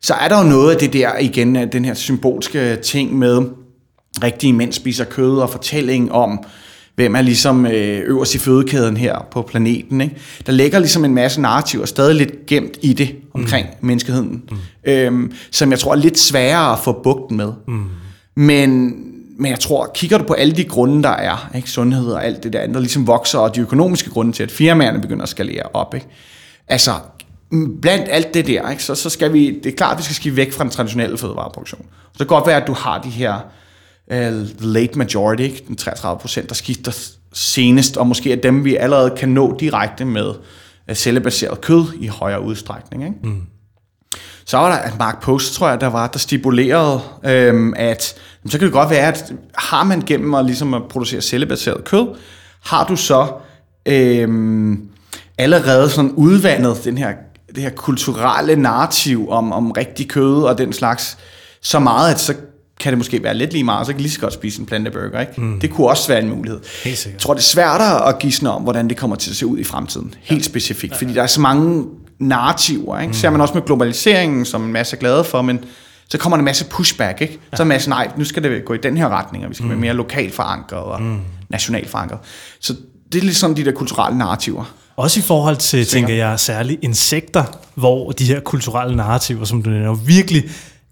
Så 0.02 0.14
er 0.14 0.28
der 0.28 0.38
jo 0.38 0.50
noget 0.50 0.74
af 0.74 0.80
det 0.80 0.94
der, 0.94 1.18
igen, 1.18 1.56
den 1.56 1.86
her 1.86 1.94
symbolske 1.94 2.76
ting 2.76 3.16
med 3.18 3.42
rigtige 4.24 4.54
mænd 4.54 4.74
spiser 4.74 5.06
kød 5.06 5.40
og 5.40 5.50
fortælling 5.50 6.12
om, 6.12 6.44
hvem 6.96 7.16
er 7.16 7.22
ligesom 7.22 7.66
øh, 7.66 8.02
øverst 8.06 8.36
i 8.36 8.38
fødekæden 8.38 8.98
her 8.98 9.28
på 9.32 9.41
planeten. 9.41 10.02
Ikke? 10.02 10.16
Der 10.46 10.52
ligger 10.52 10.80
ligesom 10.80 11.06
en 11.06 11.14
masse 11.14 11.41
narrativer 11.41 11.86
stadig 11.86 12.16
lidt 12.16 12.46
gemt 12.46 12.78
i 12.82 12.94
det 12.94 13.16
omkring 13.34 13.68
mm. 13.68 13.88
menneskeheden, 13.88 14.44
mm. 14.52 14.58
Øhm, 14.86 15.32
som 15.52 15.72
jeg 15.72 15.80
tror 15.80 15.91
er 15.91 15.96
lidt 15.96 16.20
sværere 16.20 16.74
at 16.74 16.80
få 16.80 17.02
bugten 17.04 17.38
med. 17.38 17.54
Mm. 17.68 17.84
Men, 18.36 18.96
men 19.38 19.52
jeg 19.52 19.60
tror, 19.60 19.91
kigger 19.96 20.18
du 20.18 20.24
på 20.24 20.34
alle 20.34 20.56
de 20.56 20.64
grunde, 20.64 21.04
der 21.04 21.10
er, 21.10 21.52
ikke? 21.56 21.70
sundhed 21.70 22.12
og 22.12 22.26
alt 22.26 22.44
det 22.44 22.54
der 22.54 22.60
andet, 22.60 22.76
der 22.76 22.82
ligesom 22.82 23.08
vokser, 23.08 23.39
og 23.39 23.56
de 23.56 23.62
økonomiske 23.62 24.10
grunde 24.10 24.32
til, 24.32 24.44
at 24.44 24.52
firmaerne 24.52 25.02
begynder 25.02 25.24
at 25.24 25.30
skalere 25.30 25.64
op, 25.74 25.96
ikke? 25.96 26.08
altså 26.68 26.91
blandt 27.82 28.08
alt 28.10 28.34
det 28.34 28.48
der, 28.48 28.70
ikke? 28.70 28.84
Så, 28.84 28.96
så 28.96 29.10
skal 29.10 29.34
vi, 29.34 29.60
det 29.64 29.72
er 29.72 29.76
klart, 29.76 29.91
at 29.91 29.98
vi 29.98 30.04
skal 30.04 30.16
skifte 30.16 30.38
væk 30.38 30.54
fra 30.54 30.64
den 30.64 30.72
traditionelle 30.72 31.18
fødevareproduktion. 31.18 31.82
Så 31.82 32.10
det 32.12 32.18
kan 32.18 32.28
godt 32.28 32.48
være, 32.48 32.62
at 32.62 32.68
du 32.68 32.74
har 32.74 33.02
de 33.02 33.10
her 33.10 33.39
uh, 34.12 34.64
late 34.74 34.97
majority, 34.97 35.43
ikke? 35.43 35.64
den 35.68 35.76
33 35.76 36.20
procent, 36.20 36.49
der 36.49 36.56
skifter 36.56 36.91
senest, 37.34 37.97
og 37.97 38.08
måske 38.08 38.32
er 38.32 38.36
dem, 38.36 38.66
vi 38.66 38.76
allerede 38.76 39.14
kan 39.18 39.30
nå 39.30 39.58
direkte 39.60 40.06
med 40.06 40.30
uh, 40.89 40.95
cellebaseret 40.95 41.62
kød 41.62 41.86
i 41.99 42.08
højere 42.08 42.41
udstrækning. 42.41 43.04
Ikke? 43.04 43.16
Mm. 43.24 43.41
Så 44.45 44.58
var 44.58 44.70
der 44.70 44.76
at 44.76 44.99
Mark 44.99 45.22
Post, 45.22 45.54
tror 45.54 45.70
jeg, 45.70 45.82
der 45.82 45.88
var, 45.88 46.08
der 46.08 46.20
stipulerede, 46.20 47.01
øhm, 47.26 47.74
at 47.78 48.16
så 48.45 48.58
kan 48.58 48.66
det 48.66 48.74
godt 48.74 48.89
være, 48.89 49.08
at 49.08 49.34
har 49.56 49.84
man 49.84 50.01
gennem 50.01 50.34
at, 50.34 50.45
ligesom 50.45 50.74
at 50.74 50.82
producere 50.89 51.22
cellebaseret 51.22 51.84
kød, 51.84 52.08
har 52.64 52.86
du 52.86 52.95
så 52.95 53.28
øhm, 53.86 54.89
allerede 55.38 55.89
sådan 55.89 56.12
udvandet 56.12 56.82
den 56.84 56.97
her, 56.97 57.14
det 57.56 57.64
her 57.64 57.70
kulturelle 57.70 58.56
narrativ 58.56 59.30
om, 59.30 59.51
om 59.51 59.72
rigtig 59.72 60.10
kød 60.10 60.43
og 60.43 60.58
den 60.58 60.74
slags, 60.74 61.18
så 61.62 61.80
meget, 61.80 62.12
at 62.12 62.20
så 62.20 62.34
kan 62.80 62.91
det 62.91 62.97
måske 62.97 63.24
være 63.24 63.34
lidt 63.34 63.53
lige 63.53 63.63
meget, 63.63 63.88
så 63.88 63.93
kan 63.93 64.01
lige 64.01 64.11
så 64.11 64.19
godt 64.19 64.34
spise 64.34 64.59
en 64.59 64.65
planteburger. 64.65 65.19
Ikke? 65.19 65.41
Mm. 65.41 65.59
Det 65.59 65.69
kunne 65.69 65.88
også 65.88 66.07
være 66.07 66.21
en 66.21 66.30
mulighed. 66.30 66.59
Helt 66.84 66.97
sikkert. 66.97 67.13
Jeg 67.13 67.21
tror, 67.21 67.34
det 67.34 67.39
er 67.39 67.43
svært 67.43 67.82
at 68.07 68.19
gisne 68.19 68.51
om, 68.51 68.61
hvordan 68.61 68.89
det 68.89 68.97
kommer 68.97 69.15
til 69.15 69.30
at 69.30 69.36
se 69.36 69.45
ud 69.45 69.57
i 69.57 69.63
fremtiden. 69.63 70.13
Helt 70.21 70.41
ja. 70.41 70.43
specifikt, 70.43 70.95
fordi 70.95 71.13
der 71.13 71.24
er 71.24 71.28
så 71.28 71.41
mange 71.41 71.86
narrativer. 72.19 72.99
Ikke? 72.99 73.07
Mm. 73.07 73.13
Ser 73.13 73.30
man 73.30 73.41
også 73.41 73.53
med 73.53 73.61
globaliseringen, 73.61 74.45
som 74.45 74.63
en 74.63 74.74
masse 74.74 74.95
er 74.95 74.99
glade 74.99 75.24
for, 75.24 75.41
men 75.41 75.59
så 76.09 76.17
kommer 76.17 76.38
der 76.38 76.39
en 76.39 76.45
masse 76.45 76.65
pushback. 76.65 77.21
Ikke? 77.21 77.39
Ja. 77.51 77.57
Så 77.57 77.63
er 77.63 77.65
en 77.65 77.69
masse, 77.69 77.89
nej, 77.89 78.11
nu 78.17 78.26
skal 78.26 78.43
det 78.43 78.65
gå 78.65 78.74
i 78.74 78.78
den 78.78 78.97
her 78.97 79.09
retning, 79.09 79.43
og 79.43 79.49
vi 79.49 79.55
skal 79.55 79.63
mm. 79.63 79.69
være 79.69 79.80
mere 79.80 79.93
lokalt 79.93 80.34
forankret 80.34 80.80
og 80.80 81.01
mm. 81.01 81.19
nationalt 81.49 81.89
forankret. 81.89 82.19
Så 82.59 82.76
det 83.13 83.19
er 83.19 83.24
ligesom 83.24 83.55
de 83.55 83.65
der 83.65 83.71
kulturelle 83.71 84.17
narrativer. 84.17 84.74
Også 84.95 85.19
i 85.19 85.24
forhold 85.24 85.57
til, 85.57 85.86
Singer. 85.86 86.07
tænker 86.07 86.26
jeg, 86.26 86.39
særligt 86.39 86.84
insekter, 86.84 87.43
hvor 87.76 88.11
de 88.11 88.26
her 88.26 88.39
kulturelle 88.39 88.95
narrativer, 88.95 89.45
som 89.45 89.63
du 89.63 89.69
nævner, 89.69 89.93
virkelig, 89.93 90.43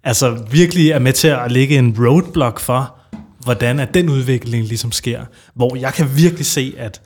altså 0.03 0.43
virkelig 0.51 0.89
er 0.89 0.99
med 0.99 1.13
til 1.13 1.27
at 1.27 1.51
lægge 1.51 1.77
en 1.77 1.95
roadblock 1.99 2.59
for, 2.59 2.95
hvordan 3.43 3.79
at 3.79 3.93
den 3.93 4.09
udvikling 4.09 4.65
ligesom 4.65 4.91
sker. 4.91 5.25
Hvor 5.53 5.75
jeg 5.75 5.93
kan 5.93 6.09
virkelig 6.15 6.45
se, 6.45 6.73
at 6.77 7.01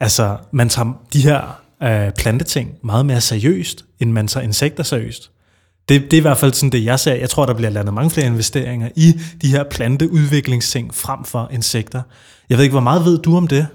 altså, 0.00 0.36
man 0.52 0.68
tager 0.68 0.92
de 1.12 1.20
her 1.20 1.60
øh, 1.82 2.12
planteting 2.12 2.70
meget 2.84 3.06
mere 3.06 3.20
seriøst, 3.20 3.84
end 4.00 4.12
man 4.12 4.28
tager 4.28 4.44
insekter 4.44 4.82
seriøst. 4.82 5.30
Det, 5.88 6.02
det 6.02 6.12
er 6.12 6.18
i 6.18 6.20
hvert 6.20 6.38
fald 6.38 6.52
sådan 6.52 6.70
det, 6.70 6.84
jeg 6.84 7.00
ser. 7.00 7.14
Jeg 7.14 7.30
tror, 7.30 7.46
der 7.46 7.54
bliver 7.54 7.70
landet 7.70 7.94
mange 7.94 8.10
flere 8.10 8.26
investeringer 8.26 8.88
i 8.96 9.12
de 9.42 9.48
her 9.48 9.64
planteudviklingsting 9.70 10.94
frem 10.94 11.24
for 11.24 11.50
insekter. 11.52 12.02
Jeg 12.48 12.58
ved 12.58 12.64
ikke, 12.64 12.72
hvor 12.72 12.80
meget 12.80 13.04
ved 13.04 13.18
du 13.18 13.36
om 13.36 13.48
det? 13.48 13.66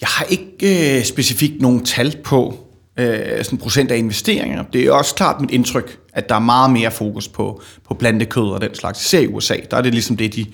Jeg 0.00 0.08
har 0.08 0.24
ikke 0.24 0.98
øh, 0.98 1.04
specifikt 1.04 1.62
nogen 1.62 1.84
tal 1.84 2.16
på 2.24 2.65
øh, 2.96 3.44
sådan 3.44 3.58
procent 3.58 3.90
af 3.90 3.96
investeringer. 3.96 4.64
Det 4.72 4.84
er 4.84 4.92
også 4.92 5.14
klart 5.14 5.40
mit 5.40 5.50
indtryk, 5.50 5.98
at 6.12 6.28
der 6.28 6.34
er 6.34 6.38
meget 6.38 6.70
mere 6.70 6.90
fokus 6.90 7.28
på, 7.28 7.62
på 7.88 7.94
plantekød 7.94 8.50
og 8.50 8.60
den 8.60 8.74
slags. 8.74 9.04
Især 9.04 9.20
i 9.20 9.26
USA, 9.26 9.56
der 9.70 9.76
er 9.76 9.82
det 9.82 9.92
ligesom 9.92 10.16
det, 10.16 10.34
de 10.34 10.46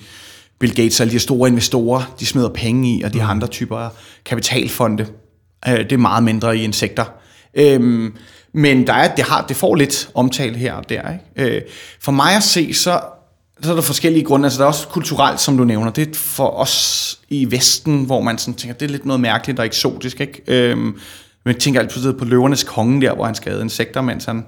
Bill 0.59 0.75
Gates 0.75 0.99
og 0.99 1.03
alle 1.03 1.13
de 1.13 1.19
store 1.19 1.49
investorer, 1.49 2.15
de 2.19 2.25
smider 2.25 2.49
penge 2.49 2.97
i, 2.97 3.01
og 3.01 3.13
de 3.13 3.17
mm. 3.17 3.29
andre 3.29 3.47
typer 3.47 3.77
af 3.77 3.89
kapitalfonde. 4.25 5.07
Øh, 5.67 5.77
det 5.77 5.91
er 5.91 5.97
meget 5.97 6.23
mindre 6.23 6.57
i 6.57 6.63
insekter. 6.63 7.05
Øhm, 7.53 8.15
men 8.53 8.87
der 8.87 8.93
er, 8.93 9.15
det, 9.15 9.23
har, 9.25 9.45
det 9.47 9.55
får 9.55 9.75
lidt 9.75 10.09
omtale 10.13 10.57
her 10.57 10.73
og 10.73 10.89
der. 10.89 11.01
Ikke? 11.11 11.55
Øh, 11.55 11.61
for 12.01 12.11
mig 12.11 12.35
at 12.35 12.43
se, 12.43 12.73
så, 12.73 13.01
så 13.61 13.71
er 13.71 13.75
der 13.75 13.81
forskellige 13.81 14.23
grunde. 14.23 14.45
Altså, 14.45 14.59
der 14.59 14.63
er 14.63 14.67
også 14.67 14.87
kulturelt, 14.87 15.41
som 15.41 15.57
du 15.57 15.63
nævner. 15.63 15.91
Det 15.91 16.07
er 16.07 16.13
for 16.13 16.47
os 16.47 17.19
i 17.29 17.51
Vesten, 17.51 18.03
hvor 18.03 18.21
man 18.21 18.37
sådan 18.37 18.53
tænker, 18.53 18.73
det 18.73 18.85
er 18.85 18.89
lidt 18.89 19.05
noget 19.05 19.19
mærkeligt 19.19 19.59
og 19.59 19.65
eksotisk. 19.65 20.21
Ikke? 20.21 20.41
Øhm, 20.47 20.99
men 21.45 21.53
jeg 21.53 21.61
tænker 21.61 21.79
altid 21.79 22.13
på 22.13 22.25
løvernes 22.25 22.63
konge 22.63 23.01
der, 23.01 23.15
hvor 23.15 23.25
han 23.25 23.35
skadede 23.35 23.61
insekter, 23.61 24.01
mens 24.01 24.25
han 24.25 24.45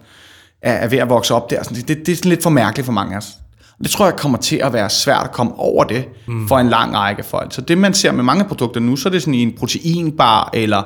er, 0.61 0.73
er 0.73 0.87
ved 0.87 0.97
at 0.97 1.09
vokse 1.09 1.33
op 1.33 1.49
der. 1.49 1.63
Sådan, 1.63 1.77
det, 1.77 1.87
det, 1.87 2.05
det 2.05 2.11
er 2.11 2.15
sådan 2.15 2.29
lidt 2.29 2.43
for 2.43 2.49
mærkeligt 2.49 2.85
for 2.85 2.93
mange 2.93 3.13
af 3.13 3.17
os. 3.17 3.27
Og 3.79 3.83
det 3.83 3.89
tror 3.91 4.05
jeg 4.05 4.15
kommer 4.15 4.37
til 4.37 4.55
at 4.55 4.73
være 4.73 4.89
svært 4.89 5.23
at 5.23 5.31
komme 5.31 5.59
over 5.59 5.83
det 5.83 6.05
mm. 6.27 6.47
for 6.47 6.59
en 6.59 6.69
lang 6.69 6.95
række 6.95 7.23
folk. 7.23 7.53
Så 7.53 7.61
det 7.61 7.77
man 7.77 7.93
ser 7.93 8.11
med 8.11 8.23
mange 8.23 8.43
produkter 8.43 8.79
nu, 8.79 8.95
så 8.95 9.09
er 9.09 9.11
det 9.11 9.21
sådan 9.21 9.33
i 9.33 9.41
en 9.41 9.53
proteinbar 9.57 10.49
eller 10.53 10.83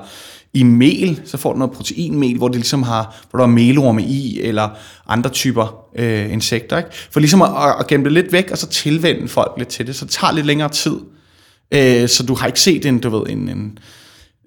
i 0.54 0.64
mel, 0.64 1.22
så 1.26 1.38
får 1.38 1.54
du 1.54 1.60
noget 1.60 1.74
proteinmel, 1.74 2.38
hvor 2.38 2.48
det 2.48 2.56
ligesom 2.56 2.84
har, 2.84 3.16
hvor 3.30 3.38
der 3.38 3.44
er 3.44 3.52
melorme 3.52 4.04
i, 4.04 4.42
eller 4.42 4.70
andre 5.08 5.30
typer 5.30 5.86
øh, 5.96 6.32
insekter. 6.32 6.78
Ikke? 6.78 6.90
For 7.12 7.20
ligesom 7.20 7.42
at, 7.42 7.50
at 7.80 7.88
gemme 7.88 8.04
det 8.04 8.12
lidt 8.12 8.32
væk, 8.32 8.52
og 8.52 8.58
så 8.58 8.68
tilvende 8.68 9.28
folk 9.28 9.52
lidt 9.58 9.70
til 9.70 9.88
det, 9.88 9.96
så 9.96 10.06
det 10.06 10.14
tager 10.14 10.34
lidt 10.34 10.46
længere 10.46 10.70
tid. 10.70 10.96
Øh, 11.72 12.10
så 12.10 12.24
du 12.28 12.36
har 12.36 12.48
ikke 12.48 12.60
set 12.60 12.86
en, 12.86 13.00
du 13.00 13.10
ved, 13.10 13.30
en, 13.30 13.50
en, 13.50 13.78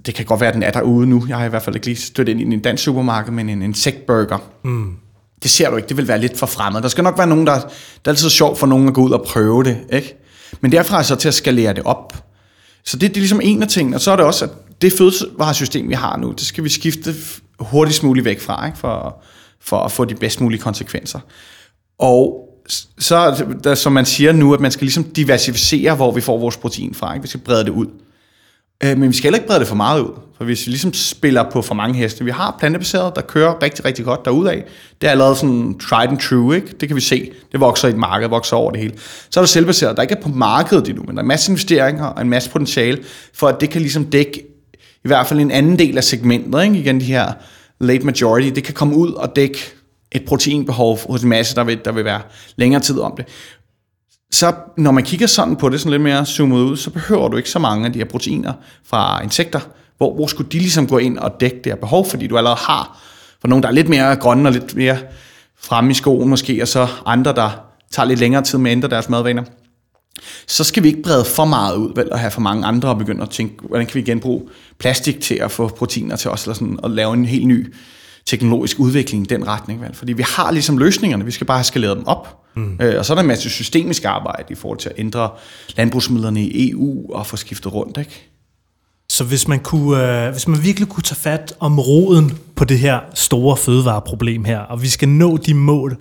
det 0.07 0.14
kan 0.14 0.24
godt 0.24 0.40
være, 0.40 0.49
at 0.49 0.55
den 0.55 0.62
er 0.62 0.70
derude 0.70 1.07
nu. 1.07 1.24
Jeg 1.28 1.36
har 1.36 1.45
i 1.45 1.49
hvert 1.49 1.62
fald 1.62 1.76
ikke 1.76 1.86
lige 1.86 1.97
stødt 1.97 2.28
ind 2.28 2.40
i 2.40 2.43
en 2.43 2.61
dansk 2.61 2.84
supermarked, 2.84 3.32
men 3.32 3.49
en 3.49 3.62
insektburger. 3.62 4.38
Mm. 4.64 4.97
Det 5.43 5.51
ser 5.51 5.70
du 5.70 5.76
ikke, 5.76 5.88
det 5.88 5.97
vil 5.97 6.09
være 6.09 6.18
lidt 6.18 6.38
for 6.38 6.47
fremmed. 6.47 6.82
Der 6.82 6.88
skal 6.88 7.05
nok 7.05 7.18
være 7.18 7.26
nogen, 7.26 7.47
der... 7.47 7.55
Det 7.55 7.64
er 8.05 8.09
altid 8.09 8.30
sjovt 8.30 8.59
for 8.59 8.66
nogen 8.66 8.88
at 8.88 8.95
gå 8.95 9.03
ud 9.03 9.11
og 9.11 9.24
prøve 9.26 9.64
det, 9.64 9.78
ikke? 9.93 10.16
Men 10.61 10.72
derfra 10.72 10.99
er 10.99 11.03
så 11.03 11.16
til 11.16 11.28
at 11.28 11.34
skalere 11.34 11.74
det 11.74 11.82
op. 11.84 12.24
Så 12.84 12.97
det, 12.97 13.11
det 13.11 13.16
er 13.16 13.20
ligesom 13.20 13.40
en 13.43 13.62
af 13.62 13.68
tingene. 13.68 13.97
Og 13.97 14.01
så 14.01 14.12
er 14.12 14.16
det 14.16 14.24
også, 14.24 14.45
at 14.45 14.51
det 14.82 14.93
fødevaresystem, 14.93 15.88
vi 15.88 15.95
har 15.95 16.16
nu, 16.16 16.32
det 16.32 16.47
skal 16.47 16.64
vi 16.64 16.68
skifte 16.68 17.14
hurtigst 17.61 18.03
muligt 18.03 18.24
væk 18.24 18.40
fra, 18.40 18.66
ikke? 18.66 18.78
For, 18.78 19.22
for 19.61 19.84
at 19.84 19.93
få 19.93 20.05
de 20.05 20.14
bedst 20.14 20.40
mulige 20.40 20.61
konsekvenser. 20.61 21.20
Og 21.99 22.49
så, 22.99 23.45
der, 23.64 23.74
som 23.74 23.93
man 23.93 24.07
siger 24.07 24.32
nu, 24.32 24.55
at 24.55 24.61
man 24.61 24.70
skal 24.70 24.84
ligesom 24.84 25.05
diversificere, 25.05 25.95
hvor 25.95 26.12
vi 26.12 26.20
får 26.20 26.38
vores 26.38 26.57
protein 26.57 26.95
fra. 26.95 27.14
Ikke? 27.14 27.22
Vi 27.22 27.28
skal 27.28 27.40
brede 27.40 27.64
det 27.64 27.70
ud. 27.70 27.86
Øh, 28.85 28.99
men 28.99 29.09
vi 29.09 29.14
skal 29.14 29.22
heller 29.24 29.39
ikke 29.39 29.47
brede 29.47 29.61
det 29.61 29.68
for 29.68 29.74
meget 29.74 30.01
ud. 30.01 30.11
For 30.37 30.45
hvis 30.45 30.66
vi 30.66 30.70
ligesom 30.70 30.93
spiller 30.93 31.51
på 31.51 31.62
for 31.62 31.74
mange 31.74 31.99
heste, 31.99 32.24
vi 32.24 32.30
har 32.30 32.57
plantebaseret, 32.59 33.16
der 33.16 33.22
kører 33.22 33.62
rigtig, 33.62 33.85
rigtig 33.85 34.05
godt 34.05 34.24
derudad. 34.24 34.62
Det 35.01 35.07
er 35.07 35.11
allerede 35.11 35.37
sådan 35.37 35.78
tried 35.78 36.09
and 36.09 36.18
true, 36.18 36.57
ikke? 36.57 36.68
Det 36.80 36.89
kan 36.89 36.97
vi 36.97 37.01
se. 37.01 37.30
Det 37.53 37.61
vokser 37.61 37.89
i 37.89 37.91
et 37.91 37.97
marked, 37.97 38.28
vokser 38.28 38.57
over 38.57 38.70
det 38.70 38.80
hele. 38.80 38.95
Så 39.30 39.41
er 39.41 39.43
der 39.43 39.47
selvbaseret, 39.47 39.97
der 39.97 40.03
ikke 40.03 40.14
er 40.14 40.20
på 40.20 40.28
markedet 40.28 40.89
endnu, 40.89 41.03
men 41.03 41.16
der 41.16 41.20
er 41.20 41.22
en 41.22 41.28
masse 41.28 41.53
investeringer 41.53 42.05
og 42.05 42.22
en 42.22 42.28
masse 42.28 42.51
potentiale, 42.51 42.99
for 43.35 43.49
at 43.49 43.61
det 43.61 43.70
kan 43.70 43.80
ligesom 43.80 44.05
dække 44.05 44.45
i 45.05 45.09
hvert 45.09 45.26
fald 45.26 45.41
en 45.41 45.51
anden 45.51 45.78
del 45.78 45.97
af 45.97 46.05
segmentet, 46.05 46.64
ikke? 46.64 46.78
Igen 46.78 47.01
de 47.01 47.05
her 47.05 47.33
late 47.80 48.07
majority, 48.07 48.49
det 48.49 48.64
kan 48.64 48.74
komme 48.74 48.97
ud 48.97 49.12
og 49.12 49.37
dække 49.37 49.59
et 50.12 50.24
proteinbehov 50.24 50.99
hos 51.11 51.22
en 51.22 51.28
masse, 51.28 51.55
der 51.55 51.64
vil, 51.64 51.78
der 51.85 51.93
vil 51.93 52.05
være 52.05 52.20
længere 52.57 52.83
tid 52.83 52.99
om 52.99 53.16
det. 53.16 53.26
Så 54.33 54.55
når 54.76 54.91
man 54.91 55.05
kigger 55.05 55.26
sådan 55.26 55.57
på 55.57 55.68
det, 55.68 55.80
sådan 55.80 55.91
lidt 55.91 56.03
mere 56.03 56.26
zoomet 56.26 56.61
ud, 56.61 56.76
så 56.76 56.91
behøver 56.91 57.28
du 57.28 57.37
ikke 57.37 57.51
så 57.51 57.59
mange 57.59 57.87
af 57.87 57.93
de 57.93 57.99
her 57.99 58.07
proteiner 58.07 58.53
fra 58.85 59.22
insekter. 59.22 59.61
Hvor, 59.97 60.14
hvor 60.14 60.26
skulle 60.26 60.51
de 60.51 60.59
ligesom 60.59 60.87
gå 60.87 60.99
ind 60.99 61.18
og 61.18 61.41
dække 61.41 61.57
det 61.57 61.72
her 61.72 61.76
behov, 61.76 62.07
fordi 62.11 62.26
du 62.26 62.37
allerede 62.37 62.59
har 62.61 62.99
for 63.41 63.49
nogen, 63.49 63.62
der 63.62 63.68
er 63.68 63.72
lidt 63.72 63.89
mere 63.89 64.16
grønne 64.16 64.49
og 64.49 64.53
lidt 64.53 64.76
mere 64.76 64.99
fremme 65.61 65.91
i 65.91 65.95
skoen 65.95 66.28
måske, 66.28 66.62
og 66.62 66.68
så 66.68 66.89
andre, 67.07 67.33
der 67.33 67.51
tager 67.91 68.07
lidt 68.07 68.20
længere 68.20 68.43
tid 68.43 68.59
med 68.59 68.70
at 68.70 68.76
ændre 68.76 68.89
deres 68.89 69.09
madvaner. 69.09 69.43
Så 70.47 70.64
skal 70.64 70.83
vi 70.83 70.89
ikke 70.89 71.03
brede 71.03 71.24
for 71.24 71.45
meget 71.45 71.76
ud, 71.76 71.93
vel, 71.97 72.12
og 72.12 72.18
have 72.18 72.30
for 72.30 72.41
mange 72.41 72.66
andre 72.66 72.89
og 72.89 72.99
begynde 72.99 73.22
at 73.22 73.30
tænke, 73.30 73.55
hvordan 73.68 73.87
kan 73.87 73.95
vi 73.95 74.03
genbruge 74.03 74.43
plastik 74.78 75.20
til 75.20 75.35
at 75.35 75.51
få 75.51 75.68
proteiner 75.68 76.16
til 76.16 76.30
os, 76.30 76.45
eller 76.45 76.55
sådan, 76.55 76.78
og 76.83 76.91
lave 76.91 77.14
en 77.14 77.24
helt 77.24 77.47
ny 77.47 77.74
teknologisk 78.27 78.79
udvikling 78.79 79.25
i 79.25 79.27
den 79.27 79.47
retning. 79.47 79.81
Vel? 79.81 79.95
Fordi 79.95 80.12
vi 80.12 80.23
har 80.23 80.51
ligesom 80.51 80.79
løsningerne, 80.79 81.25
vi 81.25 81.31
skal 81.31 81.47
bare 81.47 81.59
have 81.59 81.64
skaleret 81.64 81.97
dem 81.97 82.07
op. 82.07 82.39
Mm. 82.55 82.79
Øh, 82.81 82.99
og 82.99 83.07
så 83.07 83.12
er 83.12 83.14
der 83.14 83.23
en 83.23 83.29
masse 83.29 83.51
systemisk 83.51 84.05
arbejde 84.05 84.45
i 84.51 84.55
forhold 84.55 84.79
til 84.79 84.89
at 84.89 84.95
ændre 84.99 85.31
landbrugsmidlerne 85.77 86.43
i 86.43 86.70
EU 86.70 87.12
og 87.14 87.27
få 87.27 87.37
skiftet 87.37 87.75
rundt. 87.75 87.99
Ikke? 87.99 88.29
Så 89.09 89.25
hvis 89.25 89.49
man, 89.49 89.61
kunne, 89.61 90.27
øh, 90.27 90.33
hvis 90.33 90.49
man 90.49 90.62
virkelig 90.62 90.89
kunne 90.89 91.03
tage 91.03 91.18
fat 91.18 91.55
om 91.61 91.79
roden 91.79 92.39
på 92.57 92.64
det 92.64 92.79
her 92.79 93.01
store 93.14 93.57
fødevareproblem 93.57 94.45
her, 94.45 94.59
og 94.59 94.83
vi 94.83 94.89
skal 94.89 95.09
nå 95.09 95.37
de 95.37 95.55
mål, 95.55 95.97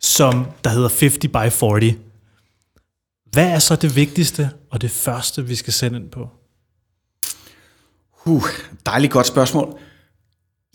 som 0.00 0.46
der 0.64 0.70
hedder 0.70 0.88
50 0.88 1.18
by 1.18 1.50
40, 1.50 1.94
hvad 3.32 3.50
er 3.50 3.58
så 3.58 3.76
det 3.76 3.96
vigtigste 3.96 4.50
og 4.70 4.82
det 4.82 4.90
første, 4.90 5.46
vi 5.46 5.54
skal 5.54 5.72
sende 5.72 5.98
ind 5.98 6.10
på? 6.10 6.28
Uh, 8.24 8.44
dejligt 8.86 9.12
godt 9.12 9.26
spørgsmål. 9.26 9.78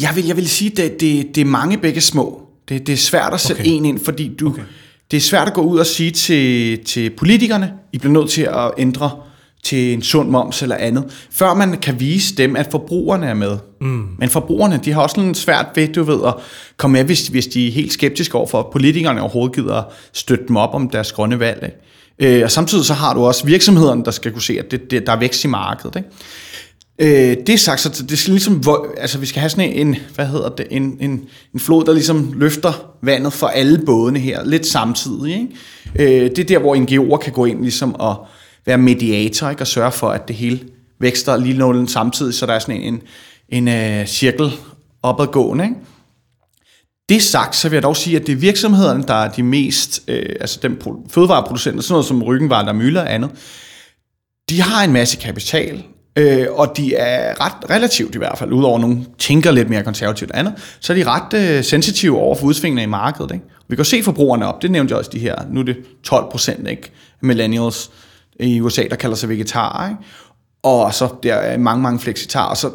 Jeg 0.02 0.10
vil, 0.16 0.26
jeg 0.26 0.38
vil 0.38 0.50
sige, 0.50 0.72
at 0.72 0.78
det, 0.78 1.02
det, 1.02 1.36
det 1.36 1.42
er 1.42 1.46
mange 1.46 1.78
begge 1.78 2.02
små. 2.02 2.42
Det, 2.70 2.88
det 2.88 2.94
er 2.94 2.98
svært 2.98 3.34
at 3.34 3.40
sætte 3.40 3.60
okay. 3.60 3.72
en 3.72 3.86
ind, 3.86 4.00
fordi 4.00 4.36
du, 4.40 4.50
okay. 4.50 4.62
det 5.12 5.18
er 5.18 5.22
svært 5.22 5.48
at 5.48 5.54
gå 5.54 5.62
ud 5.62 5.80
og 5.80 5.86
sige 5.86 6.12
til, 6.12 6.80
til 6.86 7.10
politikerne, 7.10 7.74
I 7.94 7.98
bliver 7.98 8.14
nødt 8.14 8.30
til 8.30 8.42
at 8.42 8.72
ændre 8.78 9.12
til 9.64 9.94
en 9.94 10.02
sund 10.02 10.30
moms 10.30 10.62
eller 10.62 10.76
andet, 10.76 11.28
før 11.32 11.54
man 11.54 11.78
kan 11.78 12.00
vise 12.00 12.36
dem, 12.36 12.56
at 12.56 12.68
forbrugerne 12.72 13.28
er 13.28 13.34
med. 13.34 13.58
Mm. 13.82 14.08
Men 14.18 14.30
forbrugerne, 14.30 14.80
de 14.86 14.92
har 14.92 15.02
også 15.02 15.22
lidt 15.22 15.38
svært 15.38 15.66
ved, 15.76 15.88
du 15.88 16.04
ved, 16.04 16.20
at 16.28 16.34
komme 16.78 16.98
med, 16.98 17.04
hvis, 17.04 17.28
hvis 17.28 17.48
de 17.48 17.68
er 17.68 17.72
helt 17.72 17.94
skeptiske 17.94 18.38
over 18.38 18.48
for, 18.48 18.60
at 18.60 18.66
politikerne 18.72 19.22
overhovedet 19.22 19.56
gider 19.56 19.84
støtte 20.14 20.46
dem 20.48 20.56
op 20.56 20.74
om 20.74 20.90
deres 20.90 21.12
grønne 21.12 21.40
valg. 21.40 21.64
Ikke? 21.64 22.38
Øh, 22.38 22.44
og 22.44 22.52
samtidig 22.52 22.86
så 22.86 22.94
har 22.94 23.14
du 23.14 23.26
også 23.26 23.46
virksomhederne, 23.46 24.06
der 24.06 24.12
skal 24.12 24.32
kunne 24.32 24.42
se, 24.42 24.60
at 24.60 24.72
det, 24.72 24.92
det, 24.92 25.08
der 25.08 25.14
er 25.14 25.20
vækst 25.20 25.44
i 25.44 25.48
markedet. 25.48 25.96
Ikke? 25.96 26.10
Øh, 27.00 27.38
det 27.48 27.50
er 27.50 27.58
sagt, 27.58 27.82
så 27.82 28.06
det 28.10 28.20
skal 28.20 28.32
ligesom, 28.32 28.64
altså 28.98 29.18
vi 29.18 29.26
skal 29.26 29.40
have 29.40 29.50
sådan 29.50 29.72
en, 29.72 29.96
hvad 30.16 30.26
hedder 30.26 30.50
det, 30.50 30.68
en, 30.72 30.98
en, 31.00 31.24
en 31.54 31.60
flod, 31.60 31.86
der 31.86 31.94
ligesom 31.94 32.34
løfter 32.36 32.94
vandet 33.02 33.34
for 33.34 33.48
alle 33.48 33.82
bådene 33.86 34.20
her, 34.20 34.46
lidt 34.46 34.66
samtidig. 34.66 35.34
Ikke? 35.34 36.26
Øh, 36.26 36.30
det 36.30 36.40
er 36.40 36.44
der, 36.44 36.60
hvor 36.60 36.76
NGO'er 36.76 37.18
kan 37.18 37.34
gå 37.34 37.46
ind 37.46 37.62
ligesom 37.62 37.96
og 37.96 38.26
være 38.66 38.78
mediator, 38.78 39.50
ikke? 39.50 39.62
og 39.62 39.68
sørge 39.68 39.92
for, 39.92 40.10
at 40.10 40.28
det 40.28 40.36
hele 40.36 40.60
vækster 41.00 41.38
lige 41.38 41.58
nålen 41.58 41.88
samtidig, 41.88 42.34
så 42.34 42.46
der 42.46 42.54
er 42.54 42.60
sådan 42.60 42.82
en, 42.82 43.02
en, 43.50 43.68
en 43.68 44.00
uh, 44.02 44.08
cirkel 44.08 44.52
opadgående. 45.04 45.64
Ikke? 45.64 45.76
Det 47.10 47.22
sagt, 47.22 47.56
så 47.56 47.70
vil 47.70 47.76
jeg 47.76 47.84
dog 47.84 47.98
sige, 47.98 48.16
at 48.16 48.28
det 48.28 48.34
er 48.34 48.38
virksomhederne, 48.38 49.04
der 49.04 49.14
er 49.14 49.32
de 49.32 49.44
mest, 49.44 50.04
øh, 50.08 50.36
altså 50.42 50.60
dem 50.62 50.82
fødevareproducenter, 51.10 51.82
sådan 51.82 51.94
noget 51.94 52.06
som 52.06 52.24
Ryggenvarer, 52.24 52.66
der 52.66 52.74
Møller 52.74 53.02
og 53.02 53.14
andet, 53.14 53.30
de 54.50 54.62
har 54.62 54.84
en 54.84 54.94
masse 54.94 55.18
kapital, 55.18 55.84
Øh, 56.16 56.48
og 56.52 56.78
de 56.78 56.96
er 56.96 57.46
ret 57.46 57.70
relativt 57.70 58.16
i 58.16 58.18
hvert 58.18 58.38
fald, 58.38 58.52
udover 58.52 58.80
nogle 58.80 59.06
tænker 59.20 59.52
lidt 59.52 59.70
mere 59.70 59.84
konservativt 59.84 60.32
og 60.32 60.40
andet, 60.40 60.54
så 60.80 60.94
er 60.94 60.98
de 60.98 61.04
ret 61.04 61.34
øh, 61.34 61.64
sensitive 61.64 62.18
over 62.18 62.36
for 62.36 62.46
udsvingene 62.46 62.84
i 62.84 62.86
markedet. 62.86 63.32
Ikke? 63.32 63.46
Vi 63.68 63.76
kan 63.76 63.86
se 63.86 64.04
forbrugerne 64.04 64.48
op, 64.48 64.62
det 64.62 64.72
nævnte 64.72 64.92
jeg 64.92 65.00
også 65.00 65.12
de 65.14 65.20
her, 65.20 65.36
nu 65.52 65.60
er 65.60 65.64
det 65.64 65.78
12 66.04 66.32
procent, 66.32 66.68
ikke? 66.68 66.92
millennials 67.22 67.92
i 68.40 68.62
USA, 68.62 68.84
der 68.90 68.96
kalder 68.96 69.16
sig 69.16 69.30
vegetarer, 69.30 69.90
ikke? 69.90 70.02
og 70.64 70.94
så 70.94 71.10
der 71.24 71.34
er 71.34 71.58
mange, 71.58 71.84
mange 71.84 72.00
flexitarer, 72.00 72.50
og 72.50 72.58
så 72.58 72.70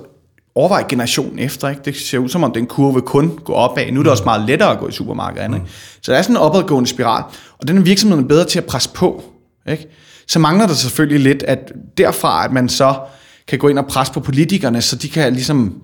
overvej 0.54 0.84
generationen 0.88 1.38
efter. 1.38 1.68
Ikke? 1.68 1.82
Det 1.84 1.96
ser 1.96 2.18
ud 2.18 2.28
som 2.28 2.44
om, 2.44 2.52
den 2.52 2.66
kurve 2.66 3.00
kun 3.00 3.38
går 3.44 3.54
opad. 3.54 3.92
Nu 3.92 4.00
er 4.00 4.02
det 4.02 4.12
også 4.12 4.24
meget 4.24 4.46
lettere 4.46 4.72
at 4.72 4.78
gå 4.78 4.88
i 4.88 4.92
supermarkedet. 4.92 5.44
Ikke? 5.44 5.58
Mm. 5.58 5.66
Så 6.02 6.12
der 6.12 6.18
er 6.18 6.22
sådan 6.22 6.36
en 6.36 6.42
opadgående 6.42 6.88
spiral, 6.88 7.22
og 7.58 7.68
den 7.68 7.78
er 7.78 7.82
virksomheden 7.82 8.28
bedre 8.28 8.44
til 8.44 8.58
at 8.58 8.64
presse 8.64 8.90
på. 8.94 9.22
Ikke? 9.68 9.86
Så 10.28 10.38
mangler 10.38 10.66
der 10.66 10.74
selvfølgelig 10.74 11.20
lidt, 11.20 11.42
at 11.42 11.72
derfra, 11.98 12.44
at 12.44 12.52
man 12.52 12.68
så 12.68 12.94
kan 13.48 13.58
gå 13.58 13.68
ind 13.68 13.78
og 13.78 13.86
presse 13.86 14.12
på 14.12 14.20
politikerne, 14.20 14.82
så 14.82 14.96
de 14.96 15.08
kan 15.08 15.32
ligesom 15.32 15.82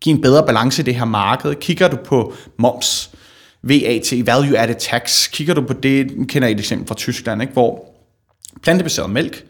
give 0.00 0.14
en 0.14 0.22
bedre 0.22 0.46
balance 0.46 0.82
i 0.82 0.84
det 0.84 0.94
her 0.94 1.04
marked. 1.04 1.54
Kigger 1.54 1.88
du 1.88 1.96
på 1.96 2.34
moms, 2.58 3.10
VAT, 3.62 4.26
Value 4.26 4.58
Added 4.58 4.76
Tax, 4.80 5.30
kigger 5.30 5.54
du 5.54 5.62
på 5.62 5.72
det, 5.72 6.28
kender 6.28 6.48
I 6.48 6.52
et 6.52 6.58
eksempel 6.58 6.88
fra 6.88 6.94
Tyskland, 6.94 7.42
ikke? 7.42 7.52
hvor 7.52 7.94
plantebaseret 8.62 9.10
mælk, 9.10 9.44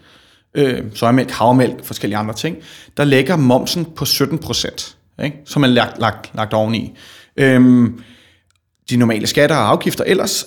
øh, 0.54 0.82
sojamælk, 0.94 1.30
havmælk, 1.30 1.84
forskellige 1.84 2.18
andre 2.18 2.34
ting, 2.34 2.56
der 2.96 3.04
lægger 3.04 3.36
momsen 3.36 3.84
på 3.84 4.04
17 4.04 4.38
procent, 4.38 4.96
som 5.44 5.62
er 5.62 5.66
lagt, 5.66 6.00
lagt, 6.00 6.30
lagt 6.34 6.52
oveni. 6.52 6.96
Øhm, 7.36 8.00
de 8.90 8.96
normale 8.96 9.26
skatter 9.26 9.56
og 9.56 9.68
afgifter 9.70 10.04
ellers, 10.04 10.46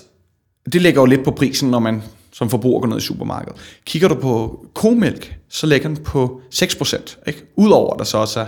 det 0.72 0.82
lægger 0.82 1.00
jo 1.00 1.06
lidt 1.06 1.24
på 1.24 1.30
prisen, 1.30 1.70
når 1.70 1.78
man 1.78 2.02
som 2.40 2.50
forbruger 2.50 2.80
går 2.80 2.88
ned 2.88 2.96
i 2.96 3.00
supermarkedet. 3.00 3.60
Kigger 3.84 4.08
du 4.08 4.14
på 4.14 4.64
komælk, 4.74 5.36
så 5.48 5.66
ligger 5.66 5.88
den 5.88 5.96
på 5.96 6.40
6%. 6.54 7.16
Ikke? 7.26 7.42
Udover 7.56 7.96
der 7.96 8.04
så 8.04 8.18
også 8.18 8.40
er, 8.40 8.46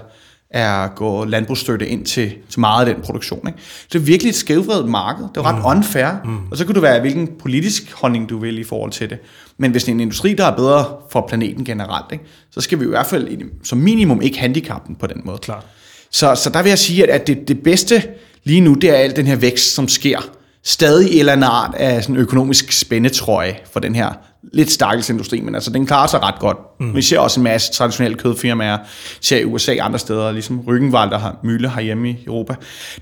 er 0.51 0.89
gå 0.89 1.25
landbrugsstøtte 1.25 1.89
ind 1.89 2.05
til, 2.05 2.35
til 2.49 2.61
meget 2.61 2.89
af 2.89 2.95
den 2.95 3.05
produktion. 3.05 3.49
Ikke? 3.49 3.59
det 3.93 3.99
er 3.99 4.03
virkelig 4.03 4.31
et 4.31 4.37
skævvredet 4.37 4.89
marked. 4.89 5.25
Det 5.35 5.37
er 5.37 5.43
ret 5.43 5.59
mm. 5.59 5.65
unfair. 5.65 6.09
Mm. 6.25 6.39
Og 6.51 6.57
så 6.57 6.67
kan 6.67 6.75
du 6.75 6.81
være 6.81 7.01
hvilken 7.01 7.29
politisk 7.39 7.93
holdning 7.93 8.29
du 8.29 8.39
vil 8.39 8.59
i 8.59 8.65
forhold 8.65 8.91
til 8.91 9.11
det. 9.11 9.19
Men 9.57 9.71
hvis 9.71 9.85
det 9.85 9.91
er 9.91 9.95
en 9.95 10.01
industri, 10.01 10.35
der 10.35 10.45
er 10.45 10.57
bedre 10.57 10.85
for 11.11 11.27
planeten 11.29 11.65
generelt, 11.65 12.13
ikke? 12.13 12.25
så 12.51 12.61
skal 12.61 12.81
vi 12.81 12.85
i 12.85 12.89
hvert 12.89 13.07
fald 13.07 13.43
som 13.65 13.79
minimum 13.79 14.23
ikke 14.23 14.39
handicappe 14.39 14.89
den 14.89 14.97
på 14.97 15.07
den 15.07 15.21
måde. 15.25 15.39
Klar. 15.39 15.65
Så, 16.11 16.35
så 16.35 16.51
der 16.51 16.63
vil 16.63 16.69
jeg 16.69 16.79
sige, 16.79 17.13
at 17.13 17.27
det, 17.27 17.49
det 17.49 17.63
bedste 17.63 18.03
lige 18.45 18.61
nu, 18.61 18.75
det 18.75 18.91
er 18.91 18.95
al 18.95 19.17
den 19.17 19.27
her 19.27 19.37
vækst, 19.37 19.75
som 19.75 19.89
sker 19.89 20.19
stadig 20.65 21.13
en 21.13 21.19
eller 21.19 21.33
anden 21.33 21.45
art 21.45 21.75
af 21.75 22.03
sådan 22.03 22.17
økonomisk 22.17 22.73
spændetrøje 22.73 23.59
for 23.73 23.81
den 23.81 23.95
her 23.95 24.13
lidt 24.53 24.71
stakkels 24.71 25.11
industri, 25.11 25.41
men 25.41 25.55
altså 25.55 25.71
den 25.71 25.87
klarer 25.87 26.07
sig 26.07 26.23
ret 26.23 26.39
godt. 26.39 26.57
Mm. 26.81 26.97
Vi 26.97 27.03
ser 27.03 27.19
også 27.19 27.41
en 27.41 27.45
masse 27.45 27.73
traditionelle 27.73 28.19
kødfirmaer, 28.19 28.79
ser 29.21 29.39
i 29.39 29.45
USA 29.45 29.73
og 29.81 29.85
andre 29.85 29.99
steder, 29.99 30.33
ligesom 30.33 30.61
Ryggenvald, 30.61 31.11
der 31.11 31.19
har 31.19 31.37
Mølle 31.45 31.71
herhjemme 31.71 32.11
i 32.11 32.25
Europa, 32.27 32.55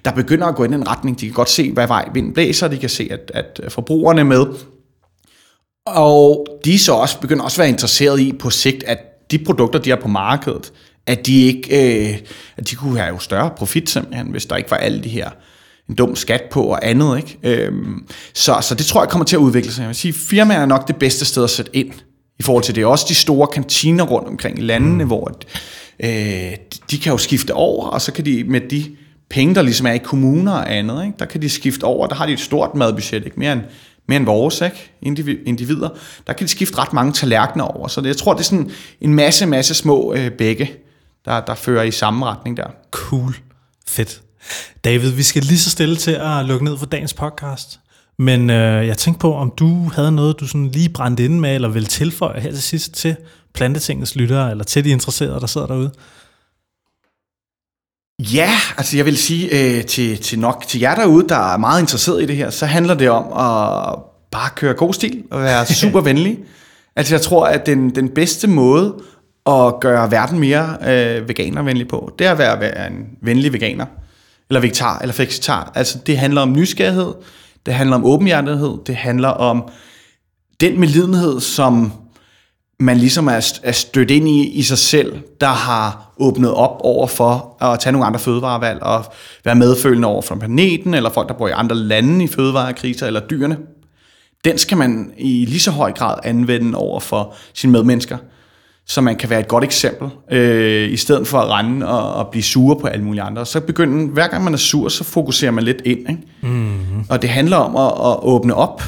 der 0.04 0.10
begynder 0.10 0.46
at 0.46 0.54
gå 0.54 0.64
i 0.64 0.68
den 0.68 0.88
retning. 0.88 1.20
De 1.20 1.26
kan 1.26 1.34
godt 1.34 1.50
se, 1.50 1.72
hvad 1.72 1.86
vej 1.86 2.08
vinden 2.14 2.32
blæser, 2.32 2.68
de 2.68 2.78
kan 2.78 2.88
se, 2.88 3.08
at, 3.10 3.30
at 3.34 3.72
forbrugerne 3.72 4.20
er 4.20 4.24
med, 4.24 4.46
og 5.86 6.46
de 6.64 6.78
så 6.78 6.92
også 6.92 7.20
begynder 7.20 7.44
også 7.44 7.54
at 7.54 7.58
være 7.58 7.68
interesseret 7.68 8.20
i 8.20 8.32
på 8.32 8.50
sigt, 8.50 8.84
at 8.84 8.98
de 9.30 9.38
produkter, 9.38 9.78
de 9.78 9.90
har 9.90 9.96
på 9.96 10.08
markedet, 10.08 10.72
at 11.06 11.26
de 11.26 11.42
ikke, 11.42 12.08
øh, 12.10 12.18
at 12.56 12.70
de 12.70 12.74
kunne 12.74 12.98
have 12.98 13.08
jo 13.08 13.18
større 13.18 13.50
profit 13.56 13.90
simpelthen, 13.90 14.26
hvis 14.26 14.46
der 14.46 14.56
ikke 14.56 14.70
var 14.70 14.76
alle 14.76 15.04
de 15.04 15.08
her 15.08 15.30
en 15.90 15.96
dum 15.96 16.16
skat 16.16 16.42
på 16.50 16.62
og 16.62 16.88
andet. 16.88 17.16
Ikke? 17.16 17.38
Øhm, 17.42 18.06
så, 18.34 18.58
så 18.62 18.74
det 18.74 18.86
tror 18.86 19.02
jeg 19.02 19.08
kommer 19.08 19.24
til 19.24 19.36
at 19.36 19.40
udvikle 19.40 19.72
sig. 19.72 19.80
Jeg 19.80 19.88
vil 19.88 19.96
sige, 19.96 20.12
firmaer 20.12 20.60
er 20.60 20.66
nok 20.66 20.88
det 20.88 20.96
bedste 20.96 21.24
sted 21.24 21.44
at 21.44 21.50
sætte 21.50 21.76
ind 21.76 21.92
i 22.38 22.42
forhold 22.42 22.64
til 22.64 22.74
det. 22.74 22.84
Også 22.84 23.06
de 23.08 23.14
store 23.14 23.46
kantiner 23.46 24.04
rundt 24.04 24.28
omkring 24.28 24.58
i 24.58 24.62
landene, 24.62 25.04
mm. 25.04 25.08
hvor 25.08 25.32
øh, 26.02 26.10
de 26.90 26.98
kan 27.02 27.12
jo 27.12 27.18
skifte 27.18 27.54
over, 27.54 27.86
og 27.86 28.00
så 28.00 28.12
kan 28.12 28.24
de 28.24 28.44
med 28.44 28.60
de 28.60 28.96
penge, 29.30 29.54
der 29.54 29.62
ligesom 29.62 29.86
er 29.86 29.92
i 29.92 29.98
kommuner 29.98 30.52
og 30.52 30.74
andet, 30.74 31.04
ikke? 31.04 31.16
der 31.18 31.24
kan 31.24 31.42
de 31.42 31.48
skifte 31.48 31.84
over. 31.84 32.06
Der 32.06 32.14
har 32.14 32.26
de 32.26 32.32
et 32.32 32.40
stort 32.40 32.74
madbudget, 32.74 33.24
ikke? 33.24 33.40
Mere, 33.40 33.52
end, 33.52 33.60
mere 34.08 34.16
end 34.16 34.26
vores 34.26 34.60
ikke? 34.60 34.92
individer. 35.46 35.88
Der 36.26 36.32
kan 36.32 36.46
de 36.46 36.50
skifte 36.50 36.78
ret 36.78 36.92
mange 36.92 37.12
tallerkener 37.12 37.64
over. 37.64 37.88
Så 37.88 38.00
det, 38.00 38.08
jeg 38.08 38.16
tror, 38.16 38.32
det 38.32 38.40
er 38.40 38.44
sådan 38.44 38.70
en 39.00 39.14
masse, 39.14 39.46
masse 39.46 39.74
små 39.74 40.14
øh, 40.14 40.30
bække, 40.30 40.76
der, 41.24 41.40
der 41.40 41.54
fører 41.54 41.82
i 41.82 41.90
samme 41.90 42.26
retning 42.26 42.56
der. 42.56 42.66
Cool. 42.90 43.36
Fedt. 43.88 44.22
David, 44.84 45.10
vi 45.10 45.22
skal 45.22 45.42
lige 45.42 45.58
så 45.58 45.70
stille 45.70 45.96
til 45.96 46.10
at 46.10 46.44
lukke 46.44 46.64
ned 46.64 46.78
for 46.78 46.86
dagens 46.86 47.14
podcast. 47.14 47.80
Men 48.18 48.50
øh, 48.50 48.86
jeg 48.86 48.98
tænkte 48.98 49.20
på, 49.20 49.34
om 49.34 49.52
du 49.56 49.90
havde 49.94 50.12
noget, 50.12 50.40
du 50.40 50.46
sådan 50.46 50.68
lige 50.68 50.88
brændte 50.88 51.24
ind 51.24 51.40
med, 51.40 51.54
eller 51.54 51.68
vil 51.68 51.86
tilføje 51.86 52.40
her 52.40 52.50
til 52.50 52.62
sidst 52.62 52.92
til 52.92 53.16
Plantetingets 53.54 54.16
lyttere, 54.16 54.50
eller 54.50 54.64
til 54.64 54.84
de 54.84 54.90
interesserede, 54.90 55.40
der 55.40 55.46
sidder 55.46 55.66
derude? 55.66 55.90
Ja, 58.18 58.50
altså 58.76 58.96
jeg 58.96 59.06
vil 59.06 59.16
sige 59.16 59.76
øh, 59.78 59.84
til, 59.84 60.18
til 60.18 60.38
nok 60.38 60.64
til 60.68 60.80
jer 60.80 60.94
derude, 60.94 61.28
der 61.28 61.52
er 61.52 61.56
meget 61.56 61.80
interesseret 61.80 62.22
i 62.22 62.26
det 62.26 62.36
her, 62.36 62.50
så 62.50 62.66
handler 62.66 62.94
det 62.94 63.10
om 63.10 63.24
at 63.24 63.98
bare 64.30 64.50
køre 64.56 64.74
god 64.74 64.94
stil 64.94 65.22
og 65.30 65.42
være 65.42 65.66
super 65.82 66.00
venlig. 66.00 66.38
altså 66.96 67.14
jeg 67.14 67.22
tror, 67.22 67.46
at 67.46 67.66
den, 67.66 67.94
den 67.94 68.08
bedste 68.08 68.48
måde 68.48 68.94
at 69.46 69.74
gøre 69.80 70.10
verden 70.10 70.38
mere 70.38 70.76
øh, 70.86 71.28
veganervenlig 71.28 71.88
på. 71.88 72.12
Det 72.18 72.26
er 72.26 72.32
at 72.32 72.38
være, 72.38 72.60
være 72.60 72.86
en 72.86 73.06
venlig 73.22 73.52
veganer, 73.52 73.86
eller 74.50 74.60
vegetar, 74.60 74.98
eller 74.98 75.12
flexitar. 75.12 75.72
Altså, 75.74 75.98
det 76.06 76.18
handler 76.18 76.40
om 76.40 76.52
nysgerrighed, 76.52 77.14
det 77.66 77.74
handler 77.74 77.96
om 77.96 78.04
åbenhjertighed, 78.04 78.78
det 78.86 78.96
handler 78.96 79.28
om 79.28 79.68
den 80.60 80.80
medlidenhed, 80.80 81.40
som 81.40 81.92
man 82.80 82.96
ligesom 82.96 83.26
er, 83.26 83.60
er 83.62 83.72
stødt 83.72 84.10
ind 84.10 84.28
i 84.28 84.48
i 84.48 84.62
sig 84.62 84.78
selv, 84.78 85.18
der 85.40 85.46
har 85.46 86.12
åbnet 86.18 86.54
op 86.54 86.76
over 86.80 87.06
for 87.06 87.62
at 87.62 87.80
tage 87.80 87.92
nogle 87.92 88.06
andre 88.06 88.20
fødevarevalg 88.20 88.82
og 88.82 89.04
være 89.44 89.54
medfølende 89.54 90.08
over 90.08 90.22
for 90.22 90.34
planeten, 90.34 90.94
eller 90.94 91.10
folk, 91.10 91.28
der 91.28 91.34
bor 91.34 91.48
i 91.48 91.52
andre 91.52 91.76
lande 91.76 92.24
i 92.24 92.28
fødevarekriser, 92.28 93.06
eller 93.06 93.20
dyrene. 93.20 93.56
Den 94.44 94.58
skal 94.58 94.78
man 94.78 95.12
i 95.18 95.44
lige 95.44 95.60
så 95.60 95.70
høj 95.70 95.92
grad 95.92 96.18
anvende 96.24 96.78
over 96.78 97.00
for 97.00 97.34
sine 97.54 97.72
medmennesker, 97.72 98.18
så 98.90 99.00
man 99.00 99.16
kan 99.16 99.30
være 99.30 99.40
et 99.40 99.48
godt 99.48 99.64
eksempel, 99.64 100.08
øh, 100.32 100.92
i 100.92 100.96
stedet 100.96 101.26
for 101.26 101.38
at 101.38 101.48
rende 101.48 101.88
og, 101.88 102.14
og 102.14 102.28
blive 102.28 102.42
sure 102.42 102.80
på 102.80 102.86
alle 102.86 103.04
mulige 103.04 103.22
andre. 103.22 103.46
Så 103.46 103.60
begynder, 103.60 104.12
hver 104.12 104.28
gang 104.28 104.44
man 104.44 104.54
er 104.54 104.58
sur, 104.58 104.88
så 104.88 105.04
fokuserer 105.04 105.50
man 105.50 105.64
lidt 105.64 105.82
ind. 105.84 105.98
Ikke? 105.98 106.22
Mm-hmm. 106.40 107.04
Og 107.08 107.22
det 107.22 107.30
handler 107.30 107.56
om 107.56 107.76
at, 107.76 108.12
at 108.12 108.18
åbne 108.22 108.54
op, 108.54 108.82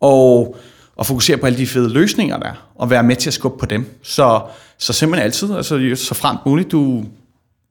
og 0.00 0.56
og 0.96 1.06
fokusere 1.06 1.36
på 1.36 1.46
alle 1.46 1.58
de 1.58 1.66
fede 1.66 1.92
løsninger 1.92 2.38
der, 2.38 2.72
og 2.74 2.90
være 2.90 3.02
med 3.02 3.16
til 3.16 3.30
at 3.30 3.34
skubbe 3.34 3.58
på 3.58 3.66
dem. 3.66 3.98
Så, 4.02 4.40
så 4.78 4.92
simpelthen 4.92 5.24
altid, 5.24 5.54
altså 5.54 5.94
så 5.94 6.14
fremt 6.14 6.40
muligt, 6.46 6.72
du, 6.72 7.04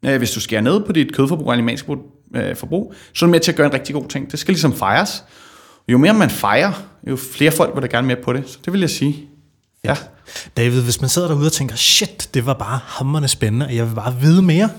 øh, 0.05 0.17
hvis 0.17 0.32
du 0.32 0.39
skærer 0.39 0.61
ned 0.61 0.86
på 0.86 0.91
dit 0.91 1.15
kødforbrug 1.15 1.47
og 1.47 1.53
animalsk 1.53 1.86
øh, 2.36 2.55
forbrug, 2.55 2.93
så 3.13 3.26
er 3.26 3.28
du 3.28 3.32
med 3.32 3.39
til 3.39 3.51
at 3.51 3.57
gøre 3.57 3.67
en 3.67 3.74
rigtig 3.74 3.95
god 3.95 4.07
ting. 4.07 4.32
Det 4.32 4.39
skal 4.39 4.51
ligesom 4.51 4.74
fejres. 4.74 5.24
Jo 5.88 5.97
mere 5.97 6.13
man 6.13 6.30
fejrer, 6.30 6.71
jo 7.07 7.15
flere 7.15 7.51
folk 7.51 7.76
vil 7.76 7.82
der 7.82 7.88
gerne 7.88 8.07
med 8.07 8.15
på 8.15 8.34
det. 8.34 8.49
Så 8.49 8.57
det 8.65 8.74
vil 8.74 8.80
jeg 8.80 8.89
sige. 8.89 9.32
Ja. 9.86 9.95
David, 10.57 10.81
hvis 10.81 11.01
man 11.01 11.09
sidder 11.09 11.27
derude 11.27 11.45
og 11.45 11.51
tænker, 11.51 11.75
shit, 11.75 12.29
det 12.34 12.45
var 12.45 12.53
bare 12.53 12.79
hammerende 12.86 13.27
spændende, 13.27 13.65
og 13.65 13.75
jeg 13.75 13.89
vil 13.89 13.95
bare 13.95 14.15
vide 14.21 14.41
mere. 14.41 14.69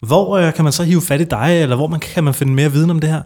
Hvor 0.00 0.36
øh, 0.36 0.54
kan 0.54 0.64
man 0.64 0.72
så 0.72 0.82
hive 0.82 1.02
fat 1.02 1.20
i 1.20 1.24
dig, 1.24 1.62
eller 1.62 1.76
hvor 1.76 1.86
man, 1.86 2.00
kan 2.00 2.24
man 2.24 2.34
finde 2.34 2.52
mere 2.52 2.72
viden 2.72 2.90
om 2.90 2.98
det 2.98 3.10
her? 3.10 3.22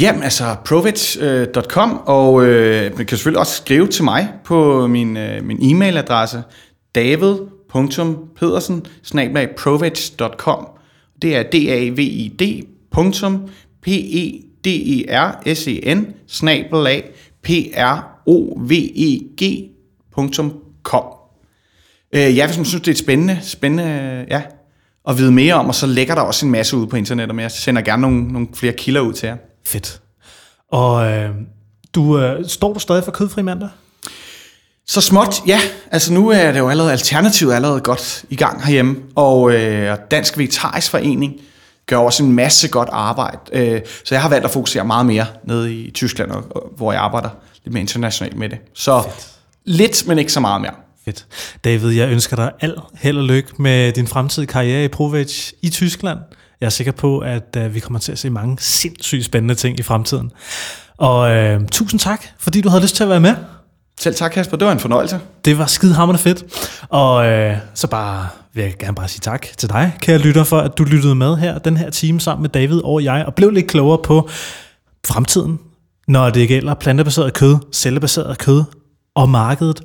Jamen, 0.00 0.22
altså 0.22 0.56
provich.com, 0.64 2.00
og 2.06 2.44
øh, 2.44 2.96
man 2.96 3.06
kan 3.06 3.16
selvfølgelig 3.18 3.40
også 3.40 3.56
skrive 3.56 3.86
til 3.86 4.04
mig 4.04 4.28
på 4.44 4.86
min, 4.86 5.16
øh, 5.16 5.44
min 5.44 5.58
e-mailadresse, 5.62 6.38
david.pedersen. 6.94 8.86
Det 11.22 11.36
er 11.36 11.42
d 11.42 11.54
a 11.54 11.90
v 11.90 11.98
i 11.98 12.34
d 12.38 12.42
p 13.82 13.88
e 13.88 14.42
d 14.64 14.66
e 14.66 15.04
r 15.16 15.54
s 15.54 15.68
e 15.68 15.94
n 15.94 16.06
snabelag 16.26 17.04
p 17.42 17.48
r 17.76 18.20
o 18.26 18.58
v 18.60 18.72
e 18.96 19.20
g.com. 20.88 21.04
Øh, 22.12 22.36
ja, 22.36 22.46
hvis 22.46 22.56
man 22.56 22.64
synes, 22.64 22.82
det 22.82 22.92
er 22.92 23.02
spændende, 23.02 23.38
spændende 23.42 24.26
ja, 24.30 24.42
at 25.08 25.18
vide 25.18 25.32
mere 25.32 25.54
om, 25.54 25.68
og 25.68 25.74
så 25.74 25.86
lægger 25.86 26.14
der 26.14 26.22
også 26.22 26.46
en 26.46 26.52
masse 26.52 26.76
ud 26.76 26.86
på 26.86 26.96
internettet, 26.96 27.34
men 27.34 27.42
jeg 27.42 27.50
sender 27.50 27.82
gerne 27.82 28.02
nogle, 28.02 28.32
nogle 28.32 28.48
flere 28.54 28.72
kilder 28.72 29.00
ud 29.00 29.12
til 29.12 29.26
jer. 29.26 29.36
Fedt. 29.66 30.00
Og 30.72 31.06
øh, 31.06 31.30
du, 31.94 32.18
øh, 32.18 32.48
står 32.48 32.72
du 32.72 32.78
stadig 32.80 33.04
for 33.04 33.12
kødfri 33.12 33.42
mandag? 33.42 33.68
Så 34.86 35.00
småt, 35.00 35.42
ja. 35.46 35.60
Altså 35.90 36.12
nu 36.12 36.28
er 36.28 36.52
det 36.52 36.58
jo 36.58 36.68
allerede 36.68 36.92
alternativet 36.92 37.54
allerede 37.54 37.80
godt 37.80 38.24
i 38.30 38.36
gang 38.36 38.64
herhjemme, 38.64 38.96
og 39.14 39.52
øh, 39.52 39.96
Dansk 40.10 40.38
Vegetarisk 40.38 40.90
Forening 40.90 41.34
gør 41.86 41.96
også 41.96 42.24
en 42.24 42.32
masse 42.32 42.68
godt 42.68 42.88
arbejde. 42.92 43.38
Øh, 43.52 43.80
så 44.04 44.14
jeg 44.14 44.22
har 44.22 44.28
valgt 44.28 44.44
at 44.44 44.50
fokusere 44.50 44.84
meget 44.84 45.06
mere 45.06 45.26
nede 45.44 45.74
i 45.74 45.90
Tyskland, 45.90 46.30
og, 46.30 46.44
og, 46.50 46.72
hvor 46.76 46.92
jeg 46.92 47.00
arbejder 47.00 47.28
lidt 47.64 47.72
mere 47.72 47.80
internationalt 47.80 48.36
med 48.36 48.48
det. 48.48 48.58
Så 48.74 49.02
Fedt. 49.02 49.33
Lidt, 49.64 50.06
men 50.06 50.18
ikke 50.18 50.32
så 50.32 50.40
meget 50.40 50.60
mere. 50.60 50.72
Fedt. 51.04 51.26
David, 51.64 51.90
jeg 51.90 52.08
ønsker 52.08 52.36
dig 52.36 52.50
al 52.60 52.74
held 52.94 53.18
og 53.18 53.24
lykke 53.24 53.48
med 53.58 53.92
din 53.92 54.06
fremtidige 54.06 54.46
karriere 54.46 54.84
i 54.84 54.88
Provage 54.88 55.52
i 55.62 55.70
Tyskland. 55.70 56.18
Jeg 56.60 56.66
er 56.66 56.70
sikker 56.70 56.92
på, 56.92 57.18
at 57.18 57.56
uh, 57.58 57.74
vi 57.74 57.80
kommer 57.80 57.98
til 57.98 58.12
at 58.12 58.18
se 58.18 58.30
mange 58.30 58.56
sindssygt 58.60 59.24
spændende 59.24 59.54
ting 59.54 59.78
i 59.78 59.82
fremtiden. 59.82 60.30
Og 60.98 61.54
uh, 61.56 61.66
tusind 61.72 62.00
tak, 62.00 62.24
fordi 62.38 62.60
du 62.60 62.68
havde 62.68 62.82
lyst 62.82 62.96
til 62.96 63.02
at 63.02 63.08
være 63.08 63.20
med. 63.20 63.34
Selv 64.00 64.14
tak, 64.14 64.30
Kasper. 64.30 64.56
Det 64.56 64.66
var 64.66 64.72
en 64.72 64.80
fornøjelse. 64.80 65.20
Det 65.44 65.58
var 65.58 65.66
skidehammerende 65.66 66.22
fedt. 66.22 66.44
Og 66.88 67.16
uh, 67.16 67.56
så 67.74 67.86
bare 67.86 68.28
vil 68.52 68.64
jeg 68.64 68.74
gerne 68.78 68.94
bare 68.94 69.08
sige 69.08 69.20
tak 69.20 69.46
til 69.56 69.68
dig, 69.68 69.96
kære 70.00 70.18
lytter, 70.18 70.44
for 70.44 70.58
at 70.58 70.78
du 70.78 70.84
lyttede 70.84 71.14
med 71.14 71.36
her, 71.36 71.58
den 71.58 71.76
her 71.76 71.90
time 71.90 72.20
sammen 72.20 72.42
med 72.42 72.50
David 72.50 72.80
og 72.84 73.04
jeg, 73.04 73.24
og 73.26 73.34
blev 73.34 73.50
lidt 73.50 73.66
klogere 73.66 73.98
på 74.04 74.28
fremtiden, 75.06 75.58
når 76.08 76.30
det 76.30 76.48
gælder 76.48 76.74
plantebaseret 76.74 77.32
kød, 77.32 77.56
cellebaseret 77.72 78.38
kød 78.38 78.64
og 79.14 79.28
markedet. 79.28 79.82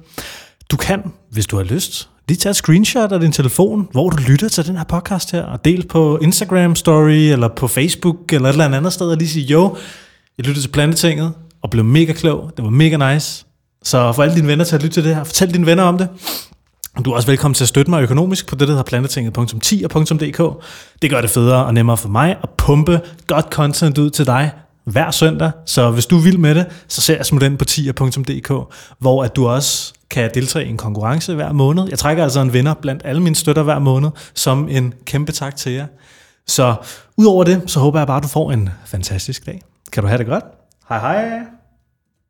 Du 0.72 0.78
kan, 0.78 1.04
hvis 1.32 1.46
du 1.46 1.58
har 1.58 1.64
lyst, 1.64 2.10
lige 2.28 2.38
tage 2.38 2.52
et 2.52 2.56
screenshot 2.56 3.12
af 3.12 3.20
din 3.20 3.32
telefon, 3.32 3.88
hvor 3.92 4.10
du 4.10 4.18
lytter 4.28 4.50
til 4.50 4.68
den 4.68 4.78
her 4.78 4.84
podcast 4.84 5.32
her, 5.32 5.44
og 5.44 5.66
del 5.66 5.88
på 5.88 6.18
Instagram 6.22 6.76
story, 6.76 7.12
eller 7.12 7.48
på 7.48 7.68
Facebook, 7.68 8.34
eller 8.34 8.50
et 8.50 8.54
eller 8.54 8.78
andet 8.78 8.94
sted, 8.94 9.08
og 9.08 9.18
lige 9.18 9.30
sige, 9.30 9.46
jo, 9.46 9.78
jeg 10.38 10.46
lyttede 10.46 10.66
til 10.66 10.72
Plantetinget, 10.72 11.34
og 11.62 11.70
blev 11.70 11.86
mega 11.86 12.14
klog, 12.14 12.52
det 12.58 12.66
var 12.66 12.72
mega 12.72 13.14
nice. 13.14 13.46
Så 13.84 14.12
for 14.12 14.24
alle 14.24 14.36
dine 14.36 14.48
venner 14.48 14.66
til 14.66 14.76
at 14.76 14.84
lytte 14.84 14.94
til 14.94 15.04
det 15.04 15.16
her, 15.16 15.24
fortæl 15.24 15.54
dine 15.54 15.66
venner 15.66 15.84
om 15.84 15.98
det. 15.98 16.08
Du 17.06 17.12
er 17.12 17.16
også 17.16 17.28
velkommen 17.28 17.54
til 17.54 17.64
at 17.64 17.68
støtte 17.68 17.92
mig 17.92 18.04
økonomisk 18.04 18.48
på 18.48 18.56
det, 18.56 18.68
der 18.68 18.74
hedder 18.74 18.84
plantetinget.10.dk. 18.84 20.64
Det 21.02 21.10
gør 21.10 21.22
det 21.22 21.30
federe 21.30 21.66
og 21.66 21.74
nemmere 21.74 21.98
for 21.98 22.10
mig 22.10 22.38
at 22.44 22.50
pumpe 22.58 23.02
godt 23.28 23.46
content 23.52 23.98
ud 23.98 24.10
til 24.10 24.26
dig 24.26 24.52
hver 24.84 25.12
søndag. 25.12 25.52
Så 25.66 25.92
hvis 25.92 26.06
du 26.06 26.18
vil 26.18 26.40
med 26.40 26.56
det, 26.56 26.66
så 26.88 27.02
ser 27.02 27.16
jeg 27.16 27.26
smut 27.26 27.44
ind 27.44 27.58
på 27.58 27.66
tier.dk, 27.66 28.74
hvor 29.00 29.24
at 29.24 29.36
du 29.36 29.48
også 29.48 29.94
kan 30.10 30.32
deltage 30.34 30.66
i 30.66 30.70
en 30.70 30.78
konkurrence 30.78 31.36
hver 31.36 31.52
måned. 31.52 31.88
Jeg 31.90 32.00
trækker 32.00 32.24
altså 32.24 32.40
en 32.40 32.54
vinder 32.54 32.74
blandt 32.74 33.02
alle 33.06 33.22
mine 33.22 33.36
støtter 33.36 33.64
hver 33.64 33.80
måned, 33.80 34.10
som 34.34 34.68
en 34.70 34.94
kæmpe 35.06 35.32
tak 35.32 35.56
til 35.56 35.72
jer. 35.72 35.86
Så 36.48 36.76
udover 37.18 37.44
det, 37.44 37.62
så 37.68 37.80
håber 37.80 38.00
jeg 38.00 38.08
bare, 38.08 38.18
at 38.18 38.24
du 38.24 38.28
får 38.28 38.52
en 38.52 38.70
fantastisk 38.86 39.46
dag. 39.46 39.62
Kan 39.92 40.04
du 40.04 40.08
have 40.08 40.18
det 40.18 40.28
godt? 40.28 40.44
Hej 40.90 41.00
hej! 41.00 41.59